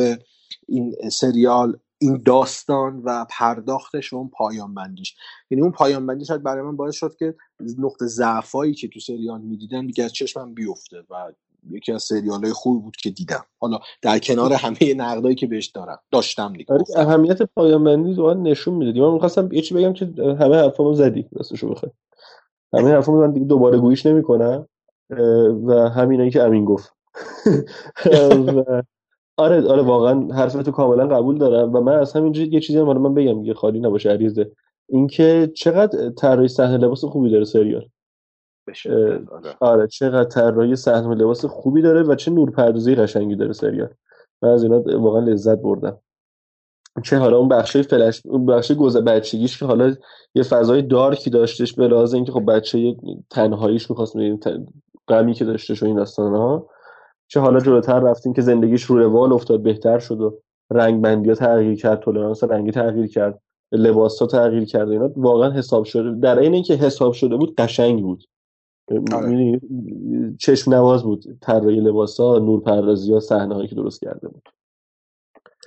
این 0.69 0.95
سریال 1.13 1.79
این 1.99 2.23
داستان 2.25 3.03
و 3.05 3.27
پرداختش 3.31 4.13
و 4.13 4.17
اون 4.17 4.29
پایان 4.29 4.75
بندیش 4.75 5.17
یعنی 5.51 5.63
اون 5.63 5.73
پایان 5.73 6.07
بندی 6.07 6.25
شاید 6.25 6.43
برای 6.43 6.63
من 6.63 6.77
باعث 6.77 6.95
شد 6.95 7.17
که 7.19 7.35
نقطه 7.79 8.07
ضعفایی 8.07 8.75
که 8.75 8.89
تو 8.89 9.01
سریال 9.01 9.41
می‌دیدم 9.41 9.87
دیگه 9.87 10.05
از 10.05 10.13
چشمم 10.13 10.55
بیفته 10.55 10.97
و 11.11 11.33
یکی 11.71 11.93
از 11.93 12.03
سریال 12.03 12.45
های 12.45 12.53
خوبی 12.53 12.83
بود 12.83 12.97
که 12.97 13.11
دیدم. 13.11 13.45
حالا 13.59 13.79
در 14.03 14.19
کنار 14.19 14.53
همه 14.53 14.95
نقدایی 14.95 15.35
که 15.35 15.47
بهش 15.47 15.67
دارم. 15.67 15.99
داشتم 16.11 16.53
دیگه. 16.53 16.75
آره 16.75 16.85
اهمیت 16.97 17.43
پایان 17.43 17.85
بندی 17.85 18.15
واقعا 18.15 18.35
نشون 18.35 18.75
میده 18.75 19.01
من 19.01 19.13
می‌خواستم 19.13 19.53
یه 19.53 19.63
چی 19.63 19.75
بگم 19.75 19.93
که 19.93 20.07
همه 20.19 20.57
حرفامو 20.57 20.95
زدی 20.95 21.29
راستشو 21.33 21.69
بخوای. 21.69 21.93
همه 22.73 22.91
حرفامو 22.91 23.21
من 23.21 23.33
دیگه 23.33 23.47
دوباره 23.47 23.79
گویش 23.79 24.07
نمی‌کنم 24.07 24.69
و 25.67 25.73
همینایی 25.73 26.31
که 26.31 26.43
امین 26.43 26.65
گفت. 26.65 26.93
و 28.57 28.83
آره 29.39 29.69
آره 29.69 29.83
واقعا 29.83 30.29
حرفتو 30.35 30.71
کاملا 30.71 31.07
قبول 31.07 31.39
دارم 31.39 31.75
و 31.75 31.81
من 31.81 31.93
از 31.93 32.13
همینجا 32.13 32.43
یه 32.43 32.61
چیزی 32.61 32.79
هم 32.79 32.99
من 32.99 33.15
بگم 33.15 33.41
دیگه 33.41 33.55
خالی 33.55 33.81
نباشه 33.81 34.11
عریضه. 34.11 34.51
اینکه 34.89 35.53
چقدر 35.55 36.11
طراحی 36.11 36.49
صحنه 36.49 36.77
لباس 36.77 37.05
خوبی 37.05 37.31
داره 37.31 37.45
سریال؟ 37.45 37.89
اه، 38.87 39.19
آره 39.61 39.87
چقدر 39.87 40.25
طراحی 40.25 40.77
صحنه 40.77 41.15
لباس 41.15 41.45
خوبی 41.45 41.83
داره 41.83 42.03
و 42.03 42.15
چه 42.15 42.31
نورپردازی 42.31 42.95
قشنگی 42.95 43.37
داره 43.37 43.53
سریال. 43.53 43.89
من 44.43 44.49
از 44.49 44.63
اینا 44.63 44.83
واقعا 45.01 45.21
لذت 45.21 45.59
بردم. 45.59 45.99
چه 47.05 47.17
حالا 47.17 47.37
اون 47.39 47.49
بخشه 47.49 47.83
فلش 47.83 48.23
اون 48.27 48.47
بخشه 48.47 48.75
گذر 48.75 49.01
بچگیش 49.01 49.59
که 49.59 49.67
حالا 49.67 49.95
یه 50.35 50.43
فضای 50.43 50.83
دارکی 50.83 51.31
داشتش 51.31 51.75
به 51.75 51.89
لحاظ 51.89 52.15
اینکه 52.15 52.33
خب 52.33 52.45
بچه 52.53 52.79
یه 52.79 52.97
تنهاییش 53.31 53.91
می‌خواست 53.91 54.17
غمی 55.09 55.35
که 55.35 55.45
داشتش 55.45 55.83
و 55.83 55.87
این 55.87 55.97
داستانا 55.97 56.67
چه 57.29 57.41
حالا 57.41 57.61
جلوتر 57.61 58.01
رفتیم 58.01 58.33
که 58.33 58.43
زندگیش 58.43 58.85
رو 58.85 58.99
روال 58.99 59.33
افتاد 59.33 59.63
بهتر 59.63 59.99
شد 59.99 60.21
و 60.21 60.39
رنگ 60.71 61.03
بندی 61.03 61.29
ها 61.29 61.35
تغییر 61.35 61.75
کرد 61.75 62.01
تولرانس 62.01 62.45
رنگی 62.45 62.71
تغییر 62.71 63.07
کرد 63.07 63.41
لباس 63.73 64.19
ها 64.19 64.27
تغییر 64.27 64.65
کرد 64.65 64.89
اینا. 64.89 65.11
واقعا 65.17 65.51
حساب 65.51 65.85
شده 65.85 66.21
در 66.21 66.39
این 66.39 66.55
اینکه 66.55 66.75
حساب 66.75 67.13
شده 67.13 67.37
بود 67.37 67.55
قشنگ 67.55 68.03
بود. 68.03 68.25
می‌دونی، 68.91 69.61
چشم 70.41 70.75
نواز 70.75 71.03
بود. 71.03 71.25
طراحی 71.41 71.81
لباس 71.81 72.21
ها 72.21 72.39
نور 72.39 72.61
پردازی 72.61 73.13
ها 73.13 73.21
صحنه 73.21 73.55
هایی 73.55 73.69
که 73.69 73.75
درست 73.75 74.01
کرده 74.01 74.29
بود. 74.29 74.49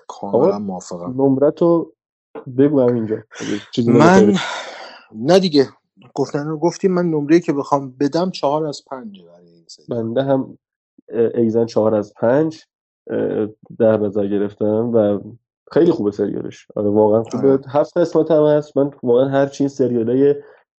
کاملا 0.07 0.59
موافقم. 0.59 1.21
نمره 1.21 1.51
تو 1.51 1.93
بگو 2.57 2.79
اینجا. 2.79 3.17
من 3.87 4.33
نه 5.15 5.39
دیگه. 5.39 5.67
گفتن 6.15 6.47
رو 6.47 6.57
گفتیم. 6.57 6.93
من 6.93 7.05
نمره 7.05 7.39
که 7.39 7.53
بخوام 7.53 7.95
بدم 7.99 8.31
چهار 8.31 8.65
از 8.65 8.81
پنج 8.91 9.21
برای 9.25 9.47
این 9.47 9.65
بنده 9.89 10.23
هم 10.23 10.57
ایزن 11.35 11.65
چهار 11.65 11.95
از 11.95 12.13
پنج 12.13 12.63
در 13.79 13.97
نظر 13.97 14.27
گرفتم 14.27 14.91
و 14.93 15.19
خیلی 15.71 15.91
خوبه 15.91 16.11
سریالش. 16.11 16.67
آره 16.75 16.89
واقعا 16.89 17.23
خوبه. 17.23 17.59
هفت 17.67 17.97
قسمت 17.97 18.31
هم 18.31 18.43
هست. 18.43 18.77
من 18.77 18.91
واقعا 19.03 19.27
هر 19.27 19.45
چی 19.45 19.63
این 19.63 19.69
سریالای 19.69 20.35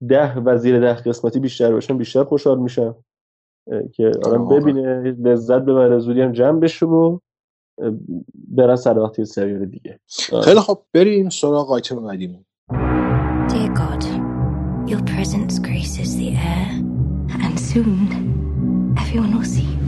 ده 0.09 0.37
و 0.39 0.57
زیر 0.57 0.79
ده 0.79 0.93
قسمتی 0.93 1.39
بیشتر 1.39 1.71
باشن 1.71 1.97
بیشتر 1.97 2.23
خوشحال 2.23 2.59
میشم. 2.59 2.95
که 3.93 4.11
آدم 4.25 4.41
واقعا. 4.41 4.59
ببینه 4.59 5.01
لذت 5.01 5.61
ببره 5.61 5.99
زودی 5.99 6.21
هم 6.21 6.31
جمع 6.31 6.59
بشه 6.59 6.85
و 6.85 7.19
برن 8.47 8.75
سر 8.75 8.99
وقت 8.99 9.19
یه 9.19 9.25
سریال 9.25 9.65
دیگه. 9.65 9.99
آره. 10.33 10.41
خیلی 10.41 10.59
خب 10.59 10.81
بریم 10.93 11.29
سراغ 11.29 11.71
آیتم 11.71 12.03
بعدیمون 12.03 12.45
Dear 13.49 13.71
God, 13.83 14.03
your 14.91 15.01
presence 15.13 15.59
graces 15.59 16.15
the 16.15 16.29
air 16.51 16.91
And 17.39 17.59
soon, 17.59 18.95
everyone 18.97 19.35
will 19.35 19.43
see. 19.43 19.80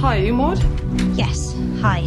Hi, 0.00 0.16
you 0.16 0.34
Maud? 0.34 0.58
Yes, 1.16 1.54
hi. 1.80 2.02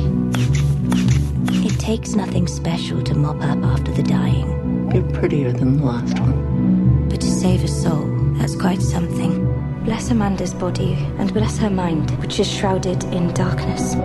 It 1.66 1.80
takes 1.80 2.16
nothing 2.16 2.48
special 2.48 3.02
to 3.04 3.16
mop 3.16 3.42
up 3.42 3.64
after 3.64 3.92
the 3.92 4.04
dying. 4.04 4.92
You're 4.94 5.10
prettier 5.14 5.52
than 5.52 5.78
the 5.78 5.86
last 5.86 6.20
one. 6.20 7.08
But 7.10 7.22
to 7.22 7.28
save 7.28 7.64
a 7.64 7.68
soul, 7.68 8.06
that's 8.38 8.56
quite 8.56 8.82
something. 8.82 9.50
Bless 9.84 10.12
Amanda's 10.12 10.54
body 10.54 10.94
and 11.18 11.34
bless 11.34 11.58
her 11.58 11.70
mind, 11.70 12.12
which 12.22 12.40
is 12.40 12.52
shrouded 12.52 13.04
in 13.06 13.34
darkness. 13.34 13.96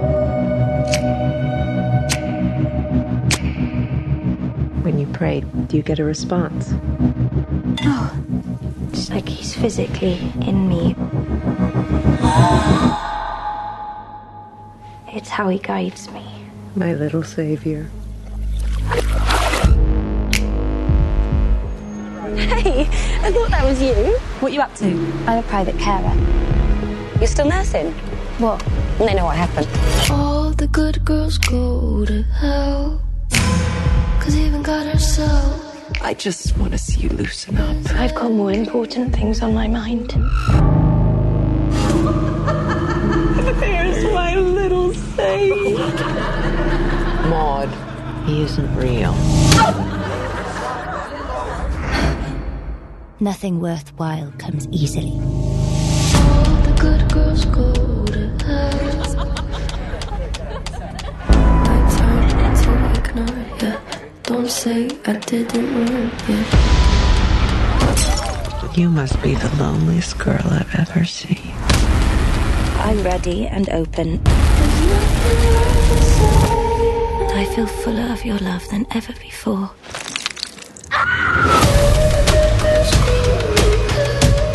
When 4.85 4.99
you 4.99 5.07
pray, 5.13 5.41
do 5.67 5.77
you 5.77 5.83
get 5.83 5.99
a 5.99 6.05
response? 6.05 6.73
Oh, 7.83 8.13
it's 8.93 9.11
like 9.11 9.29
he's 9.29 9.55
physically 9.55 10.19
in 10.47 10.69
me. 10.69 10.95
It's 15.11 15.31
how 15.31 15.49
he 15.49 15.59
guides 15.59 16.11
me. 16.11 16.25
My 16.77 16.95
little 16.95 17.23
savior. 17.23 17.91
Hey, 22.37 22.83
I 23.23 23.33
thought 23.33 23.51
that 23.51 23.65
was 23.65 23.83
you. 23.83 23.95
What 24.41 24.53
you 24.53 24.61
up 24.61 24.75
to? 24.77 24.87
I'm 25.27 25.39
a 25.39 25.43
private 25.43 25.79
carer. 25.79 26.15
You're 27.19 27.27
still 27.27 27.49
nursing? 27.49 27.93
What? 28.39 28.61
They 28.99 29.15
know 29.15 29.25
what 29.25 29.37
happened. 29.37 29.69
All 30.11 30.51
the 30.51 30.69
good 30.69 31.05
girls 31.05 31.39
go 31.39 32.05
to 32.05 32.23
hell. 32.23 33.03
Cause 34.21 34.37
even 34.37 34.63
God 34.63 34.87
herself. 34.87 35.65
I 36.01 36.15
just 36.15 36.57
want 36.59 36.73
to 36.73 36.79
see 36.79 37.01
you 37.01 37.09
loosen 37.09 37.57
up. 37.59 37.93
I've 37.95 38.15
got 38.15 38.31
more 38.31 38.53
important 38.53 39.17
things 39.17 39.43
on 39.43 39.55
my 39.55 39.67
mind. 39.67 40.13
Little. 45.47 45.79
Maud, 47.31 47.71
he 48.27 48.43
isn't 48.43 48.75
real. 48.77 49.15
Nothing 53.21 53.61
worthwhile 53.61 54.33
comes 54.39 54.69
easily. 54.71 55.13
All 55.13 56.57
the 56.63 56.73
good 56.81 57.13
girls 57.13 57.45
go 57.47 57.73
to 58.07 58.29
hell. 58.45 59.19
I 61.67 61.79
turn 61.97 62.25
to 62.63 62.73
ignore 63.01 63.45
ya. 63.61 63.73
Don't 64.23 64.49
say 64.51 64.89
I 65.05 65.15
didn't 65.15 65.75
warn 65.75 66.11
ya. 66.29 66.39
You 68.77 68.89
must 68.89 69.21
be 69.23 69.35
the 69.35 69.51
loneliest 69.59 70.19
girl 70.19 70.45
I've 70.45 70.73
ever 70.77 71.05
seen. 71.05 71.53
I'm 72.79 73.03
ready 73.03 73.49
and 73.49 73.69
open. 73.71 74.21
I 77.41 77.45
feel 77.55 77.67
fuller 77.67 78.13
of 78.13 78.25
your 78.25 78.39
love 78.39 78.69
than 78.71 78.87
ever 78.91 79.13
before. 79.21 79.71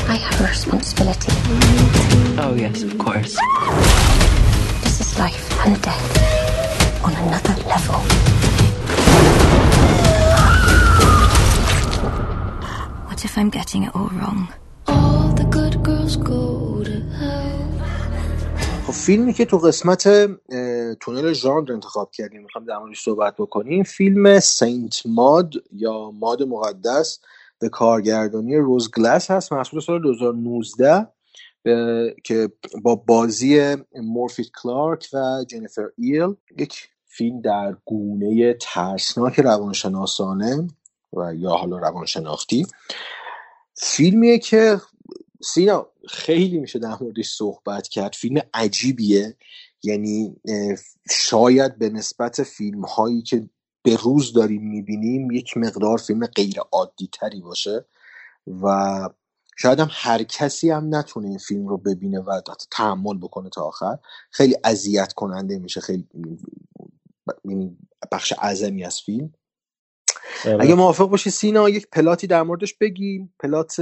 I 0.06 0.16
have 0.16 0.42
a 0.42 0.48
responsibility. 0.48 1.32
Oh, 2.38 2.56
yes, 2.58 2.84
of 2.84 2.98
course. 2.98 3.38
This 4.84 5.00
is 5.00 5.18
life 5.20 5.66
and 5.66 5.82
death 5.82 7.04
on 7.06 7.14
another 7.16 7.56
level. 7.64 8.00
What 13.08 13.24
if 13.24 13.38
I'm 13.38 13.50
getting 13.50 13.84
it 13.84 13.96
all 13.96 14.10
wrong? 14.10 14.54
All 14.88 15.30
the 15.30 15.46
good 15.46 15.84
girls 15.84 16.18
go 16.18 16.34
to 16.34 16.34
hell. 16.34 16.73
خب 16.73 16.73
فیلمی 19.06 19.34
که 19.34 19.46
تو 19.46 19.58
قسمت 19.58 20.08
تونل 21.00 21.34
ژانر 21.34 21.72
انتخاب 21.74 22.12
کردیم 22.12 22.42
می‌خوام 22.42 22.66
در 22.66 22.78
موردش 22.78 23.04
صحبت 23.04 23.36
بکنیم 23.36 23.84
فیلم 23.84 24.40
سینت 24.40 25.02
ماد 25.06 25.54
یا 25.72 26.12
ماد 26.12 26.44
مقدس 26.44 27.20
به 27.60 27.70
کارگردانی 27.70 28.58
روز 28.58 28.92
گلس 28.92 29.32
هست 29.32 29.54
محصول 29.54 29.80
سال 29.80 30.02
2019 30.02 30.94
اه، 30.94 31.08
که 32.24 32.50
با 32.84 32.96
بازی 32.96 33.76
مورفیت 33.96 34.48
کلارک 34.62 35.10
و 35.14 35.46
جنیفر 35.48 35.90
ایل 35.98 36.36
یک 36.58 36.90
فیلم 37.06 37.42
در 37.42 37.76
گونه 37.86 38.54
ترسناک 38.54 39.40
روانشناسانه 39.40 40.68
و 41.14 41.36
یا 41.36 41.50
حالا 41.50 41.78
روانشناختی. 41.78 42.68
فیلمیه 43.76 44.40
که 44.40 44.82
سینا 45.44 45.93
خیلی 46.10 46.60
میشه 46.60 46.80
در 46.80 46.98
موردش 47.02 47.30
صحبت 47.30 47.88
کرد. 47.88 48.14
فیلم 48.14 48.42
عجیبیه. 48.54 49.38
یعنی 49.84 50.36
شاید 51.12 51.78
به 51.78 51.90
نسبت 51.90 52.44
فیلم 52.44 52.82
هایی 52.86 53.22
که 53.22 53.50
به 53.84 53.96
روز 53.96 54.34
داریم 54.34 54.70
می‌بینیم 54.70 55.32
یک 55.32 55.58
مقدار 55.58 55.98
فیلم 55.98 56.26
غیر 56.26 56.60
عادی 56.72 57.10
تری 57.12 57.42
باشه 57.42 57.86
و 58.48 59.10
شاید 59.58 59.80
هم 59.80 59.90
هر 59.92 60.24
کسی 60.24 60.70
هم 60.70 60.96
نتونه 60.96 61.28
این 61.28 61.38
فیلم 61.38 61.68
رو 61.68 61.78
ببینه 61.78 62.20
و 62.20 62.42
تحمل 62.72 63.18
بکنه 63.18 63.50
تا 63.50 63.62
آخر. 63.62 63.98
خیلی 64.32 64.56
اذیت 64.64 65.14
کننده 65.14 65.60
میشه 65.60 65.82
خیلی 65.82 66.08
یعنی 67.46 67.78
بخش 68.12 68.34
اعظمی 68.42 68.86
از 68.86 69.00
فیلم. 69.02 69.34
اگه 70.60 70.76
موافق 70.76 71.10
باشی 71.10 71.30
سینا 71.30 71.69
یک 71.69 71.88
پلاتی 71.91 72.27
در 72.27 72.44
موردش 72.44 72.73
بگیم. 72.73 73.34
پلات 73.40 73.76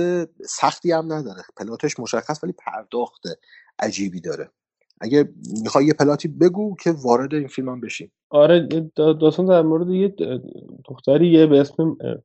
سختی 0.47 0.91
هم 0.91 1.13
نداره. 1.13 1.41
پلاتش 1.57 1.99
مشخص 1.99 2.43
ولی 2.43 2.53
پرداخت 2.53 3.21
عجیبی 3.79 4.21
داره. 4.21 4.49
اگه 5.01 5.29
می‌خوای 5.63 5.85
یه 5.85 5.93
پلاتی 5.93 6.27
بگو 6.27 6.75
که 6.83 6.91
وارد 6.91 7.33
این 7.33 7.47
فیلم 7.47 7.69
هم 7.69 7.81
بشیم. 7.81 8.11
آره 8.29 8.67
دا- 8.71 9.21
داستان 9.21 9.45
در 9.45 9.61
مورد 9.61 9.89
یه 9.89 10.15
دختریه 10.89 11.47
به 11.47 11.59
اسم 11.59 11.97
اه، 12.01 12.15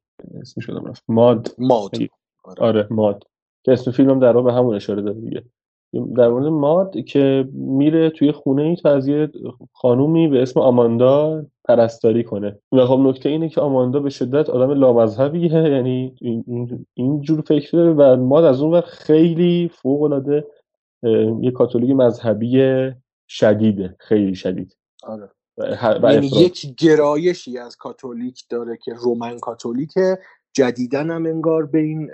اسمش 0.41 0.67
شدم 0.67 0.85
رفت 0.85 1.03
ماد. 1.09 1.55
ماد. 1.59 1.91
آره. 2.59 2.87
ماد. 2.91 3.25
که 3.65 3.73
اسم 3.73 3.91
فیلم 3.91 4.21
در 4.21 4.33
واقع 4.33 4.51
به 4.51 4.57
همون 4.57 4.75
اشاره 4.77 5.03
داره 5.03 5.21
دیگه. 5.21 5.45
در 5.93 6.29
مورد 6.29 6.47
ماد 6.47 7.05
که 7.05 7.49
میره 7.53 8.11
توی 8.11 8.33
خونه 8.33 8.63
ای 8.63 8.77
تا 8.77 8.95
از 8.95 9.09
یه 9.09 9.29
خانومی 9.73 10.29
به 10.29 10.43
اسم 10.43 10.61
آماندا 10.61 11.45
پرستاری 11.65 12.25
کنه. 12.25 12.59
و 12.73 12.87
خب 12.87 12.99
نکته 12.99 13.29
اینه 13.29 13.49
که 13.49 13.61
آماندا 13.61 14.01
به 14.01 14.11
شدت 14.11 14.51
آدم 14.51 14.71
لامذهبیه 14.71 15.53
یعنی 15.53 16.15
این, 16.95 17.21
جور 17.21 17.41
فکر 17.41 17.77
داره 17.77 17.93
و 17.93 18.17
ماد 18.17 18.45
از 18.45 18.63
اون 18.63 18.73
وقت 18.75 18.89
خیلی 18.89 19.71
فوق 19.75 20.03
العاده 20.03 20.47
یه 21.43 21.51
کاتولیک 21.51 21.91
مذهبی 21.91 22.91
شدیده 23.29 23.97
خیلی 23.99 24.35
شدید. 24.35 24.77
آره. 25.03 25.31
و, 26.03 26.13
یعنی. 26.13 26.27
یک 26.27 26.75
گرایشی 26.79 27.59
از 27.59 27.77
کاتولیک 27.77 28.45
داره 28.51 28.79
که 28.85 28.93
رومن 28.95 29.39
کاتولیکه 29.39 30.19
جدیدن 30.57 31.11
هم 31.11 31.27
انگار 31.27 31.67
به 31.67 31.79
این 31.79 32.11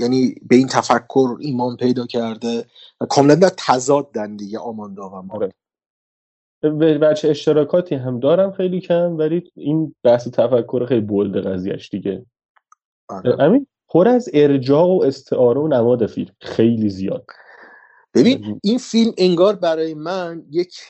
یعنی 0.00 0.34
به 0.48 0.56
این 0.56 0.66
تفکر 0.66 1.36
ایمان 1.40 1.76
پیدا 1.76 2.06
کرده 2.06 2.64
و 3.00 3.06
کاملا 3.06 3.34
در 3.34 3.50
تضادن 3.56 4.36
دیگه 4.36 4.58
آماندا 4.58 5.08
و 5.08 5.22
ما 5.22 5.34
آره. 5.34 5.52
بچه 6.98 7.28
اشتراکاتی 7.28 7.94
هم 7.94 8.20
دارم 8.20 8.52
خیلی 8.52 8.80
کم 8.80 9.18
ولی 9.18 9.50
این 9.54 9.94
بحث 10.02 10.28
تفکر 10.28 10.86
خیلی 10.86 11.00
بولد 11.00 11.46
قضیهش 11.46 11.90
دیگه 11.90 12.26
آره. 13.08 13.36
همین 13.36 13.66
پر 13.88 14.08
از 14.08 14.28
ارجاع 14.32 14.86
و 14.86 15.02
استعاره 15.04 15.60
و 15.60 15.68
نماد 15.68 16.06
فیلم 16.06 16.34
خیلی 16.40 16.90
زیاد 16.90 17.26
ببین 18.14 18.60
این 18.64 18.78
فیلم 18.78 19.12
انگار 19.18 19.56
برای 19.56 19.94
من 19.94 20.44
یک 20.50 20.80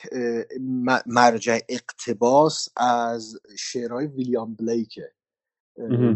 مرجع 1.07 1.59
اقتباس 1.69 2.69
از 2.77 3.37
شعرهای 3.59 4.07
ویلیام 4.07 4.55
بلیکه. 4.55 5.13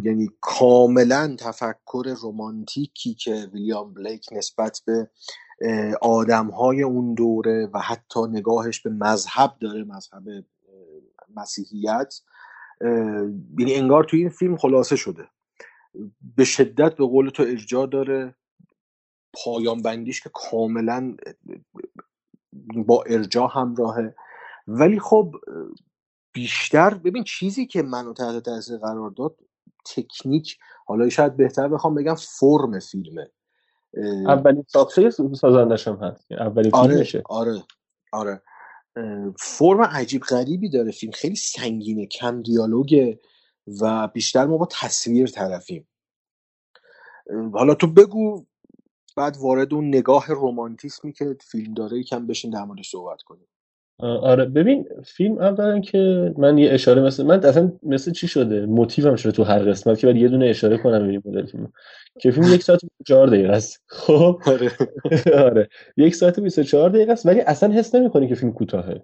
یعنی 0.03 0.29
کاملا 0.41 1.37
تفکر 1.39 2.15
رومانتیکی 2.23 3.15
که 3.15 3.49
ویلیام 3.53 3.95
بلیک 3.95 4.27
نسبت 4.33 4.83
به 4.87 5.11
آدم 6.03 6.51
های 6.51 6.83
اون 6.83 7.15
دوره 7.15 7.71
و 7.75 7.79
حتی 7.79 8.21
نگاهش 8.31 8.81
به 8.81 8.91
مذهب 8.91 9.57
داره 9.61 9.85
مذهب 9.85 10.23
مسیحیت 11.37 12.15
یعنی 13.59 13.75
انگار 13.75 14.05
توی 14.05 14.21
این 14.21 14.29
فیلم 14.29 14.57
خلاصه 14.57 14.97
شده. 14.97 15.29
به 16.37 16.45
شدت 16.45 16.97
به 16.97 17.07
قول 17.07 17.29
تو 17.29 17.43
ارجاع 17.43 17.87
داره. 17.87 18.35
پایان 19.33 19.83
بندیش 19.83 20.21
که 20.21 20.31
کاملا 20.35 21.17
با 22.87 23.03
ارجاع 23.07 23.51
همراهه. 23.53 24.15
ولی 24.67 25.01
خب 25.01 25.35
بیشتر 26.33 26.95
ببین 26.95 27.25
چیزی 27.25 27.67
که 27.67 27.83
منو 27.83 28.13
تحت 28.13 28.43
تاثیر 28.43 28.79
قرار 28.79 29.11
داد 29.11 29.37
تکنیک 29.85 30.59
حالا 30.87 31.09
شاید 31.09 31.37
بهتر 31.37 31.69
بخوام 31.69 31.95
بگم 31.95 32.15
فرم 32.15 32.81
فیلمه. 32.81 33.31
اولین 34.27 34.65
ساخته 34.69 35.11
سازندش 35.11 35.89
هم 35.89 35.97
هست؟ 35.97 36.33
اولین 36.33 36.75
آره 36.75 37.23
آره 37.25 37.63
آره. 38.13 38.43
اه، 38.97 39.33
فرم 39.39 39.81
عجیب 39.81 40.23
غریبی 40.23 40.69
داره 40.69 40.91
فیلم. 40.91 41.13
خیلی 41.13 41.37
سنگینه 41.37 42.07
کم 42.07 42.43
دیالوگه 42.43 43.21
و 43.81 44.09
بیشتر 44.09 44.47
ما 44.47 44.57
با 44.57 44.69
تصویر 44.71 45.27
طرفیم. 45.27 45.89
حالا 47.53 47.75
تو 47.75 47.87
بگو 47.87 48.45
بعد 49.17 49.37
وارد 49.37 49.75
اون 49.75 49.89
نگاه 49.89 50.27
رومانتیسمی 50.27 51.13
که 51.13 51.37
فیلم 51.41 51.75
داره 51.75 51.99
یکم 51.99 52.27
بشین 52.27 52.51
در 52.51 52.65
موردش 52.65 52.91
صحبت 52.91 53.23
کنیم. 53.23 53.49
آره. 53.99 54.45
ببین 54.45 54.89
فیلم 55.05 55.39
اولا 55.39 55.81
که 55.81 56.35
من 56.39 56.59
یه 56.59 56.73
اشاره 56.73 57.03
مثل 57.03 57.27
من 57.27 57.45
اصلا 57.45 57.73
مثل 57.83 58.13
چی 58.13 58.29
شده؟ 58.29 58.67
موتیوم 58.67 59.17
شده 59.17 59.33
تو 59.33 59.45
هر 59.45 59.59
قسمت 59.59 59.99
که 59.99 60.07
باید 60.07 60.17
یه 60.17 60.29
دونه 60.29 60.47
اشاره 60.47 60.79
کنم 60.79 60.99
به 60.99 61.09
این 61.09 61.23
مدل 61.25 61.47
فیلم 61.47 61.73
که 62.21 62.31
فیلم 62.31 62.55
یک 62.55 62.63
ساعت 62.63 62.85
و 62.85 62.89
24 62.99 63.27
دقیقه 63.27 63.53
است. 63.53 63.83
خب؟ 63.87 64.41
آره. 65.47 65.69
یک 65.97 66.15
ساعت 66.15 66.39
و 66.39 66.43
24 66.43 66.91
دقیقه 66.91 67.13
است 67.13 67.27
ولی 67.27 67.41
اصلا 67.41 67.73
حس 67.73 67.95
نمی‌کنی 67.95 68.29
که 68.29 68.35
فیلم 68.35 68.53
کوتاهه. 68.53 69.03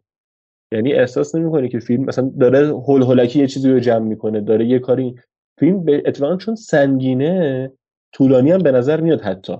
یعنی 0.73 0.93
احساس 0.93 1.35
نمی‌کنی 1.35 1.69
که 1.69 1.79
فیلم 1.79 2.05
مثلا 2.05 2.33
داره 2.41 2.69
هول 2.69 3.03
هولکی 3.03 3.39
یه 3.39 3.47
چیزی 3.47 3.71
رو 3.71 3.81
جمع 3.81 4.09
می‌کنه 4.09 4.41
داره 4.41 4.67
یه 4.67 4.79
کاری 4.79 5.15
فیلم 5.59 5.85
به 5.85 6.03
اتفاقا 6.07 6.37
چون 6.37 6.55
سنگینه 6.55 7.73
طولانی 8.13 8.51
هم 8.51 8.59
به 8.59 8.73
نظر 8.73 9.01
میاد 9.01 9.21
حتی. 9.21 9.57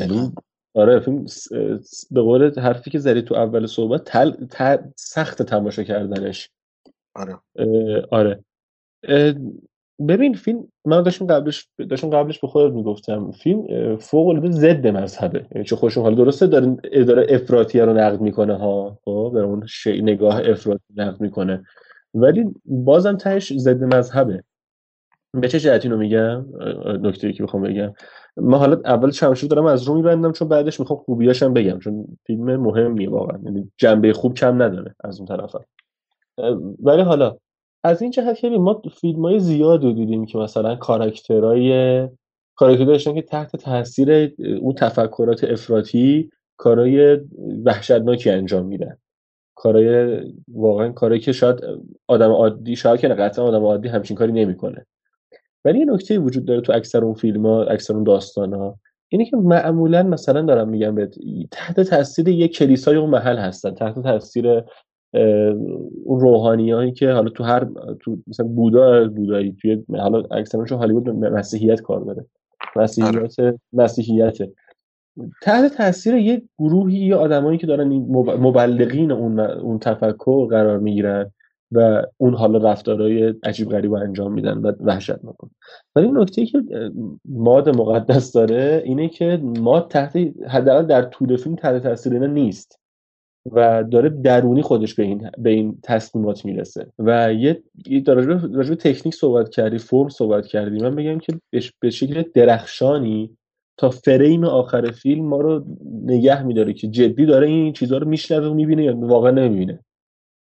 یعنی 0.00 0.32
آره 0.74 1.00
فیلم 1.00 1.26
به 2.10 2.20
قول 2.22 2.60
حرفی 2.60 2.90
که 2.90 2.98
زدی 2.98 3.22
تو 3.22 3.34
اول 3.34 3.66
صحبت 3.66 4.04
تل... 4.04 4.30
ت- 4.30 4.84
سخت 4.96 5.42
تماشا 5.42 5.82
کردنش. 5.82 6.50
آره. 7.14 7.38
اه، 7.56 8.00
آره. 8.10 8.44
اه، 9.08 9.34
ببین 10.08 10.34
فیلم 10.34 10.68
من 10.84 11.02
داشتم 11.02 11.26
قبلش 11.26 11.68
داشتم 11.90 12.10
قبلش 12.10 12.40
به 12.40 12.48
خودت 12.48 12.74
می‌گفتم 12.74 13.30
فیلم 13.30 13.96
فوق 13.96 14.28
العاده 14.28 14.50
ضد 14.50 14.86
مذهبه. 14.86 15.46
یعنی 15.54 15.64
چه 15.66 15.76
خوشم 15.76 16.00
حالا 16.00 16.14
درسته 16.14 16.46
داره 16.46 16.76
داره 17.04 17.26
افراطی 17.30 17.80
رو 17.80 17.92
نقد 17.92 18.20
می‌کنه 18.20 18.56
ها 18.56 18.98
خب 19.04 19.30
داره 19.34 19.46
اون 19.46 19.66
شی... 19.66 20.02
نگاه 20.02 20.40
افراطی 20.44 20.84
نقد 20.96 21.20
می‌کنه. 21.20 21.64
ولی 22.14 22.44
بازم 22.64 23.16
تهش 23.16 23.52
ضد 23.52 23.84
مذهبه. 23.84 24.44
به 25.34 25.48
چه 25.48 25.60
جهتی 25.60 25.88
اینو 25.88 25.98
میگم؟ 26.00 26.46
نکته 27.02 27.32
که 27.32 27.42
می‌خوام 27.42 27.62
بگم. 27.62 27.92
من 28.42 28.58
حالا 28.58 28.80
اول 28.84 29.10
چمشو 29.10 29.46
دارم 29.46 29.66
از 29.66 29.82
رو 29.82 29.94
میبندم 29.94 30.32
چون 30.32 30.48
بعدش 30.48 30.80
می‌خوام 30.80 30.98
خوبیاش 30.98 31.42
هم 31.42 31.54
بگم 31.54 31.78
چون 31.78 32.18
فیلم 32.26 32.56
مهمیه 32.56 33.10
واقعا 33.10 33.38
یعنی 33.44 33.72
جنبه 33.76 34.12
خوب 34.12 34.34
کم 34.34 34.62
نداره 34.62 34.94
از 35.04 35.18
اون 35.18 35.26
طرف 35.28 35.56
ولی 36.82 37.02
حالا 37.02 37.36
از 37.84 38.02
این 38.02 38.10
جهت 38.10 38.38
که 38.38 38.48
ما 38.48 38.82
فیلم 39.00 39.22
های 39.24 39.40
زیاد 39.40 39.84
رو 39.84 39.92
دیدیم 39.92 40.26
که 40.26 40.38
مثلا 40.38 40.76
کاراکترهای 40.76 42.08
کاراکتر 42.54 42.84
داشتن 42.84 43.14
که 43.14 43.22
تحت 43.22 43.56
تاثیر 43.56 44.32
اون 44.60 44.74
تفکرات 44.74 45.44
افراطی 45.44 46.30
کارهای 46.56 47.18
وحشتناکی 47.64 48.30
انجام 48.30 48.66
میدن. 48.66 48.96
کارهای 49.54 50.20
واقعا 50.48 50.92
کارهایی 50.92 51.20
که 51.20 51.32
شاید 51.32 51.60
آدم 52.08 52.30
عادی 52.30 52.76
شاید 52.76 53.00
که 53.00 53.08
قطعا 53.08 53.44
آدم 53.44 53.64
عادی 53.64 53.88
همچین 53.88 54.16
کاری 54.16 54.32
نمی‌کنه. 54.32 54.86
ولی 55.64 55.78
یه 55.78 55.84
نکته 55.84 56.18
وجود 56.18 56.44
داره 56.44 56.60
تو 56.60 56.72
اکثر 56.72 57.04
اون 57.04 57.14
فیلم 57.14 57.46
ها 57.46 57.64
اکثر 57.64 57.94
اون 57.94 58.04
داستان 58.04 58.54
ها 58.54 58.78
اینه 59.08 59.24
که 59.24 59.36
معمولا 59.36 60.02
مثلا 60.02 60.42
دارم 60.42 60.68
میگم 60.68 60.94
بهت 60.94 61.14
تحت 61.50 61.80
تاثیر 61.80 62.28
یک 62.28 62.56
کلیسای 62.56 62.96
اون 62.96 63.10
محل 63.10 63.38
هستن 63.38 63.74
تحت 63.74 64.02
تاثیر 64.02 64.62
اون 66.04 66.20
روحانیایی 66.20 66.92
که 66.92 67.10
حالا 67.10 67.30
تو 67.30 67.44
هر 67.44 67.68
تو 68.00 68.18
مثلا 68.26 68.46
بودا 68.46 69.08
بودایی 69.08 69.56
توی 69.62 69.84
حالا 69.98 70.22
اکثرشون 70.30 70.78
هالیوود 70.78 71.20
به 71.20 71.30
مسیحیت 71.30 71.80
کار 71.80 72.00
داره. 72.00 72.26
مسیحیت 72.76 73.36
مسیحیته 73.72 74.52
تحت 75.42 75.74
تاثیر 75.74 76.14
یک 76.14 76.44
گروهی 76.58 76.98
یا 76.98 77.18
آدمایی 77.18 77.58
که 77.58 77.66
دارن 77.66 77.88
مبلغین 78.38 79.12
اون 79.12 79.40
اون 79.40 79.78
تفکر 79.78 80.46
قرار 80.50 80.78
می‌گیرن. 80.78 81.30
و 81.72 82.02
اون 82.16 82.34
حالا 82.34 82.70
رفتارهای 82.70 83.34
عجیب 83.42 83.68
غریب 83.68 83.94
انجام 83.94 84.32
میدن 84.32 84.58
و 84.58 84.72
وحشت 84.80 85.24
می‌کنن. 85.24 85.50
ولی 85.96 86.10
نکته 86.10 86.46
که 86.46 86.62
ماد 87.24 87.76
مقدس 87.76 88.32
داره 88.32 88.82
اینه 88.84 89.08
که 89.08 89.40
ماد 89.42 89.88
تحت 89.90 90.16
حداقل 90.48 90.86
در 90.86 91.02
طول 91.02 91.36
فیلم 91.36 91.56
تحت 91.56 91.82
تاثیر 91.82 92.12
اینا 92.12 92.26
نیست 92.26 92.80
و 93.52 93.84
داره 93.84 94.08
درونی 94.08 94.62
خودش 94.62 94.94
به 94.94 95.02
این 95.02 95.30
به 95.38 95.50
این 95.50 95.78
تصمیمات 95.82 96.44
می‌رسه. 96.44 96.86
و 96.98 97.32
یه 97.34 97.62
به 97.86 98.76
تکنیک 98.76 99.14
صحبت 99.14 99.48
کردی 99.48 99.78
فرم 99.78 100.08
صحبت 100.08 100.46
کردی 100.46 100.78
من 100.78 100.96
بگم 100.96 101.18
که 101.18 101.32
به 101.80 101.90
شکل 101.90 102.22
درخشانی 102.34 103.36
تا 103.78 103.90
فریم 103.90 104.44
آخر 104.44 104.90
فیلم 104.90 105.24
ما 105.24 105.40
رو 105.40 105.64
نگه 106.04 106.42
میداره 106.42 106.72
که 106.72 106.88
جدی 106.88 107.26
داره 107.26 107.46
این 107.46 107.72
چیزها 107.72 107.98
رو 107.98 108.08
میشنوه 108.08 108.46
و 108.46 108.54
می‌بینه 108.54 108.84
یا 108.84 108.96
واقعا 108.96 109.30
نمی‌بینه. 109.30 109.84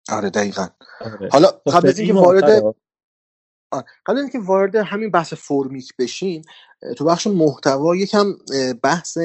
آره 0.10 0.30
دقیقا 0.30 0.68
آره 1.02 1.30
حالا 1.32 1.52
تا 1.52 1.72
قبل 1.72 1.90
از 1.90 2.00
اینکه 2.00 2.14
وارد 2.14 2.72
آره. 3.72 3.86
قبل 4.06 4.18
اینکه 4.18 4.40
وارد 4.40 4.76
همین 4.76 5.12
بحث 5.12 5.34
فرمیک 5.34 5.94
بشیم 6.00 6.42
اه، 6.84 6.94
تو 6.94 7.06
بخش 7.06 7.28
محتوا 7.28 7.96
یکم 7.96 8.34
اه، 8.54 8.74
بحث 8.74 9.18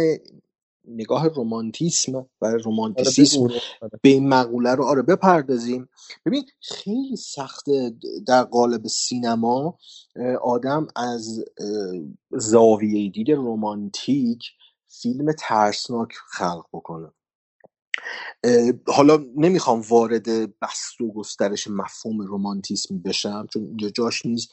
نگاه 0.89 1.29
رومانتیسم 1.29 2.15
و 2.17 2.27
آره 2.43 2.59
رومانتیسیسم 2.59 3.37
بگو 3.37 3.43
اونو. 3.43 3.55
آره. 3.83 4.01
به 4.03 4.09
این 4.09 4.29
مقوله 4.29 4.75
رو 4.75 4.85
آره 4.85 5.03
بپردازیم 5.03 5.89
ببین 6.27 6.47
خیلی 6.61 7.17
سخته 7.17 7.95
در 8.27 8.45
قالب 8.45 8.87
سینما 8.87 9.79
اه، 10.17 10.35
آدم 10.37 10.87
از 10.97 11.45
اه، 11.61 12.39
زاویه 12.41 13.11
دید 13.11 13.31
رومانتیک 13.31 14.45
فیلم 14.89 15.33
ترسناک 15.41 16.13
خلق 16.31 16.67
بکنه 16.73 17.13
حالا 18.87 19.25
نمی‌خوام 19.37 19.81
وارد 19.81 20.27
بست 20.61 21.01
و 21.01 21.13
گسترش 21.13 21.69
مفهوم 21.69 22.21
رومانتیسم 22.21 22.99
بشم 22.99 23.47
چون 23.53 23.63
اینجا 23.63 23.89
جاش 23.89 24.27
نیست. 24.27 24.51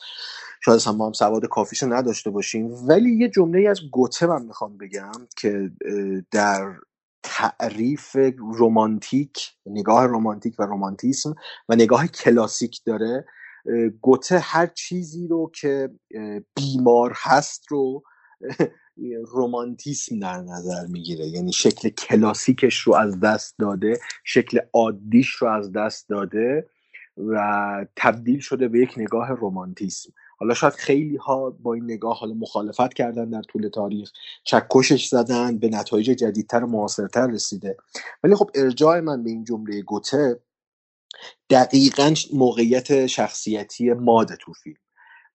شاید 0.62 0.76
اصلا 0.76 0.94
ما 0.94 1.06
هم 1.06 1.14
سواد 1.14 1.46
کافیشو 1.46 1.94
نداشته 1.94 2.30
باشیم. 2.30 2.88
ولی 2.88 3.16
یه 3.16 3.30
جمله 3.30 3.70
از 3.70 3.80
گوته 3.92 4.26
من 4.26 4.46
می‌خوام 4.46 4.78
بگم 4.78 5.12
که 5.38 5.72
در 6.32 6.74
تعریف 7.24 8.16
رومانتیک 8.38 9.54
نگاه 9.66 10.06
رومانتیک 10.06 10.60
و 10.60 10.64
رومانتیسم 10.64 11.36
و 11.70 11.76
نگاه 11.76 12.08
کلاسیک 12.08 12.82
داره 12.86 13.26
گوته 14.02 14.40
هر 14.40 14.68
چیزی 14.68 15.28
رو 15.28 15.52
که 15.62 15.90
بیمار 16.56 17.14
هست 17.16 17.64
رو 17.70 18.04
رومانتیسم 19.26 20.20
در 20.20 20.38
نظر 20.38 20.86
می‌گیره. 20.88 21.28
یعنی 21.28 21.54
شکل 21.54 21.90
کلاسیکش 21.90 22.80
رو 22.80 22.96
از 22.96 23.20
دست 23.20 23.56
داده 23.60 24.00
شکل 24.24 24.60
عادیش 24.74 25.30
رو 25.30 25.48
از 25.48 25.72
دست 25.72 26.10
داده 26.10 26.70
و 27.18 27.86
تبدیل 27.96 28.40
شده 28.40 28.68
به 28.68 28.80
یک 28.80 28.94
نگاه 28.98 29.32
رومانتیسم 29.32 30.14
حالا 30.40 30.54
شاید 30.54 30.74
خیلی 30.74 31.16
ها 31.16 31.50
با 31.50 31.74
این 31.74 31.84
نگاه 31.84 32.18
حالا 32.20 32.34
مخالفت 32.34 32.94
کردن 32.94 33.30
در 33.30 33.42
طول 33.42 33.70
تاریخ 33.70 34.12
چکشش 34.44 35.08
زدن 35.08 35.58
به 35.58 35.70
نتایج 35.70 36.10
جدیدتر 36.10 36.64
و 36.64 36.68
معاصرتر 36.68 37.28
رسیده. 37.28 37.78
ولی 38.24 38.36
خب 38.36 38.50
ارجاع 38.56 39.00
من 39.00 39.24
به 39.24 39.30
این 39.30 39.44
جمله 39.44 39.82
گوته 39.82 40.40
دقیقا 41.50 42.14
موقعیت 42.34 43.06
شخصیتی 43.08 43.94
ماده 43.94 44.36
تو 44.36 44.54
فیلم. 44.54 44.78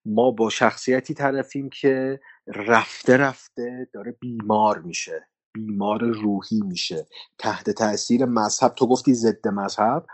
ما 0.05 0.31
با 0.31 0.49
شخصیتی 0.49 1.13
طرفیم 1.13 1.69
که 1.69 2.19
رفته 2.47 3.17
رفته 3.17 3.87
داره 3.93 4.11
بیمار 4.11 4.79
میشه 4.79 5.27
بیمار 5.53 6.03
روحی 6.03 6.61
میشه. 6.61 7.07
تحت 7.37 7.69
تاثیر 7.69 8.25
مذهب 8.25 8.73
تو 8.73 8.87
گفتی 8.87 9.13
ضد 9.13 9.47
مذهب 9.47 10.05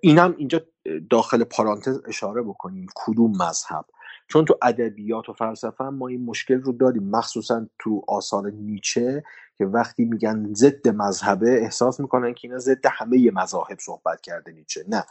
اینم 0.00 0.34
اینجا 0.38 0.60
داخل 1.10 1.44
پارانتز 1.44 2.00
اشاره 2.06 2.42
بکنیم 2.42 2.86
کدوم 2.94 3.30
مذهب؟ 3.30 3.84
چون 4.28 4.44
تو 4.44 4.58
ادبیات 4.62 5.28
و 5.28 5.32
فلسفه 5.32 5.84
ما 5.84 6.08
این 6.08 6.24
مشکل 6.24 6.60
رو 6.60 6.72
داریم. 6.72 7.10
مخصوصا 7.10 7.66
تو 7.78 8.04
آثار 8.08 8.50
نیچه 8.50 9.24
که 9.58 9.66
وقتی 9.66 10.04
میگن 10.04 10.54
ضد 10.54 10.88
مذهبه 10.88 11.62
احساس 11.62 12.00
می‌کنن 12.00 12.34
که 12.34 12.48
اینا 12.48 12.58
ضد 12.58 12.86
همه 12.86 13.30
مذاهب 13.30 13.78
صحبت 13.80 14.20
کرده 14.20 14.52
نیچه. 14.52 14.84
نه. 14.88 15.04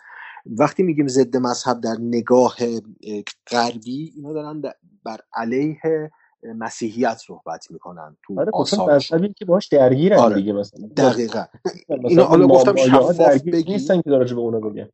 وقتی 0.46 0.84
میگیم 0.84 1.08
ضد 1.08 1.38
مذهب 1.38 1.82
در 1.82 1.96
نگاه 2.00 2.56
اه، 2.60 3.24
غربی 3.52 4.14
اینا 4.16 4.34
دارن 4.34 4.62
بر 5.04 5.20
علیه 5.34 6.12
مسیحیت 6.54 7.18
صحبت 7.18 7.72
می‌کنن 7.72 8.18
تو 8.24 8.40
آره 8.40 8.52
خب 8.52 8.58
آثارشون 8.58 9.34
که 9.38 9.46
باش 9.46 9.68
درگیرن 9.68 10.18
آره 10.18 10.36
دیگه 10.36 10.54
مثلا. 10.54 10.88
با 10.88 10.94
دقیقا. 10.98 11.46
اینا 11.90 12.10
مثلا 12.10 12.24
حالا 12.24 12.48
گفتم 12.48 12.76
شفاف 12.76 13.20
بگیم 13.20 13.74
نیستن 13.74 14.02
که 14.02 14.10
راجع 14.10 14.36
به 14.36 14.42
اونا 14.42 14.60
بگن. 14.60 14.90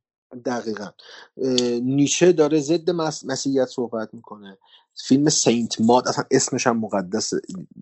دقیقا. 0.46 0.88
نیچه 1.82 2.32
داره 2.32 2.60
ضد 2.60 2.90
مس... 2.90 3.26
مسیحیت 3.26 3.66
صحبت 3.66 4.14
می‌کنه. 4.14 4.58
فیلم 5.08 5.30
سینت 5.30 5.82
ماد 5.82 6.08
اصلا 6.08 6.26
اسمش 6.32 6.68
هم 6.68 6.80
مقدس 6.80 7.34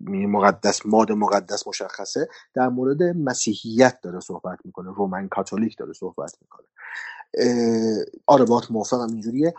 یعنی 0.06 0.26
مقدس 0.26 0.86
ماد 0.86 1.12
مقدس 1.12 1.66
مشخصه. 1.68 2.28
در 2.54 2.68
مورد 2.68 3.02
مسیحیت 3.02 3.98
داره 4.02 4.20
صحبت 4.20 4.58
می‌کنه. 4.64 4.94
رومن 4.94 5.28
کاتولیک 5.28 5.78
داره 5.78 5.92
صحبت 5.92 6.36
می‌کنه. 6.40 6.66
آره 8.26 8.44
باهات 8.44 8.70
موافقم 8.70 9.06
اینجوریه. 9.12 9.54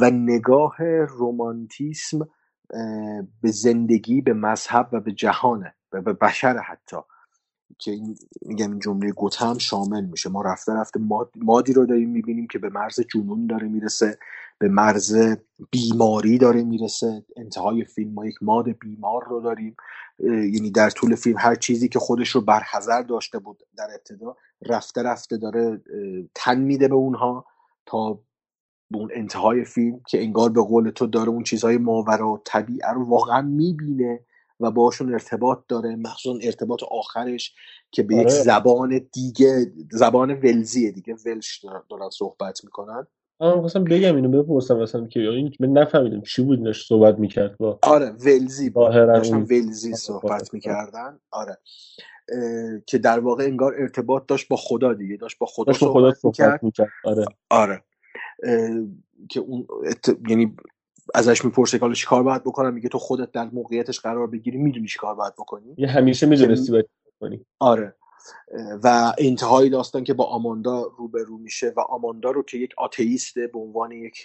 و 0.00 0.10
نگاه 0.10 0.76
رومانتیسم 1.08 2.28
به 3.42 3.50
زندگی 3.50 4.20
به 4.20 4.32
مذهب 4.32 4.88
و 4.92 5.00
به 5.00 5.12
جهانه 5.12 5.74
و 5.92 6.02
به 6.02 6.12
بشر 6.12 6.58
حتی. 6.58 6.96
که 7.78 7.90
این 7.90 8.16
میگم 8.42 8.70
این 8.70 8.78
جمله 8.78 9.12
گوته 9.12 9.46
هم 9.46 9.58
شامل 9.58 10.04
میشه. 10.04 10.30
ما 10.30 10.42
رفته 10.42 10.72
رفته 10.72 11.00
ماد... 11.00 11.30
مادی 11.36 11.72
رو 11.72 11.86
داریم 11.86 12.10
می‌بینیم 12.10 12.46
که 12.46 12.58
به 12.58 12.68
مرز 12.68 13.00
جنون 13.00 13.46
داره 13.46 13.68
می‌رسه 13.68 14.18
به 14.58 14.68
مرز 14.68 15.36
بیماری 15.70 16.38
داره 16.38 16.62
می‌رسه. 16.62 17.24
انتهای 17.36 17.84
فیلم 17.84 18.12
ما 18.12 18.26
یک 18.26 18.42
ماد 18.42 18.68
بیمار 18.68 19.24
رو 19.28 19.40
داریم. 19.40 19.76
یعنی 20.18 20.70
در 20.70 20.90
طول 20.90 21.14
فیلم 21.14 21.38
هر 21.38 21.54
چیزی 21.54 21.88
که 21.88 21.98
خودش 21.98 22.28
رو 22.28 22.40
برحضر 22.40 23.02
داشته 23.02 23.38
بود 23.38 23.62
در 23.76 23.88
ابتدا 23.94 24.36
رفته 24.66 25.02
رفته 25.02 25.36
داره 25.36 25.80
تن 26.34 26.60
میده 26.60 26.88
به 26.88 26.94
اونها 26.94 27.46
تا 27.86 28.20
به 28.92 28.98
اون 28.98 29.10
انتهای 29.14 29.64
فیلم 29.64 30.00
که 30.08 30.22
انگار 30.22 30.50
به 30.50 30.60
قول 30.62 30.90
تو 30.90 31.06
داره 31.06 31.28
اون 31.28 31.42
چیزهای 31.42 31.78
ماورا 31.78 32.42
طبیعه 32.44 32.90
رو 32.90 33.04
واقعا 33.04 33.42
می‌بینه 33.42 34.20
و 34.60 34.70
باشون 34.70 35.12
ارتباط 35.12 35.58
داره 35.68 35.96
مخصوصا 35.96 36.38
ارتباط 36.42 36.82
آخرش 36.90 37.54
که 37.90 38.02
به 38.02 38.14
یک 38.14 38.20
آره. 38.20 38.28
زبان 38.30 39.00
دیگه 39.12 39.72
زبان 39.90 40.30
ولزیه 40.30 40.90
دیگه 40.90 41.14
ولش 41.26 41.64
دارن 41.90 42.10
صحبت 42.10 42.64
می‌کنن. 42.64 43.06
من 43.40 43.60
خواستم 43.60 43.84
بگم 43.84 44.16
اینو 44.16 44.42
بپرسم 44.42 44.76
مثلا 44.78 45.06
که 45.06 45.20
این 45.20 45.52
من 45.60 45.68
نفهمیدم 45.68 46.20
چی 46.20 46.42
بود 46.42 46.64
داشت 46.64 46.88
صحبت 46.88 47.18
می‌کرد 47.18 47.58
با 47.58 47.78
آره 47.82 48.10
ولزی 48.10 48.70
داشتن 48.70 49.42
ولزی 49.42 49.94
صحبت 49.94 50.54
می‌کردن. 50.54 51.18
آره. 51.30 51.58
که 52.86 52.98
در 52.98 53.18
واقع 53.18 53.44
انگار 53.44 53.74
ارتباط 53.78 54.26
داشت 54.26 54.48
با 54.48 54.56
خدا 54.56 54.94
دیگه 54.94 55.16
داشت 55.16 55.38
با 55.38 55.46
خدا 55.46 55.64
داشت 55.72 55.84
با 55.84 55.92
خدا 55.92 56.12
صحبت 56.12 56.24
می‌کرد. 56.24 56.48
صحبت 56.48 56.64
می‌کرد. 56.64 56.88
آره. 57.04 57.24
آره. 57.50 57.74
اه، 57.74 57.91
که 59.28 59.40
اون 59.40 59.66
ات... 59.86 60.16
یعنی 60.28 60.56
ازش 61.14 61.44
می‌پرسه 61.44 61.78
که 61.78 61.82
حالا 61.82 61.94
چیکار 61.94 62.22
باید 62.22 62.42
بکنم؟ 62.42 62.74
میگه 62.74 62.88
تو 62.88 62.98
خودت 62.98 63.32
در 63.32 63.50
موقعیتش 63.50 64.00
قرار 64.00 64.26
بگیری 64.26 64.58
می‌دونی 64.58 64.86
چیکار 64.86 65.14
باید 65.14 65.32
بکنی. 65.34 65.74
یه 65.78 65.88
همیشه 65.88 66.26
می‌دونستی 66.26 66.72
باید 66.72 66.86
کنی. 67.20 67.46
آره. 67.58 67.94
و 68.84 69.12
انتهای 69.18 69.68
داستان 69.68 70.04
که 70.04 70.14
با 70.14 70.24
آماندا 70.24 70.82
روبرو 70.98 71.38
میشه 71.38 71.72
و 71.76 71.80
آماندا 71.80 72.30
رو 72.30 72.42
که 72.42 72.58
یک 72.58 72.70
آتئیسته 72.78 73.46
به 73.46 73.58
عنوان 73.58 73.92
یک 73.92 74.18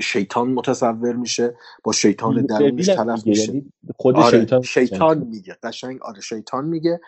شیطان 0.00 0.48
متصور 0.48 1.12
میشه 1.12 1.56
با 1.84 1.92
شیطان 1.92 2.46
درونش 2.46 2.88
طرف 2.88 3.26
میگه 3.26 3.28
میشه 3.28 3.48
یعنی 3.48 3.72
خود 3.96 4.16
آره 4.16 4.40
شیطان 4.40 4.62
شیطان 4.62 5.18
میگه 5.18 5.56
قشنگ 5.62 6.02
آره 6.02 6.20
شیطان 6.20 6.64
میگه. 6.64 7.00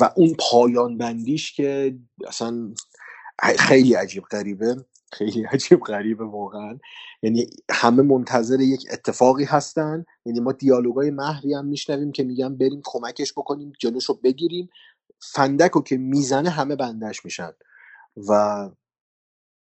و 0.00 0.10
اون 0.16 0.34
پایان 0.38 0.98
بندیش 0.98 1.52
که 1.52 1.98
اصلا 2.26 2.74
خیلی 3.40 3.94
عجیب 3.94 4.22
غریبه. 4.22 4.76
خیلی 5.12 5.44
عجیب 5.52 5.80
غریبه 5.80 6.24
واقعا. 6.24 6.78
یعنی 7.22 7.46
همه 7.70 8.02
منتظر 8.02 8.60
یک 8.60 8.86
اتفاقی 8.92 9.44
هستن. 9.44 10.04
یعنی 10.26 10.40
ما 10.40 10.52
دیالوگای 10.52 11.10
محوی 11.10 11.54
هم 11.54 11.66
میشنویم 11.66 12.12
که 12.12 12.24
میگن 12.24 12.56
بریم 12.56 12.80
کمکش 12.84 13.32
بکنیم 13.32 13.72
جلوشو 13.78 14.14
بگیریم. 14.14 14.68
فندک 15.20 15.70
رو 15.70 15.82
که 15.82 15.96
می‌زنه 15.96 16.50
همه 16.50 16.76
بندش 16.76 17.24
میشن. 17.24 17.52
و 18.28 18.70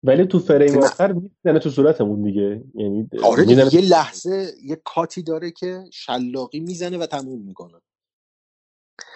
ولی 0.03 0.27
تو 0.27 0.39
فریم 0.39 0.79
آخر 0.79 1.13
می‌زنه 1.13 1.59
تو 1.59 1.71
صورتمون 1.71 2.23
دیگه. 2.23 2.65
یعنی 2.75 3.09
آره 3.25 3.45
می‌زنه 3.45 3.71
دیگه 3.71 3.83
یه 3.83 3.91
لحظه 3.91 4.53
یه 4.63 4.83
کاتی 4.85 5.23
داره 5.23 5.51
که 5.51 5.85
شلاقی 5.93 6.61
می‌زنه 6.61 6.99
و 6.99 7.07
تموم 7.07 7.43
می‌کنه. 7.43 7.81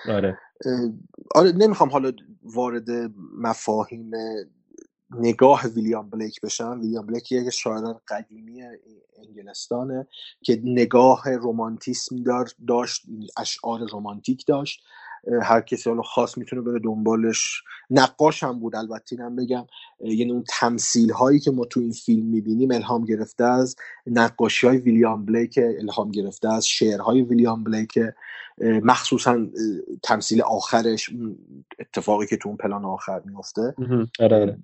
آره. 0.09 0.39
آره 1.35 1.53
نمی‌خوام 1.53 1.91
حالا 1.91 2.13
وارد 2.43 2.91
مفاهیم 3.39 4.11
نگاه 5.21 5.67
ویلیام 5.67 6.11
بلیک 6.11 6.41
بشم. 6.41 6.81
ویلیام 6.83 7.07
بلیک 7.07 7.33
یک 7.33 7.51
شاعر 7.51 7.95
قدیمی 8.09 8.63
انگلستانه 9.29 10.07
که 10.45 10.61
نگاه 10.65 11.31
رومانتیسم 11.31 12.17
داشت 12.69 13.07
اشعار 13.39 13.81
رومانتیک 13.91 14.47
داشت. 14.47 14.85
هر 15.43 15.61
کسی 15.61 15.91
حالا 15.91 16.03
خاص 16.03 16.39
می‌تونه 16.39 16.63
بره 16.63 16.79
دنبالش. 16.79 17.63
نقاش 17.91 18.43
هم 18.43 18.61
بود 18.61 18.77
البته 18.77 19.17
اینم 19.17 19.37
بگم. 19.37 19.67
یعنی 20.01 20.33
اون 20.33 20.45
تمثیل 20.49 21.11
هایی 21.11 21.41
که 21.41 21.51
ما 21.51 21.65
تو 21.65 21.81
این 21.81 21.93
فیلم 21.93 22.27
می‌بینیم 22.27 22.71
الهام 22.71 23.05
گرفته 23.05 23.45
از 23.45 23.77
نقاشی 24.07 24.67
های 24.67 24.77
ویلیام 24.77 25.25
بلیک 25.25 25.59
الهام 25.79 26.11
گرفته 26.11 26.53
از 26.53 26.67
شعرهای 26.67 27.23
ویلیام 27.23 27.65
بلیک 27.65 27.99
مخصوصا 28.61 29.47
تمثیل 30.03 30.43
آخرش 30.43 31.11
اتفاقی 31.79 32.27
که 32.27 32.37
تو 32.37 32.49
اون 32.49 32.57
پلان 32.57 32.85
آخر 32.85 33.23
میفته. 33.25 33.75
آره 34.21 34.41
آره. 34.41 34.59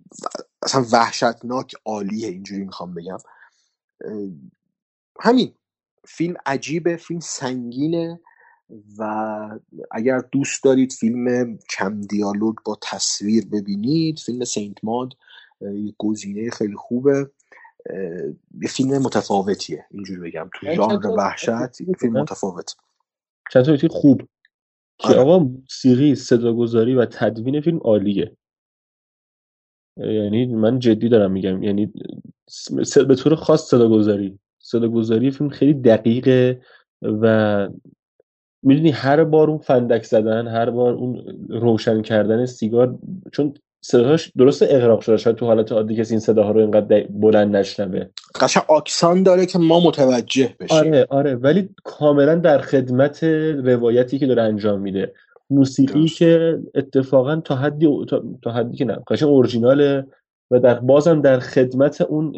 اصلا 0.63 0.85
وحشتناک 0.93 1.75
عالیه 1.85 2.29
اینجوری 2.29 2.65
می‌خوام 2.65 2.95
بگم. 2.95 3.19
همین. 5.21 5.53
فیلم 6.07 6.35
عجیبه 6.47 6.97
فیلم 6.97 7.21
سنگینه. 7.21 8.21
و 8.99 9.59
اگر 9.91 10.19
دوست 10.33 10.65
دارید 10.65 10.93
فیلم 10.93 11.57
کم 11.79 12.01
دیالوگ 12.01 12.55
با 12.65 12.79
تصویر 12.83 13.47
ببینید 13.53 14.19
فیلم 14.19 14.45
سینت 14.45 14.85
ماد 14.85 15.13
گزینه 15.99 16.51
خیلی 16.51 16.75
خوبه. 16.77 17.31
یه 18.63 18.69
فیلم 18.69 18.99
متفاوتیه 18.99 19.87
اینجوری 19.91 20.21
بگم. 20.21 20.51
تو 20.55 20.67
چند 20.67 20.77
ژانر 20.77 21.07
وحشت 21.07 21.73
فیلم. 21.73 22.21
متفاوت. 22.21 22.77
نکته 23.57 23.89
خوب. 23.89 24.23
که 24.99 25.09
آره. 25.09 25.21
آقا 25.21 25.39
موسیقی 25.39 26.15
صداگذاری 26.15 26.95
و 26.95 27.07
تدوین 27.07 27.61
فیلم 27.61 27.79
عالیه. 27.79 28.37
یعنی 29.97 30.47
من 30.47 30.79
جدی 30.79 31.09
دارم 31.09 31.33
میگم 31.33 31.63
یعنی 31.63 31.93
به 33.09 33.15
طور 33.15 33.35
خاص 33.35 33.71
صداگذاری. 33.71 34.39
صداگذاری 34.59 35.31
فیلم 35.31 35.51
خیلی 35.51 35.75
دقیقه 35.75 36.63
و 37.03 37.69
می‌دونی 38.65 38.91
هر 38.91 39.25
بار 39.25 39.51
اون 39.51 39.59
فندک 39.59 40.05
زدن 40.05 40.49
هر 40.49 40.71
بار 40.71 40.93
اون 40.93 41.25
روشن 41.49 42.03
کردن 42.03 42.47
سیگار 42.47 42.99
چون 43.33 43.55
صداش 43.81 44.33
درست 44.37 44.63
اغراق 44.63 45.01
شده 45.01 45.17
شاید 45.17 45.37
تو 45.37 45.47
حالت 45.47 45.73
عادی 45.73 45.97
کسی 45.97 46.15
این 46.15 46.21
صداها 46.21 46.51
رو 46.51 46.61
اینقدر 46.61 47.07
بلند 47.11 47.57
نشنوه. 47.57 48.05
قشنگ 48.41 48.65
آکسان 48.69 49.23
داره 49.23 49.47
که 49.47 49.59
ما 49.59 49.81
متوجه 49.81 50.55
بشیم. 50.61 50.77
آره 50.77 51.07
آره 51.11 51.35
ولی 51.35 51.69
کاملا 51.85 52.35
در 52.35 52.59
خدمت 52.59 53.25
روایتی 53.65 54.19
که 54.19 54.27
داره 54.27 54.43
انجام 54.43 54.81
میده. 54.81 55.13
موسیقی 55.51 56.01
درست. 56.01 56.19
که 56.19 56.59
اتفاقا 56.75 57.37
تا 57.37 57.57
حدی 57.57 58.05
تا, 58.09 58.23
تا 58.43 58.51
حدی 58.51 58.77
که 58.77 58.85
نه 58.85 58.99
قشنگ 59.09 59.29
اورجیناله 59.29 60.07
و 60.51 60.61
در 60.61 60.75
بازم 60.75 61.21
در 61.21 61.39
خدمت 61.39 62.01
اون 62.01 62.33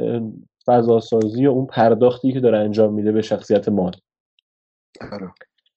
فضاسازی 0.67 1.47
و 1.47 1.51
اون 1.51 1.67
پرداختی 1.67 2.33
که 2.33 2.41
داره 2.41 2.59
انجام 2.59 2.95
میده 2.95 3.13
به 3.13 3.23
شخصیت 3.23 3.69
ماد 3.69 3.97
آره. 5.13 5.33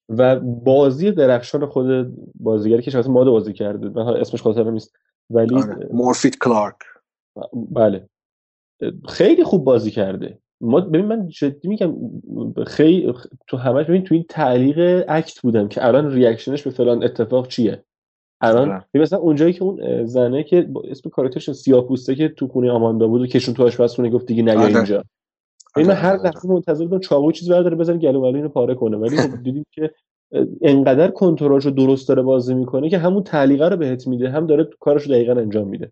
و 0.10 0.40
بازی 0.40 1.12
درخشان 1.12 1.66
خود 1.66 2.14
بازیگری 2.36 2.82
که 2.82 2.92
شخصیت 2.92 3.12
ماد 3.12 3.28
بازی 3.28 3.54
کرده 3.54 3.90
من 3.90 4.08
اسمش 4.08 4.42
خاطرم 4.42 4.74
نیست 4.74 4.96
ولی 5.30 5.56
آره. 5.56 5.88
مورفیت 5.94 6.38
کلارک. 6.38 6.76
بله. 7.54 8.10
خیلی 9.10 9.44
خوب 9.44 9.64
بازی 9.64 9.92
کرده. 9.92 10.40
ما 10.62 10.80
ببین 10.80 11.06
من 11.06 11.28
جدی 11.28 11.68
میگم 11.68 11.96
خیلی 12.68 13.14
تو 13.48 13.58
همش 13.58 13.86
ببین 13.86 14.04
تو 14.04 14.16
این 14.16 14.26
تعلیق 14.30 15.06
اکت 15.08 15.40
بودم 15.40 15.68
که 15.68 15.86
الان 15.86 16.12
ریاکشنش 16.12 16.64
به 16.64 16.70
فلان 16.70 17.04
اتفاق 17.04 17.48
چیه. 17.48 17.84
الان 18.42 18.70
آره. 18.72 18.86
ببین 18.94 19.02
مثلا 19.02 19.20
اونجایی 19.20 19.54
که 19.54 19.64
اون 19.64 20.06
زنه 20.06 20.44
که 20.44 20.70
اسم 20.84 21.10
کاراکترش 21.10 21.52
سیاه 21.52 21.88
پوسته 21.88 22.16
که 22.16 22.30
تو 22.30 22.48
خونه 22.48 22.72
آماندا 22.72 23.08
بود 23.08 23.22
و 23.22 23.28
کشون 23.28 23.54
تو 23.54 23.64
آشپزخونه 23.64 24.10
گفت 24.10 24.26
دیگه 24.26 24.44
نیا 24.44 24.62
آره. 24.62 24.76
اینجا. 24.76 25.04
آره 25.76 25.88
من 25.88 25.94
هر 25.94 26.18
لحظه 26.18 26.50
منتظر 26.50 26.86
بودم 26.86 27.00
چاقو 27.00 27.32
چیز 27.32 27.50
برداره 27.50 27.76
بزنه 27.76 27.98
گلو 27.98 28.24
اینو 28.24 28.50
پاره 28.50 28.76
کنه. 28.76 28.98
ولی 28.98 29.18
خب 29.18 29.44
دیدیم 29.44 29.66
که 29.72 29.92
انقدر 30.62 31.12
کنترلش 31.12 31.66
رو 31.66 31.72
درست 31.72 32.08
داره 32.08 32.22
بازی 32.22 32.54
می‌کنه 32.54 32.90
که 32.90 32.98
همون 32.98 33.24
تعلیقه 33.24 33.70
رو 33.70 33.78
بهت 33.78 34.08
میده. 34.08 34.30
هم 34.30 34.48
داره 34.48 34.70
کارش 34.80 35.04
رو 35.04 35.12
دقیقا 35.12 35.32
انجام 35.32 35.68
میده. 35.68 35.92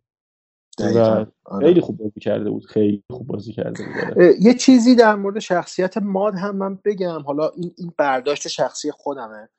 دقیقا 0.79 1.25
آره. 1.45 1.67
خیلی 1.67 1.81
خوب 1.81 1.97
بازی 1.97 2.19
کرده 2.19 2.49
بود. 2.49 2.65
خیلی 2.65 3.03
خوب 3.11 3.27
بازی 3.27 3.53
کرده 3.53 3.83
بود. 3.83 4.17
آره. 4.17 4.35
یه 4.39 4.53
چیزی 4.53 4.95
در 4.95 5.15
مورد 5.15 5.39
شخصیت 5.39 5.97
ماد 5.97 6.35
هم 6.35 6.57
من 6.57 6.79
بگم. 6.85 7.21
حالا 7.21 7.49
این 7.55 7.71
این 7.77 7.93
برداشت 7.97 8.47
شخصی 8.47 8.91
خودمه. 8.91 9.49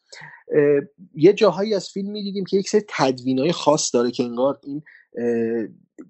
یه 1.14 1.32
جاهایی 1.32 1.74
از 1.74 1.88
فیلم 1.88 2.10
می‌دیدیم 2.10 2.44
که 2.44 2.56
یک 2.56 2.68
سری 2.68 2.82
تدوینای 2.88 3.52
خاص 3.52 3.94
داره 3.94 4.10
که 4.10 4.22
انگار 4.24 4.58
این 4.62 4.82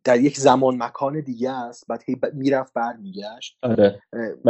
در 0.04 0.20
یک 0.20 0.38
زمان 0.38 0.82
مکان 0.82 1.20
دیگه 1.20 1.50
است 1.52 1.86
بعد 1.88 2.02
هی 2.06 2.16
می‌رفت 2.34 2.74
برمیگشت. 2.74 3.58
آره. 3.62 4.02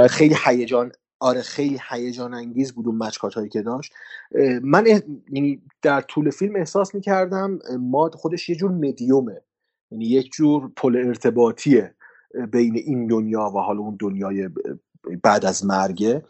خیلی 0.08 0.36
هیجان 0.46 0.92
آره 1.20 1.42
خیلی 1.42 1.78
هیجان 1.90 2.34
انگیز 2.34 2.72
بود 2.72 2.86
اون 2.88 2.98
مچکات 2.98 3.34
هایی 3.34 3.48
که 3.48 3.62
داشت. 3.62 3.92
من 4.62 4.86
یعنی 5.32 5.62
در 5.82 6.00
طول 6.00 6.30
فیلم 6.30 6.56
احساس 6.56 6.94
می‌کردم 6.94 7.58
ماد 7.80 8.14
خودش 8.14 8.48
یه 8.48 8.56
جور 8.56 8.70
مدیومه. 8.70 9.42
یعنی 9.92 10.06
یک 10.06 10.32
جور 10.32 10.72
پل 10.76 10.96
ارتباطیه 11.06 11.94
بین 12.52 12.76
این 12.76 13.06
دنیا 13.06 13.52
و 13.56 13.58
حالا 13.58 13.80
اون 13.80 13.96
دنیای 14.00 14.50
بعد 15.22 15.44
از 15.46 15.66
مرگه. 15.66 16.24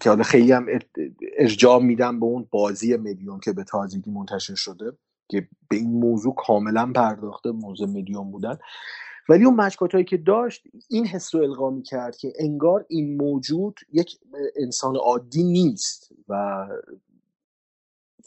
که 0.00 0.08
حالا 0.10 0.22
خیلی 0.22 0.52
هم 0.52 0.66
ار- 0.68 1.06
ارجاع 1.38 1.82
میدم 1.82 2.20
به 2.20 2.26
اون 2.26 2.48
بازی 2.50 2.96
مدیوم 2.96 3.40
که 3.40 3.52
به 3.52 3.64
تازگی 3.64 4.10
منتشر 4.10 4.54
شده. 4.54 4.92
که 5.28 5.48
به 5.70 5.76
این 5.76 5.90
موضوع 5.90 6.34
کاملا 6.34 6.92
پرداخته 6.94 7.50
موضوع 7.50 7.88
مدیوم 7.88 8.30
بودن. 8.30 8.58
ولی 9.28 9.44
اون 9.44 9.54
مشکات 9.54 9.92
هایی 9.92 10.04
که 10.04 10.16
داشت 10.16 10.62
این 10.90 11.06
حس 11.06 11.34
رو 11.34 11.42
القا 11.42 11.70
می 11.70 11.82
کرد 11.82 12.16
که 12.16 12.32
انگار 12.38 12.84
این 12.88 13.16
موجود 13.16 13.74
یک 13.92 14.18
انسان 14.56 14.96
عادی 14.96 15.42
نیست 15.42 16.12
و 16.28 16.66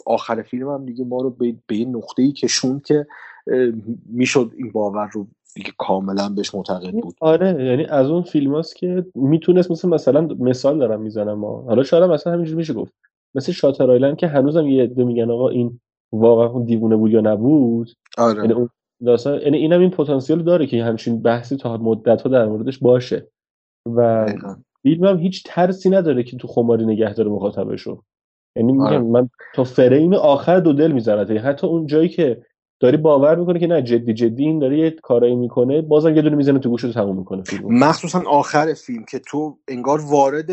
آخر 0.05 0.41
فیلم 0.41 0.69
هم 0.69 0.85
دیگه 0.85 1.05
ما 1.05 1.21
رو 1.21 1.29
به, 1.29 1.75
یه 1.75 1.85
نقطه 1.85 2.23
ای 2.23 2.31
کشون 2.31 2.79
که 2.79 3.07
می‌شد 4.05 4.51
این 4.57 4.71
باور 4.71 5.09
رو 5.11 5.27
دیگه 5.55 5.71
کاملا 5.77 6.29
بهش 6.29 6.55
معتقد 6.55 6.91
بود. 6.91 7.15
آره 7.21 7.65
یعنی 7.65 7.85
از 7.85 8.07
اون 8.07 8.23
فیلم 8.23 8.55
هاست 8.55 8.75
که 8.75 9.05
می‌تونست 9.15 9.71
مثل 9.71 9.89
مثلا 9.89 10.21
مثال 10.21 10.79
دارم 10.79 11.01
می‌زنم 11.01 11.45
حالا 11.45 11.83
شاید 11.83 12.03
مثلا 12.03 12.33
همینجوری 12.33 12.57
میشه 12.57 12.73
گفت. 12.73 12.93
مثل 13.35 13.51
شاتر 13.51 13.91
آیلند 13.91 14.17
که 14.17 14.27
هنوزم 14.27 14.67
یه 14.67 14.83
عده 14.83 15.03
میگن 15.03 15.31
آقا 15.31 15.49
این 15.49 15.79
واقعا 16.11 16.47
اون 16.47 16.63
دیوونه 16.63 16.95
بود 16.95 17.11
یا 17.11 17.21
نبود؟ 17.21 17.89
آره. 18.17 18.41
یعنی 18.41 18.53
اون 18.53 18.69
داستان 19.05 19.41
یعنی 19.41 19.57
اینم 19.57 19.79
این 19.79 19.89
پتانسیل 19.89 20.43
داره 20.43 20.67
که 20.67 20.83
همچین 20.83 21.21
بحثی 21.21 21.57
تا 21.57 21.77
مدت 21.77 22.21
ها 22.21 22.29
در 22.29 22.45
موردش 22.45 22.77
باشه. 22.77 23.27
و. 23.95 24.25
فیلم 24.83 25.05
هم 25.05 25.17
هیچ 25.17 25.43
ترسی 25.45 25.89
نداره 25.89 26.23
که 26.23 26.37
تو 26.37 26.47
خماری 26.47 26.85
نگه 26.85 27.13
داره 27.13 27.29
مخاطبشو. 27.29 28.03
یعنی 28.55 28.71
میگم 28.71 28.85
آره. 28.85 28.99
من 28.99 29.29
تا 29.55 29.63
فریم 29.63 30.13
آخر 30.13 30.59
دو 30.59 30.73
دل 30.73 30.91
می‌زنه 30.91 31.39
حتی 31.39 31.67
اون 31.67 31.85
جایی 31.85 32.09
که 32.09 32.41
داری 32.79 32.97
باور 32.97 33.35
می‌کنه 33.35 33.59
که 33.59 33.67
نه 33.67 33.81
جدی 33.81 34.13
جدی 34.13 34.43
این 34.43 34.59
داره 34.59 34.79
یه 34.79 34.91
کارایی 34.91 35.35
می‌کنه 35.35 35.81
بازم 35.81 36.15
یه 36.15 36.21
دونه 36.21 36.35
می‌زنه 36.35 36.59
تو 36.59 36.69
گوشت 36.69 36.93
تموم 36.93 37.17
می‌کنه 37.17 37.43
فیلم 37.43 37.79
مخصوصا 37.79 38.23
آخر 38.27 38.73
فیلم 38.73 39.05
که 39.11 39.19
تو 39.19 39.57
انگار 39.67 40.01
وارد 40.11 40.49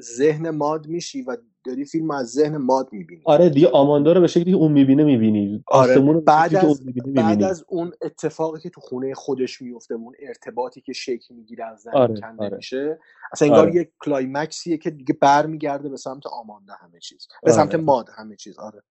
ذهن 0.00 0.50
ماد 0.50 0.86
میشی 0.86 1.22
و 1.22 1.36
داری 1.68 1.84
فیلم 1.84 2.10
از 2.10 2.26
ذهن 2.26 2.56
ماد 2.56 2.88
می‌بینی. 2.92 3.22
آره 3.24 3.48
دیگه 3.48 3.68
آماندا 3.68 4.12
رو 4.12 4.20
به 4.20 4.26
شکلی 4.26 4.52
اون 4.52 4.72
می‌بینه 4.72 5.04
می‌بینی. 5.04 5.64
به 5.94 6.20
بعد 6.26 6.50
که 6.50 6.60
اون 6.62 6.70
از 6.70 6.86
می‌بینه 6.86 7.12
بعد 7.12 7.30
می‌بینی. 7.30 7.50
از 7.50 7.64
اون 7.68 7.92
اتفاقی 8.02 8.60
که 8.60 8.70
تو 8.70 8.80
خونه 8.80 9.14
خودش 9.14 9.62
میفته 9.62 9.94
اون 9.94 10.14
ارتباطی 10.20 10.80
که 10.80 10.92
شکل 10.92 11.34
می‌گیره 11.34 11.64
از 11.64 11.80
زمین 11.80 11.96
آره 11.96 12.20
کنده 12.20 12.44
آره. 12.44 12.56
میشه 12.56 12.98
اصلا 13.32 13.48
انگار 13.48 13.68
آره. 13.68 13.76
یک 13.76 13.90
کلایمکسیه 14.00 14.78
که 14.78 14.90
دیگه 14.90 15.16
برمیگرده 15.20 15.88
به 15.88 15.96
سمت 15.96 16.26
آماندا 16.26 16.74
همه 16.80 17.00
چیز 17.00 17.28
به 17.42 17.52
سمت 17.52 17.74
آره. 17.74 17.84
ماد 17.84 18.08
همه 18.16 18.36
چیز 18.36 18.58
آره. 18.58 18.82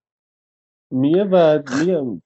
میگه 0.91 1.23
و 1.23 1.59
میگم 1.79 2.21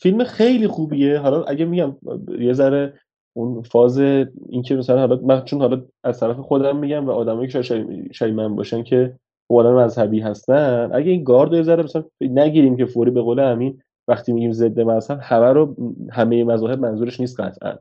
فیلم 0.00 0.24
خیلی 0.24 0.68
خوبیه. 0.68 1.18
حالا 1.18 1.44
اگه 1.44 1.64
میگم 1.64 1.96
یه 2.38 2.52
ذره 2.52 3.00
اون 3.36 3.62
فاز 3.62 3.98
این 3.98 4.62
که 4.64 4.74
مثلا 4.76 4.98
حالا 4.98 5.16
من 5.16 5.44
چون 5.44 5.60
حالا 5.60 5.86
از 6.04 6.20
طرف 6.20 6.36
خودم 6.36 6.76
میگم 6.76 7.06
و 7.06 7.10
آدمایی 7.10 7.48
که 7.48 7.62
شاید 7.62 8.12
شای- 8.12 8.32
من 8.32 8.56
باشن 8.56 8.82
که 8.82 9.18
واقعا 9.50 9.84
مذهبی 9.84 10.20
هستن. 10.20 10.90
اگه 10.94 11.10
این 11.10 11.24
گارد 11.24 11.54
رو 11.54 11.62
ذره 11.62 11.82
مثلا 11.82 12.04
نگیریم 12.20 12.76
که 12.76 12.86
فوری 12.86 13.10
به 13.10 13.22
قول 13.22 13.40
امین 13.40 13.82
وقتی 14.08 14.32
میگیم 14.32 14.52
ضد 14.52 14.80
مذهب 14.80 15.18
همه 15.22 15.52
رو 15.52 15.76
همه 16.12 16.44
مذاهب 16.44 16.78
منظورش 16.78 17.20
نیست 17.20 17.40
قطعا. 17.40 17.78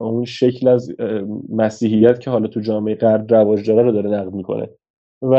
اون 0.00 0.24
شکل 0.24 0.68
از 0.68 0.92
مسیحیت 1.48 2.20
که 2.20 2.30
حالا 2.30 2.46
تو 2.46 2.60
جامعه 2.60 2.94
غرب 2.94 3.34
رواج 3.34 3.70
داره 3.70 3.82
رو 3.82 3.92
داره 3.92 4.10
نقد 4.10 4.32
می‌کنه. 4.32 4.68
و 5.22 5.34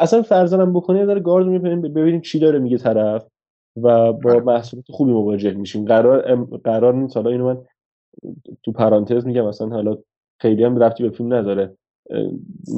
اصلا 0.00 0.22
فرضاً 0.22 0.66
بکنه 0.66 0.98
یه 0.98 1.06
ذره 1.06 1.20
گارد 1.20 1.46
می‌بینیم 1.46 1.80
ببینیم 1.80 2.20
چی 2.20 2.38
داره 2.38 2.58
میگه 2.58 2.78
طرف 2.78 3.26
و 3.76 4.12
با 4.12 4.38
محصولات 4.38 4.84
خوبی 4.90 5.12
مواجه 5.12 5.54
میشیم. 5.54 5.84
قرار 5.84 6.44
قرار 6.64 6.94
نیست. 6.94 7.16
حالا 7.16 7.30
اینو 7.30 7.46
من 7.46 7.58
تو 8.62 8.72
پرانتز 8.72 9.26
میگم 9.26 9.46
مثلا 9.46 9.68
حالا 9.68 9.96
خیلی 10.40 10.64
هم 10.64 10.82
ربطی 10.82 11.02
به 11.02 11.10
فیلم 11.10 11.34
نداره. 11.34 11.76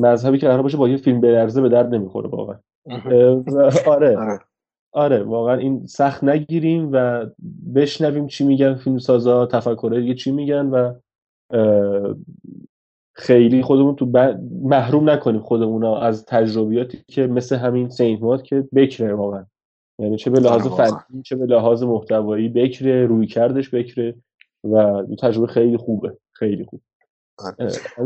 مذهبی 0.01 0.39
که 0.39 0.47
قرار 0.47 0.63
باشه 0.63 0.77
با 0.77 0.89
یه 0.89 0.97
فیلم 0.97 1.21
برزه 1.21 1.61
به 1.63 1.69
درد 1.69 1.95
نمی‌خوره 1.95 2.29
واقعا. 2.29 2.57
آره. 3.87 4.17
آره. 4.17 4.41
آره 4.93 5.23
واقعا 5.23 5.55
این 5.55 5.87
سخت 5.87 6.25
نگیریم 6.25 6.89
و 6.93 7.27
بشنویم 7.75 8.27
چی 8.27 8.45
میگن 8.45 8.75
فیلم 8.75 8.99
سازا 8.99 9.47
تفکرهای 9.47 10.01
دیگه 10.01 10.15
چی 10.15 10.33
میگن 10.33 10.67
و 10.67 10.95
خیلی 13.17 13.63
خودمون 13.63 13.97
تو 13.97 14.07
ب- 14.07 14.41
محروم 14.63 15.11
نکنیم 15.11 15.41
خودمون 15.41 15.85
از 15.85 16.25
تجربیاتی 16.25 16.99
که 17.09 17.27
مثل 17.27 17.57
همین 17.57 17.89
سینت 17.89 18.23
ماد 18.23 18.43
که 18.43 18.69
بکره 18.75 19.15
واقعا. 19.15 19.47
یعنی 19.99 20.17
چه 20.17 20.31
به 20.31 20.39
آره 20.39 20.47
لحاظ 20.47 20.67
فنی 20.69 21.23
چه 21.23 21.37
به 21.37 21.47
لحاظ 21.47 21.83
محتوایی 21.83 22.49
بکره 22.49 23.07
روی 23.07 23.27
کردش 23.27 23.75
بکره 23.75 24.15
و 24.65 25.03
تجربه 25.23 25.47
خیلی 25.47 25.77
خوبه 25.77 26.17
خیلی 26.33 26.65
خوب. 26.65 26.81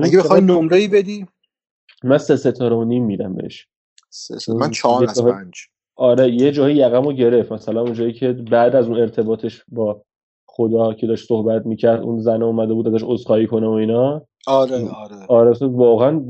اگه 0.02 0.18
بخوای 0.18 0.40
نمره 0.40 0.76
ای 0.76 0.88
بدی؟ 0.88 1.26
من 2.04 2.18
سه 2.18 2.36
ستاره 2.36 2.76
و 2.76 2.84
نیم 2.84 3.04
میدم 3.04 3.34
بهش. 3.34 3.68
سه. 4.10 4.54
من 4.54 4.70
چهار 4.70 5.10
از 5.10 5.24
پنج. 5.24 5.54
آره 5.96 6.30
یه 6.30 6.52
جایی 6.52 6.76
یقمو 6.76 7.12
گرفت. 7.12 7.52
مثلا 7.52 7.80
اون 7.80 7.92
جایی 7.92 8.12
که 8.12 8.32
بعد 8.32 8.76
از 8.76 8.86
اون 8.86 9.00
ارتباطش 9.00 9.64
با 9.68 10.02
خدا 10.46 10.94
که 10.94 11.06
داشت 11.06 11.28
صحبت 11.28 11.66
می‌کرد 11.66 12.00
اون 12.00 12.20
زن 12.20 12.42
اومده 12.42 12.74
بود 12.74 12.88
ازش 12.88 13.02
عذرخواهی 13.06 13.46
کنه 13.46 13.66
و 13.66 13.70
اینا. 13.70 14.26
آره 14.46 14.88
آره. 14.88 15.26
آره 15.28 15.66
واقعا 15.66 16.24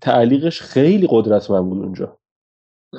تعلیقش 0.00 0.62
خیلی 0.62 1.06
قدرتمند 1.10 1.64
بود 1.64 1.78
اونجا. 1.78 2.18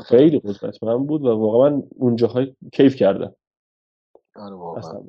خیلی 0.05 0.39
قدرتمند 0.39 1.07
بود 1.07 1.21
و 1.21 1.27
واقعا 1.27 1.69
من 1.69 1.83
اونجاهای 1.95 2.55
کیف 2.73 2.95
کردم 2.95 3.35
آره 4.35 4.55
واقعا. 4.55 5.03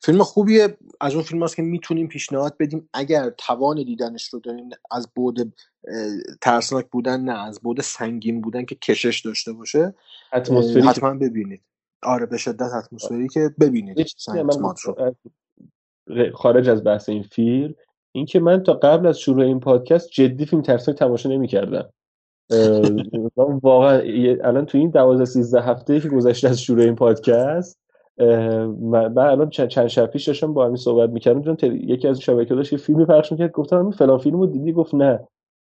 فیلم 0.00 0.22
خوبیه. 0.22 0.76
از 1.00 1.14
اون 1.14 1.22
فیلم 1.22 1.42
هست 1.42 1.56
که 1.56 1.62
می‌تونیم 1.62 2.08
پیشنهاد 2.08 2.56
بدیم. 2.60 2.88
اگر 2.92 3.30
توان 3.30 3.76
دیدنش 3.76 4.28
رو 4.28 4.40
داریم 4.40 4.70
از 4.90 5.08
بود 5.14 5.54
ترسناک 6.40 6.86
بودن 6.90 7.20
نه 7.20 7.46
از 7.46 7.60
بود 7.60 7.80
سنگین 7.80 8.40
بودن 8.40 8.64
که 8.64 8.74
کشش 8.74 9.20
داشته 9.20 9.52
باشه 9.52 9.94
حتما 10.32 11.14
ببینید. 11.14 11.62
آره 12.02 12.26
به 12.26 12.36
شدت 12.36 12.70
اتمسفری 12.74 13.28
که 13.28 13.50
ببینید. 13.60 14.06
خارج 16.34 16.68
از 16.68 16.84
بحث 16.84 17.08
این 17.08 17.22
فیلم 17.22 17.74
این 18.12 18.26
که 18.26 18.40
من 18.40 18.62
تا 18.62 18.72
قبل 18.72 19.06
از 19.06 19.18
شروع 19.18 19.44
این 19.44 19.60
پادکست 19.60 20.10
جدی 20.10 20.46
فیلم 20.46 20.62
ترسناک 20.62 20.98
تماشا 20.98 21.28
نمی‌کردم. 21.28 21.92
واقعا 23.62 24.00
الان 24.44 24.66
تو 24.66 24.78
این 24.78 24.90
12 24.90 25.24
13 25.24 25.60
هفته 25.60 26.00
که 26.00 26.08
گذشته 26.08 26.48
از 26.48 26.62
شروع 26.62 26.82
این 26.82 26.94
پادکست 26.94 27.83
من 28.18 29.18
الان 29.18 29.50
چند 29.50 29.86
شب 29.86 30.06
پیش 30.06 30.28
داشتم 30.28 30.52
با 30.52 30.64
همین 30.64 30.76
صحبت 30.76 31.10
می‌کردم 31.10 31.54
تل- 31.54 31.90
یکی 31.90 32.08
از 32.08 32.20
شبکه‌ها 32.20 32.56
داشت 32.56 32.72
یه 32.72 32.78
فیلمی 32.78 33.04
پخش 33.04 33.32
می‌کرد 33.32 33.52
گفتم 33.52 33.78
همین 33.78 33.90
فلان 33.92 34.18
فیلمو 34.18 34.46
دیدی؟ 34.46 34.72
گفت 34.72 34.94
نه. 34.94 35.20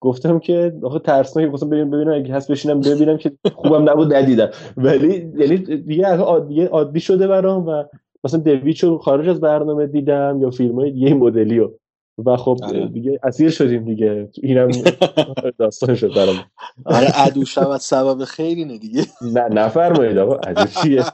گفتم 0.01 0.39
که 0.39 0.73
آخه 0.82 0.98
ترسناک 0.98 1.51
گفتم 1.51 1.69
ببینم 1.69 1.90
ببینم 1.90 2.12
اگه 2.12 2.35
هست 2.35 2.51
بشینم 2.51 2.81
ببینم 2.81 3.16
که 3.16 3.32
خوبم 3.55 3.90
نبود 3.90 4.14
ندیدم. 4.14 4.48
ولی 4.77 5.32
یعنی 5.39 5.56
دیگه 5.59 6.16
عادی, 6.16 6.64
عادی 6.64 7.01
شده 7.01 7.27
برام 7.27 7.66
و 7.69 7.85
مثلا 8.24 8.40
دویچو 8.40 8.98
خارج 8.98 9.28
از 9.28 9.40
برنامه 9.40 9.86
دیدم 9.86 10.39
یا 10.43 10.51
فیلم‌های 10.51 10.90
دیگه 10.90 11.06
این 11.06 11.16
مدلیو 11.16 11.70
و 12.18 12.36
خب 12.36 12.59
آره. 12.62 12.89
دیگه 12.89 13.20
اسیر 13.22 13.51
شدیم 13.51 13.84
دیگه. 13.84 14.30
اینم 14.43 14.68
داستان 15.59 15.94
شد 15.94 16.14
برام. 16.14 16.44
آره 16.84 17.09
عدو 17.14 17.44
شود 17.44 17.80
سبب 17.80 18.24
خیری 18.24 18.64
نه 18.64 18.78
دیگه. 18.78 19.06
نه 19.22 19.48
نفرمایید 19.48 20.18
آقا 20.18 20.34
عدو 20.34 20.64
چیه؟ 20.82 21.05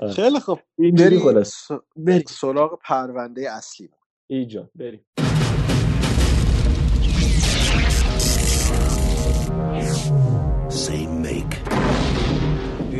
آره. 0.00 0.12
خیلی 0.12 0.40
خب 0.40 0.58
بریم 1.96 2.24
سراغ 2.28 2.78
پرونده 2.84 3.50
اصلی. 3.52 3.88
ایجا 4.26 4.70
بریم. 4.74 5.06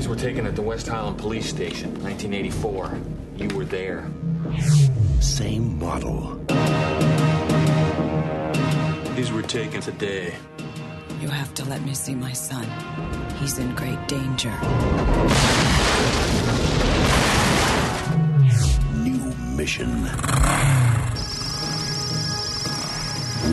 These 0.07 0.15
were 0.15 0.23
taken 0.23 0.47
at 0.47 0.55
the 0.55 0.63
West 0.63 0.87
Highland 0.87 1.19
Police 1.19 1.49
Station, 1.49 1.91
1984. 2.05 2.97
You 3.39 3.57
were 3.57 3.65
there. 3.65 4.09
Same 5.19 5.81
model. 5.81 6.37
These 9.17 9.33
were 9.33 9.43
taken 9.43 9.81
today. 9.81 10.33
You 11.21 11.27
have 11.27 11.53
to 11.55 11.65
let 11.65 11.83
me 11.83 11.93
see 11.93 12.15
my 12.15 12.33
son. 12.33 12.69
He's 13.41 13.59
in 13.59 13.75
great 13.75 13.99
danger. 14.07 14.53
New 19.03 19.35
mission. 19.57 20.05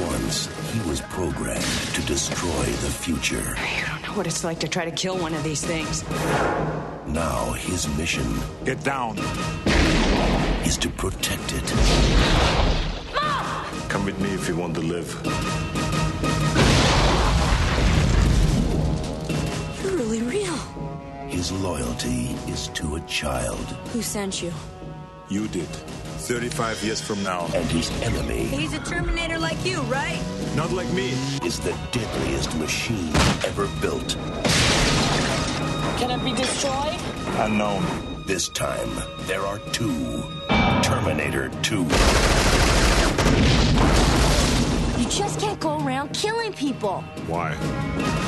Once 0.08 0.63
he 0.74 0.90
was 0.90 1.02
programmed 1.02 1.64
to 1.94 2.02
destroy 2.06 2.66
the 2.66 2.90
future. 2.90 3.56
You 3.80 3.86
don't 3.86 4.02
know 4.02 4.14
what 4.18 4.26
it's 4.26 4.44
like 4.44 4.60
to 4.62 4.68
try 4.68 4.86
to 4.86 4.92
kill 4.92 5.18
one 5.18 5.34
of 5.36 5.44
these 5.44 5.64
things. 5.64 6.04
Now 7.08 7.52
his 7.54 7.88
mission 7.96 8.26
Get 8.66 8.84
down. 8.84 9.18
is 10.66 10.78
to 10.80 10.90
protect 10.90 11.54
it. 11.54 11.74
Mom! 13.14 13.66
Come 13.90 14.06
with 14.06 14.20
me 14.20 14.30
if 14.34 14.48
you 14.50 14.56
want 14.58 14.74
to 14.76 14.82
live. 14.82 15.10
You're 19.84 19.98
really 19.98 20.24
real. 20.24 20.56
His 21.28 21.52
loyalty 21.52 22.36
is 22.48 22.70
to 22.70 22.96
a 22.96 23.00
child. 23.02 23.66
Who 23.94 24.02
sent 24.02 24.42
you? 24.42 24.52
You 25.30 25.48
did. 25.48 25.70
35 26.24 26.84
years 26.84 27.02
from 27.02 27.22
now. 27.22 27.46
And 27.54 27.66
his 27.70 27.92
enemy 28.02 28.46
He's 28.46 28.74
a 28.74 28.80
Terminator 28.80 29.38
like 29.38 29.64
you, 29.66 29.82
right? 29.84 30.22
Not 30.56 30.72
like 30.72 30.92
me. 30.94 31.10
is 31.44 31.60
the 31.60 31.76
deadliest 31.92 32.56
machine 32.58 33.12
ever 33.46 33.68
built. 33.82 34.16
Can 36.00 36.12
it 36.12 36.24
be 36.24 36.32
destroyed? 36.34 36.98
Unknown. 37.40 37.84
This 38.26 38.48
time, 38.50 38.90
there 39.28 39.42
are 39.42 39.60
two. 39.74 40.24
Terminator 40.82 41.50
2. 41.62 41.80
You 45.00 45.10
just 45.10 45.40
can't 45.42 45.60
go 45.60 45.78
around 45.86 46.14
killing 46.14 46.54
people. 46.54 47.02
Why? 47.28 47.52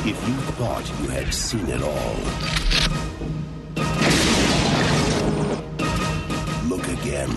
If 0.06 0.28
you 0.28 0.36
thought 0.58 0.84
you 1.02 1.08
had 1.10 1.34
seen 1.34 1.68
it 1.70 1.82
all, 1.82 2.16
look 7.06 7.12
again. 7.12 7.30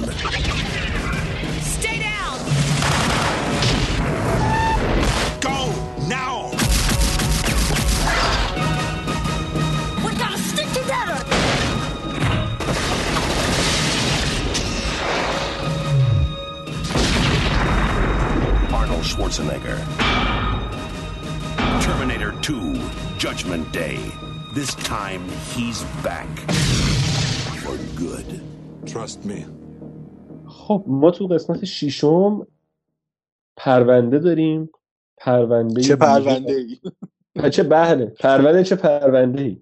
Stay 1.61 1.99
down! 1.99 2.39
Go 5.41 5.73
now! 6.09 6.51
We 10.05 10.15
gotta 10.17 10.39
stick 10.39 10.69
together! 10.73 11.19
Arnold 18.73 19.05
Schwarzenegger. 19.05 19.79
Terminator 21.83 22.33
2, 22.41 22.81
Judgment 23.19 23.71
Day. 23.73 23.99
This 24.55 24.75
time 24.77 25.29
he's 25.55 25.83
back. 26.03 26.29
For 27.61 27.77
good. 27.97 28.41
Trust 28.87 29.25
me. 29.27 29.45
خب 30.69 30.85
ما 30.87 31.11
تو 31.11 31.27
قسمت 31.27 31.65
ششم 31.65 32.47
پرونده 33.57 34.19
داریم. 34.19 34.71
پرونده 35.17 35.81
چه 35.81 35.97
پرونده 35.97 36.53
ای 36.53 37.51
چه 37.51 37.63
بله. 37.63 38.07
پرونده 38.07 38.65
چه 38.65 38.77
پرونده 38.77 39.43
ای 39.43 39.59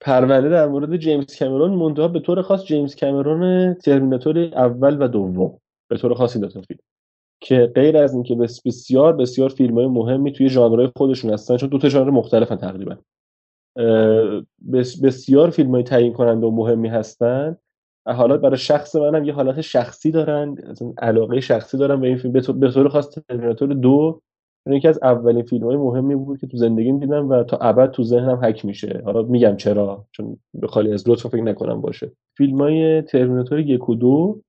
پرونده 0.00 0.48
در 0.48 0.66
مورد 0.66 0.96
جیمز 0.96 1.38
کامرون 1.38 1.70
منتها 1.70 2.08
به 2.08 2.20
طور 2.20 2.42
خاص 2.42 2.64
جیمز 2.64 2.96
کامرون 2.96 3.74
ترمیناتور 3.74 4.38
اول 4.38 5.02
و 5.02 5.08
دوم. 5.08 5.58
به 5.88 5.98
طور 5.98 6.14
خاص 6.14 6.36
این 6.36 6.46
دو 6.46 6.60
فیلم. 6.60 6.80
که 7.40 7.72
غیر 7.74 7.96
از 7.96 8.14
اینکه 8.14 8.34
بس 8.34 8.62
بسیار 8.62 9.16
بسیار 9.16 9.48
فیلم 9.48 9.74
های 9.74 9.86
مهمی 9.86 10.32
توی 10.32 10.48
ژانرهای 10.48 10.90
خودشون 10.96 11.32
هستن 11.32 11.56
چون 11.56 11.68
دو 11.68 11.78
تا 11.78 11.88
ژانر 11.88 12.10
مختلفن 12.10 12.56
تقریبا. 12.56 12.96
بسیار 15.02 15.50
فیلم 15.50 15.70
های 15.70 15.82
تعیین 15.82 16.12
کننده 16.12 16.46
و 16.46 16.50
مهمی 16.50 16.88
هستن. 16.88 17.56
حالا 18.06 18.36
برای 18.36 18.56
شخص 18.56 18.96
منم 18.96 19.24
یه 19.24 19.32
حالت 19.32 19.60
شخصی 19.60 20.10
دارن 20.10 20.54
علاقه 20.98 21.40
شخصی 21.40 21.78
دارم 21.78 22.00
به 22.00 22.08
این 22.08 22.16
فیلم. 22.16 22.32
به 22.32 22.70
طور- 22.70 22.88
خاص 22.88 23.10
ترمیناتور 23.10 23.68
دو 23.74 24.20
یکی 24.66 24.88
از 24.88 24.98
اولین 25.02 25.42
فیلم 25.42 25.66
های 25.66 25.76
مهمی 25.76 26.14
بود 26.14 26.38
که 26.40 26.46
تو 26.46 26.56
زندگیم 26.56 26.98
دیدم 26.98 27.28
و 27.28 27.42
تا 27.44 27.56
ابد 27.56 27.90
تو 27.90 28.02
ذهنم 28.02 28.40
حک 28.44 28.64
میشه. 28.64 29.02
حالا 29.04 29.22
میگم 29.22 29.56
چرا؟ 29.56 30.06
چون 30.12 30.36
به 30.54 30.66
خالی 30.68 30.92
از 30.92 31.08
لطف 31.08 31.26
فکر 31.26 31.42
نکنم 31.42 31.80
باشه. 31.80 32.12
فیلم 32.36 32.58
های 32.58 33.02
ترمیناتور 33.02 33.58
یک 33.58 33.88
و 33.88 33.94
دو 33.94 34.40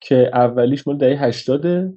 که 0.00 0.30
اولیش 0.32 0.86
مال 0.86 0.96
دهه 0.98 1.24
80 1.24 1.92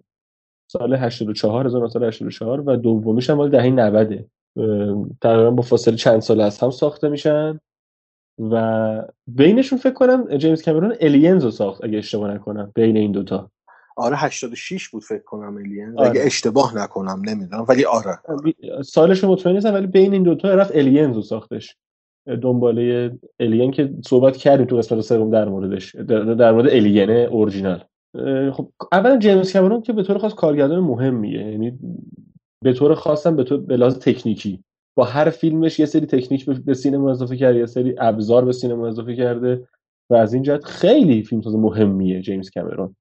سال 0.72 0.94
84 0.94 1.66
1984 1.66 2.62
و 2.62 2.76
دومیش 2.76 3.30
هم 3.30 3.38
مال 3.38 3.50
دهه 3.50 3.70
90 3.70 4.14
اه، 4.58 5.06
تقریبا 5.22 5.52
با 5.52 5.62
فاصله 5.62 5.96
چند 5.96 6.20
سال 6.20 6.42
از 6.42 6.60
هم 6.60 6.70
ساخته 6.70 7.10
میشن. 7.10 7.60
و 8.40 9.04
بینشون 9.28 9.80
فکر 9.80 9.94
کنم 9.94 10.38
جیمز 10.38 10.64
کامرون 10.64 10.96
الینز 11.02 11.44
رو 11.44 11.52
ساخت 11.52 11.84
اگه 11.84 11.98
اشتباه 11.98 12.34
نکنم 12.34 12.72
بین 12.76 12.98
این 12.98 13.12
دوتا. 13.12 13.52
آره 13.98 14.16
86 14.16 14.90
بود 14.90 15.04
فکر 15.04 15.24
کنم 15.24 15.58
الین 15.58 16.00
آره. 16.00 16.10
اگه 16.10 16.22
اشتباه 16.24 16.78
نکنم 16.78 17.22
نمی‌دونم 17.26 17.66
ولی 17.70 17.86
آره. 17.86 18.20
سالش 18.84 19.24
رو 19.24 19.30
مطمئن 19.30 19.56
نیستم 19.56 19.74
ولی 19.74 19.88
بین 19.88 20.14
این 20.14 20.24
دوتا 20.24 20.56
رفت 20.56 20.76
الینز 20.76 21.16
رو 21.16 21.22
ساختش. 21.22 21.76
دنباله 22.42 23.18
الین 23.40 23.72
که 23.72 23.94
صحبت 24.06 24.38
کردیم 24.38 24.66
تو 24.66 24.78
قسمت 24.78 25.02
سوم 25.02 25.32
در 25.32 25.50
موردش 25.50 25.96
در, 25.96 26.52
مورد 26.52 26.70
الین 26.70 27.10
اورجینال 27.10 27.84
خب 28.52 28.72
اولا 28.92 29.18
جیمز 29.18 29.54
کامرون 29.54 29.82
که 29.82 29.94
به 29.94 30.04
طور 30.04 30.18
خاص 30.18 30.34
کارگردان 30.34 30.80
مهمیه 30.80 31.52
یعنی 31.52 31.80
به 32.64 32.74
طور 32.74 32.96
خاصم 32.96 33.36
به 33.36 33.44
طور 33.44 33.60
به 33.60 33.78
لحاظ 33.78 34.00
تکنیکی. 34.00 34.64
با 34.96 35.04
هر 35.04 35.30
فیلمش 35.30 35.80
یه 35.80 35.86
سری 35.86 36.06
تکنیک 36.06 36.46
به- 36.46 36.74
سینما 36.74 37.12
اضافه 37.12 37.38
کرده 37.38 37.60
یه 37.60 37.66
سری 37.66 37.96
ابزار 38.00 38.46
به 38.46 38.52
سینما 38.54 38.88
اضافه 38.88 39.16
کرده 39.16 39.68
و 40.10 40.16
از 40.16 40.34
این 40.34 40.44
جهت 40.44 40.66
خیلی 40.66 41.24
فیلمساز 41.24 41.56
مهمیه 41.56 42.22
جیمز 42.22 42.50
کامرون. 42.50 42.96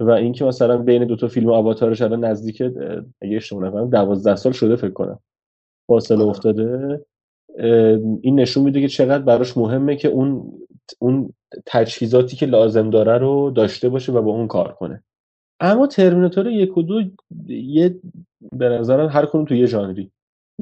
و 0.00 0.10
اینکه 0.10 0.44
مثلا 0.44 0.78
بین 0.78 1.04
دو 1.04 1.16
تا 1.16 1.28
فیلم 1.28 1.50
آواتارش 1.50 2.02
الان 2.02 2.24
نزدیک 2.24 2.62
اگه 3.22 3.36
اشتباه 3.36 3.64
نکنم 3.68 3.90
12 3.90 4.36
سال 4.36 4.52
شده 4.52 4.76
فکر 4.76 4.90
کنم. 4.92 5.20
فاصله 5.88 6.24
افتاده. 6.24 7.00
این 8.22 8.40
نشون 8.40 8.64
میده 8.64 8.80
که 8.80 8.88
چقدر 8.88 9.24
براش 9.24 9.56
مهمه 9.56 9.96
که 9.96 10.08
اون 10.08 10.52
اون 10.98 11.32
تجهیزاتی 11.66 12.36
که 12.36 12.46
لازم 12.46 12.90
داره 12.90 13.18
رو 13.18 13.50
داشته 13.50 13.88
باشه 13.88 14.12
و 14.12 14.22
با 14.22 14.30
اون 14.30 14.46
کار 14.46 14.72
کنه. 14.72 15.02
اما 15.60 15.86
ترمیناتور 15.86 16.46
یک 16.46 16.78
و 16.78 16.82
دو 16.82 17.02
یه 17.48 18.00
به 18.52 18.68
نظرم 18.68 19.08
هر 19.08 19.26
کدوم 19.26 19.44
تو 19.44 19.54
یه 19.54 19.66
ژانری. 19.66 20.10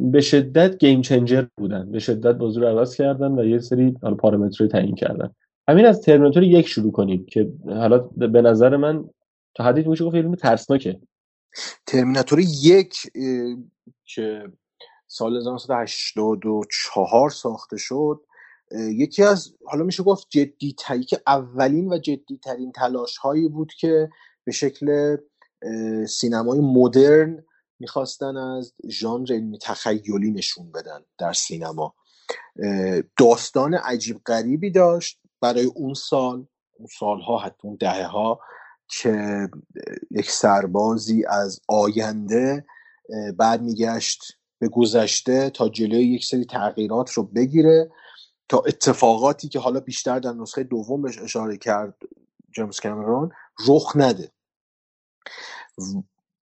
به 0.02 0.20
شدت 0.20 0.78
گیم 0.78 1.02
چنجر 1.02 1.44
بودن. 1.56 1.92
به 1.92 1.98
شدت 1.98 2.34
بازی 2.34 2.60
رو 2.60 2.66
عوض 2.66 2.96
کردن 2.96 3.38
و 3.38 3.44
یه 3.44 3.58
سری 3.58 3.96
حالا 4.02 4.14
پارامترهای 4.14 4.68
تعیین 4.70 4.94
کردن. 4.94 5.30
همین 5.68 5.86
از 5.86 6.00
ترمیناتور 6.00 6.42
یک 6.42 6.68
شروع 6.68 6.92
کنیم 6.92 7.26
که 7.26 7.52
حالا 7.66 7.98
به 8.16 8.42
نظر 8.42 8.76
من 8.76 9.08
تا 9.54 9.64
حدی 9.64 9.82
میشه 9.82 10.04
گفت 10.04 10.16
فیلم 10.16 10.34
ترسناکه. 10.34 11.00
ترمیناتور 11.86 12.40
یک 12.62 12.94
که 14.04 14.42
سال 15.06 15.36
1984 15.36 17.30
ساخته 17.30 17.76
شد 17.76 18.20
یکی 18.72 19.22
از 19.22 19.54
حالا 19.64 19.84
میشه 19.84 20.02
گفت 20.02 20.26
جدی 20.30 20.74
تری 20.78 21.04
که 21.04 21.20
اولین 21.26 21.92
و 21.92 21.98
جدی 21.98 22.38
ترین 22.42 22.72
تلاش 22.72 23.16
هایی 23.16 23.48
بود 23.48 23.72
که 23.72 24.08
به 24.44 24.52
شکل 24.52 25.16
سینمای 26.08 26.60
مدرن 26.60 27.44
می‌خواستن 27.80 28.36
از 28.36 28.74
ژانر 28.88 29.32
علمی 29.32 29.58
تخیلی 29.58 30.30
نشون 30.30 30.72
بدن 30.72 31.04
در 31.18 31.32
سینما. 31.32 31.94
داستان 33.18 33.74
عجیب 33.74 34.20
غریبی 34.26 34.70
داشت 34.70 35.20
برای 35.40 35.64
اون 35.64 35.94
سال 35.94 36.46
اون 36.78 36.88
سالها 36.98 37.38
حتی 37.38 37.68
اون 37.68 37.76
دهه 37.80 38.06
ها 38.06 38.40
که 38.88 39.48
یک 40.10 40.30
سربازی 40.30 41.24
از 41.28 41.60
آینده 41.68 42.66
اه، 43.10 43.32
برمیگشت 43.32 44.22
به 44.58 44.68
گذشته 44.68 45.50
تا 45.50 45.68
جلوی 45.68 46.04
یک 46.04 46.24
سری 46.24 46.44
تغییرات 46.44 47.10
رو 47.10 47.22
بگیره 47.22 47.90
تا 48.48 48.58
اتفاقاتی 48.66 49.48
که 49.48 49.58
حالا 49.58 49.80
بیشتر 49.80 50.18
در 50.18 50.32
نسخه 50.32 50.62
دوم 50.62 51.02
بهش 51.02 51.18
اشاره 51.18 51.56
کرد 51.56 51.94
جیمز 52.54 52.80
کامرون 52.80 53.30
رخ 53.68 53.92
نده. 53.96 54.32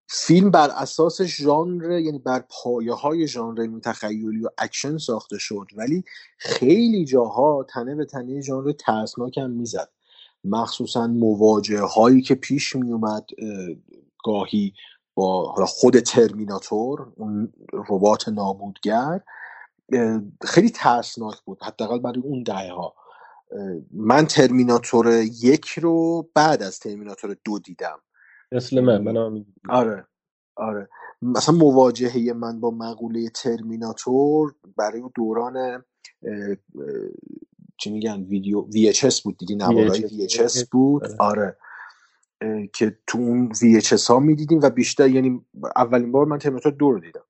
فیلم 0.09 0.51
بر 0.51 0.69
اساس 0.69 1.21
ژانر 1.21 1.91
یعنی 1.99 2.19
بر 2.19 2.43
پایه 2.49 2.93
های 2.93 3.27
ژانر 3.27 3.61
علمی 3.61 3.81
تخیلی 3.81 4.45
و 4.45 4.49
اکشن 4.57 4.97
ساخته 4.97 5.37
شد. 5.37 5.67
ولی 5.75 6.03
خیلی 6.37 7.05
جاها 7.05 7.65
تنه 7.69 7.95
به 7.95 8.05
تنه 8.05 8.41
ژانر 8.41 8.71
ترسناک 8.71 9.37
هم 9.37 9.49
می‌زد. 9.49 9.89
مخصوصا 10.43 11.07
مواجهه 11.07 11.81
هایی 11.81 12.21
که 12.21 12.35
پیش 12.35 12.75
می 12.75 12.91
اومد 12.91 13.25
گاهی 14.25 14.73
با 15.15 15.65
خود 15.65 15.99
ترمیناتور 15.99 17.13
اون 17.15 17.53
ربات 17.73 18.29
نابودگر 18.29 19.21
خیلی 20.43 20.69
ترسناک 20.69 21.41
بود. 21.45 21.63
حداقل 21.63 21.99
برای 21.99 22.21
اون 22.21 22.43
دهه 22.43 22.71
ها 22.71 22.93
من 23.91 24.25
ترمیناتور 24.25 25.21
یک 25.41 25.67
رو 25.67 26.29
بعد 26.33 26.63
از 26.63 26.79
ترمیناتور 26.79 27.37
دو 27.45 27.59
دیدم. 27.59 27.99
مثل 28.51 28.79
من 28.79 29.01
من 29.01 29.17
هم 29.17 29.45
آره 29.69 30.07
آره. 30.55 30.89
مثلا 31.21 31.55
مواجهه 31.55 32.33
من 32.33 32.59
با 32.59 32.71
مقوله 32.71 33.29
ترمیناتور 33.29 34.55
برای 34.77 35.01
اون 35.01 35.11
دوران 35.15 35.83
چی 37.77 37.91
میگن 37.91 38.23
ویدیو 38.23 38.65
VHS 38.71 39.21
بود 39.21 39.37
دیگه 39.37 39.55
نوارای 39.55 40.27
VHS. 40.27 40.65
بود. 40.71 41.03
آره. 41.19 41.57
اه، 42.41 42.67
که 42.67 42.97
تو 43.07 43.17
اون 43.17 43.53
VHS 43.53 44.05
ها 44.07 44.19
می‌دیدیم 44.19 44.59
و 44.63 44.69
بیشتر 44.69 45.09
یعنی 45.09 45.45
اولین 45.75 46.11
بار 46.11 46.25
من 46.25 46.39
ترمیناتور 46.39 46.71
دو 46.71 46.91
رو 46.91 46.99
دیدم. 46.99 47.23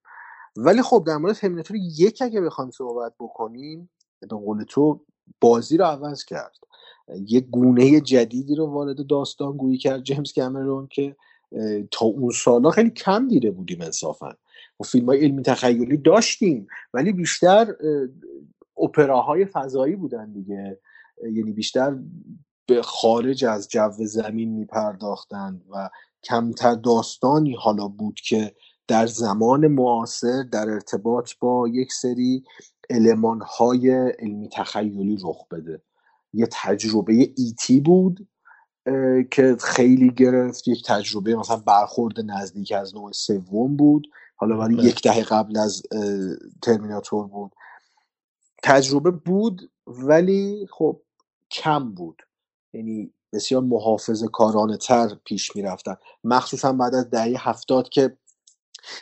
ولی 0.56 0.82
خب 0.82 1.04
در 1.06 1.16
مورد 1.16 1.34
ترمیناتور 1.34 1.76
یک 1.76 2.22
اگه 2.22 2.40
بخوایم 2.40 2.70
صحبت 2.70 3.14
بکنیم 3.20 3.90
به 4.20 4.26
قول 4.26 4.64
تو 4.64 5.04
بازی 5.40 5.76
رو 5.76 5.84
عوض 5.84 6.24
کرد. 6.24 6.56
یه 7.26 7.40
گونه 7.40 8.00
جدیدی 8.00 8.54
رو 8.54 8.66
وارد 8.66 9.06
داستان 9.06 9.56
گویی 9.56 9.78
کرد 9.78 10.02
جیمز 10.02 10.32
کامرون 10.32 10.86
که 10.86 11.16
تا 11.90 12.06
اون 12.06 12.30
سالا 12.30 12.70
خیلی 12.70 12.90
کم 12.90 13.28
دیده 13.28 13.50
بودیم 13.50 13.80
انصافا. 13.80 14.32
و 14.80 14.84
فیلم 14.84 15.06
های 15.06 15.24
علمی 15.24 15.42
تخیلی 15.42 15.96
داشتیم 15.96 16.66
ولی 16.94 17.12
بیشتر 17.12 17.66
اه، 17.70 18.08
اپراهای 18.84 19.44
فضایی 19.44 19.96
بودن 19.96 20.32
دیگه. 20.32 20.80
یعنی 21.22 21.52
بیشتر 21.52 21.98
به 22.66 22.82
خارج 22.82 23.44
از 23.44 23.68
جو 23.68 23.90
زمین 23.90 24.52
میپرداختند 24.52 25.64
و 25.70 25.90
کمتر 26.24 26.74
داستانی 26.74 27.54
حالا 27.54 27.88
بود 27.88 28.20
که 28.20 28.54
در 28.88 29.06
زمان 29.06 29.66
معاصر 29.66 30.42
در 30.42 30.68
ارتباط 30.68 31.30
با 31.40 31.68
یک 31.68 31.92
سری 31.92 32.44
علمان 32.90 33.42
علمی 34.18 34.48
تخیلی 34.52 35.18
رخ 35.22 35.48
بده. 35.50 35.82
یه 36.32 36.48
تجربه 36.52 37.32
ایتی 37.36 37.80
بود 37.80 38.28
اه، 38.86 39.22
که 39.30 39.56
خیلی 39.60 40.10
گرفت. 40.10 40.68
یک 40.68 40.84
تجربه 40.86 41.36
مثلا 41.36 41.56
برخورد 41.56 42.14
نزدیک 42.20 42.72
از 42.72 42.94
نوع 42.94 43.12
سوم 43.12 43.76
بود. 43.76 44.06
حالا 44.36 44.58
ولی 44.58 44.76
بله. 44.76 44.84
یک 44.84 45.02
دهه 45.02 45.22
قبل 45.22 45.58
از 45.58 45.82
ترمیناتور 46.62 47.26
بود. 47.26 47.52
تجربه 48.62 49.10
بود 49.10 49.70
ولی 49.86 50.66
خب 50.70 51.00
کم 51.50 51.92
بود. 51.94 52.22
یعنی 52.72 53.12
بسیار 53.32 53.62
محافظ 53.62 54.24
کارانه 54.24 54.76
تر 54.76 55.08
پیش 55.24 55.56
می 55.56 55.62
رفتن 55.62 55.96
مخصوصا 56.24 56.72
بعد 56.72 56.94
از 56.94 57.10
دهه 57.10 57.48
هفتاد 57.48 57.88
که 57.88 58.16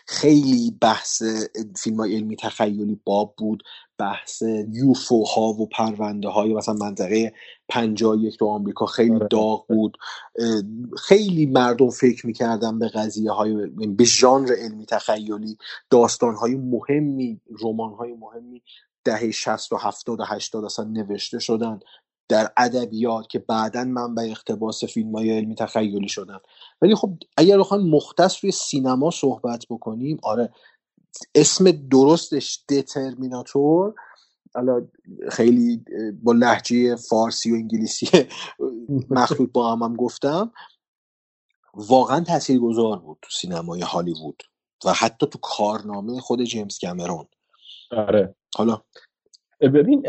خیلی 0.07 0.78
بحث 0.81 1.23
فیلم 1.77 1.97
های 1.97 2.15
علمی 2.16 2.36
تخیلی 2.36 3.01
باب 3.05 3.35
بود 3.39 3.62
بحث 3.98 4.43
یوفو 4.73 5.24
ها 5.24 5.43
و 5.43 5.69
پرونده 5.69 6.28
های 6.28 6.55
مثلا 6.55 6.74
منطقه 6.74 7.32
پنجاه 7.69 8.19
یک 8.19 8.39
تو 8.39 8.47
آمریکا 8.47 8.86
خیلی 8.86 9.15
آره. 9.15 9.28
داغ 9.31 9.66
بود 9.69 9.98
خیلی 10.97 11.47
مردم 11.47 11.90
فکر 11.90 12.27
می‌کردن 12.27 12.78
به 12.78 12.89
قضیه 12.89 13.31
های 13.31 13.66
به 13.86 14.05
ژانر 14.05 14.53
علمی 14.53 14.86
تخیلی 14.86 15.59
داستان 15.90 16.35
های 16.35 16.55
مهمی 16.55 17.40
رمان 17.62 17.94
های 17.94 18.12
مهمی 18.12 18.62
دهه 19.05 19.31
60 19.31 19.73
و 19.73 19.77
70 19.77 20.20
و 20.20 20.24
80 20.27 20.65
اصلا 20.65 20.85
نوشته 20.85 21.39
شدن 21.39 21.81
در 22.28 22.53
ادبیات 22.57 23.28
که 23.28 23.39
بعدا 23.39 23.85
منبع 23.85 24.23
اقتباس 24.23 24.85
فیلم 24.85 25.16
های 25.16 25.31
علمی 25.31 25.55
تخیلی 25.55 26.09
شدن 26.09 26.39
ولی 26.82 26.94
خب 26.94 27.11
اگر 27.36 27.59
بخوایم 27.59 27.86
مختص 27.86 28.44
روی 28.44 28.53
سینما 28.53 29.11
صحبت 29.11 29.65
بکنیم 29.70 30.19
آره 30.23 30.53
اسم 31.35 31.70
درستش 31.70 32.65
دترمیناتور 32.69 33.94
حالا 34.55 34.86
خیلی 35.31 35.85
با 36.23 36.32
لحجه 36.32 36.97
فارسی 36.97 37.53
و 37.53 37.55
انگلیسی 37.55 38.09
مخلوط 39.11 39.53
با 39.53 39.73
هم, 39.73 39.82
هم 39.82 39.97
گفتم 39.97 40.53
واقعا 41.74 42.20
تاثیرگذار 42.20 42.98
بود 42.98 43.19
تو 43.23 43.31
سینمای 43.31 43.81
هالیوود 43.81 44.43
و 44.85 44.93
حتی 44.93 45.27
تو 45.27 45.39
کارنامه 45.43 46.20
خود 46.20 46.43
جیمز 46.43 46.78
کامرون. 46.78 47.27
آره. 47.90 48.35
حالا 48.57 48.82
ببین 49.61 50.07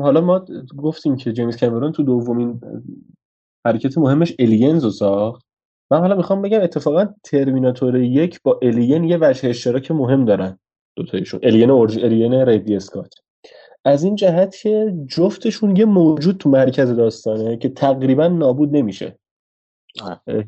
حالا 0.00 0.20
ما 0.20 0.44
گفتیم 0.76 1.16
که 1.16 1.32
جیمز 1.32 1.56
کامرون 1.56 1.92
تو 1.92 2.02
دومین 2.02 2.60
حرکت 3.66 3.98
مهمش 3.98 4.34
الینز 4.38 4.84
رو 4.84 4.90
ساخت. 4.90 5.46
من 5.90 5.98
حالا 5.98 6.16
می‌خوام 6.16 6.42
بگم 6.42 6.60
اتفاقا 6.60 7.14
ترمیناتور 7.24 7.96
یک 7.96 8.42
با 8.42 8.58
الین 8.62 9.04
یه 9.04 9.18
وجه 9.20 9.48
اشتراک 9.48 9.90
مهم 9.90 10.24
دارن 10.24 10.58
دوتایشون. 10.96 11.40
الین 11.42 11.70
اورج 11.70 11.98
الین 11.98 12.34
ریدلی 12.34 12.76
اسکات 12.76 13.14
از 13.84 14.04
این 14.04 14.14
جهت 14.14 14.56
که 14.56 14.94
جفتشون 15.06 15.76
یه 15.76 15.84
موجود 15.84 16.36
تو 16.36 16.50
مرکز 16.50 16.90
داستانه 16.90 17.56
که 17.56 17.68
تقریبا 17.68 18.28
نابود 18.28 18.76
نمیشه. 18.76 19.18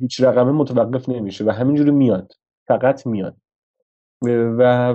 هیچ 0.01 0.21
رقمه 0.21 0.53
متوقف 0.53 1.09
نمیشه 1.09 1.45
و 1.45 1.51
همینجوری 1.51 1.91
میاد. 1.91 2.33
فقط 2.69 3.07
میاد. 3.07 3.37
و 4.59 4.95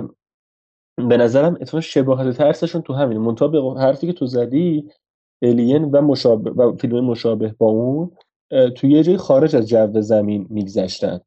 به 1.08 1.16
نظرم 1.16 1.54
اتفاقا 1.60 1.80
شباهت 1.80 2.36
ترسشون 2.36 2.82
تو 2.82 2.92
همینه. 2.92 3.20
منتها 3.20 3.48
به 3.48 3.80
حرفی 3.80 4.06
که 4.06 4.12
تو 4.12 4.26
زدی 4.26 4.88
الین 5.42 5.84
و 5.84 6.00
مشابه 6.00 6.50
و 6.50 6.76
فیلم 6.76 7.04
مشابه 7.04 7.54
با 7.58 7.66
اون 7.66 8.10
تو 8.76 8.86
یه 8.86 9.02
جای 9.02 9.16
خارج 9.16 9.56
از 9.56 9.68
جو 9.68 10.00
زمین 10.00 10.46
میگذشتن. 10.50 11.20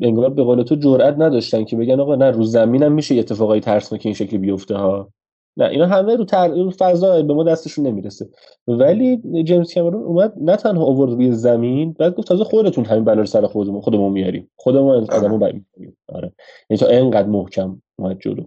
انگار 0.00 0.30
به 0.30 0.42
قول 0.42 0.62
تو 0.62 0.74
جرئت 0.74 1.14
نداشتن 1.18 1.64
که 1.64 1.76
بگن 1.76 2.00
آقا 2.00 2.16
نه 2.16 2.30
رو 2.30 2.42
زمین 2.42 2.82
هم 2.82 2.92
میشه 2.92 3.14
اتفاقای 3.14 3.60
ترسناک 3.60 4.00
این 4.04 4.14
شکلی 4.14 4.38
بیفته 4.38 4.74
ها. 4.76 5.08
نه 5.56 5.64
اینا 5.64 5.86
همه 5.86 6.16
رو, 6.16 6.24
تر... 6.24 6.48
رو 6.48 6.70
فضا 6.70 7.22
به 7.22 7.34
ما 7.34 7.44
دستشون 7.44 7.86
نمی‌رسه. 7.86 8.28
ولی 8.68 9.22
جیمز 9.44 9.74
کامرون 9.74 10.02
اومد 10.02 10.32
نه 10.40 10.56
تنها 10.56 10.84
آورد 10.84 11.12
روی 11.12 11.32
زمین 11.32 11.92
بعد 11.98 12.14
گفت 12.14 12.28
تازه 12.28 12.44
خودتون 12.44 12.84
همین 12.84 13.04
بلا 13.04 13.24
سر 13.24 13.46
خودمون 13.46 13.80
خودمون 13.80 14.12
میاریم. 14.12 14.50
خودمون 14.56 14.96
از 14.96 15.10
آدمو 15.10 15.38
برمی 15.38 15.64
آره. 16.08 16.32
یعنی 16.70 16.78
تا 16.78 16.86
اینقدر 16.86 17.28
محکم 17.28 17.82
اومد 17.98 18.18
جلو. 18.20 18.44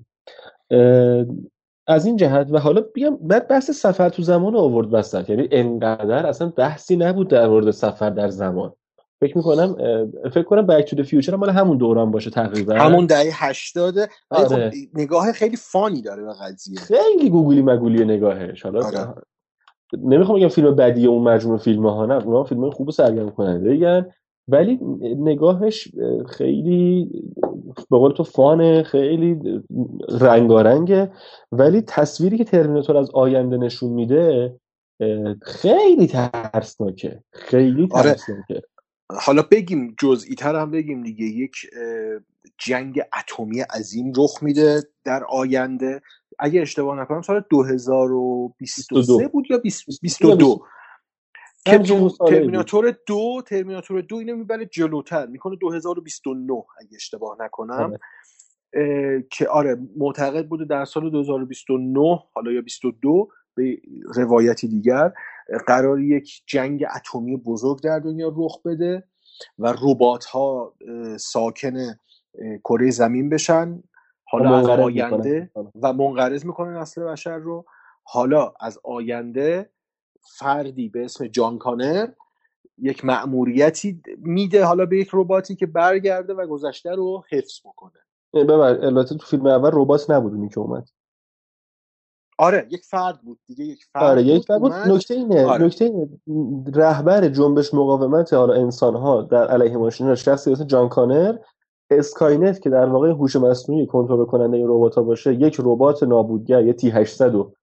از 1.87 2.05
این 2.05 2.17
جهت 2.17 2.47
و 2.51 2.59
حالا 2.59 2.81
بگم 2.95 3.17
بعد 3.21 3.47
بحث 3.47 3.71
سفر 3.71 4.09
تو 4.09 4.21
زمان 4.21 4.53
رو 4.53 4.59
آورد 4.59 4.93
وسط. 4.93 5.29
یعنی 5.29 5.47
انقدر 5.51 6.25
اصلا 6.25 6.49
بحثی 6.49 6.95
نبود 6.95 7.27
در 7.27 7.47
مورد 7.47 7.71
سفر 7.71 8.09
در 8.09 8.29
زمان. 8.29 8.73
فکر 9.19 9.37
می‌کنم 9.37 9.75
فکر 10.23 10.43
کنم 10.43 10.67
بک 10.67 10.95
تو 10.95 11.03
فیوچر 11.03 11.35
مال 11.35 11.49
همون 11.49 11.77
دوران 11.77 12.11
باشه 12.11 12.29
تقریبا. 12.29 12.75
همون 12.75 13.05
دهه 13.05 13.45
80 13.45 13.97
ولی 13.97 14.07
آره. 14.31 14.69
خب 14.69 14.75
نگاه 14.93 15.31
خیلی 15.31 15.55
فانی 15.55 16.01
داره 16.01 16.23
به 16.23 16.33
قضیه. 16.33 16.79
خیلی 16.79 17.29
گوگلی 17.29 17.61
مگولی 17.61 18.05
نگاهش. 18.05 18.63
حالا 18.63 18.85
آره. 18.85 19.13
نمی‌خوام 19.97 20.39
بگم 20.39 20.47
فیلم 20.47 20.75
بدی 20.75 21.07
اون 21.07 21.23
مجموعه 21.23 21.59
فیلم 21.59 21.87
ها 21.87 22.05
نه 22.05 22.25
اونا 22.25 22.43
فیلم 22.43 22.69
خوب 22.69 22.87
و 22.87 22.91
سرگرم 22.91 23.29
کننده 23.29 24.05
ولی 24.47 24.79
نگاهش 25.01 25.87
خیلی 26.29 27.09
به 27.89 27.97
قول 27.97 28.11
تو 28.11 28.23
فانه 28.23 28.83
خیلی 28.83 29.39
رنگارنگه. 30.09 31.11
ولی 31.51 31.81
تصویری 31.81 32.37
که 32.37 32.43
ترمیناتور 32.43 32.97
از 32.97 33.11
آینده 33.13 33.57
نشون 33.57 33.91
میده 33.91 34.55
خیلی 35.41 36.07
ترسناکه. 36.07 37.23
خیلی 37.31 37.87
آره. 37.91 38.13
ترسناکه. 38.13 38.61
حالا 39.11 39.41
بگیم 39.51 39.95
جزئی 39.99 40.35
تر 40.35 40.55
هم 40.55 40.71
بگیم 40.71 41.03
دیگه. 41.03 41.25
یک 41.25 41.55
جنگ 42.57 43.01
اتمی 43.19 43.61
عظیم 43.61 44.13
رخ 44.17 44.43
میده 44.43 44.81
در 45.03 45.23
آینده. 45.29 46.01
اگه 46.39 46.61
اشتباه 46.61 47.01
نکنم 47.01 47.21
سال 47.21 47.43
2023 47.49 48.95
22. 48.95 49.29
بود 49.29 49.45
یا 49.49 49.57
20 49.57 50.01
22 50.01 50.65
که. 51.65 51.77
ترمیناتور 52.27 52.97
دو 53.07 53.41
ترمیناتور 53.47 54.01
دو 54.01 54.15
اینو 54.15 54.35
می‌بره 54.35 54.65
جلوتر 54.65 55.25
می‌کنه 55.25 55.55
2029 55.55 56.53
اگه 56.53 56.95
اشتباه 56.95 57.37
نکنم 57.39 57.73
آره. 57.73 57.99
که 59.29 59.47
آره 59.47 59.77
معتقد 59.97 60.47
بوده 60.47 60.65
در 60.65 60.85
سال 60.85 61.09
2029 61.09 62.19
حالا 62.33 62.51
یا 62.51 62.61
22 62.61 63.29
به 63.55 63.77
روایتی 64.15 64.67
دیگر 64.67 65.13
قرار 65.67 66.01
یک 66.01 66.43
جنگ 66.45 66.85
اتمی 66.95 67.37
بزرگ 67.37 67.81
در 67.81 67.99
دنیا 67.99 68.33
رخ 68.37 68.61
بده 68.65 69.03
و 69.59 69.73
ربات 69.83 70.25
ها 70.25 70.73
ساکن 71.19 71.73
کره 72.63 72.91
زمین 72.91 73.29
بشن 73.29 73.83
حالا 74.23 74.49
و 74.49 74.53
از 74.53 74.79
آینده 74.79 75.49
می‌کنن. 75.55 75.71
و 75.81 75.93
منقرض 75.93 76.45
می‌کنه 76.45 76.79
نسل 76.79 77.03
بشر 77.03 77.37
رو 77.37 77.65
حالا 78.03 78.53
از 78.59 78.79
آینده 78.83 79.69
فردی 80.25 80.89
به 80.89 81.05
اسم 81.05 81.27
جان 81.27 81.57
کانر 81.57 82.07
یک 82.77 83.05
مأموریتی 83.05 84.01
میده 84.17 84.65
حالا 84.65 84.85
به 84.85 84.97
یک 84.97 85.09
رباتی 85.13 85.55
که 85.55 85.65
برگرده 85.65 86.33
و 86.33 86.47
گذشته 86.47 86.91
رو 86.91 87.23
حفظ 87.29 87.59
بکنه. 87.65 87.99
ببر 88.33 88.85
البته 88.85 89.15
تو 89.15 89.25
فیلم 89.25 89.45
اول 89.45 89.69
ربات 89.73 90.09
نبود 90.09 90.33
اونی 90.33 90.49
که 90.49 90.59
اومد. 90.59 90.89
آره 92.37 92.67
یک 92.71 92.85
فرد 92.85 93.21
بود 93.21 93.39
دیگه 93.47 93.65
یک 93.65 93.85
فرد 93.93 94.03
آره 94.03 94.23
یک 94.23 94.47
بود 94.47 94.59
بود. 94.59 94.71
نکته 94.71 95.13
اینه 95.13 95.45
آره. 95.45 95.65
نکته 95.65 95.85
اینه 95.85 96.09
رهبر 96.73 97.27
جنبش 97.27 97.73
مقاومت 97.73 98.33
حالا 98.33 98.53
انسان 98.53 98.95
ها 98.95 99.21
در 99.21 99.47
علیه 99.47 99.77
ماشین 99.77 100.15
شخصی 100.15 100.51
مثل 100.51 100.63
جان 100.63 100.89
کانر 100.89 101.37
اسکاینت 101.89 102.61
که 102.61 102.69
در 102.69 102.85
واقع 102.85 103.09
هوش 103.09 103.35
مصنوعی 103.35 103.85
کنترل 103.85 104.25
کننده 104.25 104.57
این 104.57 104.67
ربات 104.67 104.95
ها 104.95 105.03
باشه 105.03 105.33
یک 105.33 105.57
ربات 105.59 106.03
نابودگر 106.03 106.65
یه 106.65 106.73
T 106.73 106.89
800 106.89 107.33
رو 107.33 107.53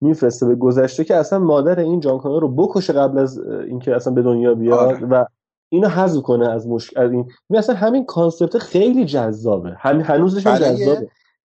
میفرسته 0.00 0.46
به 0.46 0.54
گذشته 0.54 1.04
که 1.04 1.16
اصلا 1.16 1.38
مادر 1.38 1.80
این 1.80 2.00
جان 2.00 2.18
کانر 2.18 2.40
رو 2.40 2.48
بکشه 2.48 2.92
قبل 2.92 3.18
از 3.18 3.38
اینکه 3.38 3.96
اصلا 3.96 4.12
به 4.12 4.22
دنیا 4.22 4.54
بیاد 4.54 4.78
آره. 4.78 5.06
و 5.06 5.24
اینو 5.72 5.88
حذف 5.88 6.22
کنه 6.22 6.48
از 6.48 6.68
مشک 6.68 6.96
از 6.96 7.12
این. 7.12 7.30
اصلا 7.54 7.74
همین 7.74 8.04
concept 8.04 8.58
خیلی 8.58 9.04
جذابه. 9.04 9.74
هم 9.78 10.00
هنوزش 10.00 10.46
هم 10.46 10.56
جذابه. 10.56 11.08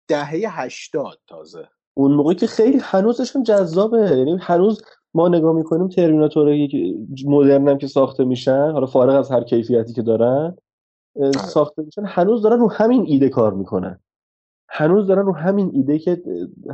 دهه 0.08 0.62
هشتاد 0.62 1.18
تازه. 1.28 1.68
اون 1.94 2.12
موقعی 2.12 2.36
که 2.36 2.48
خیلی 2.48 2.80
هنوزش 2.82 3.36
هم 3.36 3.44
جذابه. 3.44 4.18
یعنی 4.18 4.38
هنوز 4.42 4.82
ما 5.14 5.28
نگاه 5.28 5.56
می‌کنیم 5.56 5.88
ترمیناتورایی 5.88 6.68
که 6.68 6.96
مدرن 7.26 7.68
هم 7.68 7.78
که 7.78 7.88
ساخته 7.88 8.24
میشن 8.24 8.72
حالا 8.72 8.86
فارغ 8.86 9.16
از 9.16 9.32
هر 9.32 9.44
کیفیتی 9.44 9.94
که 9.94 10.02
دارن 10.02 10.58
اه، 11.16 11.32
ساخته 11.32 11.82
میشن 11.82 12.06
هنوز 12.06 12.42
دارن 12.42 12.60
رو 12.60 12.72
همین 12.72 13.04
ایده 13.08 13.30
کار 13.30 13.54
می‌کنن. 13.54 14.00
هنوز 14.70 15.08
دارن 15.08 15.26
رو 15.26 15.36
همین 15.36 15.72
ایده 15.74 16.00
که 16.00 16.22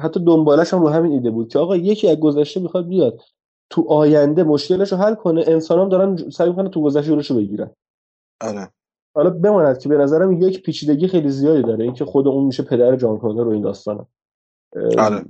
حتی 0.02 0.20
دنبالش 0.26 0.74
هم 0.74 0.82
رو 0.82 0.90
همین 0.90 1.12
ایده 1.12 1.32
بود 1.32 1.48
که 1.52 1.60
آقا 1.60 1.78
یکی 1.78 2.10
از 2.10 2.20
گذشته 2.20 2.60
می‌خواد 2.60 2.88
بیاد 2.88 3.22
تو 3.70 3.86
آینده 3.90 4.44
مشکلش 4.44 4.92
رو 4.92 4.98
حل 4.98 5.16
کنه 5.16 5.44
انسان 5.48 5.80
هم 5.80 5.90
دارن 5.90 6.30
سعی 6.30 6.50
می‌کنن 6.50 6.70
تو 6.70 6.82
گذشته 6.82 7.12
جلوشو 7.12 7.36
بگیرن. 7.36 7.72
آره. 8.42 8.70
حالا 9.16 9.30
بماند 9.30 9.80
که 9.80 9.90
به 9.90 9.98
نظرم 9.98 10.42
یک 10.42 10.64
پیچیدگی 10.64 11.08
خیلی 11.08 11.30
زیادی 11.30 11.62
داره 11.64 11.84
اینکه 11.84 12.06
خود 12.06 12.28
اون 12.28 12.44
میشه 12.44 12.64
پدر 12.64 12.96
جان 12.96 13.20
کانر 13.20 13.44
رو 13.44 13.50
این 13.50 13.62
داستانه 13.62 14.06
آره. 14.98 15.26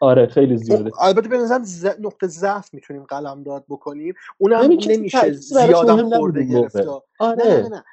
آره 0.00 0.26
خیلی 0.26 0.56
زیاده. 0.56 0.82
اون- 0.82 0.92
البته 1.00 1.28
به 1.28 1.38
نظرم 1.38 1.62
ز... 1.64 1.86
نقطه 2.00 2.26
ضعف 2.26 2.74
می‌تونیم 2.74 3.04
قلم 3.04 3.42
داد 3.42 3.64
بکنیم. 3.68 4.14
اونم 4.38 4.70
نمیشه 4.88 5.32
زیادم 5.32 6.10
خورده. 6.10 6.44
گرفت 6.44 6.76
آره. 7.18 7.44
نه 7.44 7.62
نه 7.62 7.68
نه. 7.68 7.84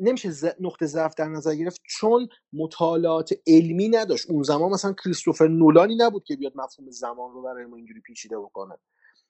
نمیشه 0.00 0.30
ز... 0.30 0.44
نقطه 0.60 0.86
ضعف 0.86 1.14
در 1.14 1.28
نظر 1.28 1.54
گرفت 1.54 1.80
چون 1.88 2.28
مطالعات 2.52 3.30
علمی 3.46 3.88
نداشت. 3.88 4.30
اون 4.30 4.42
زمان 4.42 4.72
مثلا 4.72 4.92
کریستوفر 5.04 5.48
نولانی 5.48 5.96
نبود 5.96 6.24
که 6.24 6.36
بیاد 6.36 6.52
مفهوم 6.54 6.90
زمان 6.90 7.32
رو 7.32 7.42
برای 7.42 7.64
ما 7.64 7.76
اینجوری 7.76 8.00
پیچیده 8.00 8.38
بکنه. 8.38 8.74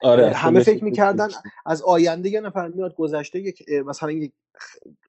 آره 0.02 0.32
همه 0.32 0.62
فکر 0.62 0.84
می‌کردن 0.84 1.28
از 1.66 1.82
آینده 1.82 2.28
یه 2.28 2.40
نفر 2.40 2.68
میاد 2.68 2.94
گذشته 2.94 3.40
یک 3.40 3.68
مثلا 3.86 4.10
یک 4.10 4.32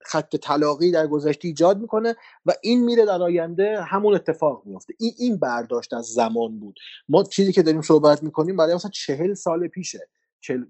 خط 0.01 0.35
طلاقی 0.35 0.91
در 0.91 1.07
گذشته 1.07 1.47
ایجاد 1.47 1.81
می‌کنه 1.81 2.15
و 2.45 2.53
این 2.61 2.85
میره 2.85 3.05
در 3.05 3.21
آینده 3.21 3.81
همون 3.81 4.15
اتفاق 4.15 4.61
میفته 4.65 4.93
این 4.99 5.13
این 5.17 5.38
برداشت 5.38 5.93
از 5.93 6.05
زمان 6.05 6.59
بود. 6.59 6.79
ما 7.09 7.23
چیزی 7.23 7.51
که 7.53 7.61
داریم 7.61 7.81
صحبت 7.81 8.23
می‌کنیم 8.23 8.57
برای 8.57 8.75
مثلا 8.75 8.91
چهل 8.91 9.34
سال 9.34 9.67
پیشه. 9.67 10.09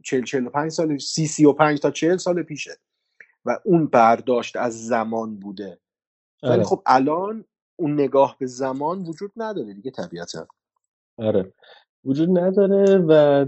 چل, 0.04 0.24
چل 0.24 0.48
و 0.48 0.50
پنج 0.50 0.72
سال 0.72 0.98
سی 0.98 1.28
سی 1.28 1.46
و 1.46 1.54
پنج 1.54 1.80
تا 1.80 1.92
چهل 1.92 2.18
سال 2.18 2.44
پیشه. 2.44 2.78
و 3.48 3.60
اون 3.66 3.88
برداشت 3.88 4.56
از 4.56 4.88
زمان 4.88 5.36
بوده. 5.40 5.80
ولی 6.44 6.54
آره. 6.54 6.64
خب 6.64 6.82
الان 6.86 7.46
اون 7.80 7.94
نگاه 7.94 8.36
به 8.40 8.46
زمان 8.46 9.04
وجود 9.04 9.32
نداره 9.38 9.74
دیگه 9.74 9.92
طبیعتا. 9.92 10.48
آره. 11.18 11.54
وجود 12.06 12.40
نداره 12.40 12.98
و 12.98 13.46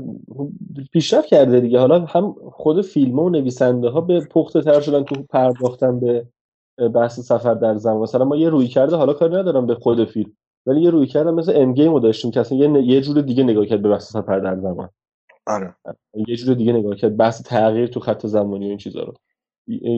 پیشرفت 0.93 1.27
کرده 1.27 1.59
دیگه. 1.59 1.79
حالا 1.79 2.05
هم 2.05 2.35
خود 2.51 2.81
فیلم 2.81 3.19
و 3.19 3.29
نویسنده 3.29 3.89
ها 3.89 4.01
به 4.01 4.27
پخته 4.31 4.61
تر 4.61 4.81
شدن 4.81 5.03
تو 5.03 5.23
پرداختن 5.29 5.99
به 5.99 6.27
بحث 6.95 7.19
سفر 7.19 7.53
در 7.53 7.75
زمان. 7.75 8.01
مثلا 8.01 8.25
ما 8.25 8.35
یه 8.35 8.49
روی 8.49 8.67
کرده 8.67 8.95
حالا 8.95 9.13
کاری 9.13 9.35
ندارم 9.35 9.65
به 9.65 9.75
خود 9.75 10.05
فیلم 10.05 10.37
ولی 10.65 10.81
یه 10.81 10.89
روی 10.89 11.07
کرده 11.07 11.31
مثل 11.31 11.53
اندگیم 11.55 11.93
رو 11.93 11.99
داشتیم 11.99 12.31
که 12.31 12.39
اصلا 12.39 12.57
یه, 12.57 12.67
ن- 12.67 12.75
یه 12.75 13.01
جور 13.01 13.21
دیگه 13.21 13.43
نگاه 13.43 13.65
کرد 13.65 13.81
به 13.81 13.89
بحث 13.89 14.11
سفر 14.11 14.39
در 14.39 14.55
زمان. 14.59 14.89
آره. 15.47 15.75
یه 16.27 16.35
جور 16.35 16.55
دیگه 16.55 16.73
نگاه 16.73 16.95
کرد 16.95 17.17
بحث 17.17 17.43
تغییر 17.43 17.87
تو 17.87 17.99
خط 17.99 18.25
زمانی 18.25 18.65
و 18.65 18.69
این 18.69 18.77
چیزا 18.77 19.03
رو. 19.03 19.13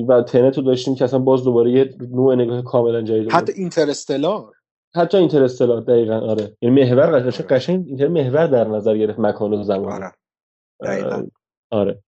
و 0.07 0.21
تنت 0.21 0.57
رو 0.57 0.63
داشتیم 0.63 0.95
که 0.95 1.03
اصلا 1.03 1.19
باز 1.19 1.43
دوباره 1.43 1.71
یه 1.71 1.89
نوع 2.11 2.35
نگاه 2.35 2.61
کاملا 2.63 3.01
جدید. 3.01 3.31
حتی 3.31 3.53
اینترستلار 3.55 4.51
حتی 4.95 5.17
اینترستلار 5.17 5.81
دقیقا 5.81 6.19
آره. 6.19 6.57
یعنی 6.61 6.81
محور 6.81 7.19
قشنگ 7.19 7.47
قشنگ 7.47 7.85
اینتر 7.87 8.07
محور 8.07 8.47
در 8.47 8.67
نظر 8.67 8.97
گرفت 8.97 9.19
مکان 9.19 9.53
و 9.53 9.63
زمان. 9.63 9.91
آره. 9.91 10.11
دقیقاً. 10.81 11.23
آره. 11.71 11.99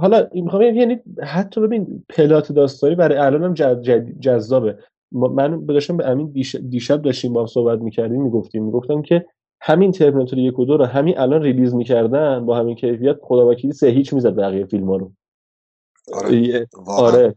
حالا 0.00 0.28
می‌خوام 0.34 0.62
یعنی 0.62 1.00
حتی 1.22 1.60
ببین 1.60 2.04
پلات 2.08 2.52
داستانی 2.52 2.94
برای 2.94 3.18
الان 3.18 3.44
هم 3.44 3.54
جذابه. 4.20 4.78
من 5.12 5.64
داشتم 5.66 5.96
به 5.96 6.06
امین 6.06 6.30
دیش- 6.30 6.56
دیشب 6.56 7.02
داشتیم 7.02 7.32
با 7.32 7.40
هم 7.40 7.46
صحبت 7.46 7.78
می‌کردیم 7.78 8.22
می‌گفتیم 8.22 8.64
می‌گفتم 8.64 9.02
که 9.02 9.26
همین 9.60 9.92
ترمیناتور 9.92 10.38
یک 10.38 10.58
و 10.58 10.64
دو 10.64 10.76
رو 10.76 10.84
همین 10.84 11.18
الان 11.18 11.42
ریلیز 11.42 11.74
می‌کردن 11.74 12.46
با 12.46 12.56
همین 12.56 12.74
کیفیت 12.74 13.16
خدا 13.22 13.48
وکیلی 13.48 13.72
سه 13.72 13.86
هیچ 13.86 14.12
می‌زد 14.12 14.36
بقیه 14.36 14.64
فیلم 14.64 14.86
ها 14.90 14.96
رو. 14.96 15.12
آره. 16.12 16.68
آره. 16.86 17.34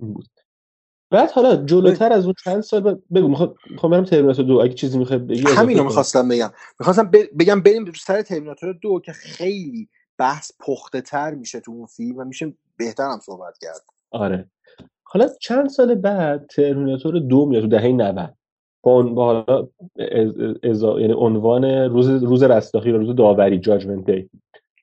این 0.00 0.12
بود. 0.14 0.26
بعد 1.12 1.30
حالا 1.30 1.56
جلوتر 1.56 2.12
از 2.12 2.24
اون 2.24 2.34
چند 2.44 2.60
سال 2.60 2.80
بعد 2.80 2.98
بگو 3.14 3.28
می‌خوام 3.28 3.54
می‌خوام 3.70 3.92
برم 3.92 4.04
ترمیناتور 4.04 4.44
دو. 4.44 4.60
اگه 4.60 4.74
چیزی 4.74 4.98
می‌خوای 4.98 5.18
بگی 5.18 5.42
همینو 5.48 5.78
کن. 5.78 5.84
می‌خواستم 5.84 6.28
بگم. 6.28 6.50
می‌خواستم 6.80 7.10
بگم 7.40 7.60
بریم 7.62 7.92
سر 7.92 8.22
ترمیناتور 8.22 8.72
دو 8.72 9.00
که 9.00 9.12
خیلی 9.12 9.88
بحث 10.18 10.52
پخته 10.60 11.00
تر 11.00 11.34
میشه 11.34 11.60
تو 11.60 11.72
اون 11.72 11.86
فیلم 11.86 12.18
و 12.18 12.24
میشه 12.24 12.52
بهتر 12.76 13.04
هم 13.04 13.18
صحبت 13.18 13.58
کرد. 13.58 13.84
آره. 14.10 14.50
حالا 15.02 15.28
چند 15.40 15.68
سال 15.68 15.94
بعد 15.94 16.46
ترمیناتور 16.46 17.18
دو 17.18 17.46
میاد 17.46 17.62
تو 17.62 17.68
دهه 17.68 17.86
90 17.88 18.34
با 18.82 18.92
اون 18.92 19.14
با 19.14 19.24
حالا 19.24 19.68
از- 19.98 20.36
ازا- 20.64 21.00
یعنی 21.00 21.12
عنوان 21.12 21.64
روز 21.64 22.08
روز 22.08 22.42
رستاخیز 22.42 22.90
و 22.90 22.98
روز 22.98 23.16
داوری 23.16 23.58
Judgment 23.58 24.10
Day 24.10 24.30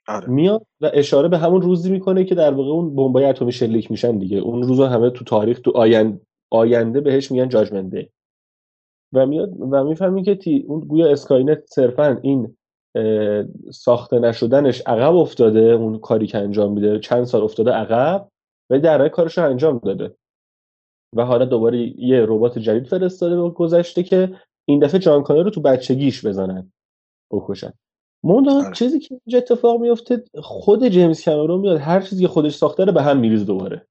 آره. 0.07 0.29
میاد 0.29 0.65
و 0.81 0.91
اشاره 0.93 1.27
به 1.27 1.37
همون 1.37 1.61
روزی 1.61 1.91
می‌کنه 1.91 2.23
که 2.23 2.35
در 2.35 2.53
واقع 2.53 2.69
اون 2.69 2.95
بمبای 2.95 3.25
اتمی 3.25 3.51
شلیک 3.51 3.91
میشن 3.91 4.17
دیگه. 4.17 4.37
اون 4.37 4.63
روز 4.63 4.79
رو 4.79 4.85
همه 4.85 5.09
تو 5.09 5.25
تاریخ 5.25 5.59
تو 5.59 5.71
آینده 5.75 6.21
آینده 6.51 7.01
بهش 7.01 7.31
میگن 7.31 7.49
Judgment 7.49 7.95
Day 7.95 8.09
و 9.13 9.25
میاد 9.25 9.53
و 9.71 9.83
می‌فهمی 9.83 10.23
که 10.23 10.35
تی 10.35 10.65
اون 10.67 10.79
گویا 10.79 11.11
اسکاینت 11.11 11.65
صرفا 11.65 12.19
این 12.21 12.57
ساخته 13.71 14.19
نشدنش 14.19 14.81
عقب 14.85 15.15
افتاده 15.15 15.59
اون 15.59 15.99
کاری 15.99 16.27
که 16.27 16.37
انجام 16.37 16.73
میده 16.73 16.99
چند 16.99 17.23
سال 17.23 17.41
افتاده 17.41 17.71
عقب 17.71 18.27
و 18.69 18.79
در 18.79 19.09
کارش 19.09 19.37
رو 19.37 19.49
انجام 19.49 19.77
داده. 19.77 20.15
و 21.15 21.25
حالا 21.25 21.45
دوباره 21.45 21.77
یه 21.97 22.25
ربات 22.27 22.59
جدید 22.59 22.87
فرستاده 22.87 23.49
گذشته 23.49 24.03
که 24.03 24.35
این 24.65 24.79
دفعه 24.79 24.99
جان 24.99 25.25
رو 25.25 25.49
تو 25.49 25.61
بچگیش 25.61 26.25
بزنن. 26.25 26.71
بکشن. 27.31 27.73
منتها 28.23 28.59
آره. 28.59 28.73
چیزی 28.73 28.99
که 28.99 29.19
اینجا 29.25 29.37
اتفاق 29.37 29.81
میفته 29.81 30.23
خود 30.35 30.87
جیمز 30.87 31.25
کامرون 31.25 31.59
میاد 31.59 31.77
هر 31.77 32.01
چیزی 32.01 32.21
که 32.21 32.27
خودش 32.27 32.55
ساخته 32.55 32.85
رو 32.85 32.91
به 32.91 33.01
هم 33.01 33.17
میریز 33.17 33.45
دوباره. 33.45 33.87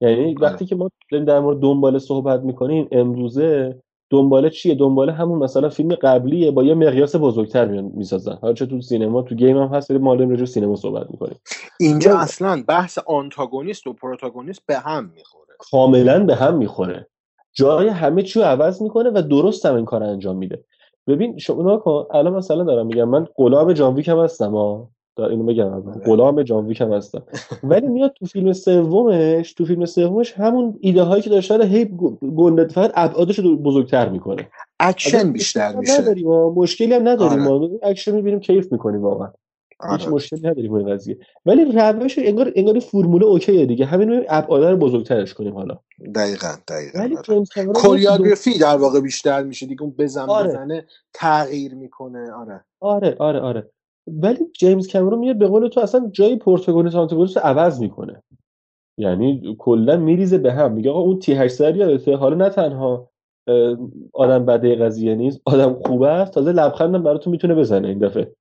یعنی 0.00 0.34
وقتی 0.34 0.66
که 0.66 0.74
ما 0.76 0.90
داریم 1.12 1.24
در 1.24 1.40
مورد 1.40 1.60
دنباله 1.60 1.98
صحبت 1.98 2.40
می‌کنیم 2.40 2.88
امروزه 2.92 3.82
دنباله 4.10 4.50
چیه؟ 4.50 4.74
دنباله 4.74 5.12
همون 5.12 5.38
مثلا 5.38 5.68
فیلم 5.68 5.94
قبلیه 5.94 6.50
با 6.50 6.62
یه 6.62 6.74
مقیاس 6.74 7.16
بزرگتر 7.16 7.64
میان 7.64 7.84
می‌سازن. 7.94 8.38
حالا 8.42 8.54
چه 8.54 8.66
تو 8.66 8.80
سینما 8.80 9.22
تو 9.22 9.34
گیم 9.34 9.58
هم 9.58 9.68
هست 9.68 9.90
ولی 9.90 9.98
ما 9.98 10.14
داریم 10.14 10.30
راجع 10.30 10.44
سینما 10.44 10.76
صحبت 10.76 11.10
می‌کنیم. 11.10 11.36
اینجا 11.80 12.12
نه. 12.12 12.22
اصلا 12.22 12.64
بحث 12.68 12.98
آنتاگونیست 12.98 13.86
و 13.86 13.92
protagonist 13.92 14.62
به 14.66 14.78
هم 14.78 15.12
می‌خوره. 15.14 15.54
کاملا 15.58 16.24
به 16.24 16.34
هم 16.34 16.56
می‌خوره. 16.56 17.06
جای 17.52 17.88
همه 17.88 18.22
چی 18.22 18.38
رو 18.38 18.44
عوض 18.44 18.82
می‌کنه 18.82 19.10
و 19.10 19.22
درست 19.22 19.66
هم 19.66 19.74
این 19.74 19.84
کار 19.84 20.02
انجام 20.02 20.36
میده. 20.36 20.64
ببین 21.06 21.38
شما 21.38 21.76
کن 21.76 22.06
الان 22.10 22.32
مثلا 22.34 22.64
دارم 22.64 22.86
میگم 22.86 23.08
من 23.08 23.26
غلام 23.36 23.72
جان 23.72 23.94
ویک 23.94 24.08
هم 24.08 24.18
هستم 24.18 24.50
ها 24.50 24.88
دار 25.16 25.30
اینو 25.30 25.44
بگم 25.44 25.66
اول. 25.66 25.92
غلام 25.92 26.42
جان 26.42 26.66
ویک 26.66 26.80
هم 26.80 26.92
هستم 26.92 27.22
ولی 27.70 27.86
میاد 27.88 28.12
تو 28.12 28.26
فیلم 28.26 28.52
سومش 28.52 29.52
تو 29.52 29.64
فیلم 29.64 29.84
سومش 29.84 30.32
همون 30.32 30.78
ایده 30.80 31.02
هایی 31.02 31.22
که 31.22 31.30
داشته 31.30 31.56
رو 31.56 31.64
هی 31.64 31.84
گنده 32.36 32.68
فقط 32.68 32.92
ابعادش 32.94 33.38
رو 33.38 33.56
بزرگتر 33.56 34.08
می‌کنه 34.08 34.48
اکشن 34.80 35.32
بیشتر 35.32 35.76
میشه 35.76 36.02
نداریم 36.02 36.26
ها. 36.28 36.50
مشکلی 36.50 36.94
هم 36.94 37.08
نداریم 37.08 37.46
آره. 37.46 37.68
ها. 37.68 37.70
اکشن 37.82 38.14
می‌بینیم 38.14 38.40
کیف 38.40 38.72
می‌کنیم 38.72 39.02
واقعا 39.02 39.32
هیچ 39.82 40.02
آره. 40.02 40.08
مشکلی 40.08 40.40
نداریم 40.40 40.74
این 40.74 40.94
قضیه. 40.94 41.18
ولی 41.46 41.64
روش 41.64 42.18
انگار 42.18 42.52
انگار 42.56 42.78
فرمول 42.78 43.24
اوکیه 43.24 43.66
دیگه. 43.66 43.84
همین 43.84 44.24
ابعاد 44.28 44.64
رو 44.64 44.76
بزرگترش 44.76 45.34
کنیم 45.34 45.54
حالا. 45.54 45.78
دقیقا 46.14 46.48
دقیقا 46.68 46.98
ولی 46.98 47.16
آره. 47.16 47.66
کوریوگرافی 47.74 48.58
در 48.58 48.76
واقع 48.76 49.00
بیشتر 49.00 49.42
میشه 49.42 49.66
دیگه. 49.66 49.82
اون 49.82 49.94
بزن 49.98 50.28
آره. 50.28 50.48
بزنه 50.48 50.86
تغییر 51.14 51.74
می‌کنه. 51.74 52.32
آره. 52.32 52.64
آره 52.80 53.16
آره 53.18 53.40
آره. 53.40 53.70
ولی 54.06 54.38
جیمز 54.58 54.92
کامرون 54.92 55.18
میاد 55.18 55.38
به 55.38 55.46
قول 55.46 55.68
تو 55.68 55.80
اصلا 55.80 56.08
جای 56.12 56.36
پروتاگونیست 56.36 56.96
آنتاگونیست 56.96 57.36
رو 57.36 57.42
عوض 57.42 57.80
می‌کنه. 57.80 58.22
یعنی 58.98 59.56
کلا 59.58 59.96
میریزه 59.96 60.38
به 60.38 60.52
هم. 60.52 60.72
میگه 60.72 60.90
آقا 60.90 61.00
اون 61.00 61.18
تی 61.18 61.32
800 61.32 61.76
یادته؟ 61.76 62.16
حالا 62.16 62.36
نه 62.36 62.50
تنها 62.50 63.10
آدم 64.12 64.46
بده 64.46 64.76
قضیه 64.76 65.14
نیست 65.14 65.40
آدم 65.44 65.74
خوبه 65.86 66.08
است. 66.08 66.32
تازه 66.32 66.52
لبخندم 66.52 67.02
براتون 67.02 67.30
می‌تونه 67.30 67.54
بزنه 67.54 67.88
این 67.88 67.98
دفعه. 67.98 68.32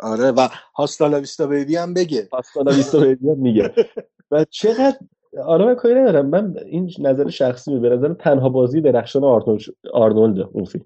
آره 0.00 0.30
و 0.30 0.48
هاستالا 0.74 1.20
ویستا 1.20 1.46
بیبی 1.46 1.76
هم 1.76 1.94
بگه. 1.94 2.28
هاستالا 2.32 2.72
ویستا 2.72 3.00
بیبی 3.00 3.28
هم 3.28 3.38
میگه. 3.38 3.72
و 4.30 4.44
چقدر 4.50 4.96
آره 5.44 5.64
من 5.64 5.74
کاری 5.74 5.94
ندارم. 5.94 6.26
من 6.26 6.54
این 6.66 6.90
نظر 6.98 7.28
شخصی 7.28 7.78
به 7.78 7.88
نظر 7.88 8.14
تنها 8.14 8.48
بازی 8.48 8.80
درخشان 8.80 9.24
آرنولد 9.24 9.62
آرنولد 9.92 10.48
اون 10.52 10.64
فیلم. 10.64 10.84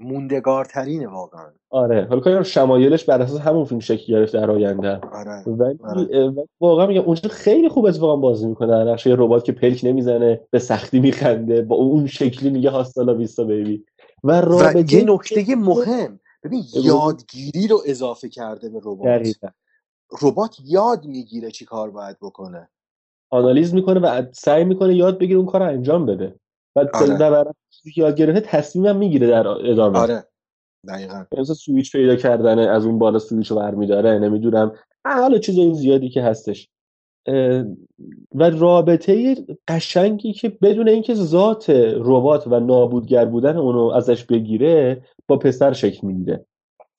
موندگارترینه 0.00 1.08
واقعا. 1.08 1.46
آره 1.70 2.04
حالا 2.04 2.20
کاری 2.20 2.44
شمایلش 2.44 3.04
بر 3.04 3.22
اساس 3.22 3.40
همون 3.40 3.64
فیلم 3.64 3.80
شکل 3.80 4.12
گرفت 4.12 4.32
در 4.32 4.50
آینده. 4.50 5.00
آره 5.12 5.42
ولی 5.46 5.78
آره. 5.84 6.34
واقعا 6.60 6.86
میگم 6.86 7.00
اونجا 7.00 7.28
خیلی 7.28 7.68
خوب 7.68 7.86
اتفاقا 7.86 8.16
بازی 8.16 8.46
می‌کنه. 8.46 8.68
در 8.68 8.84
نقش 8.84 9.06
یه 9.06 9.14
ربات 9.18 9.44
که 9.44 9.52
پلک 9.52 9.80
نمی‌زنه 9.84 10.40
به 10.50 10.58
سختی 10.58 11.00
میخنده 11.00 11.62
با 11.62 11.76
اون 11.76 12.06
شکلی 12.06 12.50
میگه 12.50 12.70
هاستالا 12.70 13.14
ویستا 13.14 13.44
بیبی. 13.44 13.84
و 14.24 14.38
و 14.38 14.40
رابطه 14.40 14.94
یه 14.94 15.04
نکته 15.12 15.56
مهم. 15.56 16.20
ببین. 16.44 16.64
یادگیری 16.74 17.68
رو 17.68 17.82
اضافه 17.86 18.28
کرده 18.28 18.68
به 18.68 18.80
ربات. 18.84 19.36
ربات 20.22 20.56
یاد 20.64 21.04
می‌گیره 21.04 21.50
چی 21.50 21.64
کار 21.64 21.90
باید 21.90 22.16
بکنه. 22.22 22.68
آنالیز 23.30 23.74
می‌کنه 23.74 24.00
و 24.00 24.22
سعی 24.32 24.64
می‌کنه 24.64 24.94
یاد 24.94 25.18
بگیره 25.18 25.38
اون 25.38 25.46
کار 25.46 25.60
رو 25.60 25.68
انجام 25.68 26.06
بده. 26.06 26.34
و 26.76 26.86
آره. 26.94 27.44
چیزی 27.70 27.92
که 27.92 28.00
یاد 28.00 28.16
گرفته 28.16 28.40
تصمیمم 28.40 28.96
می‌گیره 28.96 29.26
در 29.26 29.48
ادامه. 29.48 29.98
آره. 29.98 30.24
دقیقا. 30.88 31.24
مثلا 31.38 31.54
سویچ 31.54 31.92
پیدا 31.92 32.16
کردنه 32.16 32.62
از 32.62 32.84
اون 32.84 32.98
بالا 32.98 33.18
سویچ 33.18 33.50
رو 33.50 33.56
برمیداره 33.56 34.18
نمی‌دونم. 34.18 34.72
حالا 35.04 35.38
چیزای 35.38 35.74
زیادی 35.74 36.08
که 36.08 36.22
هستش. 36.22 36.68
و 38.34 38.50
رابطه 38.50 39.36
قشنگی 39.68 40.32
که 40.32 40.48
بدون 40.48 40.88
اینکه 40.88 41.14
ذات 41.14 41.70
ربات 41.96 42.46
و 42.46 42.60
نابودگر 42.60 43.24
بودن 43.24 43.56
اونو 43.56 43.86
ازش 43.86 44.24
بگیره 44.24 45.02
با 45.28 45.36
پسر 45.36 45.72
شکل 45.72 46.06
می‌گیره. 46.06 46.44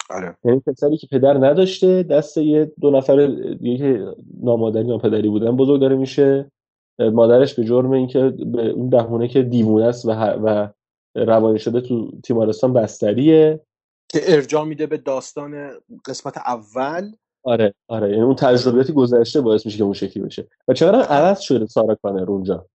آره. 0.10 0.38
یعنی 0.44 0.60
پسری 0.60 0.98
که 0.98 1.08
پدر 1.08 1.34
نداشته 1.34 2.04
دست 2.04 2.38
یه 2.38 2.72
دو 2.82 2.92
نفر 2.92 3.20
یکی 3.62 4.00
نامادری 4.44 4.88
ناپدری 4.88 5.30
بودن 5.30 5.58
بزرگ 5.58 5.82
داره 5.82 5.96
میشه. 5.96 6.52
مادرش 7.00 7.54
به 7.54 7.64
جرم 7.64 7.92
اینکه 7.92 8.30
به 8.30 8.70
اون 8.70 8.90
دهونه 8.90 9.28
که 9.28 9.44
دیوونه 9.44 9.86
است 9.86 10.06
و, 10.06 10.12
و 10.44 10.68
روانی 11.16 11.60
شده 11.60 11.82
تو 11.82 12.12
تیمارستان 12.24 12.74
بستریه. 12.74 13.60
که 14.10 14.20
ارجاع 14.24 14.66
میده 14.66 14.88
به 14.88 14.98
داستان 14.98 15.70
قسمت 16.06 16.38
اول. 16.38 17.12
آره 17.44 17.74
آره. 17.88 18.10
یعنی 18.10 18.22
اون 18.22 18.36
تجربیاتی 18.36 18.94
گذشته 18.94 19.42
باعث 19.42 19.66
میشه 19.66 19.78
که 19.78 19.84
اون 19.84 19.94
شکلی 19.94 20.24
بشه. 20.24 20.48
و 20.68 20.74
چقدر 20.74 21.02
عوض 21.02 21.40
شده 21.40 21.66
سارا 21.66 21.96
کانر 21.96 22.32
اونجا. 22.32 22.66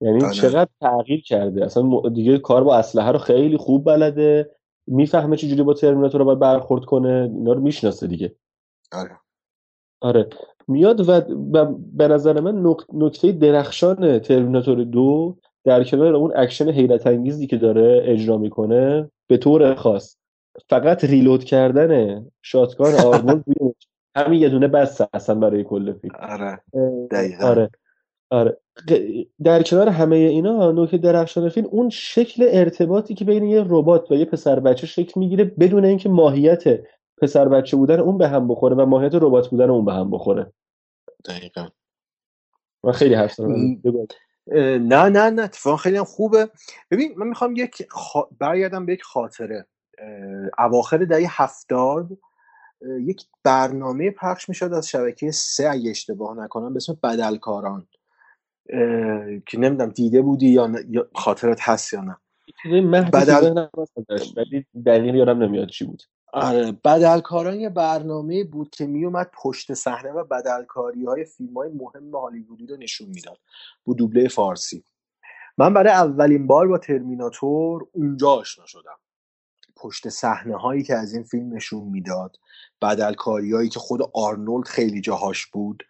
یعنی 0.00 0.24
آره. 0.24 0.34
چقدر 0.34 0.70
تغییر 0.80 1.22
کرده. 1.22 1.64
اصلا 1.64 2.02
دیگه 2.14 2.38
کار 2.38 2.64
با 2.64 2.76
اسلحه 2.76 3.12
رو 3.12 3.18
خیلی 3.18 3.56
خوب 3.56 3.84
بلده. 3.84 4.50
می‌فهمه 4.86 5.36
چه 5.36 5.48
جوری 5.48 5.62
با 5.62 5.74
ترمیناتور 5.74 6.18
رو 6.18 6.24
باید 6.24 6.38
برخورد 6.38 6.84
کنه 6.84 7.30
اینا 7.34 7.52
رو 7.52 7.60
می‌شناسه 7.60 8.06
دیگه. 8.06 8.34
آره. 8.92 9.18
آره. 10.00 10.28
میاد 10.68 11.08
و 11.08 11.20
به 11.96 12.08
نظر 12.08 12.40
من 12.40 12.74
نکته 12.92 13.32
درخشان 13.32 14.18
ترمیناتور 14.18 14.84
دو 14.84 15.36
در 15.64 15.84
کنار 15.84 16.14
اون 16.14 16.32
اکشن 16.36 16.70
حیرت 16.70 17.06
انگیزی 17.06 17.46
که 17.46 17.56
داره 17.56 18.02
اجرا 18.04 18.38
می‌کنه 18.38 19.10
به 19.26 19.36
طور 19.36 19.74
خاص. 19.74 20.16
فقط 20.68 21.04
reload 21.04 21.44
کردن 21.44 22.22
shotgun 22.42 22.94
آرنولد 23.06 23.44
همین 24.16 24.40
یه 24.40 24.48
دونه 24.48 24.68
بس 24.68 25.00
اصلا 25.12 25.34
برای 25.34 25.64
کل 25.64 25.92
فیلم. 25.92 26.14
آره. 26.20 26.60
دقیقا. 27.10 27.46
آره. 27.46 27.70
آره. 28.30 28.58
در 29.44 29.62
کنار 29.62 29.88
همه 29.88 30.16
اینا 30.16 30.72
نکته 30.72 30.98
درخشان 30.98 31.48
فیلم 31.48 31.66
اون 31.66 31.90
شکل 31.90 32.48
ارتباطی 32.50 33.14
که 33.14 33.24
بین 33.24 33.44
یه 33.44 33.64
ربات 33.68 34.10
و 34.10 34.14
یه 34.14 34.24
پسر 34.24 34.60
بچه 34.60 34.86
شکل 34.86 35.20
می‌گیره 35.20 35.44
بدون 35.44 35.84
اینکه 35.84 36.08
ماهیت 36.08 36.64
پسر 37.22 37.48
بچه 37.48 37.76
بودن 37.76 38.00
اون 38.00 38.18
به 38.18 38.28
هم 38.28 38.48
بخوره 38.48 38.76
و 38.76 38.86
ماهیت 38.86 39.14
ربات 39.14 39.48
بودن 39.48 39.70
اون 39.70 39.84
به 39.84 39.92
هم 39.92 40.10
بخوره. 40.10 40.52
دقیقا. 41.24 41.68
من 42.84 42.92
خیلی 42.92 43.14
حرف 43.14 43.40
نه 43.40 45.08
نه 45.08 45.30
نه 45.30 45.42
اتفاقا 45.42 45.76
خیلی 45.76 45.96
هم 45.96 46.04
خوبه. 46.04 46.48
ببین 46.90 47.14
من 47.16 47.26
می‌خوام 47.26 47.56
یک 47.56 47.86
خا... 47.90 48.22
برگردم 48.40 48.86
به 48.86 48.92
یک 48.92 49.02
خاطره. 49.02 49.66
اواخر 50.58 50.98
دهه 50.98 51.42
هفتاد 51.42 52.08
یک 53.00 53.24
برنامه 53.44 54.10
پخش 54.10 54.48
می‌شد 54.48 54.72
از 54.72 54.88
شبکه 54.88 55.30
سه 55.30 55.68
اگه 55.70 55.90
اشتباه 55.90 56.36
نکنم 56.38 56.72
به 56.72 56.76
اسم 56.76 56.98
بدلکاران. 57.02 57.86
که 59.46 59.58
نمی‌دونم 59.58 59.90
دیده 59.90 60.22
بودی 60.22 60.48
یا, 60.48 60.66
نه... 60.66 60.84
یا 60.88 61.08
خاطرت 61.14 61.58
هست 61.60 61.92
یا 61.92 62.00
نه. 62.00 62.16
بدل 63.02 63.66
ولی 64.36 64.66
دقیق 64.86 65.14
یادم 65.14 65.42
نمیاد 65.42 65.68
چی 65.68 65.84
بود. 65.84 66.02
آره 66.32 66.72
بدلکاران 66.72 67.60
یه 67.60 67.68
برنامه 67.68 68.44
بود 68.44 68.70
که 68.70 68.86
میومد 68.86 69.30
پشت 69.34 69.74
صحنه 69.74 70.10
و 70.12 70.24
بدلکاری 70.24 71.04
های 71.04 71.24
فیلم 71.24 71.54
های 71.54 71.70
مهم 71.70 72.10
هالیوودی 72.10 72.66
رو 72.66 72.76
نشون 72.76 73.08
می‌داد. 73.08 73.38
با 73.84 73.94
دوبله 73.94 74.28
فارسی. 74.28 74.84
من 75.58 75.74
برای 75.74 75.92
اولین 75.92 76.46
بار 76.46 76.68
با 76.68 76.78
ترمیناتور 76.78 77.86
اونجا 77.92 78.30
آشنا 78.30 78.66
شدم. 78.66 78.98
پشت 79.76 80.08
صحنه 80.08 80.56
هایی 80.56 80.82
که 80.82 80.94
از 80.94 81.14
این 81.14 81.22
فیلم 81.22 81.54
نشون 81.54 81.84
می‌داد 81.84 82.36
بدلکاری 82.82 83.52
هایی 83.52 83.68
که 83.68 83.78
خود 83.78 84.00
آرنولد 84.14 84.66
خیلی 84.66 85.00
جاهاش 85.00 85.46
بود. 85.46 85.82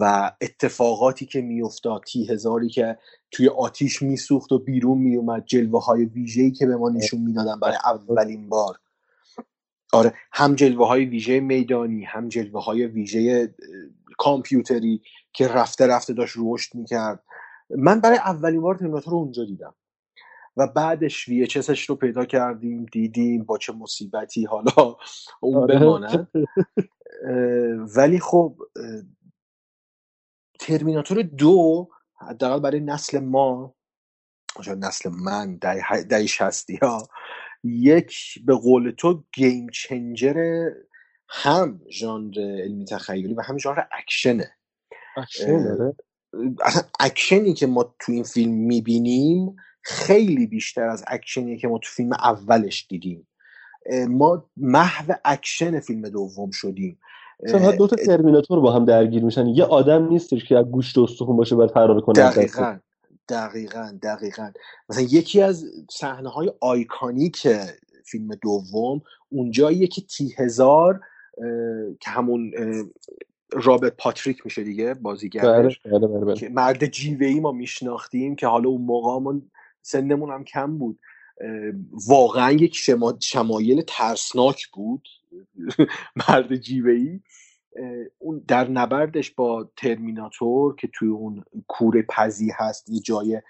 و 0.00 0.32
اتفاقاتی 0.40 1.26
که 1.26 1.40
میافتاد 1.40 2.02
تی 2.02 2.26
هزاری 2.26 2.68
که 2.68 2.98
توی 3.30 3.48
آتیش 3.48 4.02
میسوخت 4.02 4.52
و 4.52 4.58
بیرون 4.58 4.98
میومد 4.98 5.44
جلوه 5.46 5.84
های 5.84 6.04
ویژه‌ای 6.04 6.50
که 6.50 6.66
به 6.66 6.76
ما 6.76 6.88
نشون 6.90 7.20
می‌دادن 7.20 7.60
برای 7.60 7.76
اولین 7.84 8.48
بار. 8.48 8.78
آره 9.92 10.14
هم 10.32 10.54
جلوه 10.54 10.86
های 10.86 11.04
ویژه 11.04 11.40
میدانی 11.40 12.04
هم 12.04 12.28
جلوه 12.28 12.64
های 12.64 12.86
ویژه 12.86 13.54
کامپیوتری 14.18 15.02
که 15.32 15.48
رفته 15.48 15.86
رفته 15.86 16.12
داشت 16.12 16.34
رشد 16.38 16.74
می‌کرد. 16.74 17.22
من 17.70 18.00
برای 18.00 18.18
اولین 18.18 18.60
بار 18.60 18.74
ترمیناتور 18.74 19.12
رو 19.12 19.18
اونجا 19.18 19.44
دیدم. 19.44 19.74
و 20.56 20.66
بعدش 20.66 21.30
VHS 21.30 21.60
ش 21.60 21.80
رو 21.80 21.94
پیدا 21.94 22.24
کردیم 22.24 22.86
دیدیم 22.92 23.44
با 23.44 23.58
چه 23.58 23.72
مصیبتی 23.72 24.44
حالا 24.44 24.96
اون 25.40 25.62
آره. 25.62 25.78
بماند. 25.78 26.28
ولی 27.96 28.20
خب 28.20 28.56
ترمیناتور 30.66 31.22
دو 31.22 31.88
حداقل 32.20 32.60
برای 32.60 32.80
نسل 32.80 33.18
ما 33.18 33.74
نسل 34.78 35.10
من 35.10 35.56
دهه 35.56 36.26
شصتی 36.26 36.76
ها 36.76 37.08
یک 37.64 38.14
به 38.44 38.54
قول 38.54 38.90
تو 38.90 39.24
game 39.34 39.66
changer 39.68 40.68
هم 41.28 41.80
ژانر 41.90 42.38
علمی 42.38 42.84
تخیلی 42.84 43.34
و 43.34 43.40
هم 43.40 43.58
ژانر 43.58 43.82
اکشنه. 43.92 44.56
اکشن 45.16 45.64
داره؟ 45.64 45.96
اصلا 46.64 46.82
اکشنی 47.00 47.54
که 47.54 47.66
ما 47.66 47.94
تو 47.98 48.12
این 48.12 48.24
فیلم 48.24 48.54
می‌بینیم 48.54 49.56
خیلی 49.82 50.46
بیشتر 50.46 50.88
از 50.88 51.04
اکشنی 51.06 51.58
که 51.58 51.68
ما 51.68 51.78
تو 51.78 51.90
فیلم 51.90 52.12
اولش 52.12 52.86
دیدیم. 52.90 53.28
ما 54.08 54.50
محو 54.56 55.14
اکشن 55.24 55.80
فیلم 55.80 56.08
دوم 56.08 56.50
شدیم. 56.50 57.00
مثلا 57.42 57.60
اه، 57.60 57.76
دو 57.76 57.86
تا 57.86 57.96
ترمیناتور 57.96 58.60
با 58.60 58.72
هم 58.72 58.84
درگیر 58.84 59.24
میشن. 59.24 59.46
یه 59.46 59.64
آدم 59.64 60.08
نیستش 60.08 60.44
که 60.44 60.58
از 60.58 60.64
گوشت 60.64 60.98
استخون 60.98 61.36
باشه 61.36 61.56
باید 61.56 61.70
فرار 61.70 62.00
کنه 62.00 62.14
دقیقا 62.14 62.78
دقیقا 63.28 63.98
دقیقا. 64.02 64.50
مثلا 64.88 65.02
یکی 65.02 65.42
از 65.42 65.64
صحنه 65.90 66.28
های 66.28 66.52
iconic 66.60 67.48
فیلم 68.04 68.34
دوم 68.42 69.00
اونجاییه 69.28 69.86
که 69.86 70.00
T 70.00 70.34
هزار 70.38 71.00
که 72.00 72.10
همون 72.10 72.52
رابرت 73.52 73.96
پاتریک 73.96 74.44
میشه 74.44 74.62
دیگه 74.62 74.94
بازیگرش. 74.94 75.80
بله 75.84 75.98
بله 75.98 76.24
بله 76.24 76.34
که 76.34 76.48
مرد 76.48 76.86
جیوه 76.86 77.26
ای 77.26 77.40
ما 77.40 77.52
میشناختیم 77.52 78.36
که 78.36 78.46
حالا 78.46 78.68
اون 78.68 78.82
موقع 78.82 79.20
ما 79.22 79.40
سنمون 79.82 80.30
هم 80.30 80.44
کم 80.44 80.78
بود. 80.78 80.98
واقعا 82.08 82.52
یک 82.52 82.76
شما... 82.76 83.16
شمایل 83.20 83.82
ترسناک 83.86 84.66
بود. 84.66 85.08
مرد 86.28 86.56
جیوه 86.56 86.92
ای 86.92 87.20
اون 88.18 88.44
در 88.48 88.70
نبردش 88.70 89.30
با 89.30 89.70
ترمیناتور 89.76 90.76
که 90.76 90.88
توی 90.94 91.08
اون 91.08 91.44
کوره 91.68 92.02
پزی 92.02 92.50
هست 92.54 92.90
یه 92.90 93.00
جای 93.00 93.42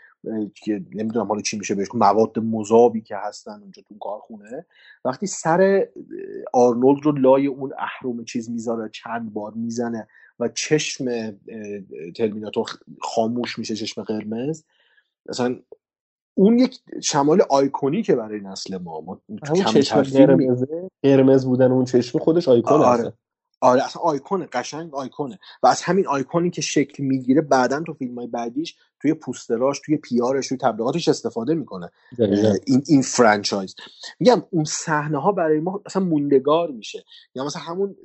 که 0.54 0.84
نمی‌دونم 0.94 1.26
حالا 1.26 1.40
چی 1.40 1.58
میشه 1.58 1.74
بهش 1.74 1.88
مواد 1.94 2.38
مذابی 2.38 3.00
که 3.00 3.16
هستن 3.16 3.60
اونجا 3.62 3.82
تو 3.88 3.98
کارخونه. 4.00 4.66
وقتی 5.04 5.26
سر 5.26 5.88
آرنولد 6.52 7.04
رو 7.04 7.12
لای 7.12 7.46
اون 7.46 7.72
اهرم 7.78 8.24
چیز 8.24 8.50
می‌ذاره 8.50 8.88
چند 8.88 9.32
بار 9.32 9.52
می‌زنه 9.54 10.08
و 10.38 10.48
چشم 10.48 11.04
ترمیناتور 12.16 12.66
خاموش 13.00 13.58
میشه 13.58 13.74
چشم 13.74 14.02
قرمز 14.02 14.64
مثلا 15.26 15.56
اون 16.38 16.58
یک 16.58 16.78
شمال 17.02 17.42
آیکونیکه 17.50 18.14
برای 18.14 18.40
نسل 18.40 18.78
ما. 18.78 19.00
ما 19.00 19.20
چشم 19.74 20.02
قرمزه. 20.02 20.90
قرمز 21.02 21.46
بودن 21.46 21.72
اون 21.72 21.84
چشم 21.84 22.18
خودش 22.18 22.48
آیکون 22.48 22.80
آره. 22.80 22.98
هستن 23.00 23.12
آره 23.60 23.84
اصلا 23.84 24.02
آیکونه 24.02 24.48
قشنگ 24.52 24.94
آیکونه 24.94 25.38
و 25.62 25.66
از 25.66 25.82
همین 25.82 26.06
آیکونی 26.06 26.50
که 26.50 26.60
شکل 26.60 27.04
می‌گیره 27.04 27.40
بعدا 27.40 27.82
تو 27.82 27.94
فیلم 27.94 28.18
های 28.18 28.26
بعدیش 28.26 28.76
توی 29.02 29.14
پوستراش 29.14 29.80
توی 29.84 29.96
پیارش 29.96 30.48
توی 30.48 30.58
تبلیغاتش 30.58 31.08
استفاده 31.08 31.54
می‌کنه. 31.54 31.90
این 32.66 32.82
این 32.86 33.02
فرانچایز. 33.02 33.74
میگم 34.20 34.42
اون 34.50 34.64
صحنه 34.64 35.20
ها 35.20 35.32
برای 35.32 35.60
ما 35.60 35.82
اصلا 35.86 36.04
موندگار 36.04 36.70
میشه. 36.70 37.04
یا 37.34 37.44
مثلا 37.44 37.62
همون 37.62 37.96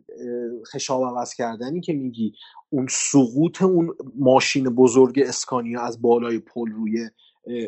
خشاب 0.73 1.03
عوض 1.03 1.33
کردنی 1.33 1.81
که 1.81 1.93
میگی 1.93 2.33
اون 2.69 2.87
سقوط 2.89 3.61
اون 3.61 3.95
ماشین 4.15 4.63
بزرگ 4.63 5.19
اسکانیا 5.25 5.81
از 5.81 6.01
بالای 6.01 6.39
پل 6.39 6.71
روی 6.71 7.09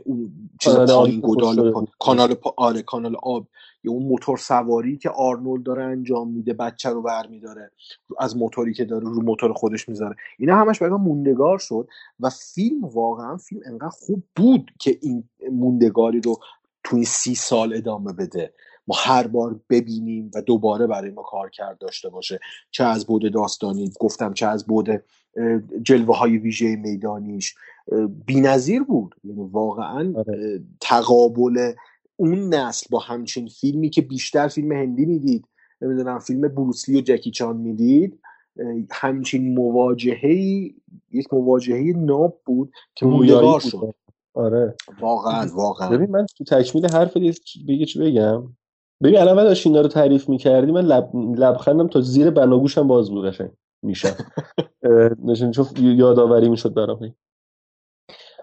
اون 0.05 0.31
چیز 0.59 0.73
آبی 0.73 0.91
پایین 0.93 1.19
گودال 1.19 1.71
پا... 1.71 1.87
کانال 1.99 2.33
پا... 2.33 2.53
آره 2.57 2.81
کانال 2.81 3.15
آب. 3.23 3.47
یا 3.83 3.91
اون 3.91 4.03
موتور 4.03 4.37
سواری 4.37 4.97
که 4.97 5.09
آرنولد 5.09 5.63
داره 5.63 5.83
انجام 5.83 6.31
میده 6.31 6.53
بچه 6.53 6.89
رو 6.89 7.01
برمیداره 7.01 7.71
از 8.19 8.37
موتوری 8.37 8.73
که 8.73 8.85
داره 8.85 9.03
رو 9.03 9.21
موتور 9.21 9.53
خودش 9.53 9.89
می‌ذاره. 9.89 10.15
اینا 10.39 10.55
همش 10.55 10.79
برای 10.79 10.93
من 10.93 11.01
موندگار 11.01 11.57
شد 11.57 11.87
و 12.19 12.29
فیلم 12.29 12.85
واقعا 12.85 13.37
فیلم 13.37 13.61
انقدر 13.65 13.89
خوب 13.89 14.23
بود 14.35 14.71
که 14.79 14.97
این 15.01 15.23
موندگاری 15.51 16.21
رو 16.21 16.37
تو 16.83 16.95
این 16.95 17.05
سی 17.05 17.35
سال 17.35 17.73
ادامه 17.73 18.13
بده. 18.13 18.53
ما 18.87 18.95
هر 18.97 19.27
بار 19.27 19.59
ببینیم 19.69 20.31
و 20.35 20.41
دوباره 20.41 20.87
برای 20.87 21.11
ما 21.11 21.21
کار 21.21 21.49
کرد 21.49 21.77
داشته 21.77 22.09
باشه. 22.09 22.39
چه 22.71 22.83
از 22.83 23.05
بود 23.05 23.33
داستانی 23.33 23.91
گفتم 23.99 24.33
چه 24.33 24.47
از 24.47 24.65
بود 24.65 24.89
جلوه 25.83 26.17
های 26.17 26.37
ویژه 26.37 26.75
میدانیش. 26.75 27.55
بی 28.25 28.41
نظیر 28.41 28.83
بود. 28.83 29.15
یعنی 29.23 29.49
واقعا 29.51 30.13
آره. 30.15 30.63
تقابل 30.81 31.73
اون 32.15 32.53
نسل 32.53 32.87
با 32.91 32.99
همچین 32.99 33.47
فیلمی 33.47 33.89
که 33.89 34.01
بیشتر 34.01 34.47
فیلم 34.47 34.71
هندی 34.71 35.05
می‌دید 35.05 35.47
نمی‌دونم 35.81 36.19
فیلم 36.19 36.47
بروسلی 36.47 36.97
و 36.97 37.01
جکی 37.01 37.31
چان 37.31 37.57
می‌دید 37.57 38.19
همچین 38.91 39.53
مواجهه 39.53 40.31
یک 41.11 41.33
مواجهه 41.33 41.93
ناب 41.97 42.41
بود 42.45 42.71
که 42.95 43.05
موندگار 43.05 43.59
شد. 43.59 43.93
آره. 44.33 44.75
واقعا 45.01 45.47
واقعا. 45.55 45.89
ببین 45.89 46.11
من 46.11 46.25
تو 46.37 46.43
تکمیل 46.43 46.85
حرف 46.85 47.17
یه 47.67 47.85
چی 47.85 47.99
بگم؟ 47.99 48.43
ببین 49.03 49.17
الان 49.17 49.37
من 49.37 49.43
داشت 49.43 49.67
اینا 49.67 49.81
رو 49.81 49.87
تعریف 49.87 50.29
می‌کردی 50.29 50.71
من 50.71 50.85
لب... 50.85 51.09
لبخندم 51.15 51.87
تا 51.87 52.01
زیر 52.01 52.29
بناگوشم 52.29 52.87
باز 52.87 53.09
بود 53.09 53.25
قشنگ 53.25 53.51
میشم 53.81 54.15
نشون 55.25 55.51
چون 55.51 55.65
یادآوری 55.77 56.49
می‌شد 56.49 56.73
برام. 56.73 57.15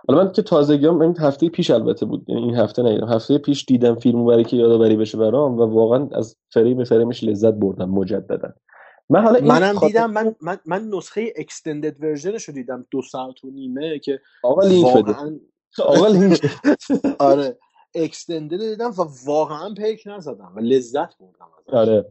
حالا 0.08 0.24
من 0.24 0.32
که 0.32 0.42
تازگیام 0.42 1.00
این 1.00 1.16
هفته 1.18 1.48
پیش 1.48 1.70
البته 1.70 2.06
بود 2.06 2.24
یعنی 2.28 2.42
این 2.42 2.56
هفته 2.56 2.82
ندیدم 2.82 3.08
هفته 3.08 3.38
پیش 3.38 3.64
دیدم 3.64 3.94
فیلمو 3.94 4.24
برای 4.24 4.44
که 4.44 4.56
یادآوری 4.56 4.96
بشه 4.96 5.18
برام 5.18 5.58
و 5.58 5.62
واقعا 5.62 6.08
از 6.12 6.36
فریم 6.50 6.84
فریمش 6.84 7.24
لذت 7.24 7.54
بردم 7.54 7.90
مجددا. 7.90 8.52
من 9.08 9.22
حالا 9.22 9.40
منم 9.40 9.74
خاطر 9.74 9.86
دیدم 9.86 10.10
من 10.10 10.34
من, 10.40 10.58
من 10.66 10.88
نسخه 10.88 11.32
extended 11.36 12.02
version 12.02 12.35
ش 12.35 12.44
رو 12.44 12.54
دیدم 12.54 12.86
دو 12.90 13.02
ساعت 13.02 13.44
و 13.44 13.50
نیمه 13.50 13.98
که 13.98 14.20
آقا 14.42 14.62
لینک 14.62 14.96
بده. 14.96 15.14
آقا 15.78 16.06
لینک. 16.06 16.40
آره. 17.18 17.58
extended 17.94 18.58
دیدم 18.58 18.90
و 18.90 19.04
واقعا 19.26 19.74
پلک 19.74 20.02
نزدم 20.06 20.52
و 20.56 20.60
لذت 20.60 21.18
بردم 21.18 21.46
آره. 21.72 22.06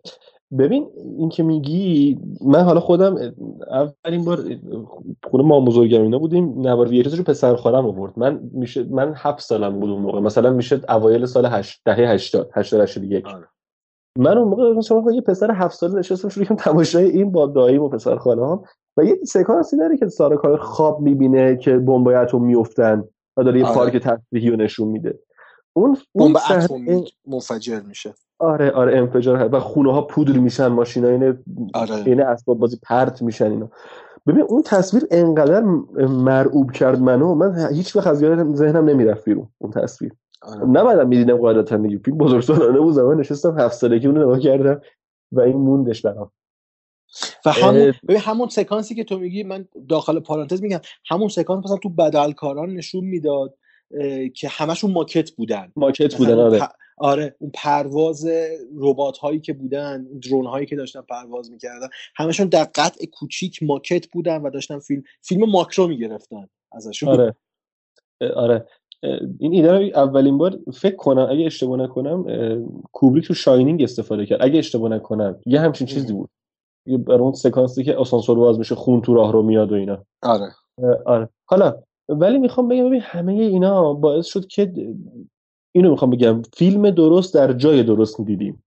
ببین 0.57 0.89
این 1.17 1.29
که 1.29 1.43
میگی 1.43 2.19
من 2.41 2.61
حالا 2.61 2.79
خودم 2.79 3.33
اولین 3.71 4.25
بار 4.25 4.39
خونه 5.23 5.43
مامان 5.43 5.61
بزرگم 5.61 6.01
اینا 6.01 6.19
بودیم 6.19 6.67
نوار 6.67 6.87
VHS 6.87 7.17
رو 7.17 7.23
پسر 7.23 7.55
خالم 7.55 7.85
آورد. 7.85 8.13
من 8.19 8.49
میشه 8.53 8.83
من 8.83 9.13
هفت 9.15 9.39
سالم 9.39 9.79
بود 9.79 9.89
اون 9.89 10.01
موقع. 10.01 10.19
مثلا 10.19 10.53
میشه 10.53 10.81
اوایل 10.89 11.25
سال 11.25 11.45
هشت 11.45 11.81
دهه 11.85 12.09
80 12.09 12.49
80 12.53 12.81
81 12.81 13.25
من 14.17 14.37
اون 14.37 14.47
موقع 14.47 14.73
مثلا 14.73 15.11
یه 15.11 15.21
پسر 15.21 15.51
هفت 15.51 15.75
ساله 15.75 15.99
نشستم 15.99 16.29
شروع 16.29 16.45
کردم 16.45 16.55
تماشای 16.55 17.05
این 17.05 17.31
با 17.31 17.45
داییم 17.45 17.81
و 17.81 17.89
پسر 17.89 18.15
خاله‌ام. 18.15 18.63
و 18.97 19.03
یه 19.03 19.19
سکانسی 19.23 19.77
داره 19.77 19.97
که 19.97 20.07
سارا 20.07 20.37
کار 20.37 20.57
خواب 20.57 21.01
می‌بینه 21.01 21.57
که 21.57 21.77
بمبای 21.77 22.15
اتم 22.15 22.41
میافتن 22.41 23.03
و 23.37 23.43
داره 23.43 23.59
یه 23.59 23.65
آره. 23.65 23.75
پارک 23.75 23.97
تفریحی 23.97 24.49
رو 24.49 24.55
نشون 24.55 24.87
میده. 24.87 25.19
اون 25.79 25.97
اون 26.11 26.33
بمب 26.33 26.41
اتمی 26.49 27.05
منفجر 27.27 27.79
میشه 27.79 28.13
آره 28.39 28.71
آره 28.71 28.97
انفجار. 28.97 29.55
و 29.55 29.59
خونه 29.59 29.93
ها 29.93 30.01
پودر 30.01 30.37
میشن 30.37 30.67
ماشینا 30.67 31.07
این 31.07 31.37
آره. 31.73 31.95
این 32.05 32.21
اسباب 32.21 32.59
بازی 32.59 32.79
پرت 32.83 33.21
میشن 33.21 33.51
اینا 33.51 33.69
ببین 34.27 34.41
اون 34.41 34.61
تصویر 34.61 35.03
انقدر 35.11 35.61
مرعوب 36.07 36.71
کرد 36.71 36.99
منو 36.99 37.35
من 37.35 37.73
هیچ 37.73 37.95
وقت 37.95 38.07
از 38.07 38.17
ذهنم 38.55 38.89
نمی‌رفت 38.89 39.25
بیرون 39.25 39.47
اون 39.57 39.71
تصویر 39.71 40.11
آره. 40.41 40.65
نباید 40.65 40.99
می‌دیدم 40.99 41.37
قاعدتا 41.37 41.77
دیگه 41.77 41.97
فیلم 41.97 42.17
بزرگسالانه 42.17 42.79
بود 42.79 42.93
زمان 42.93 43.19
نشستم 43.19 43.59
هفت 43.59 43.75
سالگی 43.75 44.07
اون 44.07 44.17
نگاه 44.17 44.39
کردم 44.39 44.81
و 45.31 45.41
این 45.41 45.57
موندش 45.57 46.01
برام 46.01 46.31
و 47.45 47.51
همون 47.51 47.93
همون 48.19 48.49
سکانسی 48.49 48.95
که 48.95 49.03
تو 49.03 49.19
میگی 49.19 49.43
من 49.43 49.67
داخل 49.89 50.19
پارانتز 50.19 50.61
میگم 50.61 50.79
همون 51.09 51.27
سکانس 51.27 51.65
مثلا 51.65 51.77
تو 51.77 51.89
بدلکاران 51.89 52.73
نشون 52.73 53.03
می‌داد 53.05 53.57
که 54.35 54.47
همشون 54.47 54.91
ماکت 54.91 55.31
بودن. 55.31 55.71
ماکت 55.75 56.15
بودن 56.15 56.39
آره. 56.39 56.59
آره 56.97 57.35
اون 57.39 57.51
پرواز 57.53 58.27
ربات 58.77 59.17
هایی 59.17 59.39
که 59.39 59.53
بودن 59.53 60.03
درون 60.03 60.45
هایی 60.45 60.65
که 60.65 60.75
داشتن 60.75 61.01
پرواز 61.01 61.51
می‌کردن 61.51 61.87
همشون 62.15 62.47
در 62.47 62.63
قطع 62.75 63.05
کوچیک 63.05 63.63
ماکت 63.63 64.07
بودن 64.07 64.41
و 64.41 64.49
داشتن 64.49 64.79
فیلم 64.79 65.03
فیلم 65.21 65.49
ماکرو 65.49 65.87
می‌گرفتن 65.87 66.47
ازشون. 66.71 67.09
آره. 67.09 67.35
آره. 68.35 68.65
این 69.39 69.53
ایده 69.53 69.71
رو 69.71 69.79
اولین 69.95 70.37
بار 70.37 70.59
فکر 70.73 70.95
کنم 70.95 71.27
اگه 71.29 71.45
اشتباه 71.45 71.79
نکنم 71.79 72.25
کوبریک 72.91 73.27
تو 73.27 73.33
شاینینگ 73.33 73.83
استفاده 73.83 74.25
کرد. 74.25 74.39
اگه 74.41 74.59
اشتباه 74.59 74.91
نکنم 74.91 75.39
یه 75.45 75.59
همچین 75.59 75.87
چیزی 75.87 76.13
بود. 76.13 76.29
یه 76.85 76.97
برای 76.97 77.19
اون 77.19 77.33
سکانسی 77.33 77.83
که 77.83 77.95
آسانسور 77.95 78.37
باز 78.37 78.59
میشه 78.59 78.75
خون 78.75 79.01
تو 79.01 79.13
راه 79.13 79.31
رو 79.31 79.43
میاد 79.43 79.71
و 79.71 79.75
اینا. 79.75 80.05
آره. 80.23 80.51
آره. 81.05 81.29
حالا 81.45 81.83
ولی 82.09 82.37
می‌خوام 82.37 82.67
بگم 82.67 82.85
ببین 82.85 83.01
همه 83.01 83.33
اینا 83.33 83.93
باعث 83.93 84.25
شد 84.25 84.47
که 84.47 84.73
اینو 85.75 85.89
می‌خوام 85.91 86.11
بگم 86.11 86.41
فیلم 86.53 86.89
درست 86.89 87.33
در 87.33 87.53
جای 87.53 87.83
درست 87.83 88.21
دیدیم 88.21 88.63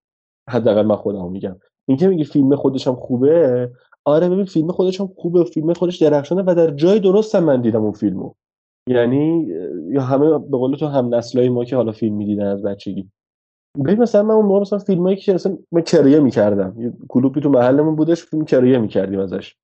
حداقل 0.50 0.82
من 0.82 0.96
خودم 0.96 1.30
میگم. 1.30 1.56
اینکه 1.88 2.08
میگی 2.08 2.24
فیلم 2.24 2.56
خودش 2.56 2.86
هم 2.86 2.94
خوبه 2.94 3.70
آره 4.04 4.28
ببین 4.28 4.44
فیلم 4.44 4.72
خودش 4.72 5.00
هم 5.00 5.06
خوبه 5.16 5.44
فیلم 5.44 5.72
خودش 5.72 6.02
درخشانه 6.02 6.42
و 6.46 6.54
در 6.54 6.70
جای 6.70 7.00
درست 7.00 7.34
هم 7.34 7.44
من 7.44 7.60
دیدم 7.60 7.82
اون 7.82 7.92
فیلمو. 7.92 8.32
یعنی 8.88 9.48
یا 9.88 10.00
همه 10.00 10.38
به 10.38 10.58
قول 10.58 10.76
تو 10.76 10.86
هم 10.86 11.14
نسلای 11.14 11.48
ما 11.48 11.64
که 11.64 11.76
حالا 11.76 11.92
فیلم 11.92 12.16
می‌دیدن 12.16 12.46
از 12.46 12.62
بچگی. 12.62 13.10
ببین 13.84 14.02
مثلا 14.02 14.22
من 14.22 14.34
اون 14.34 14.46
موقع 14.46 14.60
مثلا 14.60 14.78
فیلمایی 14.78 15.16
که 15.16 15.34
اصلا 15.34 15.58
من 15.72 15.80
کریه 15.80 16.20
می‌کردم. 16.20 16.94
کلوپی 17.08 17.40
تو 17.40 17.50
محلمون 17.50 17.96
بودش 17.96 18.22
فیلم 18.22 18.44
کریه 18.44 18.78
می‌کردیم 18.78 19.20
ازش. 19.20 19.56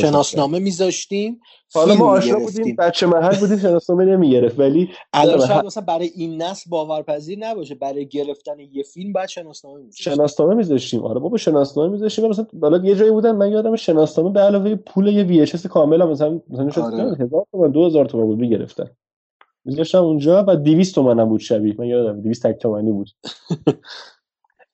شناسنامه 0.00 0.58
میذاشتیم 0.58 1.40
حالا 1.74 1.86
فیلم 1.86 1.98
ما 1.98 2.10
آشنا. 2.10 2.38
بودیم 2.38 2.76
بچه 2.76 3.06
محل 3.06 3.40
بودیم 3.40 3.58
شناسنامه 3.58 4.04
نمی‌گرفت 4.04 4.58
ولی 4.58 4.88
الان 5.12 5.46
شاید 5.46 5.64
مثلا 5.64 5.84
برای 5.84 6.10
این 6.14 6.42
نسل 6.42 6.70
باورپذیر 6.70 7.38
نباشه 7.38 7.74
برای 7.74 8.08
گرفتن 8.08 8.60
یه 8.60 8.82
فیلم 8.82 9.12
باید 9.12 9.28
شناسنامه 9.28 9.80
میذاشت 9.80 10.02
شناسنامه 10.02 10.54
میذاشتیم. 10.54 11.04
آره 11.04 11.20
بابا 11.20 11.36
شناسنامه 11.36 11.92
میذاشتیم. 11.92 12.28
مثلا 12.28 12.46
بالا 12.52 12.78
یه 12.84 12.94
جایی 12.94 13.10
بودن 13.10 13.36
من 13.36 13.50
یادم 13.52 13.76
شناسنامه 13.76 14.30
به 14.30 14.40
علاوه 14.40 14.74
پول 14.74 15.06
یه 15.06 15.22
وی 15.22 15.40
اچ 15.40 15.54
اس 15.54 15.66
کامل 15.66 16.02
هم 16.02 16.10
مثلا 16.10 16.40
مثلا 16.48 16.70
شد 16.70 16.80
آره. 16.80 17.16
هزار 17.20 17.46
تومن 17.52 17.70
دو 17.70 17.86
هزار 17.86 18.06
تومن 18.06 18.24
بود 18.24 18.38
می‌گرفتن. 18.38 18.90
میذاشتم 19.64 20.04
اونجا 20.04 20.44
و 20.48 20.56
200 20.56 20.94
تومن 20.94 21.20
هم 21.20 21.28
بود 21.28 21.40
شبیه. 21.40 21.74
من 21.78 21.86
یادم 21.86 22.20
200 22.20 22.46
تک 22.46 22.58
تومنی 22.62 22.92
بود. 22.92 23.10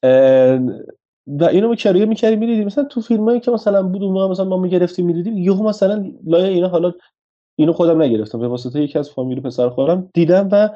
و 1.27 1.45
اینو 1.45 1.69
ما 1.69 1.75
کریه 1.75 2.07
می‌کردیم 2.07 2.39
می‌دیدیم. 2.39 2.67
مثلا 2.67 2.85
تو 2.85 3.01
فیلمایی 3.01 3.41
که 3.41 3.51
مثلا 3.51 3.83
بود 3.83 4.03
موقع 4.03 4.29
مثلا 4.29 4.45
ما 4.45 4.57
می‌گرفتیم 4.57 5.07
می‌دیدیم. 5.07 5.39
یهو 5.39 5.69
مثلا 5.69 6.13
لای 6.25 6.49
اینا 6.49 6.69
حالا 6.69 6.93
اینو 7.59 7.73
خودم 7.73 8.03
نگرفتم. 8.03 8.39
به 8.39 8.49
واسطه 8.49 8.83
یکی 8.83 8.99
از 8.99 9.11
فامیل 9.11 9.41
پسر 9.41 9.69
خالم 9.69 10.11
دیدم 10.15 10.49
و 10.53 10.71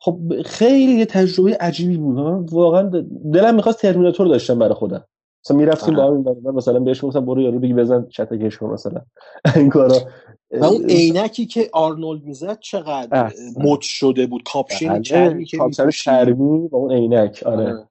خب 0.00 0.42
خیلی 0.44 0.92
یه 0.92 1.04
تجربه 1.04 1.56
عجیبی 1.60 1.96
بود. 1.96 2.18
من 2.18 2.44
واقعا 2.44 2.90
دلم 3.32 3.54
می‌خواست 3.54 3.82
ترمیناتور 3.82 4.26
داشتم 4.28 4.58
برای 4.58 4.74
خودم. 4.74 5.04
مثلا 5.44 5.56
می‌رفتیم. 5.56 5.94
با 5.94 6.04
هم 6.04 6.54
مثلا 6.54 6.80
بهش 6.80 7.04
گفتم 7.04 7.26
برو 7.26 7.42
یارو 7.42 7.58
بگی 7.58 7.74
بزن 7.74 8.06
چتکش 8.10 8.58
کن 8.58 8.66
مثلا. 8.66 9.00
این 9.56 9.68
کارا. 9.68 9.96
و 10.60 10.64
اون 10.64 10.84
عینکی 10.84 11.46
که 11.46 11.70
آرنولد 11.72 12.24
می‌زد 12.24 12.58
چقدر. 12.58 13.32
مد 13.56 13.80
شده 13.80 14.26
بود؟ 14.26 14.42
کاپشن 14.52 14.88
بله، 14.88 15.00
چرمی 15.00 15.44
که 15.44 15.56
کاپشن. 15.56 15.90
چرمی 15.90 16.68
با 16.68 16.78
اون 16.78 16.92
عینک. 16.92 17.42
آره. 17.46 17.64
آره. 17.72 17.88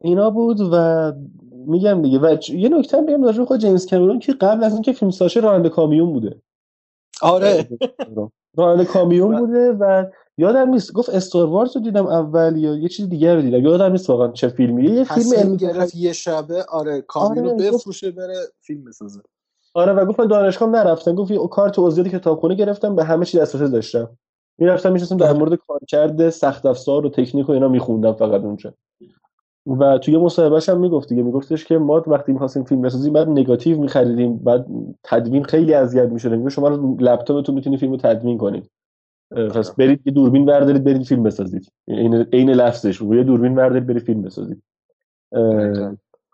اینا 0.00 0.30
بود 0.30 0.60
و 0.72 1.12
میگم 1.66 2.02
دیگه. 2.02 2.18
و 2.18 2.36
یه 2.48 2.68
نکته 2.68 3.02
بگم 3.02 3.24
راجع 3.24 3.44
خود 3.44 3.60
جیمز 3.60 3.86
کامرون 3.90 4.18
که 4.18 4.32
قبل 4.32 4.64
از 4.64 4.72
اینکه 4.72 4.92
فیلمساز 4.92 5.10
شه 5.10 5.40
راننده 5.40 5.68
کامیون 5.68 6.12
بوده. 6.12 6.42
آره. 7.22 7.68
راننده 8.58 8.84
کامیون 8.84 9.38
بوده 9.38 9.72
و 9.72 10.04
یادم 10.38 10.68
نیست 10.68 10.92
گفت 10.92 11.08
استار 11.08 11.46
وارز 11.46 11.76
رو 11.76 11.82
دیدم 11.82 12.06
اول 12.06 12.56
یا 12.56 12.76
یه 12.76 12.88
چیز 12.88 13.08
دیگر 13.08 13.34
رو 13.34 13.42
دیدم. 13.42 13.64
یادم 13.64 13.92
نیست 13.92 14.10
واقعا 14.10 14.32
چه 14.32 14.48
فیلمیه. 14.48 14.90
یه 14.90 15.04
فیلم 15.04 15.32
علمی 15.36 15.56
گرفت 15.56 15.94
یه 15.94 16.12
شبه 16.12 16.64
آره 16.68 17.00
کامیونو 17.00 17.50
آره، 17.50 17.70
بفروشه 17.70 18.10
بره 18.10 18.34
فیلم 18.60 18.84
بسازه. 18.84 19.20
آره 19.74 19.92
و 19.92 20.04
گفت 20.04 20.20
من 20.20 20.26
دانشگاه 20.26 20.68
نرفتم. 20.68 21.14
گفت 21.14 21.30
یه 21.30 21.38
کارت 21.50 21.78
عضویت 21.78 22.08
کتابخونه 22.08 22.54
گرفتم 22.54 22.96
به 22.96 23.04
همه 23.04 23.24
چی 23.24 23.38
دسترسی 23.38 23.72
داشتم. 23.72 24.18
می‌رفتم 24.58 24.92
میشستم 24.92 25.16
در 25.16 25.32
مورد 25.32 25.54
کارکرد 25.54 26.30
سخت 26.30 26.66
افزار 26.66 27.06
و 27.06 27.08
تکنیک 27.08 27.48
و 27.48 27.52
اینا 27.52 27.68
میخوندم 27.68 28.12
فقط 28.12 28.40
اونجا. 28.40 28.74
و 29.66 29.98
توی 29.98 30.16
مصاحبهش 30.16 30.68
هم 30.68 30.80
می‌گفت 30.80 31.08
دیگه 31.08 31.22
میگفتش 31.22 31.64
که 31.64 31.78
ما 31.78 32.02
وقتی 32.06 32.32
می‌خواستیم 32.32 32.64
فیلم 32.64 32.82
بسازیم 32.82 33.12
بعد 33.12 33.28
نگاتیو 33.28 33.80
میخریدیم 33.80 34.36
بعد 34.36 34.66
تدوین 35.02 35.44
خیلی 35.44 35.74
اذیت 35.74 36.08
می‌شد. 36.08 36.32
میگه 36.32 36.50
شما 36.50 36.68
رو 36.68 36.96
لپتاپتون 37.00 37.54
می‌تونید 37.54 37.78
فیلم 37.78 37.92
رو 37.92 37.98
تدوین 37.98 38.38
کنید. 38.38 38.70
پس 39.30 39.74
برید 39.74 40.00
یه 40.06 40.12
دوربین 40.12 40.44
بردارید 40.46 40.84
برید 40.84 41.02
فیلم 41.02 41.22
بسازید. 41.22 41.72
این 41.88 42.14
عین 42.14 42.50
لفظش 42.50 43.00
یه 43.00 43.22
دوربین 43.22 43.54
بردارید 43.54 43.86
برید 43.86 44.02
فیلم 44.02 44.22
بسازید. 44.22 44.62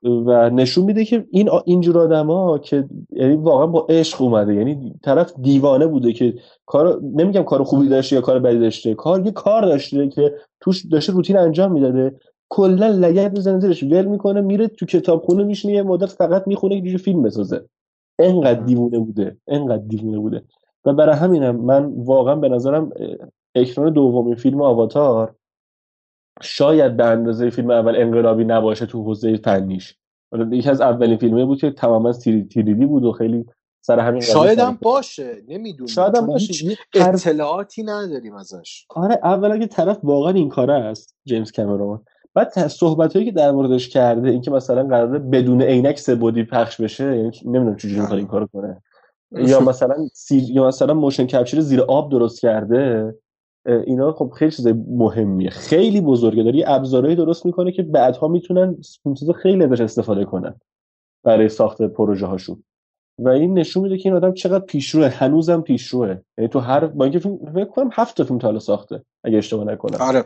و 0.04 0.50
نشون 0.50 0.84
میده 0.84 1.04
که 1.04 1.26
این 1.30 1.50
اینجور 1.64 1.98
آدما 1.98 2.58
که 2.58 2.84
یعنی 3.10 3.36
واقعا 3.36 3.66
با 3.66 3.86
عشق 3.88 4.22
اومده. 4.22 4.54
یعنی 4.54 4.94
طرف 5.02 5.32
دیوانه 5.40 5.86
بوده 5.86 6.12
که 6.12 6.34
کار 6.66 7.00
نمیگم 7.02 7.42
کار 7.42 7.62
خوبی 7.62 7.88
داشته 7.88 8.16
یا 8.16 8.22
کار 8.22 8.38
بدی 8.38 8.58
داشته. 8.58 8.94
کار 8.94 9.26
یه 9.26 9.32
کار 9.32 9.62
داشته 9.62 10.08
که 10.08 10.34
توش 10.60 10.86
داشته 10.86 11.12
روتین 11.12 11.38
انجام 11.38 11.72
می‌داده. 11.72 12.14
کلا 12.54 12.88
لگد 12.88 13.32
می‌زنه 13.32 13.60
زیرش 13.60 13.82
ول 13.82 14.04
می‌کنه 14.04 14.40
میره 14.40 14.68
تو 14.68 14.86
کتابخونه 14.86 15.44
میشینه 15.44 15.74
یه 15.74 15.82
مدت 15.82 16.08
فقط 16.08 16.46
می‌خونه 16.46 16.92
که 16.92 16.98
فیلم 16.98 17.22
بسازه. 17.22 17.64
انقدر 18.18 18.60
دیوونه 18.60 18.98
بوده 18.98 19.36
انقدر 19.48 19.82
دیوونه 19.82 20.18
بوده. 20.18 20.44
و 20.84 20.92
برای 20.92 21.16
همینم 21.16 21.56
من 21.56 21.84
واقعا 21.96 22.34
به 22.34 22.48
نظرم 22.48 22.90
اکران 23.54 23.92
دومین 23.92 24.34
فیلم 24.34 24.62
آواتار 24.62 25.34
شاید 26.42 26.96
به 26.96 27.04
اندازه 27.04 27.50
فیلم 27.50 27.70
اول 27.70 27.96
انقلابی 27.96 28.44
نباشه 28.44 28.86
تو 28.86 29.04
حوزه 29.04 29.36
فنیش. 29.36 29.96
یکی 30.52 30.70
از 30.70 30.80
اولین 30.80 31.16
فیلمایی 31.16 31.44
بود 31.44 31.60
که 31.60 31.70
تماما 31.70 32.12
تیری 32.12 32.44
تیریدی 32.44 32.86
بود 32.86 33.04
و 33.04 33.12
خیلی 33.12 33.44
سر 33.80 33.98
همین 33.98 34.20
شاید 34.20 34.58
هم 34.58 34.78
باشه 34.82 35.42
نمی‌دونیم 35.48 35.86
شاید 35.86 36.16
هم 36.16 36.26
باشه. 36.26 36.76
اطلاعاتی 36.94 37.82
نداریم 37.82 38.34
ازش. 38.34 38.86
آره 38.90 39.20
اولا 39.22 39.58
که 39.58 39.66
طرف 39.66 39.98
واقعا 40.02 40.32
این 40.32 40.48
کاره 40.48 40.74
است 40.74 41.16
جیمز 41.24 41.52
کامرون. 41.52 42.04
بعد 42.34 42.68
صحبت 42.68 43.12
هایی 43.12 43.26
که 43.26 43.32
در 43.32 43.50
موردش 43.50 43.88
کرده 43.88 44.30
اینکه 44.30 44.50
مثلا 44.50 44.82
قراره 44.86 45.18
بدون 45.18 45.62
عینک 45.62 45.98
سه 45.98 46.14
بعدی 46.14 46.44
پخش 46.44 46.80
بشه 46.80 47.04
یعنی 47.04 47.30
نمی‌دونم 47.44 47.76
چجوری 47.76 48.00
می‌خواد 48.00 48.18
این 48.18 48.28
کارو 48.28 48.46
کنه. 48.46 48.82
یا 49.32 49.60
مثلا 49.60 49.94
سی... 50.12 50.36
یا 50.38 50.66
مثلا 50.66 50.94
موشن 50.94 51.26
کپچر 51.26 51.60
زیر 51.60 51.80
آب 51.80 52.10
درست 52.10 52.40
کرده 52.40 53.14
اینا 53.66 54.12
خب 54.12 54.32
خیلی 54.36 54.50
چیز 54.50 54.66
مهمیه. 54.88 55.50
خیلی 55.50 56.00
بزرگه. 56.00 56.42
داری 56.42 56.64
ابزارهایی 56.64 57.16
درست 57.16 57.46
می‌کنه 57.46 57.72
که 57.72 57.82
بعدها 57.82 58.28
می‌تونن 58.28 58.76
فیلمسازا 59.02 59.32
خیلی 59.32 59.64
ازش 59.64 59.80
استفاده 59.80 60.24
کنن 60.24 60.54
برای 61.24 61.48
ساخت 61.48 61.82
پروژه 61.82 62.26
هاشون 62.26 62.64
و 63.24 63.28
این 63.28 63.58
نشون 63.58 63.82
میده 63.82 63.98
که 63.98 64.08
این 64.08 64.16
آدم 64.16 64.34
چقدر 64.34 64.64
پیشروه 64.64 65.08
هنوزم 65.08 65.60
پیشروه. 65.60 66.16
یعنی 66.38 66.48
تو 66.48 66.58
هر 66.58 66.86
با 66.86 67.04
اینکه 67.04 67.18
فیلم 67.18 67.38
فکر 67.54 67.64
کنم 67.64 67.90
هفت 67.92 68.16
تا 68.16 68.24
فیلم 68.24 68.38
تا 68.38 68.46
حالا 68.46 68.58
ساخته 68.58 69.04
اگه 69.24 69.38
اشتباه 69.38 69.64
نکنم. 69.64 70.00
آره. 70.00 70.24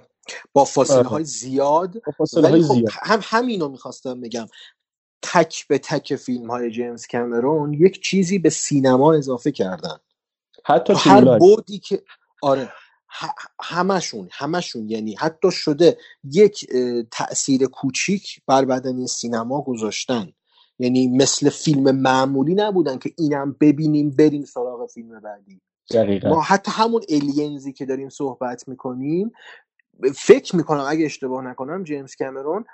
با 0.52 0.64
فاصله 0.64 0.96
آره. 0.96 1.08
های 1.08 1.24
زیاد 1.24 1.92
با 2.06 2.12
فاصله 2.18 2.48
های 2.48 2.62
خب 2.62 2.74
زیاد. 2.74 2.88
هم 3.02 3.20
همینو 3.22 3.68
می‌خواستم 3.68 4.20
بگم. 4.20 4.46
تک 5.22 5.68
به 5.68 5.78
تک 5.78 6.16
فیلم 6.16 6.50
های 6.50 6.70
جیمز 6.70 7.06
کامرون 7.06 7.72
یک 7.72 8.02
چیزی 8.02 8.38
به 8.38 8.50
سینما 8.50 9.14
اضافه 9.14 9.52
کردن. 9.52 9.96
حتی 10.64 10.92
هر 10.96 11.38
بودی 11.38 11.78
که 11.78 12.02
آره. 12.42 12.72
همشون 13.62 14.28
همشون. 14.32 14.90
یعنی 14.90 15.14
حتی 15.14 15.48
شده 15.50 15.98
یک 16.32 16.66
اه، 16.74 17.02
تأثیر 17.02 17.66
کوچیک 17.66 18.40
بر 18.46 18.64
بدنی 18.64 19.06
سینما 19.06 19.62
گذاشتن. 19.62 20.32
یعنی 20.78 21.08
مثل 21.08 21.50
فیلم 21.50 21.90
معمولی 21.96 22.54
نبودن 22.54 22.98
که 22.98 23.10
اینم 23.18 23.56
ببینیم 23.60 24.10
بریم 24.10 24.44
سراغ 24.44 24.86
فیلم 24.86 25.20
بعدی. 25.20 25.60
دقیقا. 25.90 26.28
ما 26.28 26.40
حتی 26.40 26.70
همون 26.74 27.02
الینزی 27.08 27.72
که 27.72 27.86
داریم 27.86 28.08
صحبت 28.08 28.68
می‌کنیم 28.68 29.32
فکر 30.14 30.56
می‌کنم 30.56 30.84
اگه 30.88 31.04
اشتباه 31.04 31.44
نکنم 31.44 31.84
جیمز 31.84 32.14
کامرون 32.16 32.64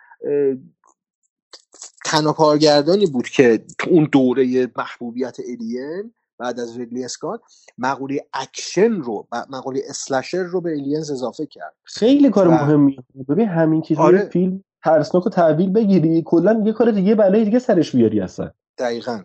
تنها 2.05 2.32
کارگردانی 2.32 3.06
بود 3.06 3.28
که 3.28 3.64
تو 3.78 3.90
اون 3.90 4.08
دوره 4.12 4.70
محبوبیت 4.76 5.36
Alien 5.41 6.12
بعد 6.39 6.60
از 6.60 6.78
ریدلی 6.78 7.05
اسکات 7.05 7.40
مقوله 7.78 8.26
اکشن 8.32 8.92
رو 8.92 9.28
مقوله 9.50 9.82
slasher 9.89 10.42
رو 10.42 10.60
به 10.60 10.70
Aliens 10.70 11.10
اضافه 11.10 11.47
کرد. 11.47 11.74
خیلی 11.84 12.31
کار 12.31 12.48
و 12.48 12.50
مهمی 12.50 12.97
ببین 13.28 13.48
همین 13.48 13.82
که 13.82 13.97
آره. 13.97 14.24
فیلم 14.24 14.64
ترسناک 14.85 15.27
و 15.27 15.31
تحویل 15.31 15.73
بگیری 15.73 16.23
کلا 16.27 16.62
یه 16.67 16.73
کار 16.73 16.91
دیگه 16.91 17.15
بلای 17.15 17.44
دیگه 17.44 17.59
سرش 17.59 17.97
بیاری 17.97 18.20
اصلا. 18.20 18.51
دقیقا. 18.78 19.23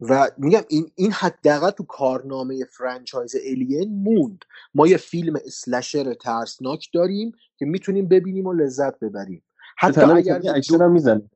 و 0.00 0.30
میگم 0.38 0.62
این 0.68 0.90
این 0.94 1.12
حداقل 1.12 1.70
تو 1.70 1.84
کارنامه 1.84 2.64
franchise 2.64 3.36
Alien 3.46 4.02
موند. 4.02 4.44
ما 4.74 4.86
یه 4.86 4.96
فیلم 4.96 5.36
slasher 5.46 6.14
ترسناک 6.14 6.88
داریم 6.94 7.32
که 7.58 7.66
می‌تونیم 7.66 8.08
ببینیم 8.08 8.46
و 8.46 8.52
لذت 8.52 8.98
ببریم. 8.98 9.42
حتی 9.78 10.00
اگر 10.00 10.40
اکشن. 10.54 10.82
هم 10.82 10.92
می‌زنه. 10.92 11.30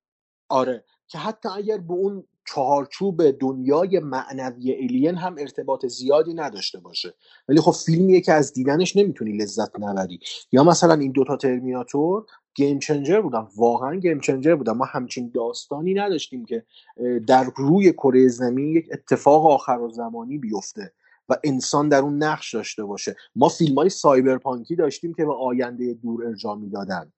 آره. 0.48 0.84
که 1.08 1.18
حتی 1.18 1.48
اگر 1.48 1.78
به 1.78 1.92
اون 1.92 2.24
چهارچوب 2.46 3.30
دنیای 3.30 3.98
معنوی 3.98 4.74
Alien 4.74 5.16
هم 5.16 5.36
ارتباط 5.38 5.86
زیادی 5.86 6.34
نداشته 6.34 6.80
باشه. 6.80 7.14
ولی 7.48 7.60
خب 7.60 7.70
فیلمیه 7.70 8.20
که 8.20 8.32
از 8.32 8.52
دیدنش 8.52 8.96
نمی‌تونی 8.96 9.36
لذت 9.36 9.80
نبری. 9.80 10.18
یا 10.52 10.64
مثلا 10.64 10.94
این 10.94 11.12
دوتا 11.12 11.36
ترمیناتور 11.36 12.26
game 12.54 12.78
changer 12.78 13.20
بودن 13.20 13.46
واقعا 13.56 13.94
game 13.94 14.20
changer 14.20 14.54
بودن 14.54 14.72
ما 14.72 14.84
همچین 14.84 15.30
داستانی 15.34 15.94
نداشتیم 15.94 16.44
که 16.44 16.64
در 17.26 17.46
روی 17.56 17.92
کره 17.92 18.28
زمین 18.28 18.76
یک 18.76 18.88
اتفاق 18.92 19.46
آخرالزمانی 19.46 20.38
بیفته 20.38 20.92
و 21.28 21.36
انسان 21.44 21.88
در 21.88 21.98
اون 21.98 22.22
نقش 22.22 22.54
داشته 22.54 22.84
باشه. 22.84 23.16
ما 23.36 23.48
فیلم 23.48 23.74
های 23.74 23.88
سایبرپانکی 23.88 24.76
داشتیم 24.76 25.14
که 25.14 25.24
به 25.24 25.34
آینده 25.34 25.94
دور 25.94 26.26
ارجاع 26.26 26.56
می‌دادن. 26.56 27.12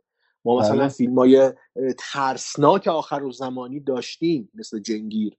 ما 0.44 0.58
مثلا 0.58 0.76
بله. 0.76 0.88
فیلم 0.88 1.18
های 1.18 1.52
ترسناک 1.98 2.86
آخر 2.86 3.22
و 3.22 3.32
زمانی 3.32 3.80
داشتیم 3.80 4.50
مثل 4.54 4.80
جنگیر 4.80 5.36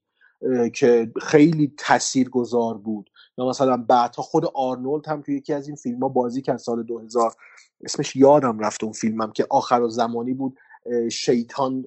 که 0.74 1.12
خیلی 1.22 1.74
تأثیر 1.78 2.30
گذار 2.30 2.78
بود. 2.78 3.10
یا 3.38 3.50
مثلا 3.50 3.78
بعدها 3.78 4.24
خود 4.24 4.46
آرنولد 4.46 5.08
هم 5.08 5.22
توی 5.22 5.36
یکی 5.36 5.54
از 5.54 5.68
این 5.68 5.76
فیلم 5.76 6.00
ها 6.00 6.10
بازی 6.10 6.42
کرد 6.42 6.58
سال 6.58 6.84
2000 6.84 7.36
اسمش 7.84 8.16
یادم 8.16 8.60
رفت 8.60 8.84
اون 8.84 8.94
فیلمم 8.94 9.32
که 9.32 9.48
آخر 9.50 9.88
زمانی 9.88 10.34
بود 10.34 10.58
شیطان 11.12 11.86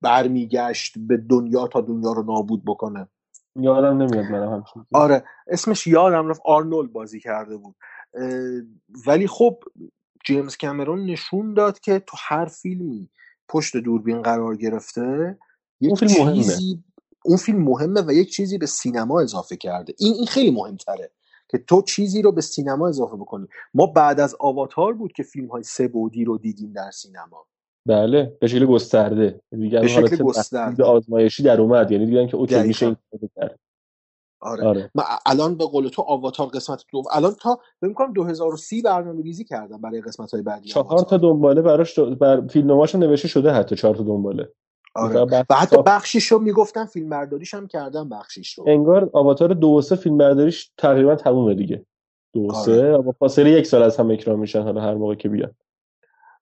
برمیگشت 0.00 0.98
به 0.98 1.16
دنیا 1.16 1.66
تا 1.66 1.80
دنیا 1.80 2.12
رو 2.12 2.22
نابود 2.22 2.64
بکنه. 2.64 3.08
یادم 3.56 4.02
نمیاد 4.02 4.24
منم 4.24 4.52
همچین. 4.52 4.86
آره 4.92 5.24
اسمش 5.46 5.86
یادم 5.86 6.28
رفت 6.28 6.40
آرنولد 6.44 6.92
بازی 6.92 7.20
کرده 7.20 7.56
بود. 7.56 7.76
ولی 9.06 9.26
خب 9.26 9.58
جیمز 10.26 10.56
کامرون 10.56 11.06
نشون 11.06 11.54
داد 11.54 11.80
که 11.80 11.98
تو 11.98 12.16
هر 12.20 12.46
فیلمی 12.46 13.10
پشت 13.48 13.76
دوربین 13.76 14.22
قرار 14.22 14.56
گرفته 14.56 15.02
اون 15.02 15.38
یک 15.80 15.98
فیلم 15.98 16.12
مهمه. 16.12 16.42
چیزی 16.42 16.84
اون 17.24 17.36
فیلم 17.36 17.62
مهمه 17.62 18.02
و 18.06 18.12
یک 18.12 18.30
چیزی 18.30 18.58
به 18.58 18.66
سینما 18.66 19.20
اضافه 19.20 19.56
کرده. 19.56 19.94
این 19.98 20.14
این 20.14 20.26
خیلی 20.26 20.50
مهمتره. 20.50 21.10
که 21.48 21.58
تو 21.58 21.82
چیزی 21.82 22.22
رو 22.22 22.32
به 22.32 22.40
سینما 22.40 22.88
اضافه 22.88 23.16
بکنی. 23.16 23.46
ما 23.74 23.86
بعد 23.86 24.20
از 24.20 24.36
آواتار 24.40 24.92
بود 24.92 25.12
که 25.12 25.22
فیلم 25.22 25.48
های 25.48 25.62
سه 25.62 25.88
بعدی 25.88 26.24
رو 26.24 26.38
دیدیم 26.38 26.72
در 26.72 26.90
سینما. 26.90 27.46
بله 27.86 28.36
به 28.40 28.46
شکل 28.46 28.66
گسترده. 28.66 29.40
دیگه 29.50 29.80
به 29.80 29.88
شکل 29.88 30.16
گسترده. 30.16 30.84
آزمایشی 30.84 31.42
در 31.42 31.60
اومد. 31.60 31.90
یعنی 31.90 32.06
دیدن 32.06 32.26
که 32.26 32.36
اوکی 32.36 32.62
میشه 32.62 32.86
این 32.86 32.96
آره. 34.40 34.64
آره. 34.64 34.90
من 34.94 35.04
الان 35.26 35.56
به 35.56 35.64
قول 35.64 35.88
تو 35.88 36.02
آواتار 36.02 36.46
قسمت 36.46 36.84
دو 36.92 37.02
الان 37.12 37.34
تا 37.40 37.58
فکر 37.80 37.88
می‌کنم 37.88 38.12
2030 38.12 38.82
برنامه 38.82 39.22
ریزی 39.22 39.44
کردم 39.44 39.80
برای 39.80 40.00
قسمت 40.00 40.30
های 40.30 40.42
بعدی 40.42 40.68
چهار 40.68 40.98
تا 40.98 41.16
دنباله 41.16 41.62
براش 41.62 41.98
دو- 41.98 42.14
بر 42.14 42.46
فیلمنامه‌اش 42.46 42.94
نوشته 42.94 43.28
شده 43.28 43.50
حتی 43.50 43.76
چهار 43.76 43.94
تا 43.96 44.02
دنباله. 44.02 44.52
آره. 44.96 45.44
و 45.50 45.54
حتی 45.54 45.82
بخشیش 45.82 46.26
رو 46.26 46.38
می‌گفتن 46.38 46.84
فیلم 46.84 47.08
برداریش 47.08 47.54
هم 47.54 47.66
کردن 47.66 48.08
بخشیش 48.08 48.58
رو. 48.58 48.64
انگار 48.68 49.10
آواتار 49.12 49.54
دو 49.54 49.68
و 49.68 49.80
سه 49.80 49.96
فیلم 49.96 50.18
برداریش 50.18 50.70
تقریبا 50.78 51.14
تمومه 51.14 51.54
دیگه. 51.54 51.86
دو 52.32 52.40
و 52.40 52.52
آره. 52.52 52.64
سه 52.64 52.98
با 52.98 53.12
فاصله 53.12 53.50
یک 53.50 53.66
سال 53.66 53.82
از 53.82 53.96
هم 53.96 54.10
اکرام 54.10 54.38
میشن 54.38 54.62
حالا 54.62 54.80
هر 54.80 54.94
موقع 54.94 55.14
که 55.14 55.28
بیاد 55.28 55.54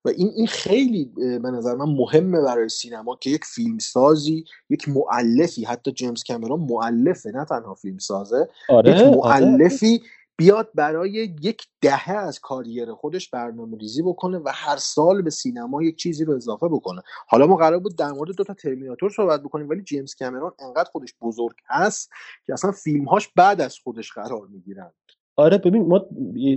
و 0.05 0.09
این 0.09 0.33
این 0.37 0.47
خیلی 0.47 1.05
به 1.15 1.51
نظر 1.51 1.75
من 1.75 1.85
مهمه 1.85 2.41
برای 2.41 2.69
سینما 2.69 3.17
که 3.21 3.31
یک 3.31 3.45
فیلمسازی 3.45 4.45
یک 4.71 4.89
مؤلفی 4.89 5.65
حتی 5.65 5.93
جیمز 5.93 6.25
کامرون 6.25 6.61
مؤلفه 6.61 7.31
نه 7.31 7.45
تنها 7.45 7.75
فیلمسازه 7.75 8.49
یک 8.69 8.77
آره 8.77 8.95
آره 8.95 9.09
آره. 9.09 9.17
مؤلفی 9.17 10.03
بیاد 10.37 10.71
برای 10.75 11.11
یک 11.43 11.63
دهه 11.81 12.11
از 12.11 12.41
کاریر 12.41 12.93
خودش 12.93 13.31
برنامه 13.31 13.79
ریزی 13.79 14.03
بکنه 14.03 14.39
و 14.39 14.51
هر 14.55 14.77
سال 14.77 15.23
به 15.23 15.31
سینما 15.31 15.83
یک 15.83 15.97
چیزی 15.97 16.25
رو 16.25 16.35
اضافه 16.35 16.69
بکنه. 16.69 17.03
حالا 17.29 17.47
ما 17.47 17.57
قرار 17.57 17.79
بود 17.79 17.97
در 17.97 18.13
مورد 18.13 18.37
دوتا 18.37 18.55
ترمیناتور 18.55 19.11
صحبت 19.11 19.43
بکنیم 19.43 19.69
ولی 19.69 19.83
جیمز 19.83 20.15
کامرون 20.15 20.53
انقدر 20.59 20.91
خودش 20.93 21.15
بزرگ 21.21 21.57
هست 21.67 22.11
که 22.47 22.53
اصلا 22.53 22.73
فیلمهاش 22.73 23.29
بعد 23.37 23.61
از 23.61 23.79
خودش 23.79 24.13
قرار 24.13 24.47
می‌گیرن 24.47 24.93
آره 25.37 25.59
ببین 25.59 25.87
ما 25.87 26.07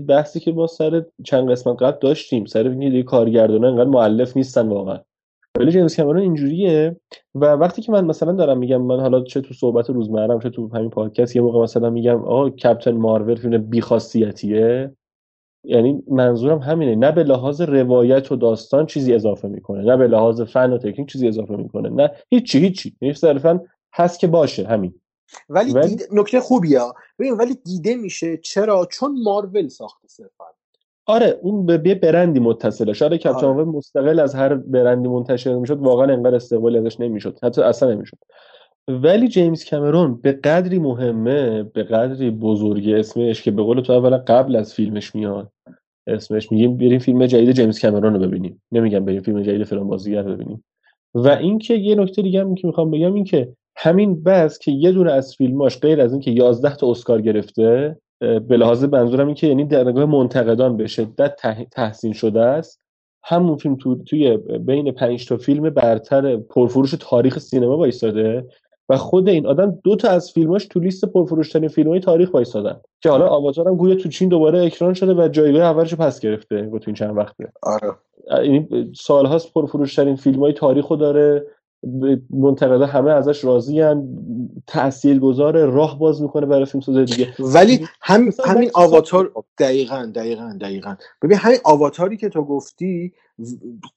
بحثی 0.07 0.39
که 0.39 0.51
با 0.51 0.67
سر 0.67 1.05
چند 1.23 1.51
قسمت 1.51 1.81
قبل 1.81 1.99
داشتیم 1.99 2.45
سر 2.45 2.67
اینکه 2.67 2.89
دیگه 2.89 3.03
کارگردانا 3.03 3.67
انقدر 3.67 3.89
مؤلف 3.89 4.37
نیستن 4.37 4.67
واقعا. 4.67 4.99
ولی 5.59 5.71
جیمز 5.71 5.95
کامرون 5.95 6.21
اینجوریه. 6.21 6.95
و 7.35 7.45
وقتی 7.45 7.81
که 7.81 7.91
من 7.91 8.05
مثلا 8.05 8.31
دارم 8.31 8.57
میگم 8.57 8.81
من 8.81 8.99
حالا 8.99 9.21
چه 9.21 9.41
تو 9.41 9.53
صحبت 9.53 9.89
روزمرم 9.89 10.39
چه 10.39 10.49
تو 10.49 10.69
همین 10.73 10.89
پادکست 10.89 11.35
یه 11.35 11.41
موقع 11.41 11.61
مثلا 11.63 11.89
میگم 11.89 12.21
آقا 12.21 12.49
کپتن 12.49 12.91
مارول 12.91 13.35
فیلم 13.35 13.57
بیخاصیتیه. 13.57 14.91
یعنی 15.63 16.03
منظورم 16.11 16.59
همینه. 16.59 16.95
نه 16.95 17.11
به 17.11 17.23
لحاظ 17.23 17.61
روایت 17.61 18.31
و 18.31 18.35
داستان 18.35 18.85
چیزی 18.85 19.13
اضافه 19.13 19.47
می‌کنه 19.47 19.83
نه 19.83 19.97
به 19.97 20.07
لحاظ 20.07 20.41
فن 20.41 20.73
و 20.73 20.77
تکنیک 20.77 21.11
چیزی 21.11 21.27
اضافه 21.27 21.55
می‌کنه 21.55 21.89
نه. 21.89 22.11
هیچی 22.29 22.59
هیچی. 22.59 22.95
یعنی 23.01 23.13
صرفا 23.13 23.61
هست 23.93 24.19
که 24.19 24.27
باشه 24.27 24.67
همین. 24.67 24.93
ولی 25.49 25.73
ولی 25.73 25.95
دید... 25.95 26.07
نکته 26.11 26.39
خوبیه. 26.39 26.79
ببین 27.19 27.33
ولی 27.33 27.55
دیده 27.65 27.95
میشه 27.95 28.37
چرا؟ 28.37 28.87
چون 28.91 29.23
مارول 29.23 29.67
ساخته 29.67 30.07
صرفا. 30.07 30.45
آره 31.07 31.39
اون 31.41 31.65
به 31.65 31.81
یه 31.85 31.95
برندی 31.95 32.39
متصله. 32.39 32.93
شاید 32.93 33.13
کپتن 33.13 33.47
آره 33.47 33.63
مستقل 33.63 34.19
از 34.19 34.35
هر 34.35 34.55
برندی 34.55 35.07
منتشر 35.07 35.55
می‌شد 35.55 35.77
واقعا 35.77 36.13
انقدر 36.13 36.35
استقبالی 36.35 36.77
ازش 36.77 36.99
نمی‌شد. 36.99 37.37
حتی 37.43 37.61
اصلا 37.61 37.93
نمی‌شد. 37.93 38.17
ولی 38.87 39.27
جیمز 39.27 39.69
کامرون 39.69 40.21
به 40.21 40.31
قدری 40.31 40.79
مهمه 40.79 41.63
به 41.63 41.83
قدری 41.83 42.31
بزرگه 42.31 42.99
اسمش 42.99 43.41
که 43.41 43.51
به 43.51 43.63
قول 43.63 43.81
تو 43.81 43.93
اولا 43.93 44.17
قبل 44.17 44.55
از 44.55 44.73
فیلمش 44.73 45.15
میاد 45.15 45.51
اسمش 46.07 46.51
میگیم 46.51 46.77
بریم 46.77 46.99
فیلم 46.99 47.25
جدید 47.25 47.51
جیمز 47.51 47.79
کامرون 47.81 48.13
رو 48.13 48.19
ببینیم. 48.19 48.61
نمیگم 48.71 49.05
بریم 49.05 49.21
فیلم 49.21 49.41
جدید 49.41 49.63
فلان 49.63 49.87
بازیگر 49.87 50.21
رو 50.21 50.33
ببینیم. 50.35 50.63
و 51.15 51.27
اینکه 51.29 51.73
یه 51.73 51.95
نکته 51.95 52.21
دیگه 52.21 52.41
هم 52.41 52.55
که 52.55 52.67
می‌خوام 52.67 52.91
بگم 52.91 53.13
این 53.13 53.23
که 53.23 53.53
همین 53.77 54.23
بس 54.23 54.59
که 54.59 54.71
یه 54.71 54.91
دونه 54.91 55.11
از 55.11 55.35
فیلماش 55.35 55.79
غیر 55.79 56.01
از 56.01 56.11
اینکه 56.11 56.31
11 56.31 56.75
تا 56.75 56.91
اسکار 56.91 57.21
گرفته 57.21 57.97
به 58.19 58.57
لحاظ 58.57 58.83
منظورم 58.83 59.25
این 59.25 59.35
که 59.35 59.47
یعنی 59.47 59.65
در 59.65 59.83
نگاه 59.83 60.05
منتقدان 60.05 60.77
به 60.77 60.87
شدت 60.87 61.35
تحسین 61.71 62.13
شده 62.13 62.41
است. 62.41 62.81
همون 63.23 63.57
فیلم 63.57 63.75
تو 63.75 64.03
توی 64.03 64.37
بین 64.37 64.91
پنج 64.91 65.27
تا 65.27 65.37
فیلم 65.37 65.69
برتر 65.69 66.37
پرفروش 66.37 66.95
تاریخ 66.99 67.39
سینما 67.39 67.77
وایساده 67.77 68.47
و 68.89 68.97
خود 68.97 69.29
این 69.29 69.47
آدم 69.47 69.79
دو 69.83 69.95
تا 69.95 70.09
از 70.09 70.31
فیلماش 70.31 70.65
تو 70.65 70.79
لیست 70.79 71.05
پرفروشترین 71.05 71.69
فیلم‌های 71.69 71.99
تاریخ 71.99 72.33
وایسادن. 72.33 72.79
که 73.01 73.09
حالا 73.09 73.27
آواتار 73.27 73.67
هم 73.67 73.75
گویا 73.75 73.95
تو 73.95 74.09
چین 74.09 74.29
دوباره 74.29 74.65
اکران 74.65 74.93
شده 74.93 75.13
و 75.13 75.27
جایگاه 75.27 75.61
اولش 75.61 75.91
رو 75.91 75.97
پس 75.97 76.19
گرفته 76.19 76.61
تو 76.61 76.79
این 76.87 76.95
چند 76.95 77.17
وقته. 77.17 77.51
آره. 77.63 77.91
یعنی 78.43 78.91
سالهاست 78.95 79.53
پرفروشترین 79.53 80.15
فیلم 80.15 80.39
های 80.39 80.53
تاریخ 80.53 80.87
رو 80.87 80.95
داره. 80.95 81.45
منتقدا 82.29 82.85
همه 82.85 83.11
ازش 83.11 83.43
راضی 83.43 83.83
تأثیر 84.67 85.19
گذاره 85.19 85.65
راه 85.65 85.99
باز 85.99 86.21
می‌کنه 86.21 86.45
برای 86.45 86.65
فیلم 86.65 86.81
سازه 86.81 87.05
دیگه. 87.05 87.33
ولی 87.39 87.87
هم 88.01 88.29
همین 88.45 88.71
آواتار 88.73 89.31
دقیقا 89.57 90.11
دقیقا 90.15 90.57
دقیقا. 90.61 90.95
ببین 91.21 91.37
همین 91.37 91.57
آواتاری 91.63 92.17
که 92.17 92.29
تو 92.29 92.43
گفتی 92.43 93.13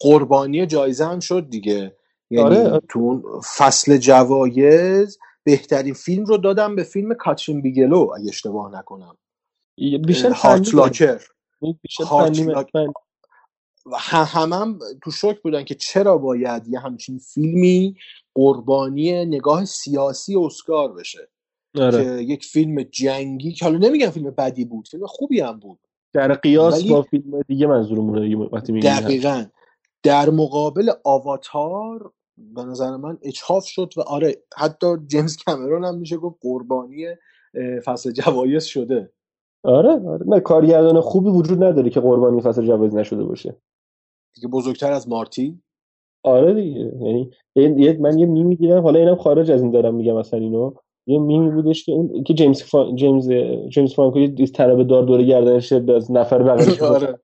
قربانی 0.00 0.67
جایزه 0.67 1.05
هم 1.05 1.20
شد 1.20 1.47
دیگه. 1.50 1.97
یعنی 2.31 2.57
آره. 2.57 2.81
تو 2.89 3.23
فصل 3.57 3.97
جوایز 3.97 5.18
بهترین 5.44 5.94
فیلم 5.94 6.25
رو 6.25 6.36
دادم 6.36 6.76
به 6.76 6.83
فیلم 6.83 7.15
کاترین 7.15 7.62
بیگلو 7.62 8.10
اگه 8.17 8.28
اشتباه 8.28 8.73
نکنم. 8.78 9.17
بیشتر 10.07 10.31
هارت 10.31 10.75
لاکر. 10.75 11.20
بیشتر 11.83 12.05
هارت 12.05 12.41
لاک 12.41 12.70
فن... 12.73 12.92
هم 13.99 14.52
هم 14.52 14.78
تو 15.02 15.10
شوک 15.10 15.43
بودن 15.43 15.65
که 15.65 15.75
چرا 15.75 16.19
باید 16.19 16.69
یه 16.69 16.78
همچین 16.78 17.19
فیلمی 17.19 17.97
قربانی 18.35 19.25
نگاه 19.25 19.65
سیاسی 19.65 20.36
اسکار 20.36 20.93
بشه. 20.93 21.28
که 21.77 21.83
آره 21.83 22.23
یک 22.23 22.44
فیلم 22.44 22.83
جنگی 22.83 23.52
که 23.52 23.65
حالا 23.65 23.78
نمیگم 23.78 24.10
فیلم 24.10 24.31
بدی 24.31 24.65
بود 24.65 24.89
فیلم 24.89 25.07
خوبی 25.07 25.41
هم 25.41 25.59
بود. 25.59 25.78
در 26.12 26.35
قیاس 26.35 26.85
با 26.85 27.02
فیلم 27.02 27.43
دیگه 27.49 27.67
منظورمونه 27.67 28.20
دیگه 28.20 28.36
وقتی 28.36 28.81
دقیقا. 28.81 29.44
در 30.02 30.31
مقابل 30.31 30.91
آواتار 31.05 32.12
به 32.36 32.65
نظر 32.65 32.97
من 32.97 33.19
اچاف 33.23 33.67
شد 33.67 33.93
و 33.97 34.01
آره 34.01 34.43
حتی 34.57 34.86
جیمز 35.07 35.36
کامرون 35.36 35.85
هم 35.85 35.99
میشه 35.99 36.17
گفت 36.17 36.36
قربانی 36.41 37.07
فصل 37.85 38.12
جوایز 38.12 38.65
شده. 38.65 39.12
آره 39.62 40.09
آره. 40.09 40.27
نه 40.27 40.41
کارگردان 40.41 41.01
خوبی 41.01 41.31
وجود 41.31 41.65
نداره 41.65 41.91
که 41.91 42.01
قربانی 42.01 42.41
فصل 42.41 42.67
جوایز 42.67 42.94
نشده 42.94 43.25
باشه. 43.25 43.57
دیگه 44.34 44.49
بزرگتر 44.49 44.92
از 44.92 45.09
مارتی 45.09 45.59
آره 46.23 46.55
دیگه 46.55 46.81
یعنی 46.81 47.31
یه- 47.55 47.75
یه- 47.78 47.99
من 48.00 48.18
یه 48.18 48.26
میمی 48.26 48.57
دیدم 48.57 48.83
حالا 48.83 48.99
اینم 48.99 49.17
خارج 49.17 49.50
از 49.50 49.62
این 49.62 49.70
دارم 49.70 49.94
میگم 49.94 50.17
مثلا 50.17 50.41
اینو. 50.41 50.73
یه 51.07 51.18
میمی 51.18 51.50
بودش 51.50 51.84
که 51.84 51.92
اون 51.92 52.23
که 52.25 52.34
جیمز 52.34 52.62
فا... 52.62 52.92
جیمز 52.94 53.31
جیمز 53.68 53.94
فرانکو 53.94 54.18
یه 54.18 54.47
طناب 54.47 54.83
دار 54.86 55.02
دور 55.02 55.23
گردنش 55.23 55.73
از 55.73 56.10
نفر 56.10 56.42
بغلش 56.42 56.83
آره. 56.83 57.18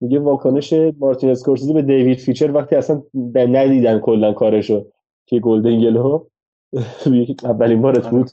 میگه 0.00 0.18
واکنش 0.18 0.72
مارتین 0.98 1.30
اسکورسیزی 1.30 1.72
به 1.72 1.82
دیوید 1.82 2.18
فینچر 2.18 2.52
وقتی 2.52 2.76
اصلا 2.76 3.02
ندیدن 3.34 3.98
کلا 3.98 4.32
کارشو 4.32 4.84
که 5.26 5.40
Golden 5.40 5.80
Globe 5.80 6.24
اولین 7.44 7.82
بارت 7.82 8.10
بود. 8.10 8.30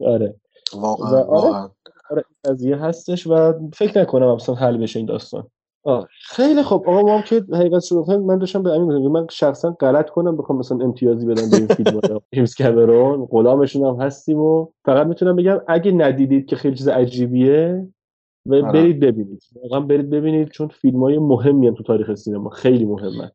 آره. 0.00 0.34
واقعا 0.74 1.08
آره 1.08 1.26
واقعا. 1.26 1.70
آره 2.10 2.24
این 2.44 2.52
قضیه 2.54 2.76
هستش 2.76 3.26
و 3.26 3.52
فکر 3.74 4.00
نکنم 4.00 4.26
اصلا 4.28 4.54
حل 4.54 4.76
بشه 4.76 4.98
این 4.98 5.06
داستان. 5.06 5.46
آه. 5.84 6.08
خیلی 6.10 6.62
خب. 6.62 6.84
آقا 6.86 7.02
ما 7.02 7.16
هم 7.16 7.22
که 7.22 7.44
حقیقت 7.52 7.88
کنیم. 8.06 8.20
من 8.20 8.38
داشتم 8.38 8.62
به 8.62 8.70
امین 8.70 8.92
میگم 8.92 9.12
من 9.12 9.26
شخصا 9.30 9.70
غلط 9.70 10.10
کنم 10.10 10.36
بخوام 10.36 10.58
مثلا 10.58 10.78
امتیازی 10.78 11.26
بدم 11.26 11.50
به 11.50 11.56
این 11.56 11.66
فیلم 11.76 12.20
جیمز 12.32 12.54
کامرون 12.54 13.26
غلامشون 13.26 13.86
هم 13.86 14.06
هستیم 14.06 14.40
و 14.40 14.66
فقط 14.84 15.06
می‌تونم 15.06 15.36
بگم 15.36 15.60
اگه 15.68 15.92
ندیدید 15.92 16.46
که 16.46 16.56
خیلی 16.56 16.76
چیز 16.76 16.88
عجیبیه 16.88 17.88
و 18.46 18.54
آره. 18.54 18.72
برید 18.72 19.00
ببینید. 19.00 19.42
واقعا 19.62 19.80
برید 19.80 20.10
ببینید 20.10 20.48
چون 20.48 20.68
فیلم 20.68 21.02
های 21.02 21.18
مهمی 21.18 21.66
هم 21.66 21.74
تو 21.74 21.82
تاریخ 21.82 22.14
سینما 22.14 22.50
خیلی 22.50 22.84
مهمن. 22.84 23.30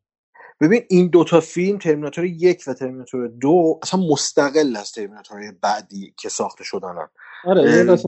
ببین 0.60 0.82
این 0.88 1.08
دوتا 1.08 1.40
فیلم 1.40 1.78
ترمیناتور 1.78 2.24
یک 2.24 2.64
و 2.66 2.74
ترمیناتور 2.74 3.28
دو 3.28 3.80
اصلا 3.82 4.00
مستقل 4.00 4.76
از 4.76 4.92
ترمیناتور 4.92 5.54
بعدی 5.60 6.14
که 6.16 6.28
ساخته 6.28 6.64
شدنن. 6.64 7.08
آره 7.44 7.98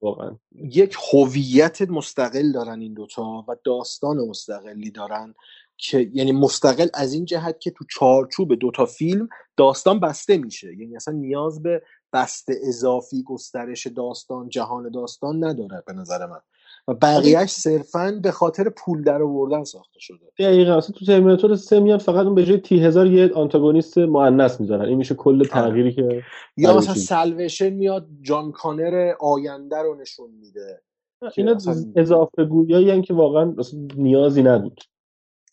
واقعا. 0.00 0.36
یک 0.54 0.96
هویت 1.12 1.82
مستقل 1.82 2.52
دارن 2.52 2.80
این 2.80 2.94
دوتا 2.94 3.44
و 3.48 3.56
داستان 3.64 4.16
مستقلی 4.16 4.90
دارن 4.90 5.34
که 5.76 6.10
یعنی 6.12 6.32
مستقل 6.32 6.88
از 6.94 7.12
این 7.12 7.24
جهت 7.24 7.60
که 7.60 7.70
تو 7.70 7.84
چارچوب 7.90 8.54
دوتا 8.54 8.86
فیلم 8.86 9.28
داستان 9.56 10.00
بسته 10.00 10.36
میشه. 10.36 10.76
یعنی 10.76 10.96
اصلا 10.96 11.14
نیاز 11.14 11.62
به 11.62 11.82
بسته 12.12 12.54
اضافی 12.62 13.22
گسترش 13.22 13.86
داستان 13.86 14.48
جهان 14.48 14.90
داستان 14.90 15.44
نداره 15.44 15.82
به 15.86 15.92
نظر 15.92 16.26
من. 16.26 16.40
و 16.88 16.94
بقیهش 16.94 17.50
صرفا 17.50 18.20
به 18.22 18.30
خاطر 18.30 18.68
پول 18.68 19.02
در 19.02 19.22
آوردن 19.22 19.64
ساخته 19.64 20.00
شده. 20.00 20.32
دقیقا. 20.38 20.76
اصلا 20.76 20.96
تو 20.98 21.04
ترمیناتور 21.04 21.56
سه 21.56 21.80
میاد 21.80 22.00
فقط 22.00 22.26
اون 22.26 22.34
به 22.34 22.44
جای 22.44 22.58
تی 22.58 22.84
هزار 22.84 23.06
یه 23.06 23.32
آنتاگونیست 23.34 23.98
مؤنث 23.98 24.60
می‌ذارن. 24.60 24.88
این 24.88 24.98
میشه 24.98 25.14
کل 25.14 25.44
تغییری 25.44 25.92
که 25.92 26.22
یا 26.56 26.76
مثلا. 26.76 26.94
سلویشن 26.94 27.70
میاد 27.70 28.08
جان 28.22 28.52
کانر 28.52 29.14
آینده 29.20 29.76
رو 29.76 29.94
نشون 29.94 30.30
میده 30.30 30.82
که 31.20 31.42
اینا 31.42 31.52
اصلا 31.52 31.92
اضافه 31.96 32.44
گویایی 32.44 32.90
هم 32.90 33.02
که 33.02 33.14
واقعا 33.14 33.54
نیازی 33.96 34.42
نبود. 34.42 34.80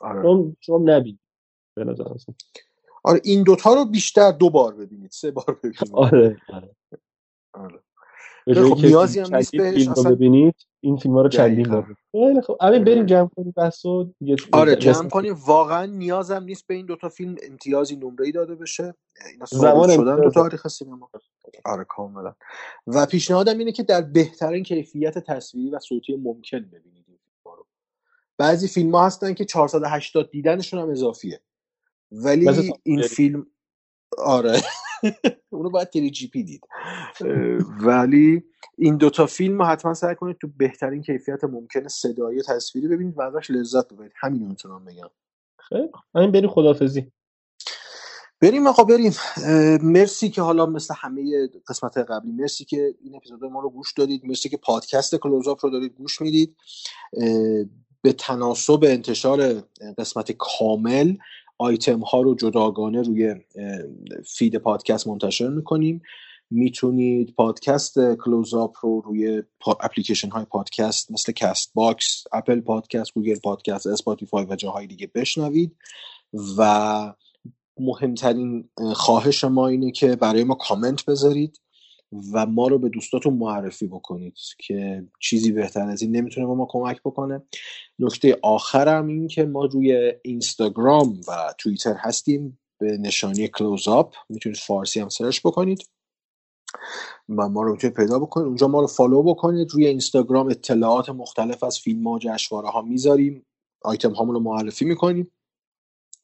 آره. 0.02 0.56
شما 0.62 0.78
نبینید 0.78 1.20
به 1.76 1.84
نظر 1.84 2.04
اصلا 2.04 2.36
آره 3.04 3.22
این 3.24 3.44
دوتا 3.44 3.74
رو 3.74 3.86
بیشتر 3.86 4.32
دو 4.32 4.50
بار 4.50 4.76
ببینید 4.76 5.12
سه 5.12 5.32
بار 5.32 5.60
ببینید. 5.64 5.92
آره 5.94 6.38
آره. 6.54 6.76
آره. 7.54 7.80
به 8.46 8.54
خیلی 8.54 8.62
جایی 8.62 8.76
خب 8.76 8.82
که 8.82 8.88
نیازی 8.88 9.20
هم 9.20 9.36
نیست 9.36 9.52
بهش 9.56 9.74
فیلم 9.74 9.94
رو 9.94 10.00
اصلا 10.00 10.12
ببینید 10.12 10.56
این 10.82 10.98
فیلم 10.98 11.16
ها 11.16 11.22
رو 11.22 11.30
چندین 11.30 11.70
بار. 11.70 11.96
خیلی 12.12 12.42
خب 12.42 12.58
همین 12.62 12.84
بریم 12.84 13.06
جمع 13.06 13.30
کنیم 13.36 13.54
بحثو 13.58 14.14
دیگه 14.20 14.36
آره 14.52 14.76
جمع 14.76 15.10
کنیم. 15.10 15.34
واقعا 15.46 15.86
نیازم 15.86 16.44
نیست 16.44 16.68
به 16.68 16.74
این 16.74 16.86
دوتا 16.86 17.10
فیلم 17.10 17.36
امتیازی 17.44 17.96
نمره 17.96 18.26
ای 18.26 18.32
داده 18.32 18.56
بشه. 18.56 18.96
اینا 19.32 19.46
زمان 19.52 19.90
شدن 19.90 20.04
داره. 20.04 20.32
تاریخ 20.32 20.68
سینما. 20.68 21.10
آره 21.66 21.84
کاملا. 21.84 22.36
و 22.88 23.06
پیشنهادم 23.06 23.58
اینه 23.58 23.72
که 23.72 23.84
در 23.84 24.02
بهترین 24.02 24.64
کیفیت 24.64 25.18
تصویری 25.18 25.70
و 25.70 25.80
صوتی 25.80 26.16
ممکن 26.16 26.60
ببینید 26.60 27.06
این 27.08 27.18
فیلم 27.18 27.56
رو. 27.56 27.68
بعضی 28.38 28.68
فیلم 28.68 28.96
ها 28.96 29.06
هستن 29.06 29.34
که 29.34 29.46
480 29.46 30.30
دیدنشون 30.32 30.80
هم 30.80 30.90
اضافیه. 30.90 31.42
ولی 32.12 32.74
این. 32.84 33.02
فیلم 33.02 33.48
آره. 34.18 34.62
اونو 35.56 35.70
باید 35.70 35.90
تری 35.90 36.12
جی 36.12 36.28
پی 36.28 36.44
دید. 36.44 36.62
ولی 37.82 38.44
این 38.78 38.98
دوتا 38.98 39.26
فیلم 39.26 39.60
رو 39.60 39.66
حتما 39.66 39.94
سعی 39.94 40.16
کنید 40.16 40.38
تو 40.42 40.48
بهترین 40.58 41.02
کیفیت 41.02 41.44
ممکن 41.44 41.88
صدایی 41.88 42.40
و 42.40 42.44
تصویری 42.44 42.88
ببینید 42.88 43.18
و 43.18 43.22
ازش 43.22 43.52
لذت 43.52 43.94
ببرید. 43.94 44.12
همین 44.16 44.42
رو 44.42 44.48
می‌تونم 44.48 44.86
بگم. 44.86 45.10
خیلی. 45.70 45.90
همین 46.16 46.32
بریم 46.32 46.50
خدافزی 46.50 47.12
بریم 48.42 48.68
آقا 48.68 48.84
بریم. 48.84 49.14
مرسی 49.84 50.30
که 50.30 50.42
حالا 50.42 50.66
مثل 50.66 50.94
همه 50.98 51.48
قسمت 51.68 51.98
قبلی 51.98 52.32
مرسی 52.32 52.66
که 52.66 52.96
این 53.04 53.16
اپیزود 53.16 53.44
ما 53.44 53.60
رو 53.60 53.70
گوش 53.70 53.94
دادید. 53.94 54.26
مرسی 54.26 54.50
که 54.50 54.58
پادکست 54.58 55.16
کلوزآپ 55.16 55.66
رو 55.66 55.72
دارید 55.72 55.94
گوش 55.94 56.22
می‌دید. 56.22 56.56
به 58.02 58.14
تناسب 58.14 58.84
انتشار 58.84 59.64
قسمت 59.98 60.32
کامل 60.32 61.16
آیتم 61.58 62.00
ها 62.00 62.22
رو 62.22 62.36
جداگانه 62.36 63.02
روی 63.02 63.36
feed 64.26 64.56
پادکست 64.56 65.08
منتشر 65.08 65.50
می‌کنیم. 65.50 66.02
می‌تونید 66.50 67.34
پادکست 67.36 68.00
کلوزآپ 68.16 68.76
رو 68.82 69.02
روی 69.02 69.44
اپلیکیشن 69.68 70.30
های 70.30 70.46
پادکست 70.46 71.12
مثل 71.12 71.32
Castbox 71.32 72.24
Apple 72.32 72.62
Podcast 72.62 73.14
Google 73.14 73.40
Podcast 73.44 73.88
Spotify 73.88 74.46
و 74.50 74.56
جاهای 74.56 74.88
دیگه 74.88 75.12
بشنوید. 75.16 75.76
و 76.58 77.14
مهمترین 77.80 78.70
اه، 78.78 78.94
خواهش 78.94 79.44
ما 79.44 79.68
اینه 79.68 79.92
که 79.92 80.16
برای 80.16 80.44
ما 80.44 80.56
کامنت 80.56 81.06
بذارید. 81.06 81.60
و 82.34 82.46
ما 82.46 82.68
رو 82.68 82.80
به 82.80 82.90
دوستاتون 82.90 83.34
معرفی 83.34 83.88
بکنید 83.88 84.38
که 84.60 85.04
چیزی 85.22 85.52
بهتر 85.52 85.82
از 85.82 86.02
این 86.02 86.16
نمی‌تونه 86.16 86.48
به 86.48 86.54
ما 86.54 86.68
کمک 86.70 87.02
بکنه. 87.06 87.42
نکته 88.00 88.40
آخرم 88.44 89.08
این 89.08 89.28
که 89.28 89.46
ما 89.46 89.66
روی 89.66 90.14
اینستاگرام 90.22 91.22
و 91.28 91.54
توییتر 91.58 91.94
هستیم 91.94 92.60
به 92.80 92.98
نشانی 92.98 93.48
close-up 93.48 94.16
می‌تونید 94.30 94.58
فارسی 94.58 95.00
هم 95.00 95.10
سرچ 95.10 95.40
بکنید 95.46 95.90
و 97.30 97.50
ما 97.50 97.64
رو 97.64 97.72
می‌تونید 97.72 97.98
پیدا 97.98 98.20
بکنید. 98.20 98.48
اونجا 98.48 98.68
ما 98.68 98.82
رو 98.82 98.88
follow 98.88 99.24
بکنید. 99.24 99.72
روی 99.72 99.88
اینستاگرام 99.88 100.48
اطلاعات 100.48 101.10
مختلف 101.10 101.64
از 101.64 101.80
فیلم 101.80 102.08
ها 102.08 102.14
و 102.14 102.20
جشنواره 102.20 102.70
ها 102.70 102.82
می‌ذاریم. 102.82 103.46
آیتم 103.82 104.12
هامون 104.12 104.36
رو 104.36 104.42
معرفی 104.42 104.86
می‌کنیم. 104.86 105.32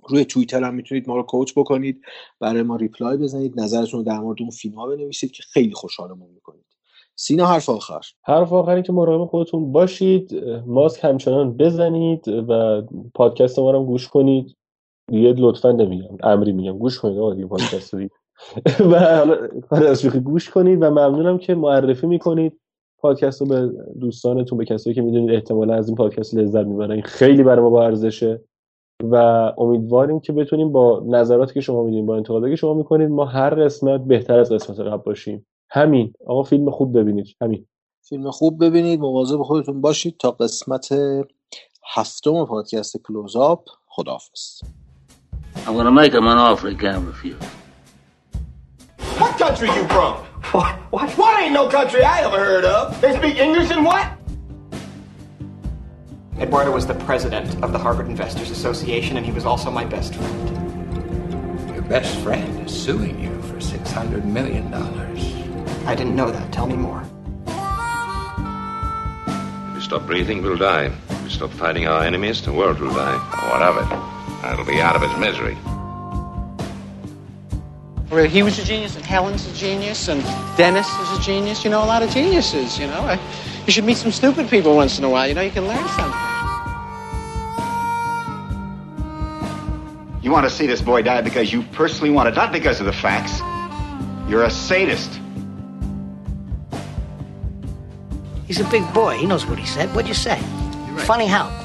روی 0.10 0.26
توییتر 0.26 0.64
هم 0.64 0.76
می‌تونید 0.76 1.10
ما 1.10 1.16
رو 1.16 1.24
quote 1.24 1.54
بکنید 1.56 2.02
برای 2.40 2.64
ما 2.64 2.76
reply 2.76 3.18
بزنید 3.18 3.60
نظرتون 3.60 4.00
رو 4.00 4.06
در 4.06 4.20
مورد 4.20 4.42
اون 4.42 4.50
فیلم 4.50 4.76
ها 4.76 4.88
بنویسید 4.88 5.32
که 5.32 5.44
خیلی 5.44 5.74
خوشحالمون 5.74 6.30
می‌کنید. 6.34 6.66
سینا 7.16 7.46
حرف 7.46 7.70
آخر. 7.70 8.02
حرف 8.24 8.54
آخری 8.54 8.82
که 8.82 8.94
مراقب 8.94 9.30
خودتون 9.30 9.72
باشید 9.72 10.44
ماسک 10.66 11.04
همچنان 11.04 11.58
بزنید 11.58 12.28
و 12.28 12.82
پادکست 13.14 13.60
ما 13.60 13.72
رو 13.72 13.86
گوش 13.86 14.08
کنید. 14.08 14.56
دیگه 15.08 15.34
لطفا 15.38 15.72
نمیگم 15.72 16.18
امری 16.24 16.52
میگم 16.52 16.78
گوش 16.78 17.00
کنید 17.00 17.18
آقا 17.18 17.34
دیگه 17.34 17.48
پادکست 17.48 17.96
دیگه. 17.96 18.10
و 18.92 19.26
حالا 19.70 19.90
از 19.90 20.06
گوش 20.06 20.50
کنید 20.50 20.82
و 20.82 20.90
ممنونم 20.90 21.38
که 21.38 21.56
معرفی 21.56 22.08
می‌کنید. 22.08 22.58
پادکست 22.98 23.42
رو 23.42 23.48
به 23.48 23.72
دوستانتون 24.00 24.58
به 24.58 24.66
کسایی 24.66 24.96
که 24.96 25.02
می‌دونید 25.02 25.32
احتمالا 25.32 25.74
از 25.74 25.88
این 25.88 25.98
پادکست 25.98 26.36
لذت 26.36 26.66
می‌برن 26.66 27.02
خیلی 27.02 27.44
برای 27.44 27.62
ما 27.62 27.70
با 27.70 27.86
ارزشه. 27.86 28.42
و 29.04 29.16
امیدواریم 29.58 30.20
که 30.20 30.34
بتونیم 30.34 30.72
با 30.72 31.04
نظراتی 31.08 31.54
که 31.54 31.62
شما 31.62 31.84
میدین 31.84 32.06
با 32.06 32.18
انتقاداتی 32.18 32.52
که 32.52 32.56
شما 32.56 32.74
می‌کنید 32.74 33.10
ما 33.10 33.26
هر 33.26 33.66
قسمت 33.66 34.02
بهتر 34.02 34.40
از 34.40 34.52
قسمت 34.52 34.80
قبل 34.80 35.04
باشیم 35.04 35.48
همین 35.70 36.14
آقا 36.28 36.44
فیلم 36.44 36.72
خوب 36.72 37.00
ببینید 37.00 37.28
همین 37.42 37.66
فیلم 38.10 38.32
خوب 38.32 38.66
ببینید 38.66 39.00
مواظب 39.00 39.42
خودتون 39.42 39.82
باشید 39.82 40.16
تا 40.20 40.32
قسمت 40.32 40.90
هفتم 41.94 42.46
پادکست 42.46 42.98
کلوز 43.08 43.36
آپ 43.36 43.66
خداحافظ 43.88 44.62
I'm 45.66 45.76
gonna 45.76 45.92
make 45.92 46.14
him 46.14 46.28
an 46.28 46.38
offer 46.38 46.70
he 46.70 46.76
can't 46.76 47.06
refuse. 47.06 47.44
What 49.20 49.38
country 49.38 49.68
you 49.78 49.86
from? 49.94 50.14
What? 50.54 50.74
What? 50.94 51.10
What 51.20 51.34
ain't 51.42 51.54
no 51.54 51.70
country 51.70 52.02
I 52.04 52.22
ever 52.28 52.40
heard 52.50 52.66
of? 52.66 53.00
They 53.02 53.16
speak 53.20 53.36
English 53.38 53.70
and 53.70 53.86
what? 53.86 54.21
Eduardo 56.42 56.72
was 56.72 56.88
the 56.88 56.96
president 56.96 57.64
of 57.64 57.72
the 57.72 57.78
Harvard 57.78 58.08
Investors 58.08 58.50
Association, 58.50 59.16
and 59.16 59.24
he 59.24 59.32
was 59.32 59.46
also 59.46 59.70
my 59.70 59.86
best 59.86 60.16
friend. 60.16 61.70
Your 61.72 61.84
best 61.84 62.18
friend 62.22 62.68
is 62.68 62.74
suing 62.74 63.22
you 63.22 63.40
for 63.44 63.58
$600 63.58 64.26
million. 64.26 64.74
I 64.74 65.94
didn't 65.94 66.16
know 66.16 66.32
that. 66.32 66.52
Tell 66.52 66.66
me 66.66 66.76
more. 66.76 67.04
If 69.68 69.76
we 69.76 69.82
stop 69.82 70.08
breathing, 70.08 70.42
we'll 70.42 70.58
die. 70.58 70.86
If 71.12 71.24
we 71.24 71.30
stop 71.30 71.52
fighting 71.52 71.88
our 71.88 72.04
enemies, 72.04 72.42
the 72.42 72.52
world 72.52 72.80
will 72.80 72.92
die. 72.92 73.18
What 73.52 73.62
of 73.62 73.78
it? 73.78 74.42
That'll 74.42 74.66
be 74.66 74.82
out 74.82 74.96
of 74.96 75.04
its 75.04 75.16
misery. 75.20 75.56
Well, 78.10 78.28
he 78.28 78.42
was 78.42 78.58
a 78.58 78.64
genius, 78.66 78.96
and 78.96 79.06
Helen's 79.06 79.46
a 79.48 79.54
genius, 79.54 80.08
and 80.08 80.24
Dennis 80.58 80.88
is 80.88 81.20
a 81.20 81.22
genius. 81.22 81.64
You 81.64 81.70
know, 81.70 81.84
a 81.84 81.86
lot 81.86 82.02
of 82.02 82.10
geniuses. 82.10 82.80
You 82.80 82.88
know, 82.88 83.02
I, 83.02 83.20
You 83.68 83.72
should 83.72 83.86
meet 83.86 83.98
some 83.98 84.12
stupid 84.12 84.50
people 84.50 84.76
once 84.76 84.98
in 84.98 85.04
a 85.04 85.10
while. 85.10 85.28
You 85.28 85.36
know, 85.36 85.42
you 85.42 85.52
can 85.52 85.68
learn 85.68 85.88
something. 85.90 86.31
You 90.32 90.36
want 90.36 90.48
to 90.48 90.56
see 90.56 90.66
this 90.66 90.82
boy 90.82 91.02
die 91.02 91.20
because 91.20 91.52
you 91.52 91.62
personally 91.74 92.10
want 92.10 92.30
it, 92.30 92.36
not 92.36 92.54
because 92.54 92.80
of 92.80 92.86
the 92.86 92.94
facts. 92.94 93.42
You're 94.30 94.46
a 94.46 94.50
sadist. 94.50 95.20
He's 98.48 98.62
a 98.62 98.70
big 98.70 98.94
boy. 98.94 99.18
He 99.18 99.26
knows 99.26 99.46
what 99.46 99.60
he 99.60 99.66
said. 99.66 99.90
What'd 99.94 100.08
you 100.08 100.14
say? 100.14 100.40
Funny 101.00 101.28
how? 101.28 101.61